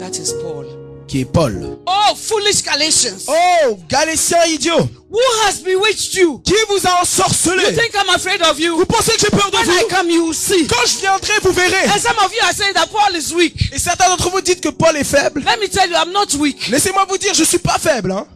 That 0.00 0.12
is 0.18 0.32
Paul. 0.42 0.66
qui 1.06 1.20
est 1.20 1.24
Paul. 1.24 1.76
Oh, 1.86 2.14
foolish 2.16 2.62
Galatians. 2.62 3.26
Oh, 3.28 3.76
Galétiens 3.88 4.44
idiots 4.46 4.88
Who 5.10 5.18
has 5.44 5.60
bewitched 5.62 6.14
you? 6.14 6.38
Qui 6.44 6.54
vous 6.68 6.86
a 6.86 6.90
You 6.90 7.02
ensorcelé 7.02 7.64
think 7.74 7.92
I'm 7.94 8.08
afraid 8.14 8.40
of 8.42 8.58
you? 8.58 8.76
Vous 8.76 8.86
pensez 8.86 9.12
que 9.12 9.20
j'ai 9.20 9.28
peur 9.30 9.50
de 9.50 9.56
When 9.56 9.68
I 9.68 9.82
vous? 9.82 9.88
come, 9.88 10.08
you 10.10 10.26
will 10.26 10.34
see. 10.34 10.66
Quand 10.68 10.86
je 10.86 11.00
viendrai, 11.00 11.32
vous 11.42 11.52
verrez. 11.52 11.84
And 11.88 11.98
some 11.98 12.16
of 12.24 12.32
you 12.32 12.40
are 12.44 12.54
saying 12.54 12.74
that 12.74 12.86
Paul 12.92 13.14
is 13.16 13.34
weak. 13.34 13.54
Et 13.74 13.78
certains 13.78 14.08
d'entre 14.08 14.30
vous 14.30 14.40
dites 14.40 14.60
que 14.60 14.68
Paul 14.70 14.96
est 14.96 15.04
faible. 15.04 15.42
Let 15.44 15.58
me 15.60 15.68
tell 15.68 15.90
you, 15.90 15.96
I'm 15.96 16.12
not 16.12 16.34
weak. 16.38 16.68
Laissez-moi 16.68 17.04
vous 17.08 17.18
dire, 17.18 17.34
je 17.34 17.44
suis 17.44 17.58
pas 17.58 17.78
faible. 17.78 18.12
Hein. 18.12 18.26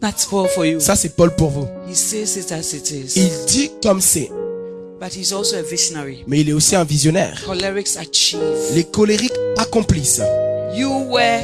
That's 0.00 0.24
Paul 0.24 0.48
for 0.48 0.64
you. 0.64 0.78
Ça, 0.80 0.94
c'est 0.96 1.14
Paul 1.16 1.34
pour 1.36 1.50
vous. 1.50 1.66
He 1.90 1.94
says 1.96 2.36
it 2.38 2.52
as 2.52 2.72
it 2.72 2.88
is. 2.90 3.12
Il 3.16 3.44
dit 3.46 3.70
comme 3.82 4.00
c'est. 4.00 4.30
But 5.00 5.12
he's 5.16 5.32
also 5.32 5.56
a 5.56 5.62
visionary. 5.62 6.22
Mais 6.28 6.40
il 6.40 6.48
est 6.48 6.52
aussi 6.52 6.76
un 6.76 6.84
visionnaire. 6.84 7.42
Cholerics 7.44 7.96
achieve. 7.96 8.40
Les 8.74 8.84
colériques 8.84 9.32
accomplissent. 9.58 10.22
You 10.74 10.90
were 11.10 11.40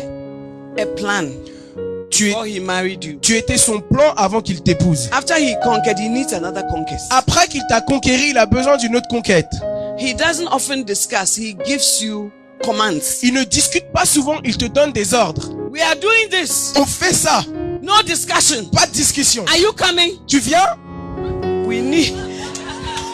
a 0.78 0.86
plan 0.96 1.28
Tu, 2.10 2.24
es, 2.24 2.28
before 2.30 2.46
he 2.46 2.60
married 2.60 3.04
you. 3.04 3.18
tu 3.20 3.36
étais 3.36 3.58
son 3.58 3.80
plan 3.80 4.12
avant 4.16 4.40
qu'il 4.40 4.62
t'épouse. 4.62 5.08
After 5.12 5.34
he 5.38 5.54
conquered, 5.62 5.98
he 5.98 6.08
needs 6.08 6.32
another 6.34 6.64
conquest. 6.68 7.04
Après 7.10 7.46
qu'il 7.48 7.62
t'a 7.68 7.80
conquéri, 7.82 8.30
il 8.30 8.38
a 8.38 8.46
besoin 8.46 8.76
d'une 8.78 8.96
autre 8.96 9.08
conquête. 9.08 9.48
He 9.98 10.14
doesn't 10.14 10.48
often 10.50 10.84
discuss, 10.84 11.36
he 11.36 11.54
gives 11.66 12.00
you 12.00 12.30
commands. 12.64 13.18
Il 13.22 13.34
ne 13.34 13.44
discute 13.44 13.92
pas 13.92 14.06
souvent, 14.06 14.38
il 14.44 14.56
te 14.56 14.64
donne 14.66 14.92
des 14.92 15.12
ordres. 15.12 15.50
We 15.70 15.82
are 15.82 15.96
doing 15.96 16.28
this. 16.30 16.72
On 16.76 16.86
fait 16.86 17.12
ça. 17.12 17.44
No 17.82 17.92
discussion. 18.06 18.64
Pas 18.72 18.86
de 18.86 18.92
discussion. 18.92 19.44
Are 19.46 19.58
you 19.58 19.72
coming? 19.72 20.12
Tu 20.26 20.38
viens? 20.38 20.76
We 21.66 21.80
need 21.82 22.14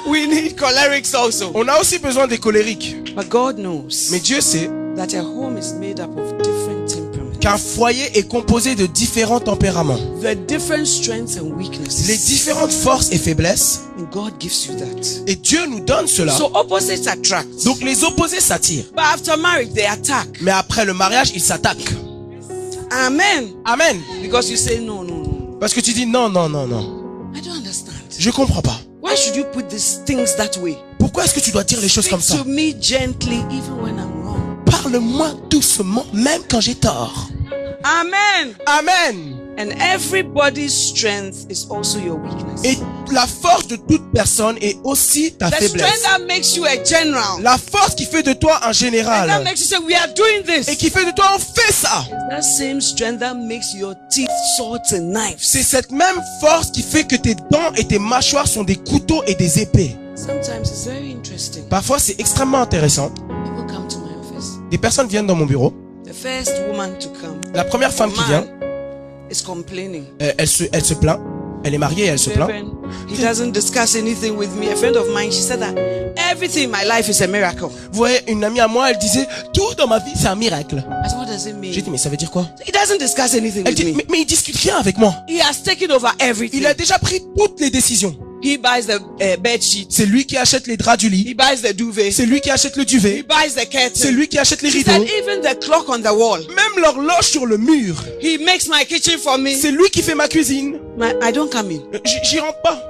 we 0.07 0.26
need 0.26 0.57
cholerics 0.57 1.14
also. 1.14 1.50
On 1.55 1.66
a 1.68 1.78
aussi 1.80 1.98
besoin 1.98 2.26
des 2.26 2.38
colériques. 2.38 3.14
But 3.14 3.28
God 3.28 3.57
knows 3.59 4.11
Mais 4.11 4.20
Dieu 4.20 4.40
sait 4.40 4.70
that 4.96 5.14
a 5.14 5.22
home 5.22 5.57
is 5.59 5.72
made 5.74 6.00
up 6.00 6.11
of 6.16 6.36
different 6.38 6.88
temperaments. 6.88 7.38
qu'un 7.40 7.59
foyer 7.59 8.18
est 8.18 8.26
composé 8.28 8.74
de 8.74 8.86
différents 8.86 9.40
tempéraments. 9.40 9.98
The 10.22 10.34
different 10.46 10.86
strengths 10.86 11.36
and 11.38 11.52
weaknesses. 11.57 12.07
Les 12.09 12.16
différentes 12.16 12.72
forces 12.72 13.11
et 13.12 13.18
faiblesses. 13.18 13.82
And 13.98 14.05
God 14.11 14.32
gives 14.40 14.66
you 14.66 14.74
that. 14.76 15.22
Et 15.26 15.36
Dieu 15.36 15.66
nous 15.66 15.80
donne 15.80 16.07
cela. 16.07 16.32
So 16.32 16.50
opposites 16.55 17.07
attract. 17.07 17.48
Donc 17.64 17.80
les 17.82 18.02
opposés 18.05 18.40
s'attirent. 18.40 18.86
But 18.94 19.05
after 19.14 19.36
marriage, 19.36 19.72
they 19.74 19.86
attack. 19.86 20.28
Mais 20.40 20.52
après 20.52 20.84
le 20.84 20.94
mariage, 20.94 21.32
ils 21.34 21.42
s'attaquent. 21.42 21.94
Amen. 22.90 23.50
Amen. 23.64 24.00
Because 24.22 24.50
you 24.50 24.57
say 24.57 24.78
no, 24.78 25.02
no, 25.02 25.14
no. 25.14 25.57
Parce 25.61 25.74
que 25.74 25.80
tu 25.80 25.92
dis 25.92 26.07
non, 26.07 26.28
non, 26.28 26.48
non, 26.48 26.66
non. 26.66 27.32
I 27.34 27.40
don't 27.40 27.57
understand. 27.57 27.92
Je 28.18 28.30
comprends 28.30 28.62
pas. 28.62 28.80
Why 29.14 29.20
should 29.20 29.36
you 29.36 29.44
put 29.44 29.70
these 29.70 29.98
things 30.04 30.34
that 30.34 30.56
way? 30.58 30.76
Pourquoi 30.98 31.22
est-ce 31.22 31.34
que 31.34 31.38
tu 31.38 31.52
dois 31.52 31.62
dire 31.62 31.80
les 31.80 31.88
choses 31.88 32.08
comme 32.08 32.20
ça? 32.20 32.36
to 32.36 32.44
me 32.44 32.74
gently, 32.80 33.44
even 33.48 33.80
when 33.80 33.96
I'm 33.96 34.24
wrong. 34.24 34.58
Parle-moi 34.66 35.34
doucement, 35.48 36.04
même 36.12 36.42
quand 36.50 36.60
j'ai 36.60 36.74
tort. 36.74 37.28
Amen. 37.84 38.56
Amen. 38.66 39.34
And 39.57 39.70
everybody's 39.80 40.72
strength 40.72 41.46
is 41.48 41.66
also 41.70 41.98
your 41.98 42.16
weakness. 42.18 42.62
Et 42.64 42.78
la 43.12 43.26
force 43.26 43.68
de 43.68 43.76
toute 43.76 44.12
personne 44.12 44.57
est 44.61 44.76
aussi 44.82 45.32
ta 45.32 45.48
the 45.50 45.55
strength 45.55 45.72
faiblesse. 45.72 46.02
that 46.02 46.18
makes 46.26 46.57
you 46.57 46.64
a 46.64 46.76
general. 46.84 47.40
La 47.40 47.57
force 47.57 47.94
qui 47.94 48.05
fait 48.05 48.22
de 48.22 48.32
toi 48.32 48.57
un 48.57 48.57
and 48.57 48.66
that 48.66 48.72
général. 48.72 49.44
makes 49.44 49.61
you 49.61 49.66
say, 49.66 49.78
We 49.78 49.94
are 49.94 50.09
doing 50.14 50.42
Et 50.66 50.76
qui 50.76 50.90
fait 50.90 51.05
de 51.05 51.12
toi 51.12 51.26
on 51.36 51.38
fait 51.38 51.72
ça. 51.72 52.05
That 52.30 52.42
same 52.42 52.80
strength 52.80 53.20
that 53.20 53.34
makes 53.34 53.74
your 53.74 53.94
teeth 54.11 54.28
swords 54.57 54.92
and 54.92 55.12
knives. 55.12 55.38
C'est 55.40 55.62
cette 55.62 55.92
même 55.92 56.20
force 56.40 56.70
qui 56.72 56.82
fait 56.82 57.05
que 57.05 57.16
tes 57.16 57.34
dents 57.34 57.72
et 57.76 57.84
tes 57.84 57.98
mâchoires 57.98 58.48
sont 58.48 58.64
des 58.64 58.76
couteaux 58.76 59.22
et 59.26 59.34
des 59.36 59.61
épées. 59.61 59.96
Sometimes 60.16 60.62
it's 60.62 60.84
very 60.86 61.12
interesting. 61.12 61.64
Parfois 61.68 61.98
c'est 61.98 62.18
extrêmement 62.20 62.61
intéressant. 62.61 63.11
People 63.11 63.66
come 63.72 63.86
to 63.88 63.98
my 63.98 64.14
office 64.20 64.52
Des 64.70 64.78
personnes 64.78 65.07
viennent 65.09 65.26
dans 65.26 65.34
mon 65.36 65.46
bureau 65.46 65.72
The 66.05 66.12
first 66.12 66.52
woman 66.68 66.98
to 66.98 67.09
come. 67.20 67.40
La 67.55 67.64
première 67.64 67.92
femme 67.92 68.12
qui 68.12 68.22
vient, 68.24 68.44
is 69.30 69.42
complaining. 69.44 70.04
euh, 70.22 70.32
elle 70.38 70.48
se, 70.48 70.64
elle 70.72 70.84
se 70.84 70.94
plaint. 70.94 71.20
Elle 71.66 71.72
est 71.74 71.78
mariée, 71.78 72.04
elle 72.06 72.18
se 72.18 72.28
plaint. 72.28 72.50
He 73.08 73.16
doesn't 73.18 73.52
discuss 73.52 73.96
anything 73.96 74.36
with 74.36 74.50
me. 74.54 74.70
A 74.70 74.76
friend 74.76 74.96
of 74.96 75.08
mine, 75.14 75.30
she 75.32 75.40
said 75.40 75.60
that 75.60 75.74
everything 76.30 76.64
in 76.68 76.70
my 76.70 76.84
life 76.86 77.08
is 77.08 77.22
a 77.22 77.26
miracle. 77.26 77.68
Vous 77.90 77.96
voyez, 77.96 78.18
une 78.30 78.44
amie 78.44 78.60
à 78.60 78.68
moi, 78.68 78.90
elle 78.90 78.98
disait, 78.98 79.26
tout 79.54 79.74
dans 79.78 79.86
ma 79.86 79.98
vie, 79.98 80.12
c'est 80.14 80.26
un 80.26 80.34
miracle. 80.34 80.76
I 80.76 81.08
said, 81.08 81.18
what 81.18 81.24
does 81.26 81.46
it 81.46 81.56
J'ai 81.72 81.80
dit, 81.80 81.88
mais 81.90 81.96
ça 81.96 82.10
veut 82.10 82.18
dire 82.18 82.30
quoi? 82.30 82.46
He 82.66 82.70
doesn't 82.70 82.98
discuss 82.98 83.34
anything 83.34 83.62
Elle 83.64 83.72
with 83.72 83.76
dit, 83.76 83.84
me. 83.92 83.96
mais, 83.96 84.06
mais 84.10 84.18
il 84.20 84.26
discute 84.26 84.56
rien 84.56 84.76
avec 84.76 84.98
moi. 84.98 85.14
He 85.26 85.40
has 85.40 85.62
taken 85.64 85.90
over 85.90 86.10
everything. 86.20 86.60
Il 86.60 86.66
a 86.66 86.74
déjà 86.74 86.98
pris 86.98 87.22
toutes 87.34 87.58
les 87.60 87.70
décisions. 87.70 88.14
He 88.45 88.59
buys 88.59 88.86
the 88.86 89.01
uh, 89.22 89.36
bed 89.40 89.62
sheets. 89.62 89.86
C'est 89.97 90.05
lui 90.07 90.26
qui 90.26 90.36
achète 90.36 90.66
les 90.66 90.76
draps 90.76 90.99
du 90.99 91.07
He 91.07 91.11
lit. 91.11 91.34
buys 91.34 91.62
the 91.62 91.72
duvet. 91.74 92.11
C'est 92.11 92.26
lui 92.26 92.40
qui 92.42 92.51
achète 92.51 92.76
le 92.76 92.82
He 92.82 92.86
duvet. 92.86 93.22
buys 93.22 93.55
the 93.55 93.61
C'est 93.61 93.66
curtain. 93.68 94.11
lui 94.11 94.28
qui 94.28 94.38
achète 94.38 94.61
les 94.61 94.70
She 94.70 94.84
said 94.84 95.01
rideaux. 95.01 95.07
even 95.22 95.40
the 95.40 95.59
clock 95.64 95.88
on 95.88 96.01
the 96.03 96.12
wall. 96.14 96.40
Même 96.49 96.82
l'horloge 96.82 97.24
sur 97.24 97.47
le 97.47 97.57
mur. 97.57 98.05
He 98.20 98.38
makes 98.45 98.68
my 98.68 98.84
kitchen 98.86 99.18
for 99.18 99.38
me. 99.38 99.55
C'est 99.55 99.70
lui 99.70 99.88
qui 99.90 100.03
fait 100.03 100.14
ma 100.14 100.28
cuisine. 100.28 100.78
My, 100.99 101.14
I 101.22 101.32
don't 101.32 101.51
come 101.51 101.70
in. 101.70 101.80
Euh, 101.95 101.99
j'y 102.24 102.38
rentre 102.38 102.61
pas. 102.62 102.82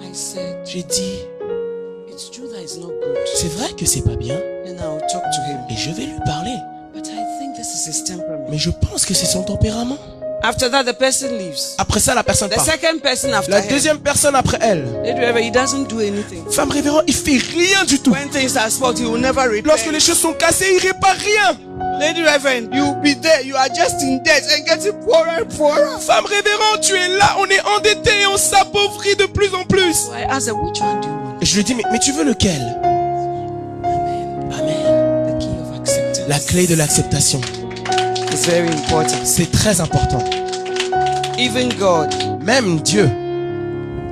I 0.00 0.14
said, 0.14 0.56
J'ai 0.64 0.82
dit, 0.84 1.18
it's 2.10 2.30
true 2.30 2.48
that 2.48 2.60
it's 2.62 2.76
not 2.78 2.88
good. 2.88 3.16
c'est 3.34 3.52
vrai 3.52 3.68
que 3.76 3.84
c'est 3.84 4.02
pas 4.02 4.16
bien. 4.16 4.36
And 4.66 4.76
I'll 4.78 5.00
talk 5.12 5.22
to 5.22 5.40
him. 5.50 5.58
Et 5.70 5.76
je 5.76 5.90
vais 5.90 6.06
lui 6.06 6.18
parler. 6.24 6.54
But 6.94 7.06
I 7.08 7.22
think 7.38 7.56
this 7.56 7.68
is 7.74 7.88
his 7.90 8.04
temperament. 8.04 8.46
Mais 8.50 8.58
je 8.58 8.70
pense 8.70 9.04
que 9.04 9.12
c'est 9.14 9.26
son 9.26 9.42
tempérament. 9.42 9.98
After 10.44 10.68
that, 10.70 10.84
the 10.84 10.92
person 10.92 11.38
leaves. 11.38 11.74
Après 11.78 12.00
ça, 12.00 12.14
la 12.14 12.24
personne 12.24 12.48
The 12.50 12.56
part. 12.56 12.64
second 12.66 12.98
person 13.00 13.32
after 13.32 13.50
La 13.50 13.60
deuxième 13.60 13.98
personne 14.00 14.34
après 14.34 14.58
elle. 14.60 14.84
Lady 15.04 15.20
Reverend, 15.20 15.44
he 15.44 15.50
doesn't 15.52 15.84
do 15.88 16.00
anything. 16.00 16.44
Femme 16.50 16.70
révérend, 16.70 17.00
il 17.06 17.14
fait 17.14 17.38
rien 17.38 17.84
du 17.86 18.00
tout. 18.00 18.10
When 18.12 18.28
things 18.28 18.56
are 18.56 18.68
spoiled, 18.70 18.98
he 18.98 19.04
will 19.06 19.20
never 19.20 19.42
repair. 19.42 19.62
Lorsque 19.64 19.86
les 19.92 20.00
choses 20.00 20.18
sont 20.18 20.32
cassées, 20.32 20.66
il 20.74 20.80
répare 20.84 21.14
rien. 21.16 21.56
Lady 22.00 22.22
Reverend, 22.24 22.74
you 22.74 22.92
be 23.02 23.14
there. 23.20 23.42
You 23.44 23.54
are 23.56 23.68
just 23.68 24.02
in 24.02 24.18
debt 24.24 24.42
and 24.50 24.64
getting 24.66 24.92
poorer 25.04 25.42
and 25.42 25.56
poorer. 25.56 26.00
Femme 26.00 26.26
révérend, 26.26 26.78
tu 26.80 26.94
es 26.94 27.08
là, 27.16 27.36
on 27.38 27.46
est 27.46 27.60
endetté 27.76 28.10
et 28.22 28.26
on 28.26 28.36
s'appauvrit 28.36 29.14
de 29.14 29.26
plus 29.26 29.54
en 29.54 29.62
plus. 29.64 29.94
So 29.94 30.12
I 30.12 30.24
asked 30.28 30.48
her, 30.48 30.54
which 30.56 30.80
one 30.80 31.00
do 31.02 31.06
you 31.08 31.14
want? 31.14 31.38
Et 31.40 31.46
je 31.46 31.54
lui 31.56 31.62
dis, 31.64 31.74
mais, 31.76 31.84
mais 31.92 32.00
tu 32.00 32.10
veux 32.12 32.24
lequel? 32.24 32.60
Amen. 34.58 35.28
The 35.28 35.38
key 35.38 35.48
of 35.62 35.78
acceptance. 35.80 36.28
La 36.28 36.38
clé 36.40 36.66
de 36.66 36.74
l'acceptation. 36.74 37.40
Is 38.32 38.46
very 38.46 38.68
important. 38.68 39.24
C'est 39.24 39.50
très 39.50 39.80
important. 39.80 40.22
Even 41.38 41.68
God 41.78 42.08
Même 42.44 42.80
Dieu 42.80 43.08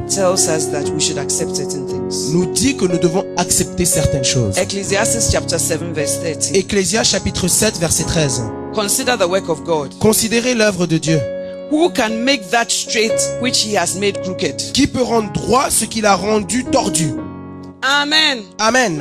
tells 0.08 0.48
us 0.48 0.70
that 0.72 0.88
we 0.92 1.00
should 1.00 1.18
accept 1.18 1.54
certain 1.54 1.86
things. 1.86 2.32
nous 2.32 2.46
dit 2.46 2.76
que 2.76 2.84
nous 2.84 2.98
devons 2.98 3.24
accepter 3.36 3.84
certaines 3.84 4.24
choses. 4.24 4.58
Ecclesiastes 4.58 5.30
chapter 5.30 5.58
7 5.58 5.92
verse 5.92 6.18
30. 6.20 6.54
Ecclésias 6.54 7.04
chapitre 7.04 7.46
7 7.48 7.78
verset 7.78 8.04
13. 8.04 8.72
Consider 8.74 9.16
the 9.16 9.28
work 9.28 9.48
of 9.48 9.62
God. 9.64 9.92
Considérez 10.00 10.54
l'œuvre 10.54 10.86
de 10.86 10.98
Dieu. 10.98 11.20
Who 11.70 11.90
can 11.90 12.10
make 12.24 12.50
that 12.50 12.68
straight 12.68 13.14
which 13.40 13.64
he 13.64 13.76
has 13.76 13.96
made 13.96 14.20
crooked? 14.22 14.72
Qui 14.72 14.88
peut 14.88 15.02
rendre 15.02 15.32
droit 15.32 15.70
ce 15.70 15.84
qu'il 15.84 16.04
a 16.06 16.16
rendu 16.16 16.64
tordu? 16.64 17.14
Amen. 17.82 18.42
Amen. 18.58 19.00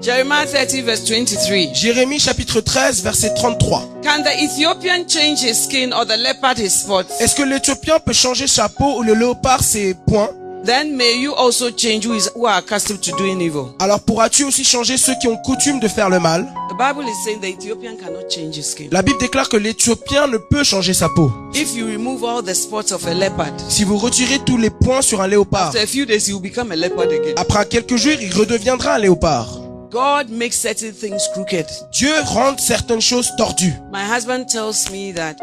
Jeremiah 0.00 0.46
30 0.46 0.82
verse 0.82 1.04
23. 1.04 1.74
Jérémie 1.74 2.18
chapitre 2.18 2.60
13 2.60 3.02
verset 3.02 3.34
33. 3.36 3.82
Can 4.02 4.22
the 4.22 4.32
Ethiopian 4.42 5.04
change 5.06 5.42
his 5.42 5.54
skin 5.64 5.92
or 5.92 6.06
the 6.06 6.16
leopard 6.16 6.58
his 6.58 6.70
spots? 6.70 7.20
Est-ce 7.20 7.34
que 7.34 7.42
l'Éthiopien 7.42 7.98
peut 7.98 8.14
changer 8.14 8.46
sa 8.46 8.68
peau 8.70 8.98
ou 8.98 9.02
le 9.02 9.12
léopard 9.14 9.62
ses 9.62 9.94
poings? 10.06 10.30
Then 10.64 10.94
may 10.96 11.18
you 11.18 11.32
also 11.34 11.70
change 11.70 12.04
who, 12.06 12.14
is, 12.14 12.30
who 12.34 12.46
are 12.46 12.58
accustomed 12.58 13.00
to 13.02 13.16
doing 13.16 13.40
evil. 13.40 13.74
Alors 13.78 14.00
pourras-tu 14.00 14.44
aussi 14.44 14.64
changer 14.64 14.96
ceux 14.96 15.14
qui 15.20 15.26
ont 15.28 15.36
coutume 15.38 15.80
de 15.80 15.88
faire 15.88 16.08
le 16.08 16.18
mal? 16.18 16.46
The 16.70 16.76
Bible 16.76 17.06
is 17.08 17.14
saying 17.24 17.40
the 17.40 17.48
Ethiopian 17.48 17.96
cannot 17.96 18.28
change 18.30 18.56
his 18.56 18.62
skin. 18.70 18.88
La 18.90 19.02
Bible 19.02 19.18
déclare 19.20 19.48
que 19.50 19.56
l'Éthiopien 19.58 20.26
ne 20.28 20.38
peut 20.38 20.64
changer 20.64 20.94
sa 20.94 21.08
peau. 21.14 21.30
If 21.54 21.74
you 21.74 21.86
remove 21.86 22.24
all 22.24 22.42
the 22.42 22.54
spots 22.54 22.90
of 22.92 23.06
a 23.06 23.12
leopard, 23.12 23.52
Si 23.68 23.84
vous 23.84 23.98
retirez 23.98 24.38
tous 24.46 24.56
les 24.56 24.70
points 24.70 25.02
sur 25.02 25.20
un 25.20 25.28
léopard, 25.28 25.68
after 25.68 25.82
a 25.82 25.86
few 25.86 26.06
days 26.06 26.26
he 26.26 26.32
will 26.32 26.40
become 26.42 26.72
a 26.72 26.76
leopard 26.76 27.10
again. 27.10 27.34
après 27.36 27.66
quelques 27.66 27.96
jours, 27.96 28.16
il 28.20 28.32
redeviendra 28.34 28.94
un 28.94 28.98
léopard. 28.98 29.59
God 29.90 30.30
makes 30.30 30.56
certain 30.56 30.92
things 30.92 31.28
crooked. 31.32 31.66
Dieu 31.92 32.12
rend 32.26 32.58
certaines 32.58 33.00
choses 33.00 33.30
tordues. 33.36 33.74
My 33.92 34.04
husband 34.04 34.44
tells 34.46 34.88
me 34.90 35.12
that 35.14 35.36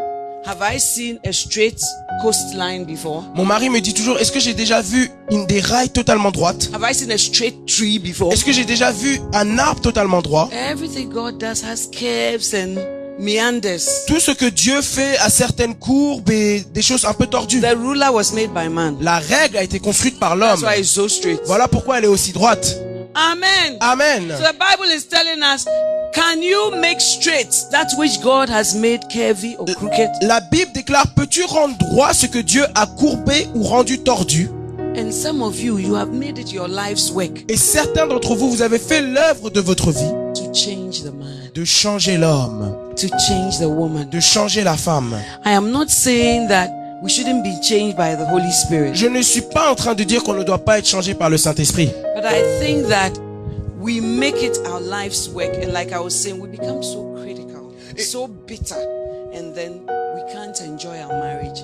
have 0.46 0.62
I 0.62 0.78
seen 0.78 1.18
a 1.26 1.32
straight 1.32 1.78
coastline 2.22 2.84
before? 2.86 3.24
Mon 3.34 3.44
mari 3.44 3.68
me 3.68 3.80
dit 3.80 3.92
toujours, 3.92 4.18
est-ce 4.18 4.32
que 4.32 4.40
j'ai 4.40 4.54
déjà 4.54 4.80
vu 4.80 5.10
une 5.30 5.46
des 5.46 5.60
rails 5.60 5.90
totalement 5.90 6.30
droites? 6.30 6.70
Have 6.72 6.82
I 6.90 6.94
seen 6.94 7.10
a 7.12 7.18
straight 7.18 7.66
tree 7.66 7.98
before? 7.98 8.32
Est-ce 8.32 8.44
que 8.44 8.52
j'ai 8.52 8.64
déjà 8.64 8.90
vu 8.90 9.20
un 9.34 9.58
arbre 9.58 9.82
totalement 9.82 10.22
droit? 10.22 10.48
Everything 10.52 11.10
God 11.10 11.38
does 11.38 11.62
has 11.62 11.86
curves 11.92 12.54
and 12.54 12.76
meanders. 13.18 14.06
Tout 14.06 14.20
ce 14.20 14.30
que 14.30 14.46
Dieu 14.46 14.80
fait 14.80 15.18
a 15.18 15.28
certaines 15.28 15.74
courbes 15.74 16.30
et 16.30 16.60
des 16.72 16.82
choses 16.82 17.04
un 17.04 17.12
peu 17.12 17.26
tordues. 17.26 17.60
The 17.60 17.76
ruler 17.76 18.08
was 18.10 18.32
made 18.32 18.54
by 18.54 18.68
man. 18.70 18.96
La 19.02 19.18
règle 19.18 19.58
a 19.58 19.62
été 19.62 19.78
construite 19.78 20.18
par 20.18 20.38
That's 20.38 20.62
l'homme. 20.62 20.70
why 20.72 20.78
it's 20.80 20.88
so 20.90 21.06
straight. 21.08 21.40
Voilà 21.44 21.68
pourquoi 21.68 21.98
elle 21.98 22.04
est 22.04 22.08
aussi 22.08 22.32
droite. 22.32 22.80
Amen. 23.14 23.78
Amen. 23.80 24.28
So 24.36 24.52
the 24.52 24.58
Bible 24.58 24.90
is 24.92 25.06
telling 25.08 25.42
us, 25.42 25.66
can 26.14 26.42
you 26.42 26.70
make 26.80 27.00
straight 27.00 27.52
that 27.72 27.88
which 27.96 28.20
God 28.22 28.48
has 28.48 28.74
made 28.74 29.02
curvy 29.10 29.56
or 29.58 29.66
crooked? 29.66 30.10
La 30.22 30.40
Bible 30.40 30.72
déclare, 30.72 31.06
peux-tu 31.14 31.44
rendre 31.44 31.76
droit 31.78 32.12
ce 32.12 32.26
que 32.26 32.38
Dieu 32.38 32.64
a 32.74 32.86
courbé 32.86 33.46
ou 33.54 33.62
rendu 33.62 33.98
tordu? 33.98 34.48
And 34.96 35.12
some 35.12 35.42
of 35.42 35.60
you, 35.60 35.78
you 35.78 35.94
have 35.94 36.12
made 36.12 36.38
it 36.38 36.52
your 36.52 36.66
life's 36.66 37.10
work 37.12 37.44
Et 37.48 37.56
certains 37.56 38.06
d'entre 38.06 38.34
vous, 38.34 38.50
vous 38.50 38.62
avez 38.62 38.78
fait 38.80 39.00
l'œuvre 39.00 39.48
de 39.50 39.60
votre 39.60 39.92
vie 39.92 40.12
to 40.34 40.52
change 40.52 41.02
the 41.02 41.12
man, 41.12 41.50
de 41.54 41.64
changer 41.64 42.16
l'homme, 42.18 42.74
to 42.96 43.06
change 43.18 43.58
the 43.58 43.68
woman. 43.68 44.08
de 44.10 44.18
changer 44.20 44.64
la 44.64 44.76
femme. 44.76 45.14
I 45.44 45.52
am 45.52 45.70
not 45.70 45.88
saying 45.88 46.48
that 46.48 46.68
we 47.02 47.08
shouldn't 47.10 47.42
be 47.44 47.54
changed 47.62 47.96
by 47.96 48.14
the 48.16 48.24
Holy 48.26 48.50
Spirit, 48.50 48.94
Je 48.94 49.06
ne 49.06 49.22
suis 49.22 49.42
pas 49.42 49.70
en 49.70 49.74
train 49.74 49.94
de 49.94 50.04
dire 50.04 50.22
qu'on 50.24 50.34
ne 50.34 50.42
doit 50.44 50.58
pas 50.64 50.78
être 50.78 50.86
changé 50.86 51.14
par 51.14 51.30
le 51.30 51.36
Saint-Esprit. 51.38 51.90
but 52.14 52.24
I 52.24 52.42
think 52.60 52.88
that 52.88 53.12
we 53.78 54.00
make 54.00 54.42
it 54.42 54.58
our 54.66 54.80
life's 54.80 55.28
work. 55.28 55.54
And 55.62 55.72
like 55.72 55.92
I 55.92 56.00
was 56.00 56.10
saying, 56.14 56.40
we 56.40 56.48
become 56.48 56.82
so 56.82 57.14
critical, 57.22 57.72
eh. 57.96 58.02
so 58.02 58.26
bitter, 58.26 58.74
and 59.32 59.54
then 59.54 59.82
we 60.14 60.32
can't 60.32 60.60
enjoy 60.60 60.98
our 61.00 61.12
marriage 61.20 61.62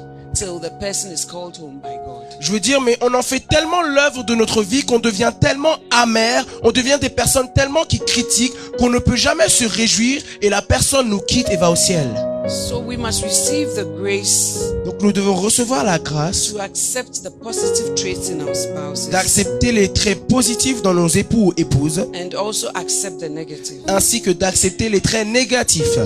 Je 2.41 2.53
veux 2.53 2.61
dire, 2.61 2.81
mais 2.81 2.97
on 3.01 3.15
en 3.15 3.23
fait 3.23 3.41
tellement 3.41 3.83
l'œuvre 3.83 4.25
de 4.25 4.35
notre 4.35 4.63
vie 4.63 4.85
qu'on 4.85 4.99
devient 4.99 5.33
tellement 5.41 5.77
amer, 5.91 6.45
on 6.63 6.73
devient 6.73 6.99
des 7.01 7.09
personnes 7.09 7.53
tellement 7.55 7.85
qui 7.85 7.99
critiquent 8.01 8.55
qu'on 8.79 8.91
ne 8.91 8.99
peut 8.99 9.17
jamais 9.17 9.49
se 9.49 9.65
réjouir 9.65 10.23
et 10.43 10.49
la 10.49 10.63
personne 10.63 11.09
nous 11.09 11.21
quitte 11.21 11.49
et 11.51 11.57
va 11.57 11.71
au 11.71 11.77
ciel. 11.77 12.09
So 12.47 12.79
we 12.81 12.99
must 12.99 13.25
receive 13.25 13.69
the 13.75 13.87
grace 13.99 14.59
Donc 14.85 15.01
nous 15.01 15.13
devons 15.13 15.35
recevoir 15.35 15.83
la 15.83 15.99
grâce 15.99 16.53
to 16.53 16.61
accept 16.61 17.23
the 17.23 17.31
positive 17.43 17.95
traits 17.95 18.31
in 18.31 18.41
our 18.47 18.55
spouses 18.55 19.09
d'accepter 19.09 19.73
les 19.73 19.91
traits 19.91 20.27
positifs 20.29 20.83
dans 20.83 20.93
nos 20.93 21.09
époux 21.09 21.47
ou 21.49 21.53
épouses, 21.57 22.01
and 22.15 22.37
also 22.37 22.69
accept 22.75 23.19
the 23.21 23.31
negative. 23.31 23.81
ainsi 23.89 24.21
que 24.21 24.31
d'accepter 24.31 24.91
les 24.91 25.01
traits 25.01 25.27
négatifs. 25.27 25.99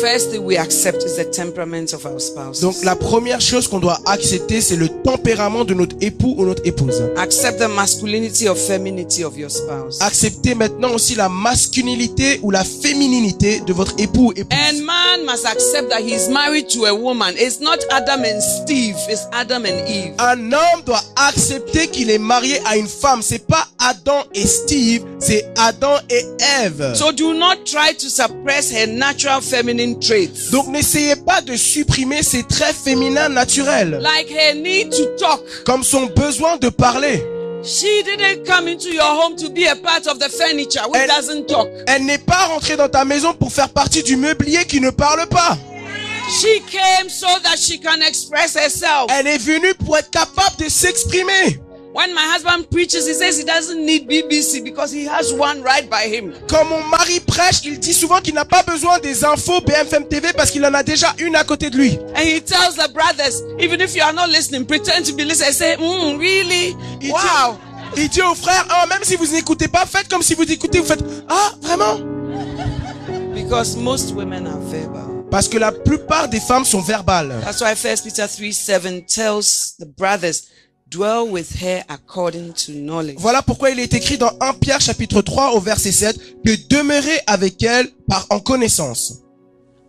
First 0.00 0.30
thing 0.30 0.44
we 0.44 0.58
accept 0.58 1.02
is 1.04 1.16
the 1.16 1.24
temperament 1.24 1.92
of 1.94 2.04
our 2.04 2.20
spouses. 2.20 2.60
Donc 2.60 2.76
la 2.84 2.96
première 2.96 3.40
chose 3.40 3.66
qu'on 3.66 3.78
doit 3.78 3.98
accepter, 4.06 4.60
c'est 4.60 4.76
le 4.76 4.88
tempérament 4.88 5.64
de 5.64 5.74
notre 5.74 5.96
époux 6.00 6.34
ou 6.36 6.44
notre 6.44 6.66
épouse. 6.66 7.02
accept 7.16 7.58
the 7.58 7.68
masculinity 7.68 8.48
or 8.48 8.56
femininity 8.56 9.24
of 9.24 9.38
your 9.38 9.50
spouse. 9.50 10.00
Acceptez 10.00 10.54
maintenant 10.54 10.92
aussi 10.92 11.14
la 11.14 11.28
masculinité 11.28 12.40
ou 12.42 12.50
la 12.50 12.64
fémininité 12.64 13.60
de 13.60 13.72
votre 13.72 13.94
époux 13.98 14.28
ou 14.28 14.32
épouse. 14.32 14.52
And 14.52 14.84
man 14.84 15.24
must 15.24 15.46
accept 15.46 15.90
that 15.90 16.00
he's 16.00 16.28
married 16.28 16.68
to 16.68 16.84
a 16.86 16.94
woman. 16.94 17.34
It's 17.36 17.60
not 17.60 17.78
Adam 17.90 18.22
and 18.24 18.40
Steve, 18.40 18.96
it's 19.08 19.26
Adam 19.32 19.64
and 19.64 19.86
Eve. 19.88 20.14
Un 20.18 20.52
homme 20.52 20.82
doit 20.84 21.02
accepter 21.16 21.88
qu'il 21.88 22.10
est 22.10 22.18
marié 22.18 22.60
à 22.66 22.76
une 22.76 22.88
femme. 22.88 23.22
C'est 23.22 23.46
pas 23.46 23.66
Adam 23.78 24.24
et 24.34 24.46
Steve, 24.46 25.04
c'est 25.20 25.46
Adam 25.56 25.96
et 26.10 26.24
Ève. 26.62 26.94
So 26.94 27.12
do 27.12 27.32
not 27.34 27.64
try 27.64 27.94
to 27.94 28.08
suppress 28.08 28.70
her 28.70 28.86
natural 28.86 29.40
feminine 29.94 30.00
traits. 30.00 30.50
Donc 30.50 30.68
n'essayez 30.68 31.16
pas 31.16 31.40
de 31.40 31.56
supprimer 31.56 32.22
ses 32.22 32.42
traits 32.44 32.74
féminins 32.84 33.28
naturels, 33.28 33.98
Like 34.02 34.30
her 34.30 34.54
need 34.54 34.90
to 34.90 35.04
talk. 35.18 35.40
comme 35.64 35.82
son 35.84 36.06
besoin 36.06 36.56
de 36.56 36.68
parler. 36.68 37.22
She 37.64 38.02
didn't 38.04 38.44
come 38.46 38.68
into 38.68 38.90
your 38.90 39.02
home 39.02 39.34
to 39.36 39.48
be 39.50 39.66
a 39.66 39.74
part 39.74 40.06
of 40.06 40.18
the 40.20 40.28
furniture 40.30 40.82
which 40.88 41.00
And- 41.02 41.08
doesn't 41.08 41.46
talk. 41.46 41.68
Elle 41.88 42.04
n'est 42.04 42.18
pas 42.24 42.46
rentrée 42.46 42.76
dans 42.76 42.88
ta 42.88 43.04
maison 43.04 43.32
pour 43.34 43.52
faire 43.52 43.68
partie 43.70 44.02
du 44.04 44.16
meublier 44.16 44.64
qui 44.66 44.80
ne 44.80 44.90
parle 44.90 45.26
pas. 45.26 45.58
She 46.28 46.60
came 46.70 47.08
so 47.08 47.26
that 47.42 47.56
she 47.56 47.80
can 47.80 48.00
express 48.06 48.54
herself. 48.56 49.06
Elle 49.10 49.26
est 49.28 49.38
venue 49.38 49.74
pour 49.74 49.96
être 49.96 50.10
capable 50.10 50.56
de 50.58 50.68
s'exprimer. 50.68 51.60
When 51.96 52.14
my 52.14 52.20
husband 52.34 52.68
preaches, 52.70 53.06
he 53.06 53.14
says 53.14 53.38
he 53.38 53.44
doesn't 53.44 53.82
need 53.82 54.06
BBC 54.06 54.62
because 54.62 54.92
he 54.92 55.06
has 55.06 55.32
one 55.32 55.62
right 55.62 55.88
by 55.88 56.02
him. 56.14 56.34
Quand 56.46 56.66
mon 56.68 56.82
mari 56.90 57.20
prêche, 57.20 57.62
il 57.64 57.78
dit 57.80 57.94
souvent 57.94 58.20
qu'il 58.20 58.34
n'a 58.34 58.44
pas 58.44 58.62
besoin 58.62 58.98
des 58.98 59.24
infos 59.24 59.62
BFM 59.62 60.06
TV 60.06 60.34
parce 60.34 60.50
qu'il 60.50 60.62
en 60.66 60.74
a 60.74 60.82
déjà 60.82 61.14
une 61.18 61.34
à 61.36 61.44
côté 61.44 61.70
de 61.70 61.76
lui. 61.78 61.98
And 62.14 62.20
he 62.20 62.42
tells 62.42 62.74
the 62.76 62.92
brothers, 62.92 63.40
even 63.58 63.80
if 63.80 63.96
you 63.96 64.02
are 64.02 64.12
not 64.12 64.28
listening, 64.28 64.66
pretend 64.66 65.06
to 65.06 65.14
be 65.14 65.24
listening. 65.24 65.52
Say, 65.52 65.76
mm, 65.78 66.18
really? 66.18 66.76
Il 67.00 67.12
Wow. 67.12 67.56
dit, 67.94 68.02
il 68.02 68.08
dit 68.10 68.20
aux 68.20 68.34
frères, 68.34 68.66
ah, 68.68 68.84
même 68.88 69.02
si 69.02 69.16
vous 69.16 69.28
n'écoutez 69.28 69.68
pas, 69.68 69.86
faites 69.86 70.08
comme 70.08 70.22
si 70.22 70.34
vous 70.34 70.42
écoutez, 70.52 70.80
vous 70.80 70.86
faites, 70.86 71.02
ah, 71.30 71.52
vraiment? 71.62 71.98
Because 73.34 73.74
most 73.74 74.12
women 74.14 74.46
are 74.46 74.60
verbal. 74.70 75.24
Parce 75.30 75.48
que 75.48 75.56
la 75.56 75.72
plupart 75.72 76.28
des 76.28 76.40
femmes 76.40 76.64
sont 76.66 76.80
verbales. 76.82 77.34
That's 77.42 77.60
why 77.62 77.74
First 77.74 78.04
Peter 78.04 78.26
3 78.28 78.52
7 78.52 79.06
tells 79.06 79.74
the 79.78 79.86
brothers, 79.86 80.42
dwell 80.96 81.28
with 81.30 81.62
her 81.62 81.84
according 81.88 82.52
to 82.54 82.72
knowledge. 82.72 83.16
Voilà 83.18 83.42
pourquoi 83.42 83.70
il 83.70 83.78
est 83.78 83.92
écrit 83.92 84.16
dans 84.16 84.32
1 84.40 84.54
Pierre 84.54 84.80
chapitre 84.80 85.20
3 85.20 85.52
au 85.52 85.60
verset 85.60 85.92
7 85.92 86.18
que 86.44 86.52
demeurez 86.68 87.20
avec 87.26 87.62
elle 87.62 87.88
par 88.08 88.26
en 88.30 88.40
connaissance. 88.40 89.20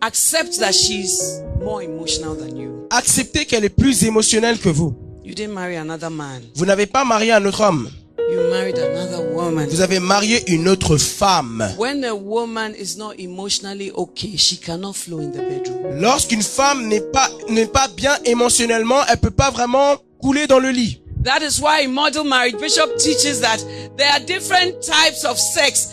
Accept 0.02 0.60
that 0.60 0.74
she's 0.74 1.42
more 1.64 1.82
emotional 1.82 2.36
than 2.38 2.56
you. 2.56 2.88
Acceptez 2.92 3.46
qu'elle 3.46 3.66
est 3.66 3.70
plus 3.70 4.04
émotionnelle 4.04 4.60
que 4.60 4.70
vous. 4.70 4.94
You 5.24 5.34
didn't 5.34 5.54
marry 5.54 5.78
another 5.78 6.12
man. 6.12 6.42
Vous 6.56 6.66
n'avez 6.66 6.86
pas 6.86 7.04
marié 7.04 7.32
un 7.32 7.44
autre 7.46 7.62
homme. 7.62 7.90
You 8.30 8.50
married 8.50 8.78
another 8.78 9.34
woman. 9.34 9.68
Vous 9.70 9.82
avez 9.82 10.00
marié 10.00 10.44
une 10.52 10.68
autre 10.68 10.98
femme. 10.98 11.70
When 11.78 12.04
a 12.04 12.14
woman 12.14 12.74
is 12.78 12.98
not 12.98 13.14
emotionally 13.18 13.92
okay, 13.96 14.36
she 14.38 14.60
cannot 14.60 14.94
flow 14.94 15.20
in 15.20 15.32
the 15.32 15.38
bedroom. 15.38 16.02
Lorsqu'une 16.02 16.42
femme 16.42 16.88
n'est 16.88 17.02
pas, 17.02 17.30
n'est 17.50 17.68
pas 17.68 17.88
bien 17.88 18.18
émotionnellement, 18.26 19.00
elle 19.10 19.18
peut 19.18 19.32
pas 19.32 19.50
vraiment 19.50 19.96
couler 20.22 20.48
dans 20.48 20.60
le 20.60 20.70
lit. 20.70 21.02
That 21.24 21.42
is 21.42 21.60
why 21.60 21.82
in 21.84 21.90
model 21.92 22.24
marriage, 22.24 22.58
Bishop 22.60 22.96
teaches 22.98 23.42
that 23.42 23.58
there 23.98 24.10
are 24.12 24.20
different 24.20 24.82
types 24.82 25.26
of 25.26 25.38
sex. 25.38 25.90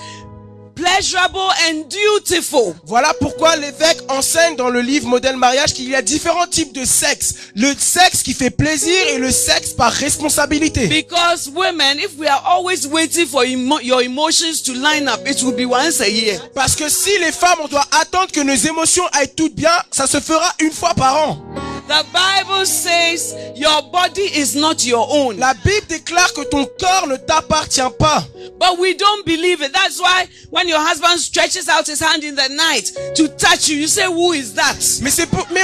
Pleasurable 0.74 1.50
and 1.68 1.84
dutiful. 1.88 2.74
Voilà 2.84 3.12
pourquoi 3.20 3.54
l'évêque 3.54 3.98
enseigne 4.08 4.56
dans 4.56 4.70
le 4.70 4.80
livre 4.80 5.06
Modèle 5.06 5.36
mariage 5.36 5.72
qu'il 5.72 5.88
y 5.88 5.94
a 5.94 6.02
différents 6.02 6.48
types 6.48 6.72
de 6.72 6.84
sexe. 6.84 7.34
Le 7.54 7.72
sexe 7.78 8.22
qui 8.24 8.34
fait 8.34 8.50
plaisir 8.50 8.96
et 9.14 9.18
le 9.18 9.30
sexe 9.30 9.72
par 9.72 9.92
responsabilité. 9.92 10.88
Because 10.88 11.48
women, 11.48 12.00
if 12.00 12.18
we 12.18 12.26
are 12.26 12.42
always 12.44 12.88
waiting 12.88 13.26
for 13.26 13.44
emo- 13.44 13.80
your 13.82 14.02
emotions 14.02 14.62
to 14.64 14.72
line 14.74 15.06
up, 15.08 15.20
it 15.28 15.40
will 15.44 15.54
be 15.54 15.64
once 15.64 16.00
a 16.00 16.08
year. 16.08 16.40
Parce 16.56 16.74
que 16.74 16.88
si 16.88 17.10
les 17.20 17.30
femmes, 17.30 17.58
on 17.62 17.68
doit 17.68 17.86
attendre 18.00 18.32
que 18.32 18.40
nos 18.40 18.54
émotions 18.54 19.04
aillent 19.12 19.34
toutes 19.36 19.54
bien, 19.54 19.72
ça 19.92 20.08
se 20.08 20.18
fera 20.18 20.52
une 20.58 20.72
fois 20.72 20.94
par 20.94 21.16
an. 21.28 21.38
The 21.86 22.02
Bible 22.12 22.64
says 22.64 23.34
your 23.56 23.82
body 23.92 24.22
is 24.22 24.56
not 24.56 24.84
your 24.86 25.06
own. 25.10 25.38
La 25.38 25.52
Bible 25.54 25.86
déclare 25.88 26.32
que 26.32 26.42
ton 26.44 26.66
corps 26.80 27.06
ne 27.08 27.16
t'appartient 27.16 27.90
pas. 27.98 28.24
But 28.58 28.78
we 28.78 28.94
don't 28.96 29.24
believe 29.26 29.60
it. 29.62 29.72
That's 29.72 30.00
why 30.00 30.26
when 30.50 30.66
your 30.68 30.78
husband 30.80 31.18
stretches 31.20 31.68
out 31.68 31.86
his 31.86 32.00
hand 32.00 32.24
in 32.24 32.34
the 32.36 32.48
night 32.48 32.90
to 33.16 33.28
touch 33.36 33.68
you, 33.68 33.76
you 33.76 33.86
say, 33.88 34.06
Who 34.06 34.32
is 34.32 34.54
that? 34.54 34.76
Mais 35.02 35.10
c'est 35.10 35.26
pour, 35.26 35.46
mais, 35.52 35.62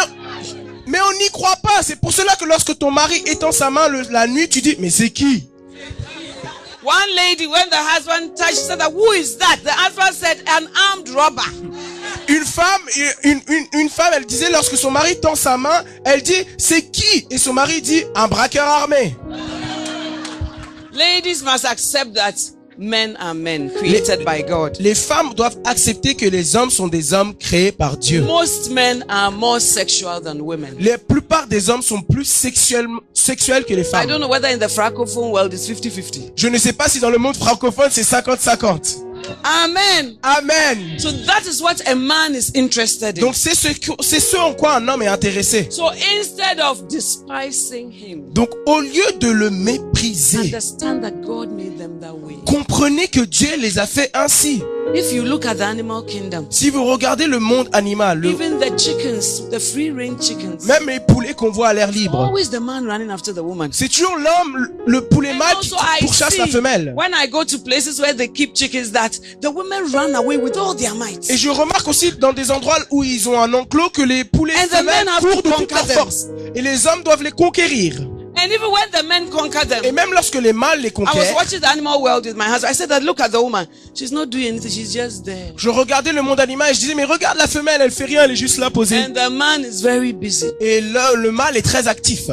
mais 0.87 1.01
on 1.01 1.13
n'y 1.19 1.29
croit 1.31 1.57
pas. 1.63 1.83
C'est 1.83 1.97
pour 2.01 2.13
cela 2.13 2.37
que 2.37 2.45
lorsque 2.45 2.77
ton 2.79 2.91
mari 2.91 3.23
étend 3.27 3.53
sa 3.53 3.71
main 3.71 3.89
le- 3.89 4.03
la 4.11 4.27
nuit, 4.27 4.49
tu 4.49 4.61
dis, 4.61 4.77
mais 4.79 4.91
c'est 4.91 5.11
qui? 5.11 5.50
One 6.83 7.15
lady, 7.15 7.47
when 7.47 7.69
the 7.69 7.77
husband 7.77 8.37
touched, 8.37 8.57
said, 8.57 8.79
that, 8.81 8.93
Who 8.93 9.11
is 9.13 9.37
that? 9.37 9.61
The 9.63 9.73
husband 9.73 10.15
said, 10.15 10.43
An 10.49 10.69
armed 10.91 11.09
robber. 11.11 11.43
Une 12.29 12.45
femme, 12.45 12.83
une, 13.25 13.43
une, 13.49 13.67
une 13.75 13.89
femme, 13.91 14.13
elle 14.15 14.25
disait 14.25 14.51
lorsque 14.51 14.77
son 14.77 14.91
mari 14.91 15.21
tend 15.21 15.35
sa 15.35 15.57
main, 15.57 15.85
elle 16.05 16.23
dit, 16.23 16.47
c'est 16.59 16.83
qui? 16.91 17.27
Et 17.29 17.39
son 17.39 17.53
mari 17.53 17.83
dit, 17.83 18.05
un 18.15 18.29
braqueur 18.29 18.67
armé. 18.67 19.17
Ladies 20.93 21.43
must 21.43 21.65
accept 21.65 22.15
that 22.15 22.35
men 22.81 23.15
are 23.21 23.35
men 23.35 23.71
created 23.71 24.25
by 24.25 24.43
God. 24.43 24.77
Les 24.81 24.95
femmes 24.95 25.35
doivent 25.35 25.59
accepter 25.67 26.15
que 26.15 26.25
les 26.27 26.57
hommes 26.57 26.71
sont 26.71 26.89
des 26.89 27.13
hommes 27.13 27.35
créés 27.35 27.73
par 27.73 27.97
Dieu. 27.99 28.23
Most 28.23 28.71
men 28.71 29.05
are 29.09 29.31
more 29.31 29.61
sexual 29.61 30.21
than 30.23 30.41
women. 30.41 30.75
La 30.81 30.97
plupart 30.97 31.47
des 31.47 31.69
hommes 31.69 31.83
sont 31.83 32.01
plus 32.01 32.25
sexuels, 32.25 32.87
sexuels 33.13 33.65
que 33.65 33.75
les 33.75 33.83
I 33.83 33.85
femmes. 33.85 34.07
don't 34.09 34.21
know 34.21 34.29
whether 34.31 34.49
in 34.49 34.59
the 34.59 34.69
francophone 34.71 35.31
world 35.31 35.53
it's 35.53 35.69
50-50. 35.69 36.33
Je 36.35 36.49
ne 36.49 36.57
sais 36.59 36.73
pas 36.73 36.89
si 36.89 37.01
dans 37.01 37.11
le 37.11 37.19
monde 37.19 37.37
francophone 37.37 37.89
c'est 37.91 38.03
50-50. 38.03 38.97
Amen. 39.45 40.17
Amen. 40.23 40.99
So 40.99 41.11
that 41.27 41.43
is 41.47 41.61
what 41.63 41.81
a 41.87 41.95
man 41.95 42.35
is 42.35 42.51
interested 42.55 43.19
in. 43.19 43.23
Donc 43.23 43.35
c'est 43.35 43.55
ce, 43.55 43.69
que- 43.69 43.93
c'est 44.03 44.21
ce 44.21 44.37
en 44.37 44.55
quoi 44.55 44.77
un 44.77 44.89
homme 44.89 45.03
est 45.03 45.09
intéressé. 45.09 45.69
So 45.71 45.89
instead 46.19 46.61
of 46.61 46.87
despising 46.89 47.91
him, 47.91 48.33
Donc 48.33 48.51
au 48.67 48.81
lieu 48.81 49.13
de 49.19 49.29
le 49.31 49.51
mépriser, 49.51 50.39
understand 50.39 51.01
that 51.03 51.13
God 51.25 51.51
made 51.53 51.79
them 51.79 51.99
that 52.01 52.15
way. 52.15 52.37
comprenez 52.47 53.09
que 53.09 53.21
Dieu 53.21 53.57
les 53.59 53.79
a 53.79 53.87
fait 53.87 54.11
ainsi. 54.15 54.63
If 54.93 55.13
you 55.13 55.23
look 55.23 55.47
at 55.47 55.55
the 55.59 55.63
animal 55.63 56.05
kingdom, 56.05 56.47
Si 56.51 56.69
vous 56.69 56.85
regardez 56.85 57.27
le 57.29 57.39
monde 57.39 57.69
animal, 57.73 58.19
le- 58.19 58.31
even 58.31 58.59
the 58.59 58.77
chickens, 58.77 59.49
the 59.49 59.61
free 59.61 59.91
range 59.93 60.21
chickens, 60.21 60.65
même 60.67 60.89
les 60.89 60.99
poulets 60.99 61.33
qu'on 61.33 61.51
voit 61.51 61.69
à 61.69 61.73
l'air 61.75 61.93
libre, 61.93 62.33
c'est 63.71 63.89
toujours 63.89 64.17
l'homme, 64.17 64.69
le 64.87 65.01
poulet 65.03 65.33
mâle 65.35 65.57
qui 65.61 65.71
pourchasse 66.01 66.37
la 66.39 66.49
femelle. 66.49 66.93
when 66.97 67.13
I 67.15 67.29
go 67.29 67.45
to 67.45 67.59
places 67.59 68.01
where 68.01 68.15
they 68.17 68.27
keep 68.29 68.55
chickens 68.57 68.91
that 68.91 69.10
the 69.41 69.47
women 69.53 69.85
run 69.93 70.15
away 70.15 70.37
with 70.37 70.57
all 70.57 70.75
their 70.77 70.95
might. 70.95 71.29
Et 71.31 71.37
je 71.37 71.49
remarque 71.51 71.89
aussi 71.89 72.13
dans 72.13 72.33
des 72.33 72.51
endroits 72.51 72.79
où 72.91 73.03
ils 73.05 73.29
ont 73.29 73.41
un 73.41 73.53
enclos 73.55 73.91
que 73.91 74.03
les 74.03 74.25
poulets 74.25 74.55
And 74.55 74.67
the 74.69 74.71
femelles 74.79 75.05
men 75.05 75.09
have 75.09 75.21
courent 75.21 75.43
de 75.43 75.49
toute 75.49 75.57
conquer 75.57 75.75
leur 75.75 75.87
them. 75.87 75.97
force. 75.99 76.27
Et 76.55 76.63
les 76.63 76.87
hommes 76.87 77.03
doivent 77.03 77.23
les 77.23 77.33
conquérir. 77.33 78.01
And 78.37 78.47
even 78.47 78.71
when 78.71 78.89
the 78.93 79.05
men 79.07 79.29
conquer 79.29 79.67
them, 79.67 79.81
Et 79.85 79.93
même 79.93 80.13
lorsque 80.15 80.37
les 80.37 80.53
mâles 80.55 80.81
les 80.81 80.89
I 80.89 80.93
was 80.97 81.05
conquièrent, 81.05 81.35
watching 81.35 81.61
the 81.61 81.67
animal 81.67 82.01
world 82.01 82.25
with 82.25 82.37
my 82.37 82.45
husband. 82.45 82.71
I 82.71 82.75
said 82.75 82.89
that 82.89 83.01
look 83.01 83.21
at 83.21 83.31
the 83.31 83.41
woman. 83.43 83.67
She's 83.95 84.13
not 84.13 84.27
doing 84.27 84.47
anything. 84.47 84.71
She's 84.71 84.93
just 84.95 85.25
there. 85.25 85.53
je 85.57 85.69
regardais 85.69 86.13
le 86.13 86.23
monde 86.23 86.41
animal 86.41 86.71
et 86.71 86.75
je 86.75 86.79
disais, 86.81 86.95
mais 86.95 87.05
regarde 87.05 87.37
la 87.37 87.49
femelle, 87.49 87.83
elle 87.83 87.91
fait 87.91 88.05
rien, 88.07 88.23
elle 88.25 88.31
est 88.31 88.37
juste 88.37 88.57
là 88.59 88.71
posée. 88.71 88.97
And 88.99 89.13
the 89.13 89.31
man 89.31 89.63
is 89.63 89.83
very 89.83 90.13
busy. 90.13 90.47
Et 90.61 90.81
le, 90.81 91.17
le 91.17 91.33
mâle 91.33 91.57
est 91.57 91.63
très 91.63 91.87
actif. 91.89 92.29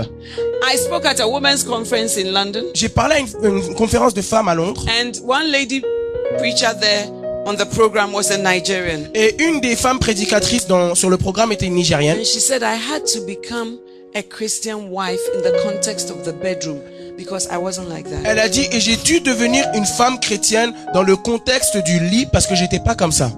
I 0.71 0.77
spoke 0.77 1.05
at 1.05 1.19
a 1.19 1.27
women's 1.27 1.63
conference 1.63 2.15
in 2.17 2.31
London. 2.31 2.63
J'ai 2.73 2.89
parlé 2.89 3.15
à 3.15 3.19
une, 3.19 3.27
une 3.67 3.75
conférence 3.75 4.13
de 4.13 4.21
femmes 4.21 4.47
à 4.47 4.55
Londres. 4.55 4.85
And 4.87 5.11
one 5.27 5.47
lady 5.51 5.81
preacher 6.37 6.73
there 6.79 7.07
on 7.45 7.55
the 7.55 7.65
program 7.65 8.11
was 8.13 8.31
a 8.31 8.37
Nigerian. 8.37 9.09
Et 9.13 9.35
une 9.43 9.61
des 9.61 9.75
femmes 9.75 9.99
prédicatrices 9.99 10.67
dans, 10.67 10.95
sur 10.95 11.09
le 11.09 11.17
programme 11.17 11.51
était 11.51 11.65
une 11.67 11.75
Nigérienne. 11.75 12.19
And 12.19 12.23
she 12.25 12.39
said, 12.39 12.61
I 12.63 12.75
had 12.75 13.05
to 13.13 13.21
become 13.25 13.77
a 14.15 14.21
Christian 14.21 14.89
wife 14.91 15.21
in 15.35 15.41
the 15.41 15.53
context 15.63 16.09
of 16.11 16.23
the 16.25 16.33
bedroom 16.33 16.79
because 17.17 17.47
I 17.51 17.57
wasn't 17.57 17.89
like 17.89 18.09
that. 18.09 18.21
Elle 18.25 18.39
a 18.39 18.49
dit, 18.49 18.67
et 18.71 18.79
j'ai 18.79 18.97
dû 18.97 19.21
devenir 19.21 19.65
une 19.75 19.85
femme 19.85 20.19
chrétienne 20.19 20.73
dans 20.93 21.03
le 21.03 21.15
contexte 21.15 21.77
du 21.77 21.99
lit 21.99 22.25
parce 22.31 22.47
que 22.47 22.55
j'étais 22.55 22.79
pas 22.79 22.95
comme 22.95 23.11
ça. 23.11 23.31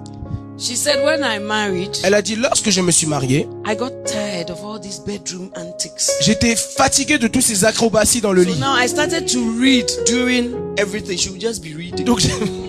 She 0.58 0.76
said, 0.76 1.02
when 1.06 1.22
I 1.24 1.38
married, 1.38 1.96
Elle 2.02 2.12
a 2.12 2.20
dit, 2.20 2.36
lorsque 2.36 2.68
je 2.68 2.82
me 2.82 2.90
suis 2.90 3.06
mariée, 3.06 3.48
I 3.66 3.74
got 3.74 3.90
tired 4.04 4.50
of 4.50 4.58
all 4.62 4.78
these 4.78 5.00
bedroom 5.06 5.50
antics. 5.56 6.10
j'étais 6.20 6.54
fatiguée 6.54 7.16
de 7.16 7.28
tous 7.28 7.40
ces 7.40 7.64
acrobaties 7.64 8.20
dans 8.20 8.32
le 8.32 8.42
So 8.44 8.50
lit. 8.50 8.58
now 8.60 8.74
I 8.76 8.86
started 8.86 9.26
to 9.28 9.38
read 9.58 9.86
during 10.06 10.50
everything. 10.76 11.16
She 11.16 11.30
would 11.30 11.40
just 11.40 11.62
be 11.62 11.74
reading. 11.74 12.04
Donc 12.04 12.20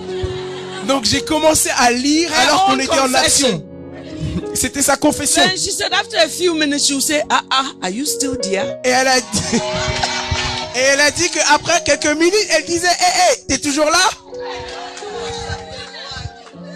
donc 0.92 1.06
j'ai 1.06 1.22
commencé 1.22 1.70
à 1.78 1.92
lire 1.92 2.30
alors 2.44 2.66
qu'on 2.66 2.80
était 2.80 3.00
en 3.00 3.14
action. 3.14 3.64
C'était 4.54 4.82
sa 4.82 4.98
confession. 4.98 5.42
Then 5.42 5.58
she 5.58 5.72
said, 5.72 5.94
after 5.94 6.18
a 6.18 6.28
few 6.28 6.54
minutes, 6.54 6.86
she 6.86 6.92
would 6.92 7.02
say, 7.02 7.22
ah, 7.30 7.42
ah, 7.50 7.72
are 7.82 7.90
you 7.90 8.06
still 8.06 8.36
there? 8.38 8.78
Et 8.84 8.90
elle 8.90 9.08
a 9.08 9.20
dit, 9.22 9.56
et 10.76 10.80
elle 10.80 11.00
a 11.00 11.12
dit 11.12 11.30
qu'après 11.30 11.82
quelques 11.86 12.18
minutes, 12.18 12.48
elle 12.58 12.66
disait, 12.66 12.88
hé, 12.88 13.34
hé, 13.40 13.44
t'es 13.48 13.58
toujours 13.58 13.86
là? 13.86 14.10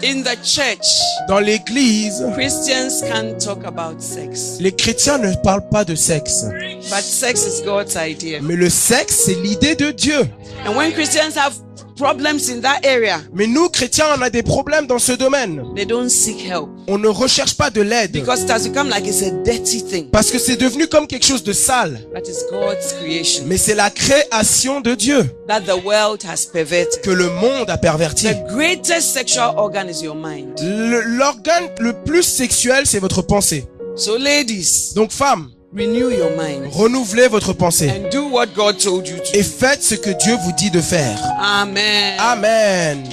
In 0.02 0.22
the 0.22 0.36
church, 0.44 0.86
Dans 1.28 1.38
l'église, 1.40 2.22
Christians 2.34 3.00
can't 3.02 3.38
talk 3.38 3.64
about 3.64 4.00
sex. 4.00 4.56
les 4.60 4.72
chrétiens 4.72 5.18
ne 5.18 5.34
parlent 5.42 5.68
pas 5.70 5.84
de 5.84 5.94
sexe. 5.94 6.44
But 6.90 7.02
sex 7.02 7.46
is 7.46 7.62
God's 7.64 7.96
idea. 7.96 8.40
Mais 8.42 8.56
le 8.56 8.68
sexe, 8.70 9.22
c'est 9.26 9.34
l'idée 9.34 9.74
de 9.74 9.90
Dieu. 9.90 10.20
And 10.66 10.76
when 10.76 10.92
Christians 10.92 11.36
have 11.36 11.54
problems 11.96 12.48
in 12.50 12.60
that 12.60 12.80
area, 12.84 13.20
Mais 13.32 13.46
nous, 13.46 13.68
chrétiens, 13.68 14.06
on 14.18 14.22
a 14.22 14.30
des 14.30 14.42
problèmes 14.42 14.86
dans 14.86 14.98
ce 14.98 15.12
domaine. 15.12 15.62
they 15.74 15.86
don't 15.86 16.08
seek 16.08 16.38
help 16.48 16.68
On 16.88 16.98
ne 16.98 17.08
recherche 17.08 17.54
pas 17.56 17.70
de 17.70 17.80
l'aide. 17.82 18.12
because 18.12 18.42
it 18.42 18.50
has 18.50 18.68
become 18.68 18.88
like 18.88 19.06
it's 19.06 19.22
a 19.22 19.30
dirty 19.44 19.82
thing. 19.82 20.10
Parce 20.10 20.30
que 20.30 20.38
c'est 20.38 20.56
devenu 20.56 20.86
comme 20.86 21.06
quelque 21.06 21.24
chose 21.26 21.42
de 21.42 21.52
sale. 21.52 22.00
But 22.14 22.28
it's 22.28 22.44
God's 22.50 22.92
creation 23.00 23.44
Mais 23.46 23.56
c'est 23.58 23.74
la 23.74 23.90
création 23.90 24.80
de 24.80 24.94
Dieu 24.94 25.24
that 25.48 25.62
the 25.62 25.84
world 25.84 26.22
has 26.24 26.46
perverted. 26.46 27.00
que 27.02 27.10
le 27.10 27.28
monde 27.30 27.68
a 27.68 27.76
perverti. 27.78 28.26
The 28.26 28.46
greatest 28.52 29.12
sexual 29.12 29.54
organ 29.56 29.88
is 29.88 30.02
your 30.02 30.14
mind. 30.16 30.58
Le- 30.60 31.02
L'organe 31.16 31.68
le 31.80 31.92
plus 32.04 32.22
sexuel, 32.22 32.86
c'est 32.86 32.98
votre 33.00 33.22
pensée. 33.22 33.64
So, 33.96 34.18
ladies, 34.18 34.92
Donc, 34.94 35.10
femmes, 35.10 35.48
renew 35.74 36.10
your 36.10 36.30
mind 36.36 36.68
renouvelez 36.72 37.28
votre 37.28 37.52
pensée. 37.52 37.88
and 37.90 38.10
do 38.10 38.24
what 38.28 38.46
God 38.54 38.78
told 38.78 39.06
you 39.08 39.16
to. 39.16 39.34
Et 39.38 39.42
faites 39.42 39.82
ce 39.82 39.94
que 39.94 40.10
Dieu 40.10 40.36
vous 40.44 40.52
dit 40.52 40.70
de 40.70 40.80
faire. 40.80 41.18
Amen. 41.40 42.18
Amen. 42.18 43.04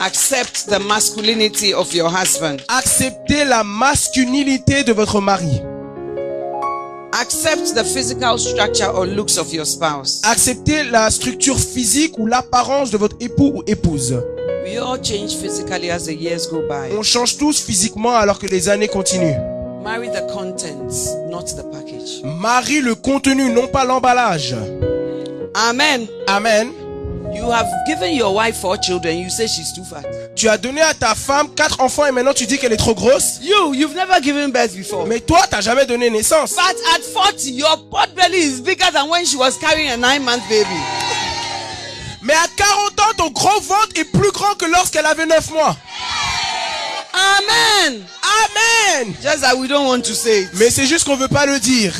Accept 0.00 0.66
the 0.68 0.78
masculinity 0.86 1.72
of 1.72 1.92
your 1.94 2.10
husband. 2.10 2.58
Acceptez 2.68 3.44
la 3.44 3.64
masculinité 3.64 4.84
de 4.84 4.92
votre 4.92 5.20
mari. 5.20 5.60
Accept 7.18 7.74
the 7.74 7.82
physical 7.84 8.38
structure 8.38 8.90
or 8.94 9.06
looks 9.06 9.38
of 9.38 9.52
your 9.52 9.64
spouse. 9.66 10.20
Acceptez 10.24 10.84
la 10.90 11.10
structure 11.10 11.58
physique 11.58 12.18
ou 12.18 12.26
l'apparence 12.26 12.90
de 12.90 12.98
votre 12.98 13.16
époux 13.20 13.52
ou 13.56 13.62
épouse. 13.66 14.14
We 14.66 14.76
all 14.78 14.98
change 15.02 15.34
physically 15.36 15.90
as 15.90 16.04
the 16.06 16.12
years 16.14 16.46
go 16.50 16.60
by. 16.68 16.94
On 16.98 17.02
change 17.02 17.38
tous 17.38 17.58
physiquement 17.60 18.14
alors 18.16 18.38
que 18.38 18.46
les 18.46 18.68
années 18.68 18.88
continuent. 18.88 19.55
Marry 19.86 20.08
the 20.08 20.26
contents, 20.34 21.14
not 21.30 21.46
the 21.54 21.62
package. 21.70 22.20
Marie 22.24 22.80
le 22.80 22.96
contenu, 22.96 23.52
non 23.52 23.68
pas 23.68 23.84
l'emballage. 23.84 24.52
Amen. 25.54 26.08
Amen. 26.26 26.72
You 27.32 27.48
have 27.52 27.68
given 27.86 28.12
your 28.12 28.34
wife 28.34 28.56
four 28.56 28.78
children. 28.78 29.16
You 29.16 29.30
say 29.30 29.46
she's 29.46 29.72
too 29.72 29.84
fat. 29.84 30.02
Tu 30.34 30.48
as 30.48 30.58
donné 30.58 30.80
à 30.80 30.92
ta 30.92 31.14
femme 31.14 31.54
quatre 31.54 31.80
enfants 31.80 32.04
et 32.04 32.10
maintenant 32.10 32.32
tu 32.32 32.46
dis 32.46 32.58
qu'elle 32.58 32.72
est 32.72 32.76
trop 32.76 32.96
grosse. 32.96 33.38
You, 33.40 33.74
you've 33.74 33.94
never 33.94 34.20
given 34.20 34.50
birth 34.50 34.74
before. 34.74 35.06
Mais 35.06 35.20
toi, 35.20 35.42
t'as 35.48 35.60
jamais 35.60 35.86
donné 35.86 36.10
naissance. 36.10 36.56
But 36.56 36.76
at 36.96 37.02
40, 37.04 37.52
your 37.52 37.76
pot 37.88 38.08
belly 38.16 38.38
is 38.38 38.60
bigger 38.60 38.90
than 38.92 39.08
when 39.08 39.24
she 39.24 39.36
was 39.36 39.52
carrying 39.60 39.90
a 39.90 39.96
nine-month 39.96 40.42
baby. 40.48 40.80
Mais 42.22 42.34
à 42.34 42.48
40 42.56 43.00
ans, 43.00 43.12
ton 43.18 43.30
gros 43.30 43.60
ventre 43.60 43.92
est 43.94 44.10
plus 44.10 44.32
grand 44.32 44.56
que 44.58 44.66
lorsqu'elle 44.66 45.06
avait 45.06 45.26
9 45.26 45.52
mois. 45.52 45.76
Amen. 47.16 48.04
Amen. 48.22 49.14
Just 49.22 49.40
that 49.40 49.56
we 49.56 49.68
don't 49.68 49.86
want 49.86 50.04
to 50.04 50.14
say 50.14 50.42
it. 50.42 50.50
Mais 50.54 50.70
c'est 50.70 50.86
juste 50.86 51.04
qu'on 51.06 51.16
veut 51.16 51.28
pas 51.28 51.46
le 51.46 51.58
dire. 51.58 51.94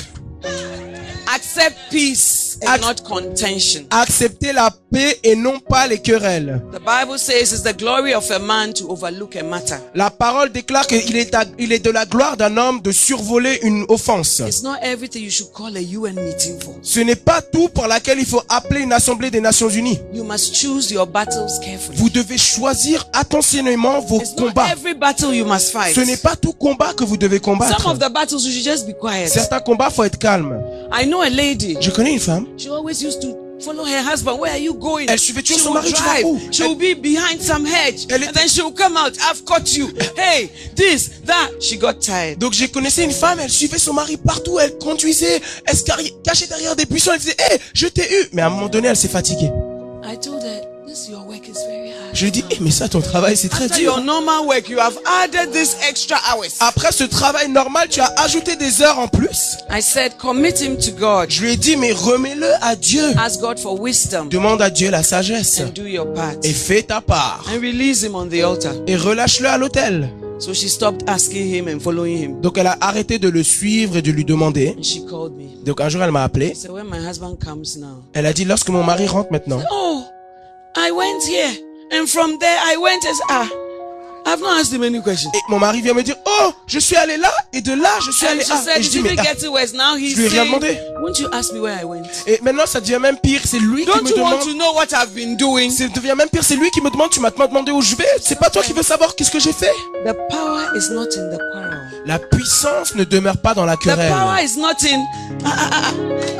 Accept 1.34 1.76
peace 1.90 2.45
and 2.66 2.78
not 2.80 3.02
contention. 3.04 3.82
Accepter 3.90 4.52
la 4.52 4.70
paix 4.92 5.18
et 5.24 5.36
non 5.36 5.58
pas 5.58 5.86
les 5.86 5.98
querelles. 5.98 6.60
The 6.72 6.78
Bible 6.80 7.18
says 7.18 7.52
it's 7.52 7.62
the 7.62 7.76
glory 7.76 8.14
of 8.14 8.30
a 8.30 8.38
man 8.38 8.72
to 8.74 8.88
overlook 8.90 9.36
a 9.36 9.42
matter. 9.42 9.76
La 9.94 10.10
parole 10.10 10.50
déclare 10.52 10.86
qu'il 10.86 11.16
est, 11.16 11.34
il 11.58 11.72
est 11.72 11.84
de 11.84 11.90
la 11.90 12.04
gloire 12.06 12.36
d'un 12.36 12.56
homme 12.56 12.80
de 12.80 12.92
survoler 12.92 13.58
une 13.62 13.84
offense. 13.88 14.40
It's 14.46 14.62
not 14.62 14.76
everything 14.82 15.22
you 15.22 15.30
should 15.30 15.52
call 15.52 15.76
a 15.76 15.80
UN 15.80 16.14
meeting 16.14 16.58
for. 16.60 16.74
Ce 16.82 17.00
n'est 17.00 17.16
pas 17.16 17.42
tout 17.42 17.68
pour 17.68 17.86
laquelle 17.86 18.18
il 18.18 18.26
faut 18.26 18.42
appeler 18.48 18.80
une 18.80 18.92
assemblée 18.92 19.30
des 19.30 19.40
Nations 19.40 19.68
Unies. 19.68 19.98
You 20.12 20.24
must 20.24 20.54
choose 20.54 20.90
your 20.90 21.06
battles 21.06 21.58
carefully. 21.62 21.96
Vous 21.98 22.10
devez 22.10 22.38
choisir 22.38 23.06
attentionnément 23.12 24.00
vos 24.00 24.20
It's 24.20 24.34
not 24.36 24.46
combats. 24.48 24.68
every 24.72 24.94
battle 24.94 25.34
you 25.34 25.44
must 25.44 25.70
fight. 25.72 25.94
Ce 25.94 26.00
n'est 26.00 26.16
pas 26.16 26.36
tout 26.36 26.52
combat 26.52 26.92
que 26.94 27.04
vous 27.04 27.16
devez 27.16 27.36
Some 27.36 27.44
combattre. 27.44 27.86
of 27.88 27.98
the 27.98 28.10
battles 28.12 28.44
you 28.44 28.50
should 28.52 28.64
just 28.64 28.86
be 28.86 28.94
quiet. 28.98 29.28
Certains 29.28 29.60
combats, 29.60 29.90
faut 29.90 30.04
être 30.04 30.18
calme. 30.18 30.58
I 30.92 31.06
know 31.06 31.20
a 31.20 31.28
lady. 31.28 31.76
Je 31.80 31.90
connais 31.90 32.12
une 32.12 32.20
femme. 32.20 32.45
She 32.56 32.68
always 32.70 33.02
used 33.02 33.20
to 33.22 33.34
follow 33.60 33.84
her 33.84 34.02
husband. 34.02 34.38
Where 34.38 34.52
are 34.52 34.58
you 34.58 34.74
going? 34.74 35.06
Elle 35.08 35.18
suivait 35.18 35.42
toujours 35.42 35.58
She 35.58 35.64
son 35.64 35.74
mari, 35.74 35.92
tu 35.92 36.02
vas 36.02 36.20
drive. 36.20 36.24
où? 36.26 36.40
She 36.52 36.62
will 36.62 36.76
be 36.76 36.94
behind 36.94 37.40
some 37.40 37.66
hedge. 37.66 38.06
Elle 38.08 38.24
And 38.24 38.32
then 38.32 38.48
she 38.48 38.62
will 38.62 38.72
come 38.72 38.96
out. 38.96 39.16
I've 39.30 39.44
caught 39.44 39.72
you. 39.76 39.88
Hey, 40.16 40.50
this, 40.74 41.20
that. 41.26 41.50
She 41.60 41.76
got 41.78 41.94
tired. 42.00 42.38
Donc 42.38 42.52
j'ai 42.52 42.68
connaissé 42.68 43.02
une 43.04 43.12
femme, 43.12 43.38
elle 43.40 43.50
suivait 43.50 43.78
son 43.78 43.92
mari 43.94 44.16
partout, 44.16 44.58
elle 44.58 44.76
conduisait, 44.78 45.40
elle 45.64 45.76
se 45.76 45.84
cachait 46.22 46.46
derrière 46.46 46.76
des 46.76 46.86
buissons, 46.86 47.12
elle 47.12 47.20
disait, 47.20 47.36
hé, 47.50 47.58
je 47.74 47.86
t'ai 47.88 48.02
eu. 48.02 48.28
Mais 48.32 48.42
à 48.42 48.46
un 48.46 48.50
moment 48.50 48.68
donné, 48.68 48.88
elle 48.88 48.96
s'est 48.96 49.08
fatiguée. 49.08 49.50
I 50.04 50.16
told 50.16 50.42
her, 50.42 50.62
this 50.86 51.08
your 51.08 51.18
is 51.18 51.24
hard. 51.24 51.25
Je 52.16 52.22
lui 52.22 52.28
ai 52.28 52.30
dit, 52.30 52.44
hé, 52.50 52.56
mais 52.62 52.70
ça, 52.70 52.88
ton 52.88 53.02
travail, 53.02 53.36
c'est 53.36 53.50
très 53.50 53.68
dur. 53.68 54.00
normal 54.00 54.46
work, 54.46 54.70
you 54.70 54.78
have 54.78 54.98
added 55.04 55.52
this 55.52 55.76
extra 55.86 56.16
hours. 56.32 56.54
Après 56.60 56.90
ce 56.90 57.04
travail 57.04 57.50
normal, 57.50 57.88
tu 57.90 58.00
as 58.00 58.10
ajouté 58.16 58.56
des 58.56 58.80
heures 58.80 58.98
en 58.98 59.06
plus. 59.06 59.58
I 59.70 59.82
said, 59.82 60.16
commit 60.16 60.54
him 60.58 60.78
to 60.78 60.92
God. 60.92 61.30
Je 61.30 61.42
lui 61.42 61.52
ai 61.52 61.56
dit, 61.58 61.76
mais 61.76 61.92
remets-le 61.92 62.48
à 62.62 62.74
Dieu. 62.74 63.04
Ask 63.18 63.42
God 63.42 63.58
for 63.58 63.78
wisdom 63.78 64.30
Demande 64.30 64.62
à 64.62 64.70
Dieu 64.70 64.90
la 64.90 65.02
sagesse. 65.02 65.60
Et 66.42 66.52
fais 66.54 66.84
ta 66.84 67.02
part. 67.02 67.44
And 67.52 67.60
release 67.60 68.02
him 68.02 68.14
on 68.14 68.28
the 68.28 68.42
altar. 68.42 68.72
Et 68.86 68.96
relâche-le 68.96 69.48
à 69.48 69.58
l'hôtel. 69.58 70.08
So 70.38 70.54
she 70.54 70.70
stopped 70.70 71.06
asking 71.06 71.54
him 71.54 71.68
and 71.68 71.80
following 71.80 72.16
him. 72.16 72.40
Donc 72.40 72.56
elle 72.56 72.68
a 72.68 72.78
arrêté 72.80 73.18
de 73.18 73.28
le 73.28 73.42
suivre 73.42 73.98
et 73.98 74.02
de 74.02 74.10
lui 74.10 74.24
demander. 74.24 74.74
And 74.78 74.82
she 74.82 75.04
called 75.04 75.34
me. 75.34 75.62
Donc 75.66 75.82
un 75.82 75.90
jour, 75.90 76.02
elle 76.02 76.12
m'a 76.12 76.24
appelé. 76.24 76.54
She 76.54 76.62
said, 76.62 76.70
when 76.70 76.86
my 76.86 77.06
husband 77.06 77.36
comes 77.44 77.76
now. 77.78 78.02
Elle 78.14 78.24
a 78.24 78.32
dit, 78.32 78.46
lorsque 78.46 78.70
mon 78.70 78.84
mari 78.84 79.06
rentre 79.06 79.30
maintenant. 79.30 79.60
Oh, 79.70 80.02
I 80.78 80.90
went 80.90 81.22
here. 81.28 81.65
And 81.92 82.06
from 82.06 82.38
there 82.38 82.58
I 82.64 82.76
went 82.76 83.04
as 83.06 83.20
ah. 83.30 83.48
I've 84.28 84.40
not 84.40 84.58
asked 84.58 84.72
him 84.72 84.82
any 84.82 85.00
questions. 85.00 85.30
Et 85.34 85.38
mon 85.48 85.60
mari 85.60 85.80
vient 85.80 85.94
me 85.94 86.02
dire, 86.02 86.16
oh, 86.26 86.52
je 86.66 86.80
suis 86.80 86.96
allé 86.96 87.16
là, 87.16 87.32
et 87.52 87.60
de 87.60 87.72
là, 87.74 87.96
je 88.04 88.10
suis 88.10 88.26
allé 88.26 88.42
là. 88.42 88.76
Et 88.76 88.82
je 88.82 88.90
dis, 88.90 89.00
mais 89.00 89.14
ah. 89.16 89.50
worse. 89.50 89.72
Now 89.72 89.96
he's 89.96 90.16
Je 90.16 90.22
lui 90.22 90.24
ai 90.24 90.28
rien 90.28 90.42
saying, 90.42 90.46
demandé. 90.46 90.78
won't 91.00 91.18
you 91.20 91.28
ask 91.32 91.52
me 91.52 91.60
where 91.60 91.78
I 91.80 91.84
went? 91.84 92.02
Et 92.26 92.40
maintenant, 92.42 92.66
ça 92.66 92.80
devient 92.80 92.98
même 93.00 93.18
pire. 93.18 93.40
C'est 93.44 93.60
lui 93.60 93.84
qui 93.84 93.86
Don't 93.86 94.02
me 94.02 94.10
you 94.10 94.16
want 94.16 94.30
demande. 94.30 94.44
to 94.48 94.54
know 94.54 94.72
what 94.74 94.86
I've 94.92 95.14
been 95.14 95.36
doing? 95.36 95.70
Ça 95.70 95.86
devient 95.86 96.14
même 96.16 96.28
pire. 96.28 96.42
C'est 96.42 96.56
lui 96.56 96.68
qui 96.72 96.80
me 96.80 96.90
demande. 96.90 97.10
Tu 97.10 97.20
m'as 97.20 97.30
demandé 97.30 97.70
où 97.70 97.80
je 97.80 97.94
vais. 97.94 98.08
C'est 98.20 98.38
pas 98.38 98.50
toi 98.50 98.64
qui 98.64 98.72
veux 98.72 98.82
savoir 98.82 99.14
qu'est-ce 99.14 99.30
que 99.30 99.38
j'ai 99.38 99.52
fait. 99.52 99.70
The 100.04 100.12
power 100.28 100.76
is 100.76 100.90
not 100.90 101.06
in 101.16 101.30
the 101.30 101.38
quarrel. 101.52 101.95
La 102.06 102.18
puissance 102.20 102.94
ne 102.94 103.02
demeure 103.04 103.36
pas 103.38 103.52
dans 103.52 103.64
la 103.64 103.76
The 103.76 103.80
querelle. 103.80 104.12
power 104.12 104.38
is 104.40 104.56
not 104.56 104.80
in. 104.84 105.00
I, 105.44 105.48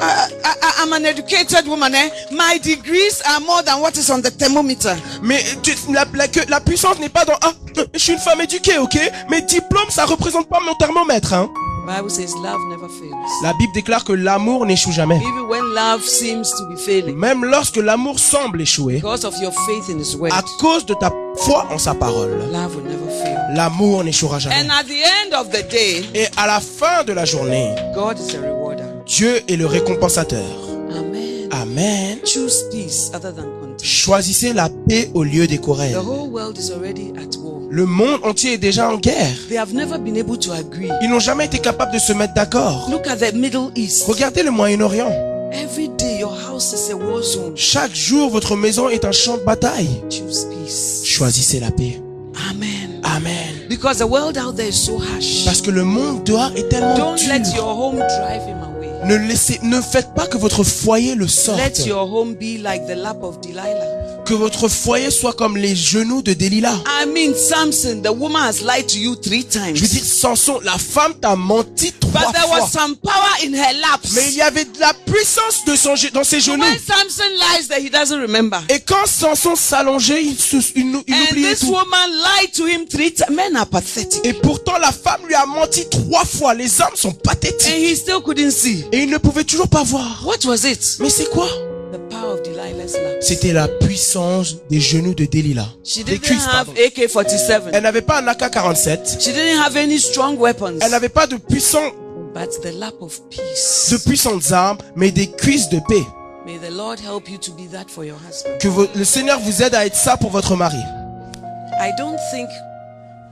I, 0.00 0.28
I, 0.44 0.82
I'm 0.84 0.92
an 0.92 1.04
educated 1.04 1.66
woman. 1.66 1.92
Eh? 1.94 2.08
My 2.30 2.58
degrees 2.62 3.20
are 3.26 3.40
more 3.40 3.62
than 3.64 3.80
what 3.80 3.96
is 3.96 4.08
on 4.10 4.20
the 4.22 4.30
thermometer. 4.30 4.94
Mais 5.22 5.42
tu- 5.62 5.74
la, 5.92 6.04
la, 6.14 6.26
la 6.48 6.60
puissance 6.60 6.98
n'est 7.00 7.08
pas 7.08 7.24
dans. 7.24 7.34
Ah, 7.42 7.52
je 7.94 7.98
suis 7.98 8.12
une 8.12 8.18
femme 8.20 8.40
éduquée, 8.40 8.78
ok? 8.78 8.96
Mes 9.28 9.42
diplômes, 9.42 9.90
ça 9.90 10.04
représente 10.04 10.48
pas 10.48 10.60
mon 10.64 10.74
thermomètre. 10.76 11.32
Hein? 11.34 11.48
Bible 11.86 12.10
says 12.10 12.34
love 12.42 12.58
never 12.68 12.88
fails. 12.88 13.14
La 13.42 13.52
Bible 13.54 13.72
déclare 13.72 14.04
que 14.04 14.12
l'amour 14.12 14.66
n'échoue 14.66 14.92
jamais. 14.92 15.16
Even 15.18 15.48
when 15.48 15.62
love 15.74 16.02
seems 16.02 16.50
to 16.58 16.66
be 16.68 16.76
failing, 16.76 17.16
Même 17.16 17.44
lorsque 17.44 17.76
l'amour 17.76 18.18
semble 18.18 18.60
échouer, 18.60 18.96
because 18.96 19.24
of 19.24 19.34
your 19.40 19.52
faith 19.66 19.88
in 19.88 19.98
His 20.00 20.16
word, 20.16 20.32
à 20.32 20.42
cause 20.60 20.84
de 20.84 20.94
ta 20.94 21.12
foi 21.36 21.66
en 21.70 21.78
sa 21.78 21.94
parole, 21.94 22.38
love 22.52 22.76
will 22.76 22.84
never 22.84 23.08
fail. 23.22 23.38
l'amour 23.54 24.02
n'échouera 24.04 24.38
jamais. 24.38 24.56
And 24.56 24.70
at 24.70 24.84
the 24.84 25.02
end 25.24 25.34
of 25.34 25.50
the 25.50 25.62
day, 25.70 26.04
Et 26.14 26.26
à 26.36 26.46
la 26.46 26.60
fin 26.60 27.04
de 27.04 27.12
la 27.12 27.24
journée, 27.24 27.74
God 27.94 28.18
is 28.18 28.34
a 28.36 28.40
rewarder. 28.40 28.84
Dieu 29.06 29.40
est 29.48 29.56
le 29.56 29.66
récompensateur. 29.66 30.44
Amen. 30.90 31.48
Amen. 31.52 32.18
Choisissez 33.82 34.52
la 34.52 34.68
paix 34.88 35.10
au 35.14 35.22
lieu 35.22 35.46
des 35.46 35.58
querelles. 35.58 35.96
Le 37.70 37.84
monde 37.84 38.20
entier 38.22 38.54
est 38.54 38.58
déjà 38.58 38.90
en 38.90 38.96
guerre. 38.96 39.36
They 39.48 39.58
have 39.58 39.74
never 39.74 39.98
been 39.98 40.16
able 40.16 40.38
to 40.38 40.52
agree. 40.52 40.88
Ils 41.02 41.10
n'ont 41.10 41.20
jamais 41.20 41.46
été 41.46 41.58
capables 41.58 41.92
de 41.92 41.98
se 41.98 42.12
mettre 42.12 42.34
d'accord. 42.34 42.88
Look 42.90 43.06
at 43.06 43.16
the 43.16 43.34
Middle 43.34 43.70
East. 43.74 44.04
Regardez 44.06 44.42
le 44.42 44.50
Moyen-Orient. 44.50 45.10
Every 45.52 45.88
day 45.88 46.18
your 46.20 46.36
house 46.48 46.72
is 46.72 46.90
a 46.92 46.96
war 46.96 47.22
zone. 47.22 47.56
Chaque 47.56 47.94
jour, 47.94 48.30
votre 48.30 48.56
maison 48.56 48.88
est 48.88 49.04
un 49.04 49.12
champ 49.12 49.36
de 49.36 49.42
bataille. 49.42 50.02
Choisissez 51.04 51.60
la 51.60 51.70
paix. 51.70 52.00
Amen. 52.50 53.00
Amen. 53.04 53.66
Because 53.68 53.98
the 53.98 54.06
world 54.06 54.36
out 54.36 54.56
there 54.56 54.68
is 54.68 54.72
so 54.72 54.98
harsh. 54.98 55.44
Parce 55.44 55.60
que 55.60 55.70
le 55.70 55.84
monde 55.84 56.24
dehors 56.24 56.52
est 56.56 56.68
tellement 56.68 57.14
dur. 57.14 57.94
Ne 59.04 59.16
laissez, 59.16 59.58
ne 59.62 59.80
faites 59.80 60.14
pas 60.14 60.26
que 60.26 60.36
votre 60.36 60.64
foyer 60.64 61.14
le 61.14 61.28
sorte. 61.28 61.58
Let 61.58 61.86
your 61.86 62.02
home 62.12 62.34
be 62.34 62.58
like 62.60 62.86
the 62.86 62.96
lap 62.96 63.22
of 63.22 63.40
Delilah. 63.40 64.24
Que 64.24 64.34
votre 64.34 64.66
foyer 64.66 65.12
soit 65.12 65.34
comme 65.34 65.56
les 65.56 65.76
genoux 65.76 66.20
de 66.20 66.32
Delilah. 66.32 66.74
I 67.00 67.06
mean, 67.06 67.32
Samson, 67.36 68.02
the 68.02 68.10
woman 68.12 68.42
has 68.42 68.60
lied 68.60 68.88
to 68.88 68.98
you 68.98 69.14
three 69.14 69.44
times. 69.44 69.76
Je 69.76 69.82
veux 69.82 69.86
dire, 69.88 70.02
Samson, 70.04 70.58
la 70.64 70.76
femme 70.78 71.14
t'a 71.20 71.36
menti 71.36 71.92
trois 72.00 72.22
but 72.22 72.32
there 72.32 72.42
fois. 72.48 72.58
was 72.62 72.72
some 72.72 72.96
power 72.96 73.44
in 73.44 73.52
her 73.54 73.72
laps. 73.80 74.12
Mais 74.16 74.24
il 74.30 74.34
y 74.38 74.42
avait 74.42 74.64
de 74.64 74.80
la 74.80 74.92
puissance 75.06 75.64
de 75.64 75.76
son, 75.76 75.94
dans 76.12 76.24
ses 76.24 76.40
genoux. 76.40 76.60
when 76.60 76.76
Samson 76.76 77.22
lies 77.38 77.68
there, 77.68 77.78
he 77.80 77.88
doesn't 77.88 78.20
remember. 78.20 78.58
Et 78.68 78.80
quand 78.80 79.06
Samson 79.06 79.54
s'allongeait, 79.54 80.24
il, 80.24 80.36
se- 80.36 80.72
il 80.74 80.90
nou- 80.90 81.04
il 81.06 81.14
And 81.14 81.18
oubliait 81.30 81.50
this 81.54 81.60
tout. 81.60 81.66
woman 81.70 82.10
lied 82.10 82.50
to 82.52 82.66
him 82.66 82.84
three 82.88 83.12
times. 83.12 83.30
Men 83.36 83.54
are 83.54 83.66
pathetic. 83.68 84.22
Et 84.24 84.32
pourtant, 84.32 84.76
la 84.78 84.90
femme 84.90 85.20
lui 85.28 85.34
a 85.36 85.46
menti 85.46 85.88
trois 85.88 86.24
fois. 86.24 86.52
Les 86.54 86.80
hommes 86.80 86.96
sont 86.96 87.10
And 87.10 87.20
pathétiques. 87.22 87.76
he 87.76 87.94
still 87.94 88.20
couldn't 88.24 88.50
see. 88.50 88.85
Et 88.92 88.98
il 89.02 89.10
ne 89.10 89.18
pouvait 89.18 89.44
toujours 89.44 89.68
pas 89.68 89.82
voir. 89.82 90.22
What 90.24 90.46
was 90.46 90.64
it? 90.68 90.98
Mais 91.00 91.10
c'est 91.10 91.28
quoi? 91.30 91.46
The 91.92 91.98
power 92.10 92.34
of 92.34 92.42
Delilah's 92.42 92.94
laps. 92.94 93.26
C'était 93.26 93.52
la 93.52 93.68
puissance 93.68 94.56
des 94.70 94.80
genoux 94.80 95.14
de 95.14 95.24
Delilah. 95.24 95.68
She 95.84 95.98
Des 95.98 96.04
didn't 96.18 96.20
cuisses, 96.22 96.44
have 96.46 96.66
pardon. 96.66 96.72
AK-47. 96.86 97.62
Elle 97.72 97.82
n'avait 97.82 98.02
pas 98.02 98.20
un 98.20 98.26
AK-47. 98.28 99.20
She 99.20 99.26
didn't 99.32 99.60
have 99.64 99.76
any 99.76 99.98
strong 99.98 100.36
weapons. 100.38 100.78
Elle 100.80 100.90
n'avait 100.90 101.08
pas 101.08 101.26
de, 101.26 101.36
puissant, 101.36 101.92
But 102.34 102.60
the 102.62 102.74
lap 102.78 102.94
of 103.00 103.20
peace. 103.30 103.88
de 103.90 103.96
puissantes 103.98 104.52
armes, 104.52 104.78
mais 104.94 105.10
des 105.10 105.28
cuisses 105.30 105.68
de 105.70 105.78
paix. 105.88 106.02
May 106.44 106.58
the 106.58 106.70
Lord 106.70 106.96
help 107.00 107.28
you 107.30 107.38
to 107.38 107.52
be 107.52 107.68
that 107.72 107.86
for 107.88 108.04
your 108.04 108.18
husband. 108.28 108.58
Que 108.60 108.68
vo- 108.68 108.86
le 108.94 109.04
Seigneur 109.04 109.40
vous 109.40 109.62
aide 109.62 109.74
à 109.74 109.86
être 109.86 109.96
ça 109.96 110.16
pour 110.16 110.30
votre 110.30 110.54
mari. 110.54 110.76
I 111.80 111.90
don't 111.98 112.16
think 112.30 112.48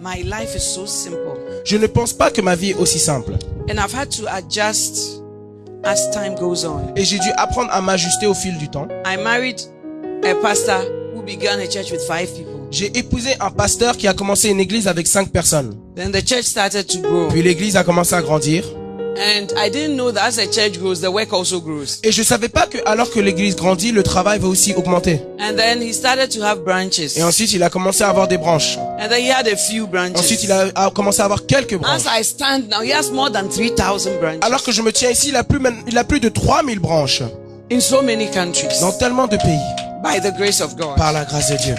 my 0.01 0.23
life 0.23 0.55
is 0.57 0.61
so 0.61 0.87
simple. 0.87 1.39
Je 1.65 1.77
ne 1.77 1.87
pense 1.87 2.13
pas 2.13 2.31
que 2.31 2.41
ma 2.41 2.57
vie 2.57 2.71
est 2.71 2.75
aussi 2.75 2.99
simple. 2.99 3.33
And 3.71 3.75
I've 3.79 3.95
had 3.95 4.09
to 4.17 4.25
adjust 4.29 5.21
as 5.85 6.11
time 6.11 6.35
goes 6.35 6.65
on. 6.65 6.95
Et 6.97 7.05
j'ai 7.05 7.19
dû 7.19 7.31
apprendre 7.37 7.71
à 7.73 7.81
m'ajuster 7.81 8.27
au 8.27 8.35
fil 8.35 8.57
du 8.59 8.69
temps. 8.69 8.89
I 9.07 9.17
married 9.17 9.61
a 10.25 10.35
pastor 10.37 10.81
who 11.15 11.23
began 11.23 11.61
a 11.61 11.67
church 11.67 11.91
with 11.91 12.03
five 12.03 12.29
people. 12.35 12.55
J'ai 12.71 12.97
épousé 12.99 13.31
un 13.41 13.51
pasteur 13.51 13.97
qui 13.97 14.09
a 14.09 14.15
commencé 14.15 14.49
une 14.49 14.61
église 14.61 14.89
avec 14.89 15.07
cinq 15.07 15.31
personnes. 15.31 15.77
Then 15.95 16.11
the 16.11 16.27
church 16.27 16.45
started 16.45 16.87
to 16.89 16.99
grow. 17.01 17.29
Puis 17.29 17.43
l'église 17.43 17.77
a 17.77 17.85
commencé 17.85 18.15
à 18.15 18.23
grandir. 18.23 18.65
And 19.17 19.47
I 19.57 19.71
didn't 19.71 19.97
know 19.97 20.11
that 20.13 20.27
as 20.27 20.39
a 20.39 20.47
church 20.47 20.79
grows, 20.79 21.01
the 21.01 21.11
work 21.11 21.33
also 21.33 21.61
grows. 21.61 21.99
Et 22.03 22.11
je 22.13 22.23
savais 22.23 22.49
pas 22.49 22.67
que 22.67 22.79
alors 22.85 23.11
que 23.11 23.21
l'église 23.21 23.55
grandit, 23.57 23.93
le 23.93 24.03
travail 24.03 24.39
va 24.41 24.49
aussi 24.49 24.75
augmenter. 24.75 25.21
And 25.41 25.55
then 25.57 25.81
he 25.83 25.93
started 25.93 26.31
to 26.31 26.43
have 26.43 26.65
branches. 26.65 27.17
Et 27.17 27.23
ensuite, 27.23 27.53
il 27.53 27.63
a 27.63 27.71
commencé 27.71 28.03
à 28.03 28.09
avoir 28.09 28.27
des 28.29 28.39
branches. 28.39 28.77
And 28.99 29.09
then 29.09 29.21
he 29.25 29.31
had 29.31 29.47
a 29.47 29.57
few 29.57 29.87
branches. 29.87 30.19
Ensuite, 30.19 30.43
il 30.43 30.53
a, 30.53 30.67
a 30.75 30.91
commencé 30.91 31.21
à 31.21 31.27
avoir 31.27 31.47
quelques 31.47 31.77
branches. 31.77 32.07
As 32.07 32.21
I 32.21 32.25
stand 32.25 32.69
now, 32.71 32.83
he 32.83 32.93
has 32.93 33.11
more 33.13 33.31
than 33.31 33.49
3,000 33.49 34.19
branches 34.21 34.39
Alors 34.43 34.63
que 34.63 34.73
je 34.73 34.83
me 34.83 34.91
tiens 34.93 35.11
ici, 35.11 35.29
il 35.29 35.37
a 35.37 35.45
plus, 35.45 35.61
même- 35.61 35.83
il 35.87 35.97
a 35.97 36.05
plus 36.05 36.21
de 36.21 36.29
3000 36.29 36.79
branches 36.81 37.23
in 37.71 37.81
so 37.81 38.03
many 38.03 38.29
countries 38.31 38.69
dans 38.81 38.93
tellement 38.93 39.27
de 39.27 39.37
pays 39.37 39.61
by 40.03 40.21
the 40.21 40.35
grace 40.37 40.61
of 40.61 40.75
God. 40.77 40.97
par 40.97 41.13
la 41.13 41.25
grâce 41.25 41.51
de 41.51 41.57
Dieu. 41.57 41.75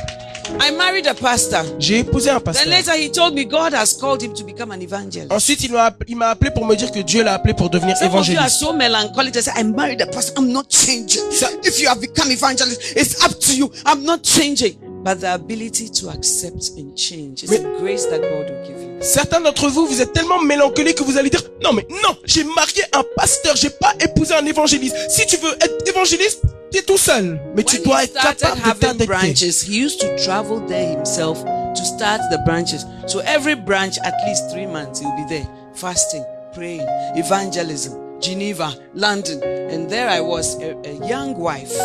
I 0.59 0.71
married 0.71 1.07
a 1.07 1.13
pastor. 1.13 1.63
J'ai 1.79 1.99
épousé 1.99 2.29
un 2.29 2.35
Then 2.39 2.43
pasteur. 2.43 2.67
later 2.67 2.93
he 2.97 3.11
told 3.11 3.33
me 3.35 3.43
God 3.45 3.73
has 3.73 3.93
called 3.93 4.21
him 4.21 4.33
to 4.33 4.43
become 4.43 4.71
an 4.71 4.81
evangelist. 4.81 5.31
Ensuite, 5.31 5.63
il 5.63 5.71
m'a 5.71 5.93
il 6.07 6.15
m'a 6.15 6.29
appelé 6.29 6.51
pour 6.51 6.65
me 6.65 6.75
dire 6.75 6.91
que 6.91 6.99
Dieu 6.99 7.23
l'a 7.23 7.35
appelé 7.35 7.53
pour 7.53 7.69
devenir 7.69 7.95
Some 7.97 8.07
of 8.07 8.13
you 8.27 8.37
are 8.37 8.45
évangéliste. 8.45 8.59
so 8.59 8.73
melancholic. 8.73 9.33
They 9.33 9.41
say, 9.41 9.51
I 9.55 9.63
married 9.63 10.01
a 10.01 10.07
pastor. 10.07 10.33
I'm 10.37 10.51
not 10.51 10.65
changing. 10.69 11.21
Ça- 11.31 11.49
If 11.63 11.79
you 11.79 11.87
have 11.89 11.99
become 11.99 12.31
evangelist, 12.31 12.81
it's 12.95 13.23
up 13.23 13.37
to 13.39 13.53
you. 13.53 13.71
I'm 13.85 14.03
not 14.03 14.23
changing. 14.23 14.77
But 15.03 15.19
the 15.21 15.33
ability 15.35 15.89
to 16.01 16.09
accept 16.09 16.71
and 16.77 16.95
change 16.97 17.43
is 17.43 17.51
a 17.51 17.59
grace 17.79 18.05
that 18.07 18.21
God 18.21 18.49
will 18.49 18.65
give 18.65 18.81
you. 18.81 18.89
Certains 19.01 19.39
d'entre 19.41 19.69
vous, 19.69 19.85
vous 19.85 20.01
êtes 20.01 20.13
tellement 20.13 20.41
mélancoliques 20.41 20.95
que 20.95 21.03
vous 21.03 21.17
allez 21.19 21.29
dire, 21.29 21.43
non 21.63 21.73
mais 21.73 21.85
non, 22.01 22.15
j'ai 22.25 22.43
marié 22.43 22.81
un 22.91 23.03
pasteur, 23.15 23.55
j'ai 23.55 23.69
pas 23.69 23.93
épousé 23.99 24.33
un 24.33 24.43
évangéliste. 24.47 24.95
Si 25.09 25.27
tu 25.27 25.37
veux 25.37 25.51
être 25.61 25.87
évangéliste, 25.87 26.41
tout 26.83 26.97
seul. 26.97 27.39
Mais 27.55 27.63
tu 27.63 27.79
dois 27.79 28.03
he 28.03 28.05
être 28.05 28.13
capable 28.13 28.61
de 28.61 28.79
t'adapter. 28.79 29.05
branches, 29.05 29.63
he 29.63 29.83
used 29.83 29.99
to 29.99 30.07
travel 30.23 30.61
there 30.67 30.89
himself 30.89 31.43
to 31.43 31.83
start 31.83 32.21
the 32.31 32.37
branches. 32.45 32.85
So 33.07 33.19
every 33.19 33.55
branch, 33.55 33.97
at 34.03 34.13
least 34.27 34.49
three 34.51 34.67
months, 34.67 34.99
he'll 34.99 35.15
be 35.15 35.27
there 35.29 35.47
fasting, 35.73 36.23
praying, 36.53 36.85
evangelism, 37.15 37.93
Geneva, 38.21 38.73
London. 38.93 39.41
And 39.43 39.89
there 39.89 40.09
I 40.09 40.21
was, 40.21 40.57
a, 40.61 40.75
a 40.85 41.07
young 41.07 41.35
wife, 41.37 41.75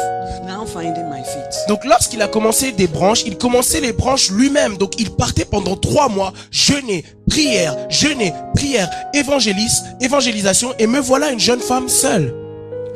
now 0.45 0.65
finding 0.65 1.09
my 1.11 1.23
feet. 1.23 1.55
Donc 1.69 1.85
lorsqu'il 1.85 2.23
a 2.23 2.29
commencé 2.29 2.73
des 2.73 2.87
branches, 2.87 3.25
il 3.27 3.37
commençait 3.37 3.81
les 3.81 3.93
branches 3.93 4.31
lui-même. 4.31 4.77
Donc 4.77 4.95
il 4.99 5.11
partait 5.11 5.45
pendant 5.45 5.77
trois 5.77 6.09
mois, 6.09 6.33
jeûner, 6.51 7.05
prière, 7.29 7.77
jeûner, 7.89 8.33
prière, 8.55 8.89
évangéliste, 9.13 9.85
évangélisation. 10.01 10.73
Et 10.79 10.87
me 10.87 11.01
voilà 11.01 11.31
une 11.33 11.41
jeune 11.41 11.61
femme 11.61 11.89
seule. 11.89 12.35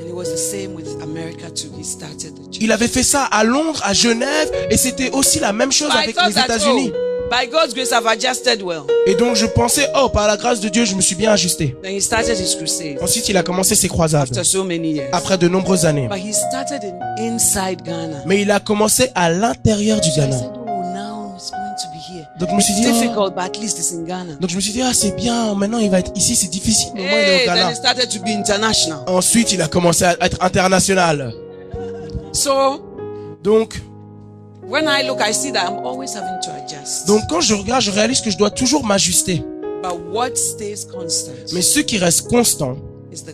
And 0.00 0.06
it 0.06 0.14
was 0.14 0.24
the 0.24 0.36
same 0.36 0.74
with 0.74 0.83
Il 2.60 2.72
avait 2.72 2.88
fait 2.88 3.02
ça 3.02 3.24
à 3.24 3.44
Londres, 3.44 3.80
à 3.84 3.92
Genève, 3.92 4.50
et 4.70 4.76
c'était 4.76 5.10
aussi 5.10 5.38
la 5.40 5.52
même 5.52 5.72
chose 5.72 5.90
So 5.90 5.98
avec 5.98 6.16
les 6.26 6.32
États-Unis. 6.32 6.92
oh, 6.94 7.28
by 7.30 7.48
God's 7.48 7.74
grace, 7.74 7.90
I've 7.92 8.06
adjusted 8.06 8.62
well. 8.62 8.82
Et 9.06 9.14
donc 9.14 9.34
je 9.36 9.46
pensais, 9.46 9.88
oh, 9.96 10.08
par 10.08 10.26
la 10.26 10.36
grâce 10.36 10.60
de 10.60 10.68
Dieu, 10.68 10.84
je 10.84 10.94
me 10.94 11.00
suis 11.00 11.14
bien 11.14 11.32
ajusté. 11.32 11.76
Then 11.82 11.96
he 11.96 12.00
started 12.00 12.38
his 12.38 12.56
crusade 12.56 12.98
Ensuite, 13.02 13.28
il 13.28 13.36
a 13.36 13.42
commencé 13.42 13.74
ses 13.74 13.88
croisades 13.88 14.22
after 14.22 14.44
so 14.44 14.64
many 14.64 14.92
years. 14.92 15.08
après 15.12 15.38
de 15.38 15.48
nombreuses 15.48 15.84
années. 15.84 16.08
But 16.08 16.18
he 16.18 16.32
started 16.32 16.82
in 17.18 17.34
inside 17.34 17.82
Ghana. 17.84 18.22
Mais 18.26 18.42
il 18.42 18.50
a 18.50 18.60
commencé 18.60 19.10
à 19.14 19.30
l'intérieur 19.30 20.00
du 20.00 20.10
Ghana. 20.16 20.36
Donc 22.40 22.48
je 22.50 22.54
me 22.56 22.60
suis 22.60 22.74
dit. 22.74 22.82
Difficult, 22.82 23.34
but 23.34 23.44
at 23.44 23.56
least 23.60 23.78
it's 23.78 23.92
in 23.92 24.02
Ghana. 24.04 24.34
donc 24.40 24.50
je 24.50 24.56
me 24.56 24.60
suis 24.60 24.72
dit, 24.72 24.82
ah 24.82 24.92
c'est 24.92 25.12
bien, 25.14 25.54
maintenant 25.54 25.78
il 25.78 25.88
va 25.90 26.00
être 26.00 26.10
ici, 26.16 26.34
c'est 26.34 26.48
difficile, 26.48 26.88
mais 26.94 27.02
au 27.02 27.08
moins 27.08 27.18
il 27.20 27.28
est 27.28 27.34
au 27.42 27.46
then 27.46 27.54
Ghana. 27.54 27.70
it 27.70 27.76
started 27.76 28.08
to 28.10 28.18
be 28.24 28.28
international. 28.30 28.98
Ensuite, 29.06 29.52
il 29.52 29.62
a 29.62 29.68
commencé 29.68 30.04
à 30.04 30.16
être 30.20 30.38
international. 30.42 31.32
So 32.32 32.80
Donc, 33.42 33.80
when 34.66 34.86
I 34.88 35.06
look, 35.06 35.20
I 35.20 35.32
see 35.32 35.52
that 35.52 35.66
I'm 35.68 35.86
always 35.86 36.14
having 36.14 36.40
to 36.42 36.50
adjust. 36.50 37.06
donc 37.06 37.20
quand 37.28 37.40
je 37.40 37.54
regarde, 37.54 37.82
je 37.82 37.90
réalise 37.92 38.20
que 38.20 38.30
je 38.30 38.36
dois 38.38 38.50
toujours 38.50 38.84
m'ajuster. 38.84 39.42
but 39.82 39.92
what 40.12 40.34
stays 40.34 40.86
constant 40.90 41.32
Mais 41.52 41.62
ce 41.62 41.80
qui 41.80 41.98
reste 41.98 42.28
constant, 42.28 42.76
is 43.12 43.22
the 43.22 43.32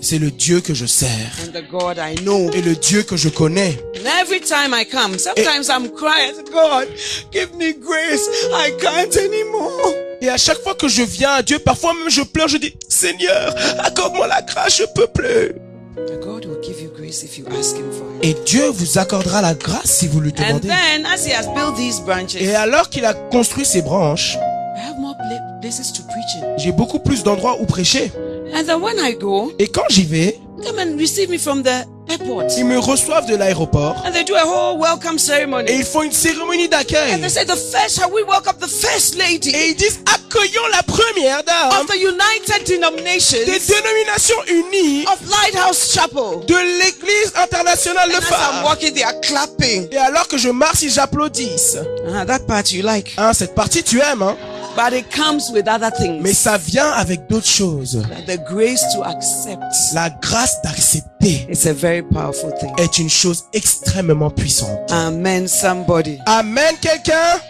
c'est 0.00 0.18
le 0.18 0.30
Dieu 0.30 0.60
que 0.60 0.74
je 0.74 0.86
sers 0.86 1.08
and 1.46 1.52
the 1.52 1.62
God 1.70 1.98
I 1.98 2.14
know. 2.22 2.50
et 2.52 2.62
le 2.62 2.74
Dieu 2.74 3.02
que 3.02 3.16
je 3.16 3.28
connais. 3.28 3.76
And 3.96 4.06
every 4.22 4.40
time 4.40 4.74
I 4.74 4.84
come, 4.86 5.18
sometimes 5.18 5.68
I'm 5.68 5.90
crying, 5.90 6.32
I 6.32 6.36
say, 6.36 6.44
God, 6.52 6.88
give 7.32 7.54
me 7.56 7.72
grace. 7.74 8.26
I 8.52 8.72
can't 8.80 9.16
anymore. 9.16 9.94
Et 10.22 10.28
à 10.28 10.36
chaque 10.36 10.58
fois 10.62 10.74
que 10.74 10.88
je 10.88 11.02
viens 11.02 11.32
à 11.32 11.42
Dieu, 11.42 11.58
parfois 11.58 11.92
même 11.94 12.10
je 12.10 12.22
pleure, 12.22 12.48
je 12.48 12.56
dis, 12.58 12.74
Seigneur, 12.88 13.54
accorde-moi 13.78 14.26
la 14.26 14.42
grâce, 14.42 14.76
je 14.78 14.84
peux 14.94 15.06
plus. 15.06 15.52
And 15.96 16.16
God 16.24 16.46
will 16.46 16.58
give 16.62 16.80
you 16.82 16.90
grace 16.96 17.22
if 17.22 17.36
you 17.38 17.44
ask 17.58 17.76
Him 17.76 17.90
for 17.90 18.06
it. 18.22 18.24
Et 18.24 18.34
Dieu 18.46 18.68
vous 18.68 18.98
accordera 18.98 19.42
la 19.42 19.54
grâce 19.54 19.86
si 19.90 20.06
vous 20.08 20.20
lui 20.20 20.32
And 20.38 20.42
demandez. 20.58 20.68
then, 20.68 21.06
as 21.06 21.26
He 21.26 21.32
has 21.32 21.46
built 21.54 21.76
these 21.76 22.00
branches, 22.00 22.36
Et 22.40 22.54
alors 22.54 22.88
qu'il 22.90 23.04
a 23.04 23.12
construit 23.14 23.64
ces 23.66 23.82
branches, 23.82 24.36
I 24.76 24.80
have 24.88 24.98
more 24.98 25.14
pla- 25.16 25.58
places 25.60 25.92
to 25.92 26.02
preach 26.04 26.42
in. 26.42 26.56
j'ai 26.58 26.72
beaucoup 26.72 26.98
plus 27.00 27.22
d'endroits 27.22 27.58
où 27.60 27.66
prêcher. 27.66 28.10
And 28.54 28.64
then 28.66 28.80
when 28.80 28.98
I 28.98 29.14
go, 29.14 29.52
Et 29.58 29.68
quand 29.68 29.84
j'y 29.90 30.04
vais, 30.04 30.38
come 30.64 30.78
and 30.78 30.98
receive 30.98 31.30
me 31.30 31.38
from 31.38 31.62
the 31.62 31.86
airport. 32.10 32.46
ils 32.58 32.64
me 32.64 32.78
reçoivent 32.78 33.26
de 33.26 33.36
l'aéroport 33.36 33.94
And 34.04 34.12
they 34.12 34.24
do 34.24 34.34
a 34.34 34.44
whole 34.44 34.78
welcome 34.78 35.14
et 35.16 35.18
ceremony. 35.18 35.70
ils 35.70 35.84
font 35.84 36.02
une 36.02 36.12
cérémonie 36.12 36.64
And 36.66 36.68
d'accueil. 36.70 37.20
they 37.20 37.28
say, 37.30 37.44
the 37.44 37.56
first, 37.56 37.96
shall 37.96 38.10
we 38.10 38.22
welcome 38.24 38.56
the 38.60 38.66
first 38.68 39.14
lady 39.16 39.50
Et 39.54 39.68
ils 39.70 39.76
disent, 39.76 40.00
accueillons 40.12 40.66
la 40.72 40.82
première 40.82 41.42
dame 41.44 41.80
of 41.80 41.86
the 41.86 41.96
United 41.96 42.64
des 42.66 42.76
Denominations 42.76 43.38
dénominations 43.46 44.42
unies 44.48 45.04
of 45.06 45.18
Lighthouse 45.30 45.92
Chapel. 45.94 46.44
de 46.46 46.54
l'église 46.78 47.32
internationale 47.36 48.08
de 48.10 48.14
And 48.16 48.18
as 48.18 48.24
I'm 48.26 48.34
femmes. 48.34 48.64
walking, 48.64 48.92
they 48.94 49.02
are 49.04 49.20
clapping. 49.22 49.88
Et 49.92 49.96
alors 49.96 50.26
que 50.28 50.36
je 50.36 50.48
marche, 50.50 50.82
ils 50.82 50.98
applaudissent. 50.98 51.78
Ah, 52.14 52.24
that 52.26 52.40
part 52.46 52.64
you 52.72 52.82
like. 52.82 53.14
Hein, 53.16 53.32
cette 53.32 53.54
partie, 53.54 53.82
tu 53.82 54.00
aimes, 54.00 54.22
hein? 54.22 54.36
But 54.76 54.92
it 54.92 55.10
comes 55.10 55.50
with 55.52 55.66
other 55.68 55.90
things. 55.92 56.20
Mais 56.22 56.32
ça 56.32 56.56
vient 56.56 56.90
avec 56.92 57.28
d'autres 57.28 57.46
choses. 57.46 58.02
the 58.26 58.38
grace 58.48 58.82
to 58.94 59.02
accept. 59.02 59.62
La 59.94 60.10
grâce 60.10 60.62
d'accepter 60.62 61.46
It's 61.50 61.66
a 61.66 61.72
very 61.72 62.02
powerful 62.02 62.52
thing. 62.58 62.70
est 62.78 62.98
une 62.98 63.10
chose 63.10 63.44
extrêmement 63.52 64.30
puissante. 64.30 64.90
Amen, 64.90 65.48
somebody. 65.48 66.18
Amen, 66.26 66.74
quelqu'un? 66.80 67.40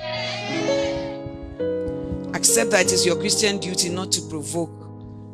Accept 2.34 2.70
that 2.70 2.82
it 2.82 2.92
is 2.92 3.04
your 3.04 3.18
Christian 3.18 3.58
duty 3.58 3.90
not 3.90 4.06
to 4.12 4.22
provoke 4.28 4.70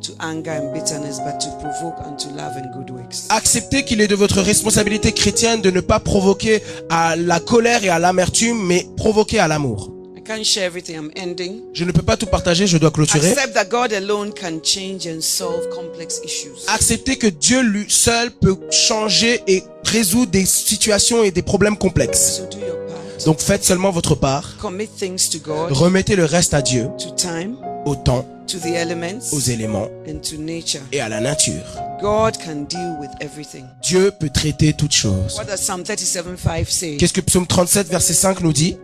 to 0.01 0.11
anger 0.19 0.51
and 0.51 0.73
bitterness, 0.73 1.19
but 1.19 1.39
to 1.39 1.49
provoke 1.59 1.95
unto 2.05 2.27
love 2.29 2.55
and 2.57 2.71
good 2.75 2.89
works. 2.91 3.27
Acceptez 3.29 3.83
qu'il 3.85 4.01
est 4.01 4.07
de 4.07 4.15
votre 4.15 4.41
responsabilité 4.41 5.11
chrétienne 5.13 5.61
de 5.61 5.71
ne 5.71 5.79
pas 5.79 5.99
provoquer 5.99 6.61
à 6.89 7.15
la 7.15 7.39
colère 7.39 7.83
et 7.83 7.89
à 7.89 7.97
l'amertume, 7.97 8.61
mais 8.65 8.85
provoquer 8.97 9.39
à 9.39 9.47
l'amour. 9.47 9.91
I 10.27 10.29
can't 10.29 10.43
share 10.45 10.65
everything. 10.65 10.97
I'm 10.97 11.09
ending. 11.15 11.61
Je 11.73 11.85
ne 11.85 11.91
peux 11.93 12.01
pas 12.01 12.17
tout 12.17 12.25
partager, 12.25 12.67
je 12.67 12.77
dois 12.77 12.91
clôturer. 12.91 13.31
Accept 13.31 13.53
that 13.53 13.65
God 13.69 13.93
alone 13.93 14.33
can 14.33 14.59
change 14.61 15.07
and 15.07 15.21
solve 15.21 15.69
complex 15.69 16.19
issues. 16.21 16.65
Acceptez 16.67 17.15
que 17.15 17.27
Dieu 17.27 17.61
lui 17.61 17.85
seul 17.87 18.31
peut 18.31 18.57
changer 18.69 19.41
et 19.47 19.63
résoudre 19.85 20.31
des 20.31 20.45
situations 20.45 21.23
et 21.23 21.31
des 21.31 21.43
problèmes 21.43 21.77
complexes. 21.77 22.39
So 22.39 22.43
do 22.51 22.57
your 22.57 22.75
part. 22.87 23.25
Donc 23.25 23.39
faites 23.39 23.63
seulement 23.63 23.91
votre 23.91 24.15
part. 24.15 24.57
Commit 24.57 24.87
things 24.87 25.29
to 25.29 25.39
God, 25.39 25.71
Remettez 25.71 26.17
le 26.17 26.25
reste 26.25 26.53
à 26.53 26.61
Dieu, 26.61 26.89
to 26.97 27.11
time, 27.15 27.55
au 27.85 27.95
temps, 27.95 28.27
to 28.47 28.57
the 28.59 28.75
elements, 28.75 29.19
aux 29.31 29.39
éléments 29.39 29.87
and 30.09 30.17
to 30.29 30.35
nature. 30.37 30.81
et 30.91 30.99
à 30.99 31.07
la 31.07 31.21
nature. 31.21 31.63
God 32.01 32.37
can 32.37 32.65
deal 32.69 32.97
with 32.99 33.11
everything. 33.21 33.63
Dieu 33.81 34.11
peut 34.19 34.29
traiter 34.29 34.73
toutes 34.73 34.93
choses. 34.93 35.37
What 35.37 35.45
does 35.45 35.61
Psalm 35.61 35.83
37:5 35.83 36.69
say? 36.69 36.97
Qu'est-ce 36.97 37.13
que 37.13 37.21
Psaume 37.21 37.47
37, 37.47 37.87
verset 37.87 38.13
5 38.13 38.41
nous 38.41 38.51
dit? 38.51 38.75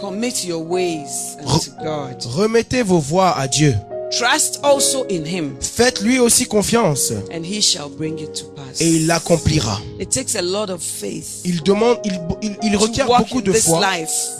Commit 0.00 0.44
your 0.44 0.62
ways 0.62 1.36
unto 1.40 1.72
God. 1.82 2.24
Remettez 2.36 2.82
vos 2.84 3.00
voix 3.00 3.36
à 3.36 3.48
Dieu. 3.48 3.74
Trust 4.10 4.60
also 4.62 5.04
in 5.10 5.24
Him, 5.26 5.56
Faites 5.60 6.00
lui 6.00 6.18
aussi 6.18 6.46
confiance 6.46 7.12
and 7.30 7.42
He 7.44 7.60
shall 7.60 7.90
bring 7.90 8.18
it 8.18 8.32
to 8.32 8.44
pass. 8.56 8.80
et 8.80 8.88
il 8.88 9.06
l'accomplira. 9.06 9.78
It 10.00 10.08
takes 10.10 10.34
a 10.34 10.40
lot 10.42 10.70
of 10.72 10.80
faith 10.80 11.42
Il 11.44 11.62
demande, 11.62 11.98
il, 12.04 12.18
il, 12.62 12.76
requiert 12.76 13.06
beaucoup 13.06 13.42
de 13.42 13.52
foi 13.52 13.80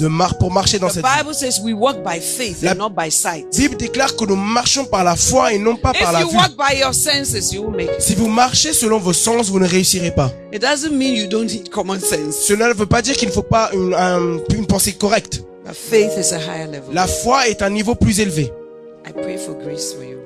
de 0.01 0.07
mar 0.09 0.39
pour 0.39 0.51
marcher 0.51 0.78
dans 0.78 0.89
The 0.89 0.93
cette 0.95 1.05
vie. 1.05 1.11
Bible 1.23 1.35
says 1.35 1.61
we 1.62 1.74
walk 1.74 1.97
by 2.03 2.19
faith 2.19 2.62
La- 2.62 2.73
and 2.73 2.77
not 2.77 2.90
by 2.97 3.11
sight. 3.11 3.47
Bible 3.55 3.77
déclare 3.77 4.16
que 4.16 4.24
nous 4.24 4.36
marchons 4.36 4.86
par 4.86 5.05
la 5.05 5.16
foi 5.16 5.53
et 5.53 5.59
non 5.59 5.77
pas 5.77 5.93
par 5.93 6.12
la 6.12 6.20
vue. 6.20 6.35
walk 6.35 6.57
by 6.57 6.78
your 6.81 6.95
senses, 6.95 7.53
you 7.53 7.62
will 7.62 7.77
make 7.77 7.90
it. 7.95 8.01
Si 8.01 8.15
vous 8.15 8.28
marchez 8.28 8.73
selon 8.73 8.99
vos 8.99 9.12
sens, 9.12 9.49
vous 9.51 9.61
ne 9.61 9.66
réussirez 9.69 10.12
pas. 10.12 10.32
It 10.51 10.62
doesn't 10.62 10.93
mean 10.93 11.15
you 11.15 11.27
don't 11.28 11.45
need 11.47 11.69
common 11.69 12.01
sense. 12.01 12.36
Cela 12.47 12.69
ne 12.69 12.73
veut 12.74 12.86
pas 12.86 13.03
dire 13.03 13.16
qu'il 13.16 13.28
ne 13.28 13.32
faut 13.35 13.43
pas 13.43 13.70
une, 13.74 13.93
un- 13.93 14.39
une 14.55 14.66
pensée 14.66 14.93
correcte. 14.93 15.43
But 15.66 15.74
faith 15.74 16.12
is 16.19 16.32
a 16.32 16.39
higher 16.39 16.66
level. 16.66 16.95
La 16.95 17.07
foi 17.07 17.49
est 17.49 17.61
un 17.61 17.69
niveau 17.69 17.95
plus 17.95 18.20
élevé. 18.20 18.51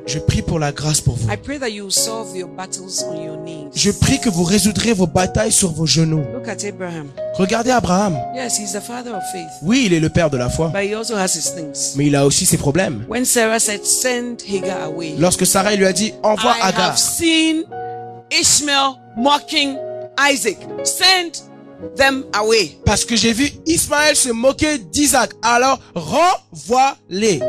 Je 0.07 0.19
prie 0.19 0.43
pour 0.43 0.59
la 0.59 0.73
grâce 0.73 1.01
pour 1.01 1.15
vous. 1.17 1.31
I 1.31 1.37
pray 1.37 1.59
that 1.59 1.69
you 1.71 1.85
will 1.85 1.93
solve 1.93 2.37
your 2.37 2.49
battles 2.49 3.05
on 3.09 3.23
your 3.23 3.37
knees. 3.37 3.69
Je 3.75 3.91
prie 3.91 4.19
que 4.21 4.29
vous 4.29 4.43
résoudrez 4.45 4.93
vos 4.93 5.07
batailles 5.07 5.53
sur 5.53 5.71
vos 5.73 5.87
genoux. 5.87 6.23
Look 6.35 6.49
at 6.49 6.65
Abraham. 6.67 7.09
Regardez 7.35 7.71
Abraham. 7.71 8.17
Yes, 8.35 8.59
he's 8.59 8.73
the 8.73 8.81
father 8.81 9.15
of 9.15 9.23
faith, 9.33 9.49
Oui, 9.63 9.85
il 9.87 9.93
est 9.95 10.01
le 10.01 10.09
père 10.11 10.29
de 10.31 10.37
la 10.37 10.49
foi, 10.51 10.69
but 10.75 10.83
he 10.83 10.95
also 10.95 11.15
has 11.17 11.35
his 11.35 11.55
things. 11.55 11.95
mais 11.97 12.07
il 12.07 12.17
a 12.17 12.27
aussi 12.27 12.45
ses 12.45 12.59
problèmes. 12.59 13.05
When 13.09 13.25
Sarah 13.25 13.61
said, 13.61 13.85
Send 13.85 14.43
Hagar 14.53 14.85
away, 14.85 15.15
Lorsque 15.19 15.47
Sarah 15.47 15.75
lui 15.77 15.87
a 15.87 15.93
dit, 15.93 16.13
envoie 16.23 16.55
I 16.59 16.69
Agar, 16.69 16.91
have 16.91 16.99
seen 16.99 17.65
Ishmael 18.31 18.97
mocking 19.17 19.77
Isaac. 20.31 20.59
Send 20.85 21.43
them 21.97 22.25
away. 22.35 22.77
parce 22.85 23.05
que 23.05 23.17
j'ai 23.17 23.33
vu 23.33 23.51
Ismaël 23.67 24.15
se 24.17 24.31
moquer 24.31 24.79
d'Isaac. 24.79 25.31
Alors, 25.43 25.79
renvoie-les. 25.95 27.41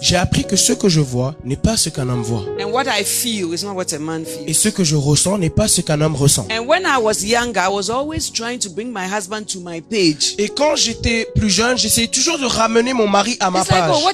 J'ai 0.00 0.16
appris 0.16 0.44
que 0.44 0.56
ce 0.56 0.72
que 0.72 0.88
je 0.88 1.00
vois 1.00 1.34
n'est 1.44 1.56
pas 1.56 1.76
ce 1.76 1.88
qu'un 1.88 2.08
homme 2.08 2.22
voit. 2.22 2.44
And 2.60 2.70
what 2.70 2.84
I 2.86 3.04
feel 3.04 3.52
is 3.52 3.64
not 3.64 3.74
what 3.74 3.92
a 3.92 3.98
man 3.98 4.24
Et 4.46 4.52
ce 4.54 4.68
que 4.68 4.84
je 4.84 4.96
ressens 4.96 5.38
n'est 5.38 5.50
pas 5.50 5.66
ce 5.68 5.80
qu'un 5.80 6.00
homme 6.00 6.14
ressent. 6.14 6.46
And 6.50 6.66
when 6.66 6.82
I 6.82 6.98
was 7.00 7.24
young, 7.24 7.56
I 7.56 7.68
was 7.68 7.90
always 7.90 8.30
trying 8.32 8.58
to 8.60 8.70
bring 8.70 8.92
my 8.92 9.06
husband 9.06 9.44
to 9.52 9.60
my 9.60 9.80
page. 9.80 10.34
Et 10.38 10.48
quand 10.48 10.76
j'étais 10.76 11.26
plus 11.34 11.50
jeune, 11.50 11.76
j'essayais 11.76 12.08
toujours 12.08 12.38
de 12.38 12.46
ramener 12.46 12.92
mon 12.92 13.08
mari 13.08 13.36
à 13.40 13.50
ma 13.50 13.64
page. 13.64 13.90
oh, 13.92 14.08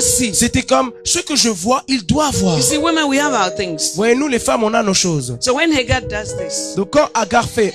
see. 0.00 0.34
C'était 0.34 0.62
comme, 0.62 0.90
ce 1.04 1.20
que 1.20 1.36
je 1.36 1.48
vois, 1.48 1.84
il 1.88 2.04
doit 2.04 2.30
voir. 2.32 2.56
You 2.56 2.62
see, 2.62 2.78
women, 2.78 3.04
we 3.08 3.18
have 3.18 3.32
our 3.32 3.54
things. 3.54 3.94
Voyez, 3.94 4.14
nous 4.14 4.28
les 4.28 4.38
femmes, 4.38 4.64
on 4.64 4.74
a 4.74 4.82
nos 4.82 4.94
choses. 4.94 5.36
So 5.40 5.54
when 5.54 5.72
Hagar 5.72 6.02
does 6.02 6.36
this, 6.36 6.74
Donc 6.76 6.90
quand 6.90 7.08
Agar 7.14 7.48
fait, 7.48 7.72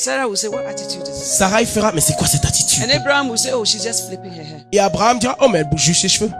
Sarah 0.00 0.26
will 0.26 0.36
say, 0.36 0.48
What 0.48 0.64
attitude 0.64 1.02
is 1.02 1.10
this? 1.10 1.36
Sarah 1.36 1.62
fera, 1.66 1.92
mais 1.92 2.00
c'est 2.00 2.16
quoi 2.16 2.26
cette 2.26 2.46
attitude? 2.46 2.82
And 2.82 2.90
Abraham 2.90 3.28
will 3.28 3.36
say, 3.36 3.52
Oh, 3.52 3.66
she's 3.66 3.84
just 3.84 4.06
flipping 4.08 4.32
her 4.32 4.42
hair. 4.42 4.60
Et 4.72 4.78
Abraham 4.78 5.18
dira, 5.18 5.36
oh 5.40 5.48
mais 5.48 5.58
elle 5.58 5.68
bouge 5.68 5.82
juste 5.82 6.00
ses 6.00 6.08
cheveux. 6.08 6.30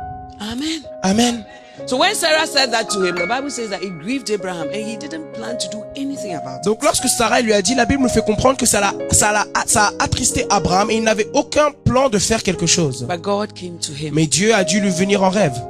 Amen. 0.40 0.80
Amen. 1.02 1.44
So 1.86 1.98
when 1.98 2.14
Sarah 2.14 2.46
said 2.46 2.70
that 2.72 2.84
to 2.90 3.04
him, 3.04 3.16
the 3.16 3.26
Bible 3.26 3.50
says 3.50 3.68
that 3.68 3.82
it 3.82 3.90
grieved 4.00 4.30
Abraham 4.30 4.68
and 4.68 4.76
he 4.76 4.96
didn't 4.96 5.32
plan 5.34 5.58
to 5.58 5.68
do 5.68 5.82
anything 5.94 6.34
about 6.36 6.60
it. 6.60 6.64
Donc 6.64 6.82
lorsque 6.82 7.06
Sarah 7.08 7.42
lui 7.42 7.52
a 7.52 7.60
dit, 7.60 7.74
la 7.74 7.84
Bible 7.84 8.02
nous 8.02 8.08
fait 8.08 8.24
comprendre 8.24 8.56
que 8.56 8.64
ça 8.64 8.80
l'a, 8.80 8.94
ça 9.10 9.30
l'a, 9.30 9.44
ça 9.66 9.88
a 9.98 10.04
attristé 10.04 10.46
Abraham 10.48 10.90
et 10.90 10.94
il 10.94 11.02
n'avait 11.02 11.28
aucun 11.34 11.70
plan 11.84 12.08
de 12.08 12.18
faire 12.18 12.42
quelque 12.42 12.66
chose. 12.66 13.04
But 13.06 13.20
God 13.20 13.52
came 13.52 13.78
to 13.80 13.92
him 13.92 14.14
Mais 14.14 14.26
Dieu 14.26 14.54
a 14.54 14.64
dû 14.64 14.80
lui 14.80 14.90
venir 14.90 15.22
en 15.22 15.28
rêve. 15.28 15.60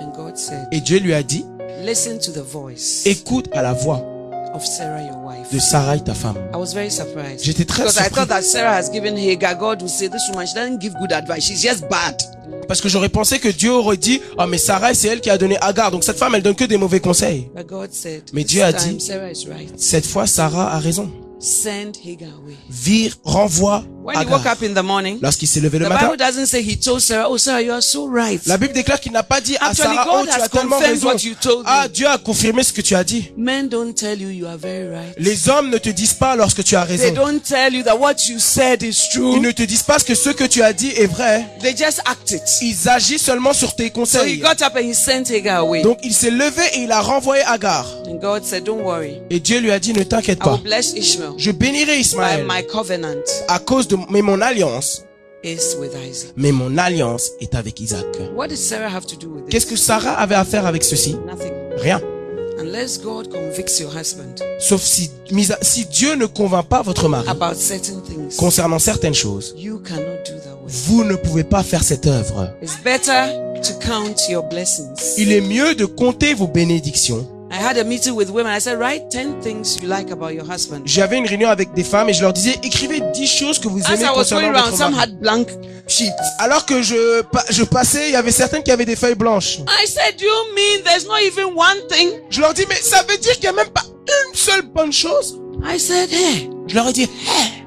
and 0.00 0.12
God 0.16 0.38
said, 0.38 0.66
Et 0.72 0.80
Dieu 0.80 0.98
lui 0.98 1.12
a 1.12 1.22
dit, 1.22 1.44
Listen 1.82 2.18
to 2.18 2.32
the 2.32 2.42
voice 2.42 3.02
écoute 3.04 3.50
à 3.52 3.60
la 3.60 3.74
voix 3.74 4.00
of 4.54 4.64
Sarah, 4.64 5.02
your. 5.02 5.23
De 5.52 5.58
Sarah 5.58 5.98
ta 5.98 6.14
femme. 6.14 6.36
I 6.52 6.56
was 6.56 6.72
very 6.74 6.90
surprised. 6.90 7.42
J'étais 7.44 7.64
très 7.64 7.82
Because 7.84 7.96
I 7.98 8.04
surpris. 8.04 8.14
thought 8.14 8.28
that 8.28 8.42
Sarah 8.42 8.74
has 8.76 8.90
given 8.90 9.16
Hagar. 9.16 9.54
God 9.54 9.82
would 9.82 9.90
say, 9.90 10.08
This 10.08 10.28
woman, 10.30 10.46
she 10.46 10.54
doesn't 10.54 10.78
give 10.80 10.94
good 11.00 11.12
advice. 11.12 11.44
She's 11.44 11.62
just 11.62 11.82
bad. 11.88 12.16
Parce 12.68 12.80
que 12.80 12.88
j'aurais 12.88 13.08
pensé 13.10 13.38
que 13.38 13.48
Dieu 13.48 13.72
aurait 13.72 13.96
dit, 13.98 14.20
oh 14.38 14.46
mais 14.46 14.58
Sarah 14.58 14.94
c'est 14.94 15.08
elle 15.08 15.20
qui 15.20 15.28
a 15.30 15.36
donné 15.38 15.56
Agar. 15.60 15.90
Donc 15.90 16.02
cette 16.04 16.16
femme 16.18 16.34
elle 16.34 16.42
donne 16.42 16.54
que 16.54 16.64
des 16.64 16.76
mauvais 16.78 17.00
conseils. 17.00 17.48
But 17.54 17.66
God 17.66 17.92
said, 17.92 18.22
Mais 18.32 18.44
Dieu 18.44 18.62
a 18.62 18.72
dit- 18.72 18.98
right. 19.48 19.78
Cette 19.78 20.06
fois 20.06 20.26
Sarah 20.26 20.72
a 20.74 20.78
raison. 20.78 21.10
Send 21.44 21.96
Hagar 22.02 22.30
away. 22.42 22.56
Vire, 22.70 23.12
renvoie 23.22 23.84
When 24.02 24.16
he 24.18 24.24
woke 24.30 24.46
up 24.46 24.62
in 24.62 24.74
the 24.74 24.82
morning, 24.82 25.18
Lorsqu'il 25.22 25.46
s'est 25.48 25.60
levé 25.60 25.78
the 25.78 25.82
le 25.84 25.88
matin, 25.90 26.06
Bible 26.08 26.16
doesn't 26.18 26.46
say 26.46 26.62
he 26.62 26.76
told 26.78 27.00
Sarah, 27.00 27.26
Oh, 27.28 27.36
Sarah, 27.38 27.60
you 27.62 27.70
are 27.72 27.82
so 27.82 28.06
right. 28.08 28.40
la 28.46 28.56
Bible 28.58 28.72
déclare 28.74 28.98
qu'il 29.00 29.12
n'a 29.12 29.22
pas 29.22 29.40
dit 29.42 29.56
à 29.58 29.66
Actually, 29.68 29.94
Sarah, 29.94 30.04
God 30.04 30.14
oh 30.14 30.24
tu 30.24 30.30
has 30.40 30.42
as 30.44 30.48
tellement 30.48 30.76
confirmed 30.76 30.94
raison. 30.94 31.06
what 31.08 31.18
you 31.24 31.34
told 31.34 31.58
me. 31.60 31.64
Ah, 31.66 31.88
Dieu 31.88 32.06
a 32.06 32.16
confirmé 32.18 32.62
ce 32.62 32.72
que 32.72 32.80
tu 32.82 32.94
as 32.94 33.04
dit. 33.04 33.30
Men 33.36 33.68
don't 33.68 33.94
tell 33.94 34.20
you 34.20 34.28
you 34.28 34.46
are 34.46 34.56
very 34.58 34.88
right. 34.88 35.14
Les 35.18 35.48
hommes 35.50 35.68
ne 35.70 35.76
te 35.78 35.90
disent 35.90 36.14
pas 36.14 36.34
lorsque 36.36 36.64
tu 36.64 36.76
as 36.76 36.86
They 36.86 36.96
raison. 36.96 37.14
don't 37.14 37.42
tell 37.42 37.74
you 37.74 37.82
that 37.82 37.96
what 37.98 38.16
you 38.28 38.38
said 38.38 38.82
is 38.82 38.88
Ils 38.88 39.08
true. 39.12 39.40
ne 39.40 39.50
te 39.52 39.62
disent 39.62 39.82
pas 39.82 39.98
que 40.00 40.14
ce 40.14 40.30
que 40.30 40.44
tu 40.44 40.62
as 40.62 40.72
dit 40.72 40.92
est 40.96 41.06
vrai. 41.06 41.46
They 41.60 41.74
just 41.76 42.00
act 42.06 42.30
it. 42.30 42.42
Ils 42.62 42.88
agissent 42.88 43.22
seulement 43.24 43.52
sur 43.52 43.74
tes 43.74 43.84
So 43.84 43.88
he 43.88 43.92
conseils. 43.92 44.38
got 44.38 44.62
up 44.62 44.76
and 44.76 44.80
he 44.84 44.94
sent 44.94 45.30
Hagar 45.30 45.60
away. 45.60 45.82
Donc 45.82 45.98
il 46.02 46.12
s'est 46.14 46.30
levé 46.30 46.62
et 46.74 46.80
il 46.84 46.92
a 46.92 47.00
renvoyé 47.00 47.42
Agar. 47.46 47.86
And 48.06 48.16
God 48.16 48.44
said, 48.44 48.64
Don't 48.64 48.82
worry. 48.82 49.18
Et 49.30 49.40
Dieu 49.40 49.60
lui 49.60 49.70
a 49.70 49.78
dit, 49.78 49.92
ne 49.94 50.02
t'inquiète 50.02 50.40
I 50.44 50.48
will 50.48 50.58
pas. 50.58 50.62
bless 50.62 50.92
Ishmael. 50.94 51.33
Je 51.36 51.50
bénirai 51.50 51.98
Ismaël 51.98 52.46
my 52.48 52.66
covenant 52.66 53.14
à 53.48 53.58
cause 53.58 53.88
de 53.88 53.96
mais 54.10 54.22
mon 54.22 54.40
alliance. 54.40 55.04
is 55.42 55.76
with 55.78 55.92
Isaac. 55.94 56.32
Mais 56.36 56.52
mon 56.52 56.78
alliance 56.78 57.30
est 57.40 57.54
avec 57.54 57.78
Isaac. 57.80 58.06
What 58.34 58.48
did 58.48 58.56
Sarah 58.56 58.88
have 58.88 59.04
to 59.06 59.16
do 59.16 59.28
with 59.28 59.48
Qu'est-ce 59.50 59.66
que 59.66 59.76
Sarah 59.76 60.12
avait 60.14 60.34
à 60.36 60.44
faire 60.44 60.64
avec 60.66 60.82
ceci? 60.84 61.16
Nothing. 61.26 61.52
Rien. 61.76 62.00
Unless 62.58 63.00
God 63.02 63.30
convicts 63.30 63.78
your 63.80 63.90
husband 63.94 64.36
Sauf 64.60 64.80
si, 64.80 65.10
si 65.60 65.84
Dieu 65.86 66.14
ne 66.14 66.24
convainc 66.26 66.66
pas 66.66 66.82
votre 66.82 67.08
mari 67.08 67.28
about 67.28 67.56
certain 67.56 68.00
things, 68.00 68.36
concernant 68.38 68.78
certaines 68.78 69.12
choses, 69.12 69.54
you 69.58 69.80
cannot 69.80 70.22
do 70.24 70.32
that 70.44 70.54
way. 70.62 70.70
vous 70.86 71.04
ne 71.04 71.16
pouvez 71.16 71.44
pas 71.44 71.62
faire 71.64 71.82
cette 71.82 72.06
œuvre. 72.06 72.50
It's 72.62 72.78
better 72.82 73.34
to 73.60 73.74
count 73.86 74.16
your 74.30 74.44
blessings. 74.44 75.14
Il 75.18 75.32
est 75.32 75.40
mieux 75.42 75.74
de 75.74 75.84
compter 75.84 76.32
vos 76.32 76.46
bénédictions. 76.46 77.28
I 77.54 77.58
had 77.62 77.78
a 77.78 77.84
meeting 77.84 78.16
with 78.16 78.30
women. 78.30 78.52
I 78.52 78.58
said, 78.58 78.80
Write 78.80 79.10
10 79.12 79.40
things 79.40 79.80
you 79.80 79.86
like 79.88 80.10
about 80.10 80.34
your 80.34 80.44
husband. 80.44 80.82
J'avais 80.86 81.18
une 81.18 81.26
réunion 81.26 81.48
avec 81.50 81.72
des 81.74 81.84
femmes 81.84 82.08
et 82.08 82.12
je 82.12 82.20
leur 82.22 82.32
disais, 82.32 82.56
écrivez 82.64 83.00
10 83.14 83.26
choses 83.28 83.58
que 83.60 83.68
vous 83.68 83.80
As 83.86 83.92
aimez 83.94 84.02
I 84.04 84.08
was 84.08 84.14
concernant 84.14 84.40
going 84.48 84.54
around, 84.54 84.70
votre 84.70 84.76
some 84.78 84.90
mari. 84.94 85.02
had 85.04 85.20
blank 85.20 85.48
sheets. 85.86 86.10
Alors 86.40 86.66
que 86.66 86.82
je, 86.82 87.22
pa- 87.22 87.44
je 87.50 87.62
passais, 87.62 88.08
il 88.08 88.12
y 88.12 88.16
avait 88.16 88.32
certaines 88.32 88.64
qui 88.64 88.72
avaient 88.72 88.84
des 88.84 88.96
feuilles 88.96 89.14
blanches. 89.14 89.58
I 89.68 89.86
said, 89.86 90.20
You 90.20 90.32
mean 90.56 90.82
there's 90.84 91.06
not 91.06 91.20
even 91.24 91.54
one 91.54 91.86
thing? 91.88 92.10
Je 92.28 92.40
leur 92.40 92.54
dis, 92.54 92.64
mais 92.68 92.74
ça 92.74 93.04
veut 93.08 93.18
dire 93.18 93.34
qu'il 93.34 93.42
n'y 93.42 93.48
a 93.48 93.52
même 93.52 93.70
pas 93.72 93.84
une 93.84 94.34
seule 94.36 94.62
bonne 94.62 94.92
chose 94.92 95.38
I 95.64 95.78
said, 95.78 96.12
Hey, 96.12 96.50
Je 96.66 96.74
leur 96.74 96.88
ai 96.88 96.92
dit, 96.92 97.08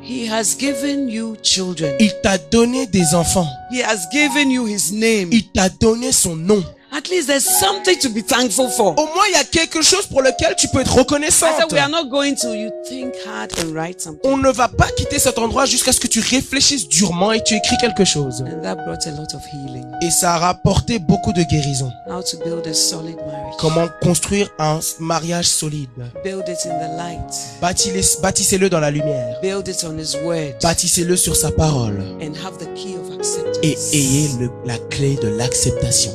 He 0.03 0.29
has 0.29 0.55
given 0.59 1.07
you 1.09 1.35
children. 1.41 1.93
il 1.99 2.11
t'a 2.21 2.37
donné 2.37 2.87
des 2.87 3.13
enfants. 3.15 3.47
He 3.71 3.81
has 3.83 3.99
given 4.11 4.51
you 4.51 4.67
His 4.67 4.91
name. 4.93 5.29
Il 5.31 5.49
t'a 5.51 5.69
donné 5.69 6.11
son 6.11 6.35
nom. 6.35 6.61
At 6.97 7.09
least 7.09 7.27
there's 7.27 7.45
something 7.45 7.95
to 7.99 8.09
be 8.09 8.23
thankful 8.23 8.69
for. 8.69 8.95
Au 8.97 9.05
moins, 9.05 9.25
il 9.29 9.33
y 9.33 9.39
a 9.39 9.43
quelque 9.43 9.83
chose 9.83 10.07
pour 10.07 10.21
lequel 10.23 10.55
tu 10.57 10.67
peux 10.69 10.79
être 10.81 10.95
I 10.95 10.99
reconnaissante. 10.99 11.49
said, 11.59 11.71
We 11.71 11.79
are 11.79 11.89
not 11.89 12.05
going 12.09 12.33
to. 12.41 12.55
You 12.55 12.71
think 12.89 13.13
hard 13.25 13.51
and 13.59 13.71
write 13.75 14.01
something. 14.01 14.21
On 14.31 14.37
ne 14.37 14.49
va 14.49 14.67
pas 14.67 14.87
quitter 14.97 15.19
cet 15.19 15.37
endroit 15.37 15.65
jusqu'à 15.65 15.91
ce 15.91 15.99
que 15.99 16.07
tu 16.07 16.19
réfléchisses 16.21 16.87
durement 16.87 17.31
et 17.33 17.43
tu 17.43 17.53
écris 17.55 17.77
quelque 17.79 18.03
chose. 18.03 18.41
And 18.41 18.63
that 18.63 18.75
brought 18.77 19.05
a 19.05 19.11
lot 19.11 19.27
of 19.35 19.41
healing. 19.53 19.85
Et 20.01 20.09
ça 20.09 20.33
a 20.33 20.37
rapporté 20.39 20.97
beaucoup 20.97 21.33
de 21.33 21.43
guérison. 21.43 21.91
How 22.09 22.23
to 22.23 22.37
build 22.43 22.65
a 22.65 22.73
solid 22.73 23.15
marriage. 23.17 23.53
Comment 23.59 23.87
construire 24.01 24.49
un 24.57 24.79
mariage 24.99 25.45
solide. 25.47 25.89
Build 26.23 26.45
it 26.47 26.57
in 26.65 26.79
the 26.79 26.97
light. 26.97 27.31
Bâtis- 27.61 28.19
Bâtissez-le 28.21 28.69
dans 28.69 28.79
la 28.79 28.89
lumière. 28.89 29.39
Build 29.41 29.67
it 29.67 29.83
on 29.87 29.97
His 29.99 30.15
word. 30.23 30.53
Bâtissez-le 30.63 31.15
sur 31.15 31.35
sa 31.35 31.51
parole. 31.51 31.99
And 32.21 32.33
have 32.43 32.57
the 32.57 32.73
key 32.75 32.95
of. 32.95 33.16
Et 33.63 33.77
ayez 33.93 34.29
le- 34.39 34.49
la 34.65 34.77
clé 34.77 35.15
de 35.21 35.27
l'acceptation. 35.27 36.11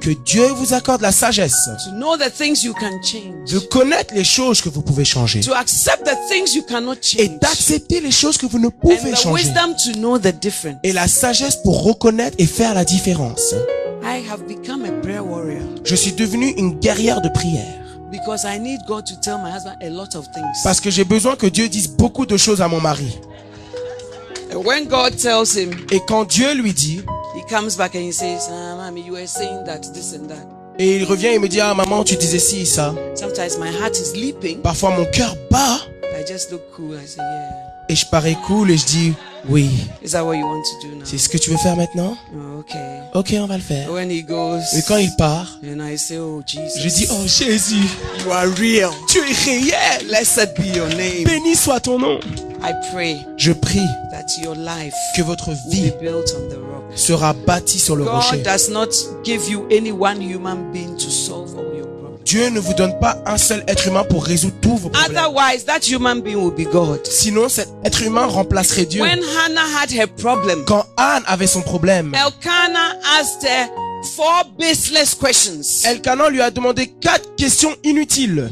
Que 0.00 0.10
Dieu 0.24 0.46
vous 0.48 0.74
accorde 0.74 1.00
la 1.02 1.12
sagesse 1.12 1.54
to 1.84 1.90
know 1.92 2.16
the 2.16 2.30
things 2.32 2.62
you 2.64 2.72
can 2.74 2.90
change. 3.02 3.50
de 3.52 3.58
connaître 3.58 4.14
les 4.14 4.24
choses 4.24 4.60
que 4.60 4.68
vous 4.68 4.82
pouvez 4.82 5.04
changer. 5.04 5.40
To 5.40 5.52
accept 5.54 6.04
the 6.04 6.16
things 6.30 6.54
you 6.54 6.62
cannot 6.62 6.94
Et 7.18 7.28
d'accepter 7.28 8.00
les 8.00 8.10
choses 8.10 8.36
que 8.38 8.46
vous 8.46 8.58
ne 8.58 8.68
And 8.68 8.70
pouvez 8.80 9.10
the 9.12 9.16
changer. 9.16 9.44
wisdom 9.44 9.74
to 9.84 9.98
know 9.98 10.18
the 10.18 10.32
difference. 10.40 10.78
Et 10.82 10.92
la 10.92 11.08
sagesse 11.08 11.56
pour 11.62 11.82
reconnaître 11.84 12.36
et 12.38 12.46
faire 12.46 12.74
la 12.74 12.84
différence. 12.84 13.54
I 14.02 14.22
have 14.30 14.42
become 14.46 14.84
a 14.84 14.92
prayer 15.02 15.20
warrior 15.20 15.62
Je 15.84 15.94
suis 15.96 16.12
devenu 16.12 16.50
une 16.56 16.78
guerrière 16.78 17.20
de 17.20 17.28
prière. 17.28 17.82
because 18.12 18.44
I 18.44 18.58
need 18.58 18.80
God 18.86 19.04
to 19.06 19.14
tell 19.20 19.36
my 19.42 19.50
husband 19.50 19.74
a 19.82 19.88
lot 19.90 20.14
of 20.16 20.24
things. 20.32 20.62
Parce 20.62 20.80
que 20.80 20.90
j'ai 20.90 21.04
besoin 21.04 21.34
que 21.36 21.46
Dieu 21.46 21.68
dise 21.68 21.88
beaucoup 21.88 22.24
de 22.26 22.36
choses 22.36 22.60
à 22.62 22.68
mon 22.68 22.80
mari. 22.80 23.18
And 24.56 24.64
when 24.64 24.88
God 24.88 25.18
tells 25.18 25.54
him, 25.54 25.70
Et 25.92 26.00
quand 26.08 26.24
Dieu 26.24 26.54
lui 26.54 26.72
dit, 26.72 27.02
he 27.34 27.42
comes 27.46 27.76
back 27.76 27.94
and 27.94 28.00
he 28.02 28.10
says, 28.12 28.48
ah, 28.50 28.74
Mommy, 28.76 29.02
you 29.02 29.12
were 29.12 29.26
saying 29.26 29.64
that, 29.66 29.82
this 29.92 30.14
and 30.14 30.28
that. 30.30 30.46
et 30.78 30.96
il 30.96 31.04
revient 31.04 31.28
et 31.28 31.38
me 31.38 31.46
dit, 31.48 31.60
ah 31.60 31.74
maman, 31.74 32.04
tu 32.04 32.16
disais 32.16 32.38
ci, 32.38 32.64
ça. 32.64 32.94
Sometimes 33.14 33.58
my 33.58 33.68
heart 33.70 33.94
is 33.98 34.14
leaping. 34.18 34.60
Parfois 34.62 34.90
mon 34.96 35.04
cœur 35.12 35.34
bat 35.50 35.80
I 36.18 36.24
just 36.26 36.50
look 36.50 36.62
cool. 36.74 36.96
I 36.96 37.06
say, 37.06 37.20
Yeah. 37.20 37.50
et 37.90 37.94
je 37.94 38.06
parais 38.06 38.36
cool 38.46 38.70
et 38.70 38.78
je 38.78 38.86
dis, 38.86 39.12
oui. 39.48 39.70
Is 40.02 40.12
that 40.12 40.24
what 40.24 40.36
you 40.36 40.44
want 40.46 40.62
to 40.62 40.88
do 40.88 40.94
now? 40.96 41.04
C'est 41.04 41.18
ce 41.18 41.28
que 41.28 41.38
tu 41.38 41.50
veux 41.50 41.56
faire 41.58 41.76
maintenant? 41.76 42.16
Oh, 42.34 42.60
okay. 42.60 43.00
Ok, 43.14 43.34
on 43.40 43.46
va 43.46 43.56
le 43.56 43.62
faire. 43.62 43.90
When 43.92 44.10
he 44.10 44.22
goes, 44.22 44.62
Et 44.76 44.82
quand 44.86 44.96
il 44.98 45.10
part, 45.16 45.58
and 45.64 45.80
I 45.80 45.96
say, 45.96 46.18
Oh, 46.18 46.42
Jesus. 46.46 46.80
je 46.82 46.88
dis, 46.88 47.06
oh 47.10 47.26
Jésus, 47.26 47.76
you 48.24 48.30
are 48.32 48.46
real. 48.58 48.90
tu 49.08 49.18
es 49.18 49.32
réel. 49.44 50.06
Blessed 50.08 50.54
be 50.58 50.76
your 50.76 50.88
name. 50.88 51.24
Béni 51.24 51.54
soit 51.54 51.80
ton 51.80 51.98
nom. 51.98 52.18
I 52.62 52.72
pray 52.92 53.16
Je 53.36 53.52
prie 53.52 53.86
that 54.10 54.26
your 54.42 54.54
life 54.56 54.94
que 55.16 55.22
votre 55.22 55.50
vie 55.70 55.92
built 56.00 56.34
on 56.36 56.48
the 56.48 56.58
rock. 56.58 56.84
sera 56.96 57.32
bâtie 57.32 57.78
sur 57.78 57.94
le 57.96 58.04
rocher. 58.04 58.36
God 58.38 58.42
does 58.44 58.70
not 58.70 58.88
give 59.24 59.48
you 59.48 59.66
any 59.70 59.92
one 59.92 60.20
human 60.20 60.72
being 60.72 60.96
to 60.96 61.10
solve. 61.10 61.54
Dieu 62.26 62.48
ne 62.50 62.58
vous 62.58 62.74
donne 62.74 62.98
pas 62.98 63.16
un 63.24 63.38
seul 63.38 63.62
être 63.68 63.86
humain 63.86 64.02
pour 64.02 64.24
résoudre 64.24 64.56
tous 64.60 64.76
vos 64.76 64.88
problèmes. 64.88 65.16
Otherwise, 65.16 65.64
that 65.64 65.78
human 65.88 66.20
being 66.20 66.34
will 66.36 66.50
be 66.52 66.68
God. 66.68 67.06
Sinon, 67.06 67.48
cet 67.48 67.68
être 67.84 68.02
humain 68.02 68.26
remplacerait 68.26 68.84
Dieu. 68.84 69.00
When 69.00 69.20
Hannah 69.22 69.80
had 69.80 69.92
her 69.92 70.08
problem, 70.08 70.64
Quand 70.66 70.84
Anne 70.96 71.22
avait 71.28 71.46
son 71.46 71.62
problème, 71.62 72.12
Elkanah 72.16 72.96
asked 73.20 73.44
her 73.48 73.68
four 74.16 74.42
baseless 74.58 75.14
questions. 75.14 75.84
Elkanan 75.84 76.28
lui 76.30 76.40
a 76.40 76.50
demandé 76.50 76.88
quatre 77.00 77.36
questions 77.36 77.76
inutiles. 77.84 78.50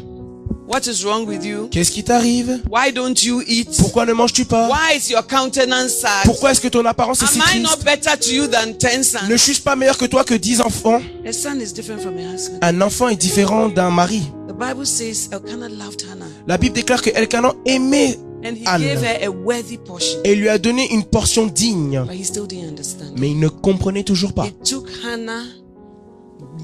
What 0.66 0.86
is 0.86 1.04
wrong 1.04 1.26
with 1.26 1.44
you? 1.44 1.68
Qu'est-ce 1.70 1.90
qui 1.90 2.02
t'arrive? 2.02 2.60
Why 2.70 2.90
don't 2.92 3.14
you 3.22 3.42
eat? 3.46 3.68
Pourquoi 3.78 4.06
ne 4.06 4.12
manges-tu 4.14 4.44
pas? 4.46 4.68
Why 4.68 4.96
is 4.96 5.10
your 5.10 5.26
countenance 5.26 5.92
sad? 6.00 6.24
Pourquoi 6.24 6.52
est-ce 6.52 6.60
que 6.60 6.68
ton 6.68 6.84
apparence 6.86 7.22
est 7.22 7.26
si 7.26 7.38
Am 7.38 7.44
I 7.54 7.60
not 7.60 7.68
triste 7.76 7.84
better 7.84 8.18
to 8.18 8.30
you 8.30 8.46
than 8.46 8.72
ten 8.78 9.02
Ne 9.28 9.36
suis-je 9.36 9.60
pas 9.60 9.76
meilleur 9.76 9.98
que 9.98 10.06
toi 10.06 10.24
que 10.24 10.34
dix 10.34 10.60
enfants? 10.62 11.02
A 11.26 11.32
son 11.32 11.60
is 11.60 11.72
different 11.74 12.00
from 12.00 12.16
a 12.16 12.32
husband. 12.34 12.58
Un 12.62 12.80
enfant 12.80 13.08
est 13.10 13.16
différent 13.16 13.68
d'un 13.68 13.90
mari. 13.90 14.22
The 14.48 14.52
Bible 14.58 14.86
says 14.86 15.28
Elkanah 15.32 15.68
loved 15.68 16.02
Hannah 16.10 16.26
La 16.46 16.56
Bible 16.56 16.74
déclare 16.74 17.02
que 17.02 17.10
Elkanan 17.10 17.52
aimait 17.66 18.18
and 18.42 18.54
he 18.56 18.64
Anne. 18.66 18.80
gave 18.82 19.02
her 19.02 19.18
a 19.26 19.28
worthy 19.30 19.76
portion, 19.78 20.18
et 20.24 20.34
lui 20.34 20.48
a 20.48 20.58
donné 20.58 20.92
une 20.92 21.04
portion 21.04 21.46
digne. 21.46 22.04
but 22.06 22.14
he 22.14 22.24
still 22.24 22.46
didn't 22.46 22.68
understand. 22.68 23.12
Mais 23.18 23.30
il 23.30 23.38
ne 23.38 23.48
comprenait 23.48 24.04
toujours 24.04 24.32
pas. 24.32 24.46
It 24.46 24.62
took 24.64 24.86
Hannah 25.04 25.44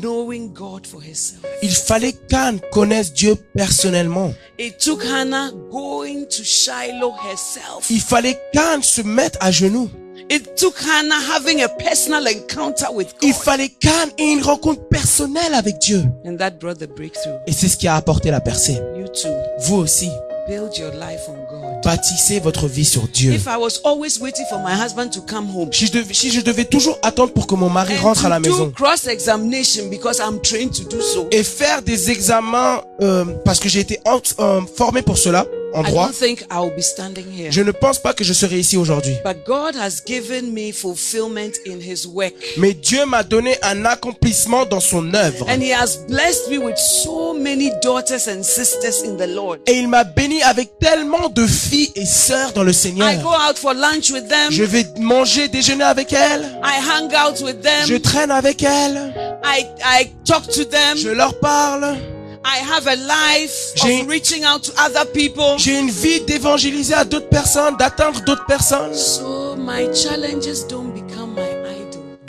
knowing 0.01 0.52
God 0.52 0.86
for 0.86 1.01
herself. 1.02 1.44
Il 1.62 1.70
fallait 1.70 2.12
qu'Anne 2.28 2.60
connaisse 2.72 3.12
Dieu 3.12 3.35
personnellement. 3.56 4.32
It 4.59 4.78
took 4.78 5.05
Hannah 5.05 5.51
going 5.70 6.27
to 6.27 6.43
Shiloh 6.44 7.14
herself. 7.31 7.89
Il 7.90 8.01
fallait 8.01 8.39
qu'Anne 8.52 8.82
se 8.82 9.02
mette 9.02 9.36
à 9.40 9.51
genoux. 9.51 9.89
It 10.31 10.55
took 10.56 10.74
Hannah 10.81 11.18
having 11.35 11.62
a 11.62 11.68
personal 11.68 12.27
encounter 12.28 12.86
with 12.93 13.09
Il 13.22 13.32
God. 13.32 13.43
fallait 13.43 13.68
qu'Anne 13.68 14.10
ait 14.18 14.32
une 14.32 14.43
rencontre 14.43 14.86
personnelle 14.89 15.55
avec 15.55 15.78
Dieu. 15.78 16.05
And 16.24 16.36
that 16.36 16.52
brought 16.60 16.78
the 16.78 16.86
breakthrough. 16.86 17.39
Et 17.47 17.52
c'est 17.52 17.68
ce 17.68 17.77
qui 17.77 17.89
a 17.89 17.97
apporté 17.97 18.31
la 18.31 18.40
percée. 18.40 18.78
You 18.97 19.09
too, 19.09 19.28
Vous 19.60 19.77
aussi, 19.77 20.09
build 20.48 20.77
your 20.77 20.93
life 20.93 21.22
on. 21.28 21.39
Bâtissez 21.85 22.40
votre 22.40 22.66
vie 22.69 22.85
sur 22.85 23.02
Dieu. 23.09 23.32
If 23.32 23.47
I 23.47 23.57
was 23.59 23.81
always 23.85 24.19
waiting 24.20 24.44
for 24.48 24.59
my 24.59 24.73
husband 24.74 25.11
to 25.11 25.20
come 25.23 25.47
home 25.55 25.70
Si 25.73 25.86
je, 25.86 25.93
devais, 25.93 26.15
si 26.15 26.31
je 26.31 26.40
devais 26.40 26.65
toujours 26.65 26.98
attendre 27.02 27.32
pour 27.32 27.47
que 27.47 27.55
mon 27.55 27.70
mari 27.70 27.97
rentre 27.97 28.27
à 28.27 28.28
la 28.28 28.39
maison. 28.40 28.70
cross-examination 28.74 29.89
because 29.90 30.19
I'm 30.20 30.40
trained 30.40 30.73
to 30.74 30.85
do 30.85 31.01
so, 31.01 31.28
et 31.31 31.43
faire 31.43 31.82
des 31.82 32.11
examens 32.11 32.82
euh, 33.02 33.24
parce 33.44 33.59
que 33.61 33.69
j'ai 33.69 33.81
été 33.81 33.98
en- 34.07 34.20
euh, 34.40 34.61
formé 34.77 35.02
pour 35.02 35.19
cela, 35.19 35.47
endroit, 35.74 36.06
don't 36.06 36.14
think 36.14 36.40
I 36.51 36.59
will 36.60 36.74
be 36.76 36.82
standing 36.82 37.26
here. 37.30 37.51
je 37.51 37.60
ne 37.62 37.72
pense 37.72 37.98
pas 37.98 38.12
que 38.14 38.24
je 38.24 38.32
serai 38.32 38.59
ici 38.59 38.76
aujourd'hui. 38.76 39.14
But 39.24 39.44
God 39.47 39.76
has 39.76 40.01
given 40.06 40.52
me 40.52 40.72
fulfillment 40.72 41.52
in 41.66 41.78
His 41.80 42.06
work. 42.06 42.34
Mais 42.56 42.74
Dieu 42.74 43.05
m'a 43.06 43.22
donné 43.22 43.56
un 43.62 43.84
accomplissement 43.84 44.66
dans 44.66 44.80
son 44.80 45.12
œuvre. 45.14 45.47
And 45.48 45.60
He 45.60 45.72
has 45.72 45.98
blessed 46.09 46.51
me 46.51 46.59
with 46.59 46.76
so 46.76 47.34
many 47.34 47.70
daughters 47.82 48.28
and 48.28 48.42
sisters 48.42 49.02
in 49.05 49.16
the 49.16 49.28
Lord. 49.28 49.59
Et 49.66 49.72
il 49.78 49.88
m'a 49.88 50.05
béni 50.05 50.42
avec 50.42 50.78
tellement 50.78 51.28
de 51.28 51.47
filles 51.47 51.90
et 51.97 52.06
sœurs 52.06 52.52
dans 52.52 52.62
le 52.62 52.72
I 52.72 52.74
go 52.74 52.78
Seigneur. 52.78 53.48
out 53.48 53.59
for 53.59 53.74
lunch 53.74 54.10
with 54.10 54.28
them. 54.28 54.51
Je 54.51 54.64
vais 54.64 54.86
manger, 54.98 55.48
déjeuner 55.48 55.84
avec 55.84 56.12
elles. 56.12 56.42
I 56.62 56.78
hang 56.80 57.10
out 57.14 57.40
with 57.42 57.56
Je 57.86 57.92
them. 57.94 58.01
traîne 58.01 58.30
avec 58.30 58.62
elles. 58.62 59.12
I, 59.44 59.64
I 59.84 60.10
talk 60.24 60.47
to 60.48 60.64
them. 60.64 60.97
Je 60.97 61.09
leur 61.10 61.38
parle. 61.40 61.97
I 62.42 62.56
have 62.58 62.86
a 62.86 62.96
life 62.96 63.72
J'ai- 63.76 64.00
of 64.00 64.08
reaching 64.08 64.44
out 64.44 64.62
to 64.64 64.72
other 64.82 65.04
people. 65.12 65.56
J'ai 65.58 65.78
une 65.78 65.90
vie 65.90 66.20
d'évangéliser 66.22 66.94
à 66.94 67.04
d'autres 67.04 67.28
personnes, 67.28 67.76
d'atteindre 67.76 68.20
d'autres 68.24 68.46
personnes. 68.46 68.94
So 68.94 69.56
my 69.56 69.88
challenges 69.94 70.66
don't. 70.68 70.89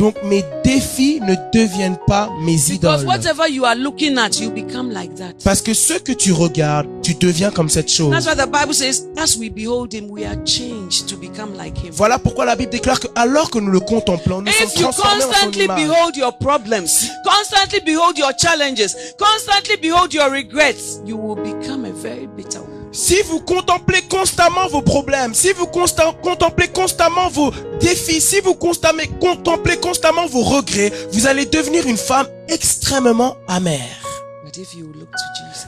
Donc 0.02 0.16
mes 0.24 0.44
défis 0.64 1.20
ne 1.22 1.36
deviennent 1.54 2.00
pas 2.08 2.28
mes 2.40 2.56
Because 2.56 3.04
idoles. 3.04 3.06
whatever 3.06 3.48
you 3.48 3.66
are 3.66 3.76
looking 3.76 4.18
at, 4.18 4.40
you 4.42 4.50
become 4.50 4.90
like 4.90 5.14
that. 5.18 5.34
Parce 5.44 5.62
que 5.62 5.76
ce 5.76 5.94
que 5.94 6.12
tu 6.12 6.32
regardes, 6.32 6.88
tu 7.04 7.14
deviens 7.14 7.52
comme 7.52 7.70
cette 7.70 7.88
chose. 7.88 8.10
That's 8.10 8.26
why 8.26 8.34
the 8.34 8.50
Bible 8.50 8.74
says, 8.74 9.08
as 9.16 9.38
we 9.38 9.52
behold 9.52 9.94
him, 9.94 10.10
we 10.10 10.26
are 10.26 10.44
changed 10.44 11.08
to 11.08 11.16
become 11.16 11.56
like 11.56 11.78
him. 11.78 11.92
Voilà 11.92 12.18
pourquoi 12.18 12.46
la 12.46 12.56
Bible 12.56 12.72
déclare 12.72 13.00
que 13.00 13.10
alors 13.14 13.52
que 13.52 13.60
nous 13.60 13.70
le 13.70 13.80
contemplons, 13.80 14.42
nous 14.42 14.52
sommes 14.52 14.70
If 14.70 14.76
you 14.78 14.82
transformés 14.86 15.18
en 15.18 15.20
son 15.22 15.28
constantly 15.28 15.66
image. 15.66 15.78
behold 15.88 16.16
your 16.18 16.32
problems, 16.40 17.08
constantly 17.24 17.82
behold 17.86 18.18
your 18.18 18.34
challenges, 18.40 18.96
constantly 19.20 19.78
behold 19.78 20.12
your 20.12 20.32
regrets, 20.32 21.00
you 21.06 21.16
will 21.16 21.36
become 21.36 21.86
a 21.86 21.92
very 21.92 22.26
bitter. 22.26 22.61
Si 23.04 23.20
vous 23.24 23.40
contemplez 23.40 24.04
constamment 24.04 24.68
vos 24.68 24.84
problèmes, 24.84 25.34
si 25.34 25.52
vous 25.54 25.66
contemplez 25.66 26.68
constamment 26.68 27.30
vos 27.30 27.52
défis, 27.80 28.22
si 28.22 28.40
vous 28.42 28.54
contemplez 28.54 29.78
constamment 29.78 30.28
vos 30.28 30.44
regrets, 30.44 30.94
vous 31.12 31.26
allez 31.26 31.48
devenir 31.48 31.88
une 31.88 31.98
femme 31.98 32.28
extrêmement 32.48 33.38
amère. 33.48 34.06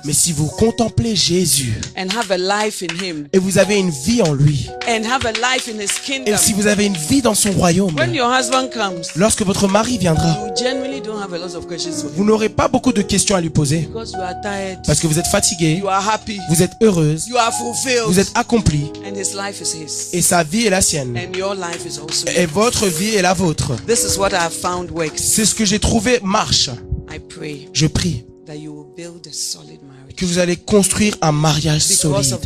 Mais 0.05 0.11
si 0.13 0.33
vous 0.33 0.47
contemplez 0.47 1.15
Jésus 1.15 1.79
and 1.97 2.07
have 2.09 2.29
a 2.29 2.37
life 2.37 2.83
in 2.83 3.03
him. 3.03 3.27
et 3.31 3.39
vous 3.39 3.57
avez 3.57 3.77
une 3.77 3.89
vie 3.89 4.21
en 4.21 4.33
lui, 4.33 4.67
and 4.85 5.03
have 5.05 5.25
a 5.25 5.31
life 5.31 5.69
in 5.69 5.79
his 5.79 5.85
et 5.85 6.05
kingdom, 6.05 6.37
si 6.37 6.51
vous 6.51 6.67
avez 6.67 6.85
une 6.85 6.97
vie 6.97 7.21
dans 7.21 7.35
son 7.35 7.51
royaume, 7.51 7.95
when 7.97 8.13
your 8.13 8.29
husband 8.29 8.67
comes, 8.73 9.03
lorsque 9.15 9.43
votre 9.43 9.69
mari 9.69 9.97
viendra, 9.97 10.27
you 10.45 10.53
genuinely 10.57 10.99
don't 11.01 11.21
have 11.21 11.33
a 11.33 11.37
lot 11.37 11.55
of 11.55 11.69
questions 11.69 12.01
for 12.01 12.09
him. 12.09 12.15
vous 12.17 12.25
n'aurez 12.25 12.49
pas 12.49 12.67
beaucoup 12.67 12.91
de 12.91 13.01
questions 13.01 13.37
à 13.37 13.41
lui 13.41 13.49
poser. 13.49 13.81
Because 13.81 14.11
you 14.11 14.19
are 14.19 14.35
tired, 14.41 14.79
parce 14.85 14.99
que 14.99 15.07
vous 15.07 15.19
êtes 15.19 15.27
fatigué, 15.27 15.77
you 15.77 15.87
are 15.87 16.05
happy, 16.05 16.37
vous 16.49 16.61
êtes 16.61 16.73
heureuse, 16.81 17.27
you 17.29 17.37
are 17.37 17.53
fulfilled, 17.53 18.03
vous 18.07 18.19
êtes 18.19 18.31
accompli. 18.35 18.91
And 19.05 19.15
his 19.15 19.33
life 19.33 19.61
is 19.61 19.73
his, 19.73 20.09
et 20.11 20.21
sa 20.21 20.43
vie 20.43 20.65
est 20.65 20.69
la 20.69 20.81
sienne. 20.81 21.17
And 21.17 21.37
your 21.37 21.55
life 21.55 21.85
is 21.85 21.97
also 21.97 22.25
et 22.35 22.45
votre 22.45 22.87
vie 22.87 23.15
est 23.15 23.21
la 23.21 23.33
vôtre. 23.33 23.71
This 23.87 24.03
is 24.03 24.17
what 24.17 24.31
I 24.31 24.35
have 24.35 24.51
found 24.51 24.91
works. 24.91 25.21
C'est 25.21 25.45
ce 25.45 25.55
que 25.55 25.63
j'ai 25.63 25.79
trouvé 25.79 26.19
marche. 26.23 26.69
I 27.09 27.19
pray 27.19 27.69
Je 27.71 27.87
prie 27.87 28.25
that 28.45 28.57
you 28.57 28.73
will 28.73 28.93
build 28.95 29.25
a 29.27 29.33
solid 29.33 29.79
que 30.15 30.25
vous 30.25 30.37
allez 30.39 30.55
construire 30.55 31.15
un 31.21 31.31
mariage 31.31 31.81
solide 31.81 32.37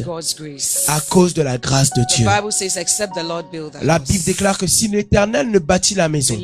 à 0.87 0.99
cause 1.01 1.33
de 1.33 1.41
la 1.41 1.57
grâce 1.57 1.89
de 1.91 2.01
Dieu. 2.15 2.25
La 3.81 3.99
Bible 3.99 4.23
déclare 4.23 4.57
que 4.57 4.67
si 4.67 4.87
l'Éternel 4.87 5.49
ne 5.49 5.59
bâtit 5.59 5.95
la 5.95 6.09
maison, 6.09 6.37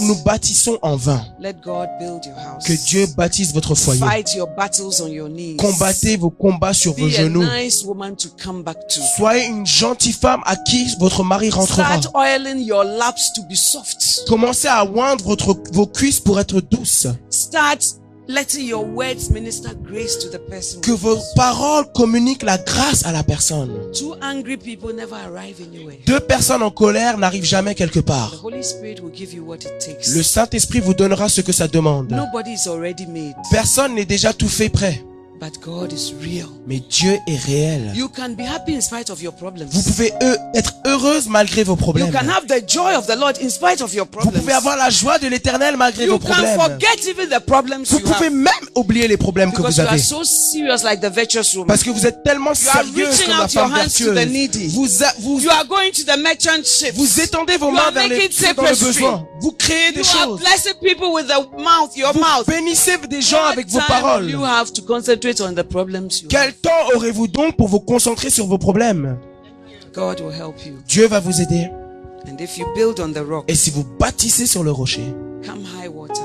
nous, 0.00 0.16
bâtissons 0.24 0.78
en 0.82 0.96
vain. 0.96 1.22
Que 1.42 2.86
Dieu 2.86 3.06
bâtisse 3.16 3.52
votre 3.52 3.74
foyer. 3.74 4.02
Combattez 5.58 6.16
vos 6.16 6.30
combats 6.30 6.74
sur 6.74 6.94
vos 6.94 7.08
genoux. 7.08 7.44
Soyez 9.16 9.46
une 9.46 9.66
gentille 9.66 10.12
femme 10.12 10.42
à 10.44 10.56
qui 10.56 10.94
votre 10.98 11.24
mari 11.24 11.50
rentrera. 11.50 12.00
Commencez 14.26 14.68
à 14.68 14.84
oindre 14.84 15.24
votre, 15.24 15.56
vos 15.72 15.86
cuisses 15.86 16.20
pour 16.20 16.40
être 16.40 16.60
douces. 16.60 17.06
Start 17.30 17.99
letting 18.30 18.64
your 18.66 18.84
words 18.84 19.30
minister 19.30 19.70
grace 19.82 20.16
to 20.18 20.28
the 20.28 20.38
person. 20.38 20.80
Que 20.80 20.92
vos 20.92 21.18
paroles 21.34 21.86
communiquent 21.94 22.44
la 22.44 22.58
grâce 22.58 23.04
à 23.04 23.12
la 23.12 23.22
personne. 23.22 23.70
Two 23.92 24.14
angry 24.22 24.56
people 24.56 24.94
never 24.94 25.16
arrive 25.16 25.56
anywhere. 25.60 25.98
Deux 26.06 26.20
personnes 26.20 26.62
en 26.62 26.70
colère 26.70 27.18
n'arrivent 27.18 27.44
jamais 27.44 27.74
quelque 27.74 28.00
The 28.00 28.04
part. 28.04 28.40
Holy 28.42 28.62
Spirit 28.62 29.00
will 29.02 29.12
give 29.14 29.34
you 29.34 29.44
what 29.44 29.56
it 29.56 29.78
takes. 29.78 30.14
Le 30.14 30.22
Saint-Esprit 30.22 30.80
vous 30.80 30.94
donnera 30.94 31.28
ce 31.28 31.40
que 31.40 31.52
ça 31.52 31.68
demande. 31.68 32.10
Nobody 32.10 32.52
is 32.52 32.68
already 32.68 33.06
made, 33.06 33.34
Personne 33.50 33.94
n'est 33.94 34.06
déjà 34.06 34.32
tout 34.32 34.48
fait 34.48 34.68
prêt. 34.68 35.02
But 35.40 35.58
God 35.64 35.92
is 35.92 36.12
real. 36.20 36.48
Mais 36.66 36.80
Dieu 36.90 37.18
est 37.26 37.36
réel. 37.46 37.92
You 37.94 38.08
can 38.08 38.30
be 38.34 38.42
happy 38.42 38.74
in 38.74 38.80
spite 38.82 39.08
of 39.10 39.22
your 39.22 39.32
problems. 39.34 39.68
Vous 39.72 39.82
pouvez 39.82 40.12
euh, 40.22 40.36
être 40.54 40.74
heureuse 40.86 41.28
malgré 41.28 41.64
vos 41.64 41.72
You 41.72 41.76
problèmes. 41.76 42.12
can 42.12 42.28
have 42.28 42.46
the 42.46 42.62
joy 42.68 42.94
of 42.94 43.06
the 43.06 43.16
Lord 43.16 43.36
in 43.42 43.48
spite 43.48 43.80
of 43.80 43.92
your 43.94 44.04
Vous 44.06 44.10
problems. 44.18 44.40
pouvez 44.40 44.52
avoir 44.52 44.76
la 44.76 44.90
joie 44.90 45.18
de 45.18 45.26
l'éternel 45.28 45.76
malgré 45.76 46.04
You 46.04 46.12
vos 46.12 46.18
can 46.18 46.28
problèmes. 46.34 46.60
forget 46.60 47.08
even 47.08 47.28
the 47.30 47.40
problems 47.44 47.84
Vous 47.90 47.98
you 47.98 48.04
pouvez 48.04 48.26
have. 48.26 48.32
même 48.34 48.68
oublier 48.74 49.08
les 49.08 49.16
problèmes 49.16 49.50
que 49.50 49.56
Because 49.56 49.76
vous 49.76 49.80
you 49.82 49.86
are 49.88 49.92
avez. 49.94 50.02
so 50.02 50.22
serious 50.24 50.84
like 50.84 51.00
the 51.00 51.10
virtuous 51.12 51.54
woman. 51.54 51.68
Parce 51.68 51.82
que 51.82 51.90
vous 51.90 52.06
êtes 52.06 52.22
tellement 52.22 52.52
You 52.52 53.06
reaching 53.06 53.26
comme 53.26 53.36
la 53.38 53.44
out 53.44 53.54
your 53.54 53.62
femme 53.68 53.72
hands 53.72 53.94
to 53.96 54.04
the 54.04 54.12
vertueuse. 54.14 54.32
needy. 54.32 54.66
Vous, 54.68 55.02
a- 55.02 55.14
vous, 55.20 55.40
You 55.40 55.50
are 55.50 55.64
going 55.66 55.90
to 55.92 56.04
the 56.04 56.18
merchant 56.22 56.64
ships. 56.64 56.94
vous 56.94 57.20
étendez 57.20 57.56
vos 57.56 57.68
You 57.68 57.72
mains 57.72 57.90
vers 57.92 58.08
les 58.08 58.28
dans 58.54 58.62
le 58.62 58.84
besoin. 58.84 59.26
Vous 59.40 59.52
créez 59.52 59.92
des 59.92 60.00
You 60.00 60.06
are 60.06 60.24
choses. 60.26 60.40
blessing 60.40 60.74
people 60.82 61.12
with 61.14 61.26
the 61.28 61.40
mouth, 61.58 61.96
your 61.96 62.12
Vous 62.12 62.20
mouth. 62.20 62.46
bénissez 62.46 62.98
des 63.08 63.22
gens 63.22 63.38
What 63.38 63.52
avec 63.52 63.68
vos 63.68 63.80
paroles. 63.88 64.28
You 64.30 64.44
have 64.44 64.70
to 64.74 64.82
concentrate 64.82 65.29
on 65.40 65.54
the 65.54 65.62
problems 65.62 66.22
you 66.22 66.28
Quel 66.28 66.52
temps 66.54 66.70
aurez-vous 66.96 67.28
donc 67.28 67.56
pour 67.56 67.68
vous 67.68 67.80
concentrer 67.80 68.30
sur 68.30 68.46
vos 68.46 68.58
problèmes? 68.58 69.18
Have. 69.92 69.92
God 69.92 70.20
will 70.20 70.32
help 70.32 70.64
you. 70.64 70.74
Dieu 70.86 71.06
va 71.06 71.20
vous 71.20 71.40
aider. 71.40 71.68
And 72.26 72.38
if 72.40 72.58
you 72.58 72.66
build 72.74 73.00
on 73.00 73.12
the 73.12 73.24
rock, 73.26 73.44
Et 73.48 73.54
si 73.54 73.70
vous 73.70 73.84
bâtissez 73.98 74.46
sur 74.46 74.62
le 74.62 74.70
rocher, 74.70 75.02
come 75.44 75.60
high 75.82 75.88
water, 75.92 76.22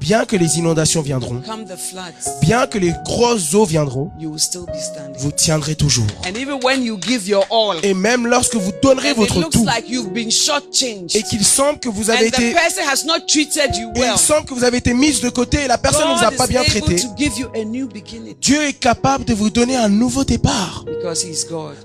bien 0.00 0.24
que 0.24 0.36
les 0.36 0.58
inondations 0.58 1.02
viendront, 1.02 1.42
bien 2.40 2.66
que 2.66 2.78
les 2.78 2.94
grosses 3.04 3.54
eaux 3.54 3.64
viendront, 3.64 4.10
vous 5.18 5.32
tiendrez 5.32 5.74
toujours. 5.74 6.06
Et 7.82 7.94
même 7.94 8.26
lorsque 8.26 8.56
vous 8.56 8.72
donnerez 8.82 9.12
votre 9.12 9.48
tout, 9.48 9.66
et 11.14 11.22
qu'il 11.22 11.44
semble 11.44 11.78
que 11.80 11.88
vous 11.88 12.10
avez 12.10 12.26
été, 12.26 12.50
et 12.50 12.54
il 12.54 14.18
semble 14.18 14.46
que 14.46 14.54
vous 14.54 14.64
avez 14.64 14.78
été 14.78 14.94
mise 14.94 15.20
de 15.20 15.28
côté 15.28 15.64
et 15.64 15.68
la 15.68 15.78
personne 15.78 16.08
ne 16.08 16.18
vous 16.18 16.24
a 16.24 16.30
pas 16.30 16.46
bien 16.46 16.62
traité, 16.64 16.96
Dieu 18.40 18.62
est 18.62 18.72
capable 18.78 19.24
de 19.24 19.34
vous 19.34 19.50
donner 19.50 19.76
un 19.76 19.88
nouveau 19.88 20.24
départ. 20.24 20.84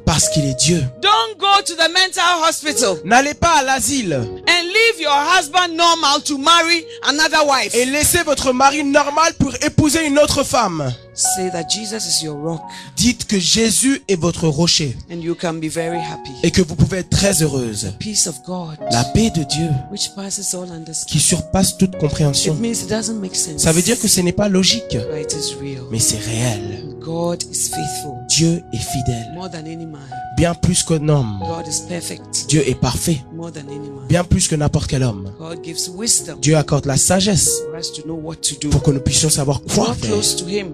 Parce 0.06 0.30
qu'il 0.30 0.46
est 0.46 0.60
Dieu. 0.60 0.84
Don't 1.02 1.38
go 1.38 1.62
to 1.66 1.74
the 1.74 1.90
mental 1.92 2.50
hospital. 2.50 2.98
N'allez 3.06 3.34
pas 3.34 3.60
à 3.60 3.64
l'asile. 3.64 4.14
And 4.14 4.64
leave 4.64 5.02
your 5.02 5.12
husband 5.38 5.76
normal 5.76 6.22
to 6.24 6.38
marry 6.38 6.86
another 7.04 7.46
wife. 7.48 7.74
et 7.74 7.86
laissez 7.86 8.03
votre 8.26 8.54
mari 8.54 8.84
normal 8.84 9.34
pour 9.40 9.54
épouser 9.66 10.06
une 10.06 10.20
autre 10.20 10.44
femme. 10.44 10.94
Say 11.16 11.52
that 11.52 11.66
Jesus 11.70 12.06
is 12.08 12.24
your 12.24 12.36
rock 12.36 12.62
Dites 12.96 13.26
que 13.26 13.38
Jésus 13.40 14.02
est 14.08 14.16
votre 14.20 14.48
rocher 14.48 14.98
and 15.12 15.18
you 15.22 15.36
can 15.36 15.54
be 15.56 15.70
very 15.70 16.00
happy. 16.00 16.32
et 16.42 16.50
que 16.50 16.62
vous 16.64 16.76
pouvez 16.76 17.00
être 17.00 17.10
très 17.10 17.44
heureuse. 17.44 17.94
Peace 18.00 18.26
of 18.28 18.36
God, 18.46 18.78
La 18.92 19.04
paix 19.04 19.30
de 19.30 19.44
Dieu 19.44 19.70
which 19.92 20.10
passes 20.16 20.56
all 20.56 20.72
understanding. 20.72 21.06
qui 21.12 21.20
surpasse 21.20 21.78
toute 21.78 21.94
It 21.94 22.00
compréhension. 22.00 22.56
means 22.56 22.82
it 22.84 22.90
doesn't 22.90 23.20
make 23.20 23.36
sense. 23.36 23.62
Ça 23.62 23.72
veut 23.72 23.84
dire 23.84 24.00
que 24.00 24.08
ce 24.08 24.22
n'est 24.22 24.32
pas 24.32 24.50
logique, 24.50 24.84
but 24.92 25.22
it 25.22 25.34
is 25.34 25.54
real. 25.62 25.84
mais 25.92 26.00
c'est 26.00 26.18
réel. 26.18 26.84
God 27.00 27.44
is 27.44 27.70
faithful 27.70 28.14
Dieu 28.30 28.64
est 28.72 28.78
fidèle, 28.78 29.34
more 29.36 29.50
than 29.52 29.60
any 29.68 29.86
man. 29.86 30.02
bien 30.38 30.56
plus 30.56 30.82
qu'un 30.84 31.08
homme. 31.10 31.40
God 31.42 31.68
is 31.68 31.82
perfect 31.88 32.46
Dieu 32.48 32.68
est 32.68 32.76
parfait, 32.80 33.22
more 33.36 33.52
than 33.52 33.68
any 33.70 33.90
man. 33.90 34.08
bien 34.08 34.24
plus 34.24 34.48
que 34.48 34.56
n'importe 34.56 34.88
quel 34.88 35.04
homme. 35.04 35.32
God 35.38 35.64
gives 35.64 35.90
wisdom 35.94 36.40
Dieu 36.42 36.56
accorde 36.58 36.86
la 36.86 36.98
sagesse 36.98 37.50
for 37.70 37.78
us 37.80 37.92
to 37.94 38.02
know 38.04 38.16
what 38.16 38.38
to 38.38 38.56
do. 38.60 38.70
pour 38.70 38.82
que 38.82 38.90
nous 38.92 39.02
puissions 39.02 39.30
savoir 39.30 39.62
quoi 39.62 39.94
faire. 39.94 40.10
close 40.12 40.36
to 40.38 40.48
Him. 40.48 40.72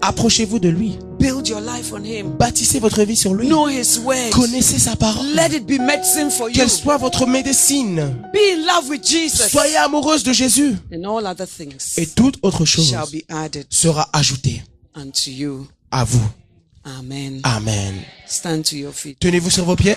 Approchez-vous 0.00 0.58
de 0.58 0.68
lui. 0.68 0.98
Build 1.18 1.48
your 1.48 1.60
life 1.60 1.92
on 1.92 2.04
Him. 2.04 2.36
Bâtissez 2.38 2.78
votre 2.78 3.02
vie 3.02 3.16
sur 3.16 3.34
lui. 3.34 3.48
Know 3.48 3.68
His 3.68 3.98
word. 4.04 4.30
Connaissez 4.32 4.78
sa 4.78 4.96
parole. 4.96 5.26
Let 5.34 5.56
it 5.56 5.66
be 5.66 5.78
medicine 5.80 6.30
for 6.30 6.48
you. 6.48 6.54
Qu'elle 6.54 6.70
soit 6.70 6.96
votre 6.98 7.26
médecine. 7.26 7.96
Be 8.32 8.38
in 8.54 8.66
love 8.66 8.88
with 8.90 9.04
Jesus. 9.04 9.48
Soyez 9.50 9.76
amoureuse 9.76 10.22
de 10.22 10.32
Jésus. 10.32 10.74
And 10.92 11.04
all 11.04 11.26
other 11.26 11.46
things 11.46 11.96
Et 11.96 12.06
toute 12.06 12.38
autre 12.42 12.64
chose 12.64 12.88
shall 12.90 13.06
be 13.12 13.22
added 13.28 13.66
sera 13.70 14.08
ajoutée 14.12 14.62
unto 14.94 15.30
you. 15.30 15.66
à 15.90 16.04
vous. 16.04 16.26
Amen. 16.84 17.40
Amen. 17.42 17.94
Stand 18.28 18.62
to 18.62 18.76
your 18.76 18.92
feet. 18.92 19.18
Tenez-vous 19.18 19.50
sur 19.50 19.64
vos 19.64 19.74
pieds. 19.76 19.96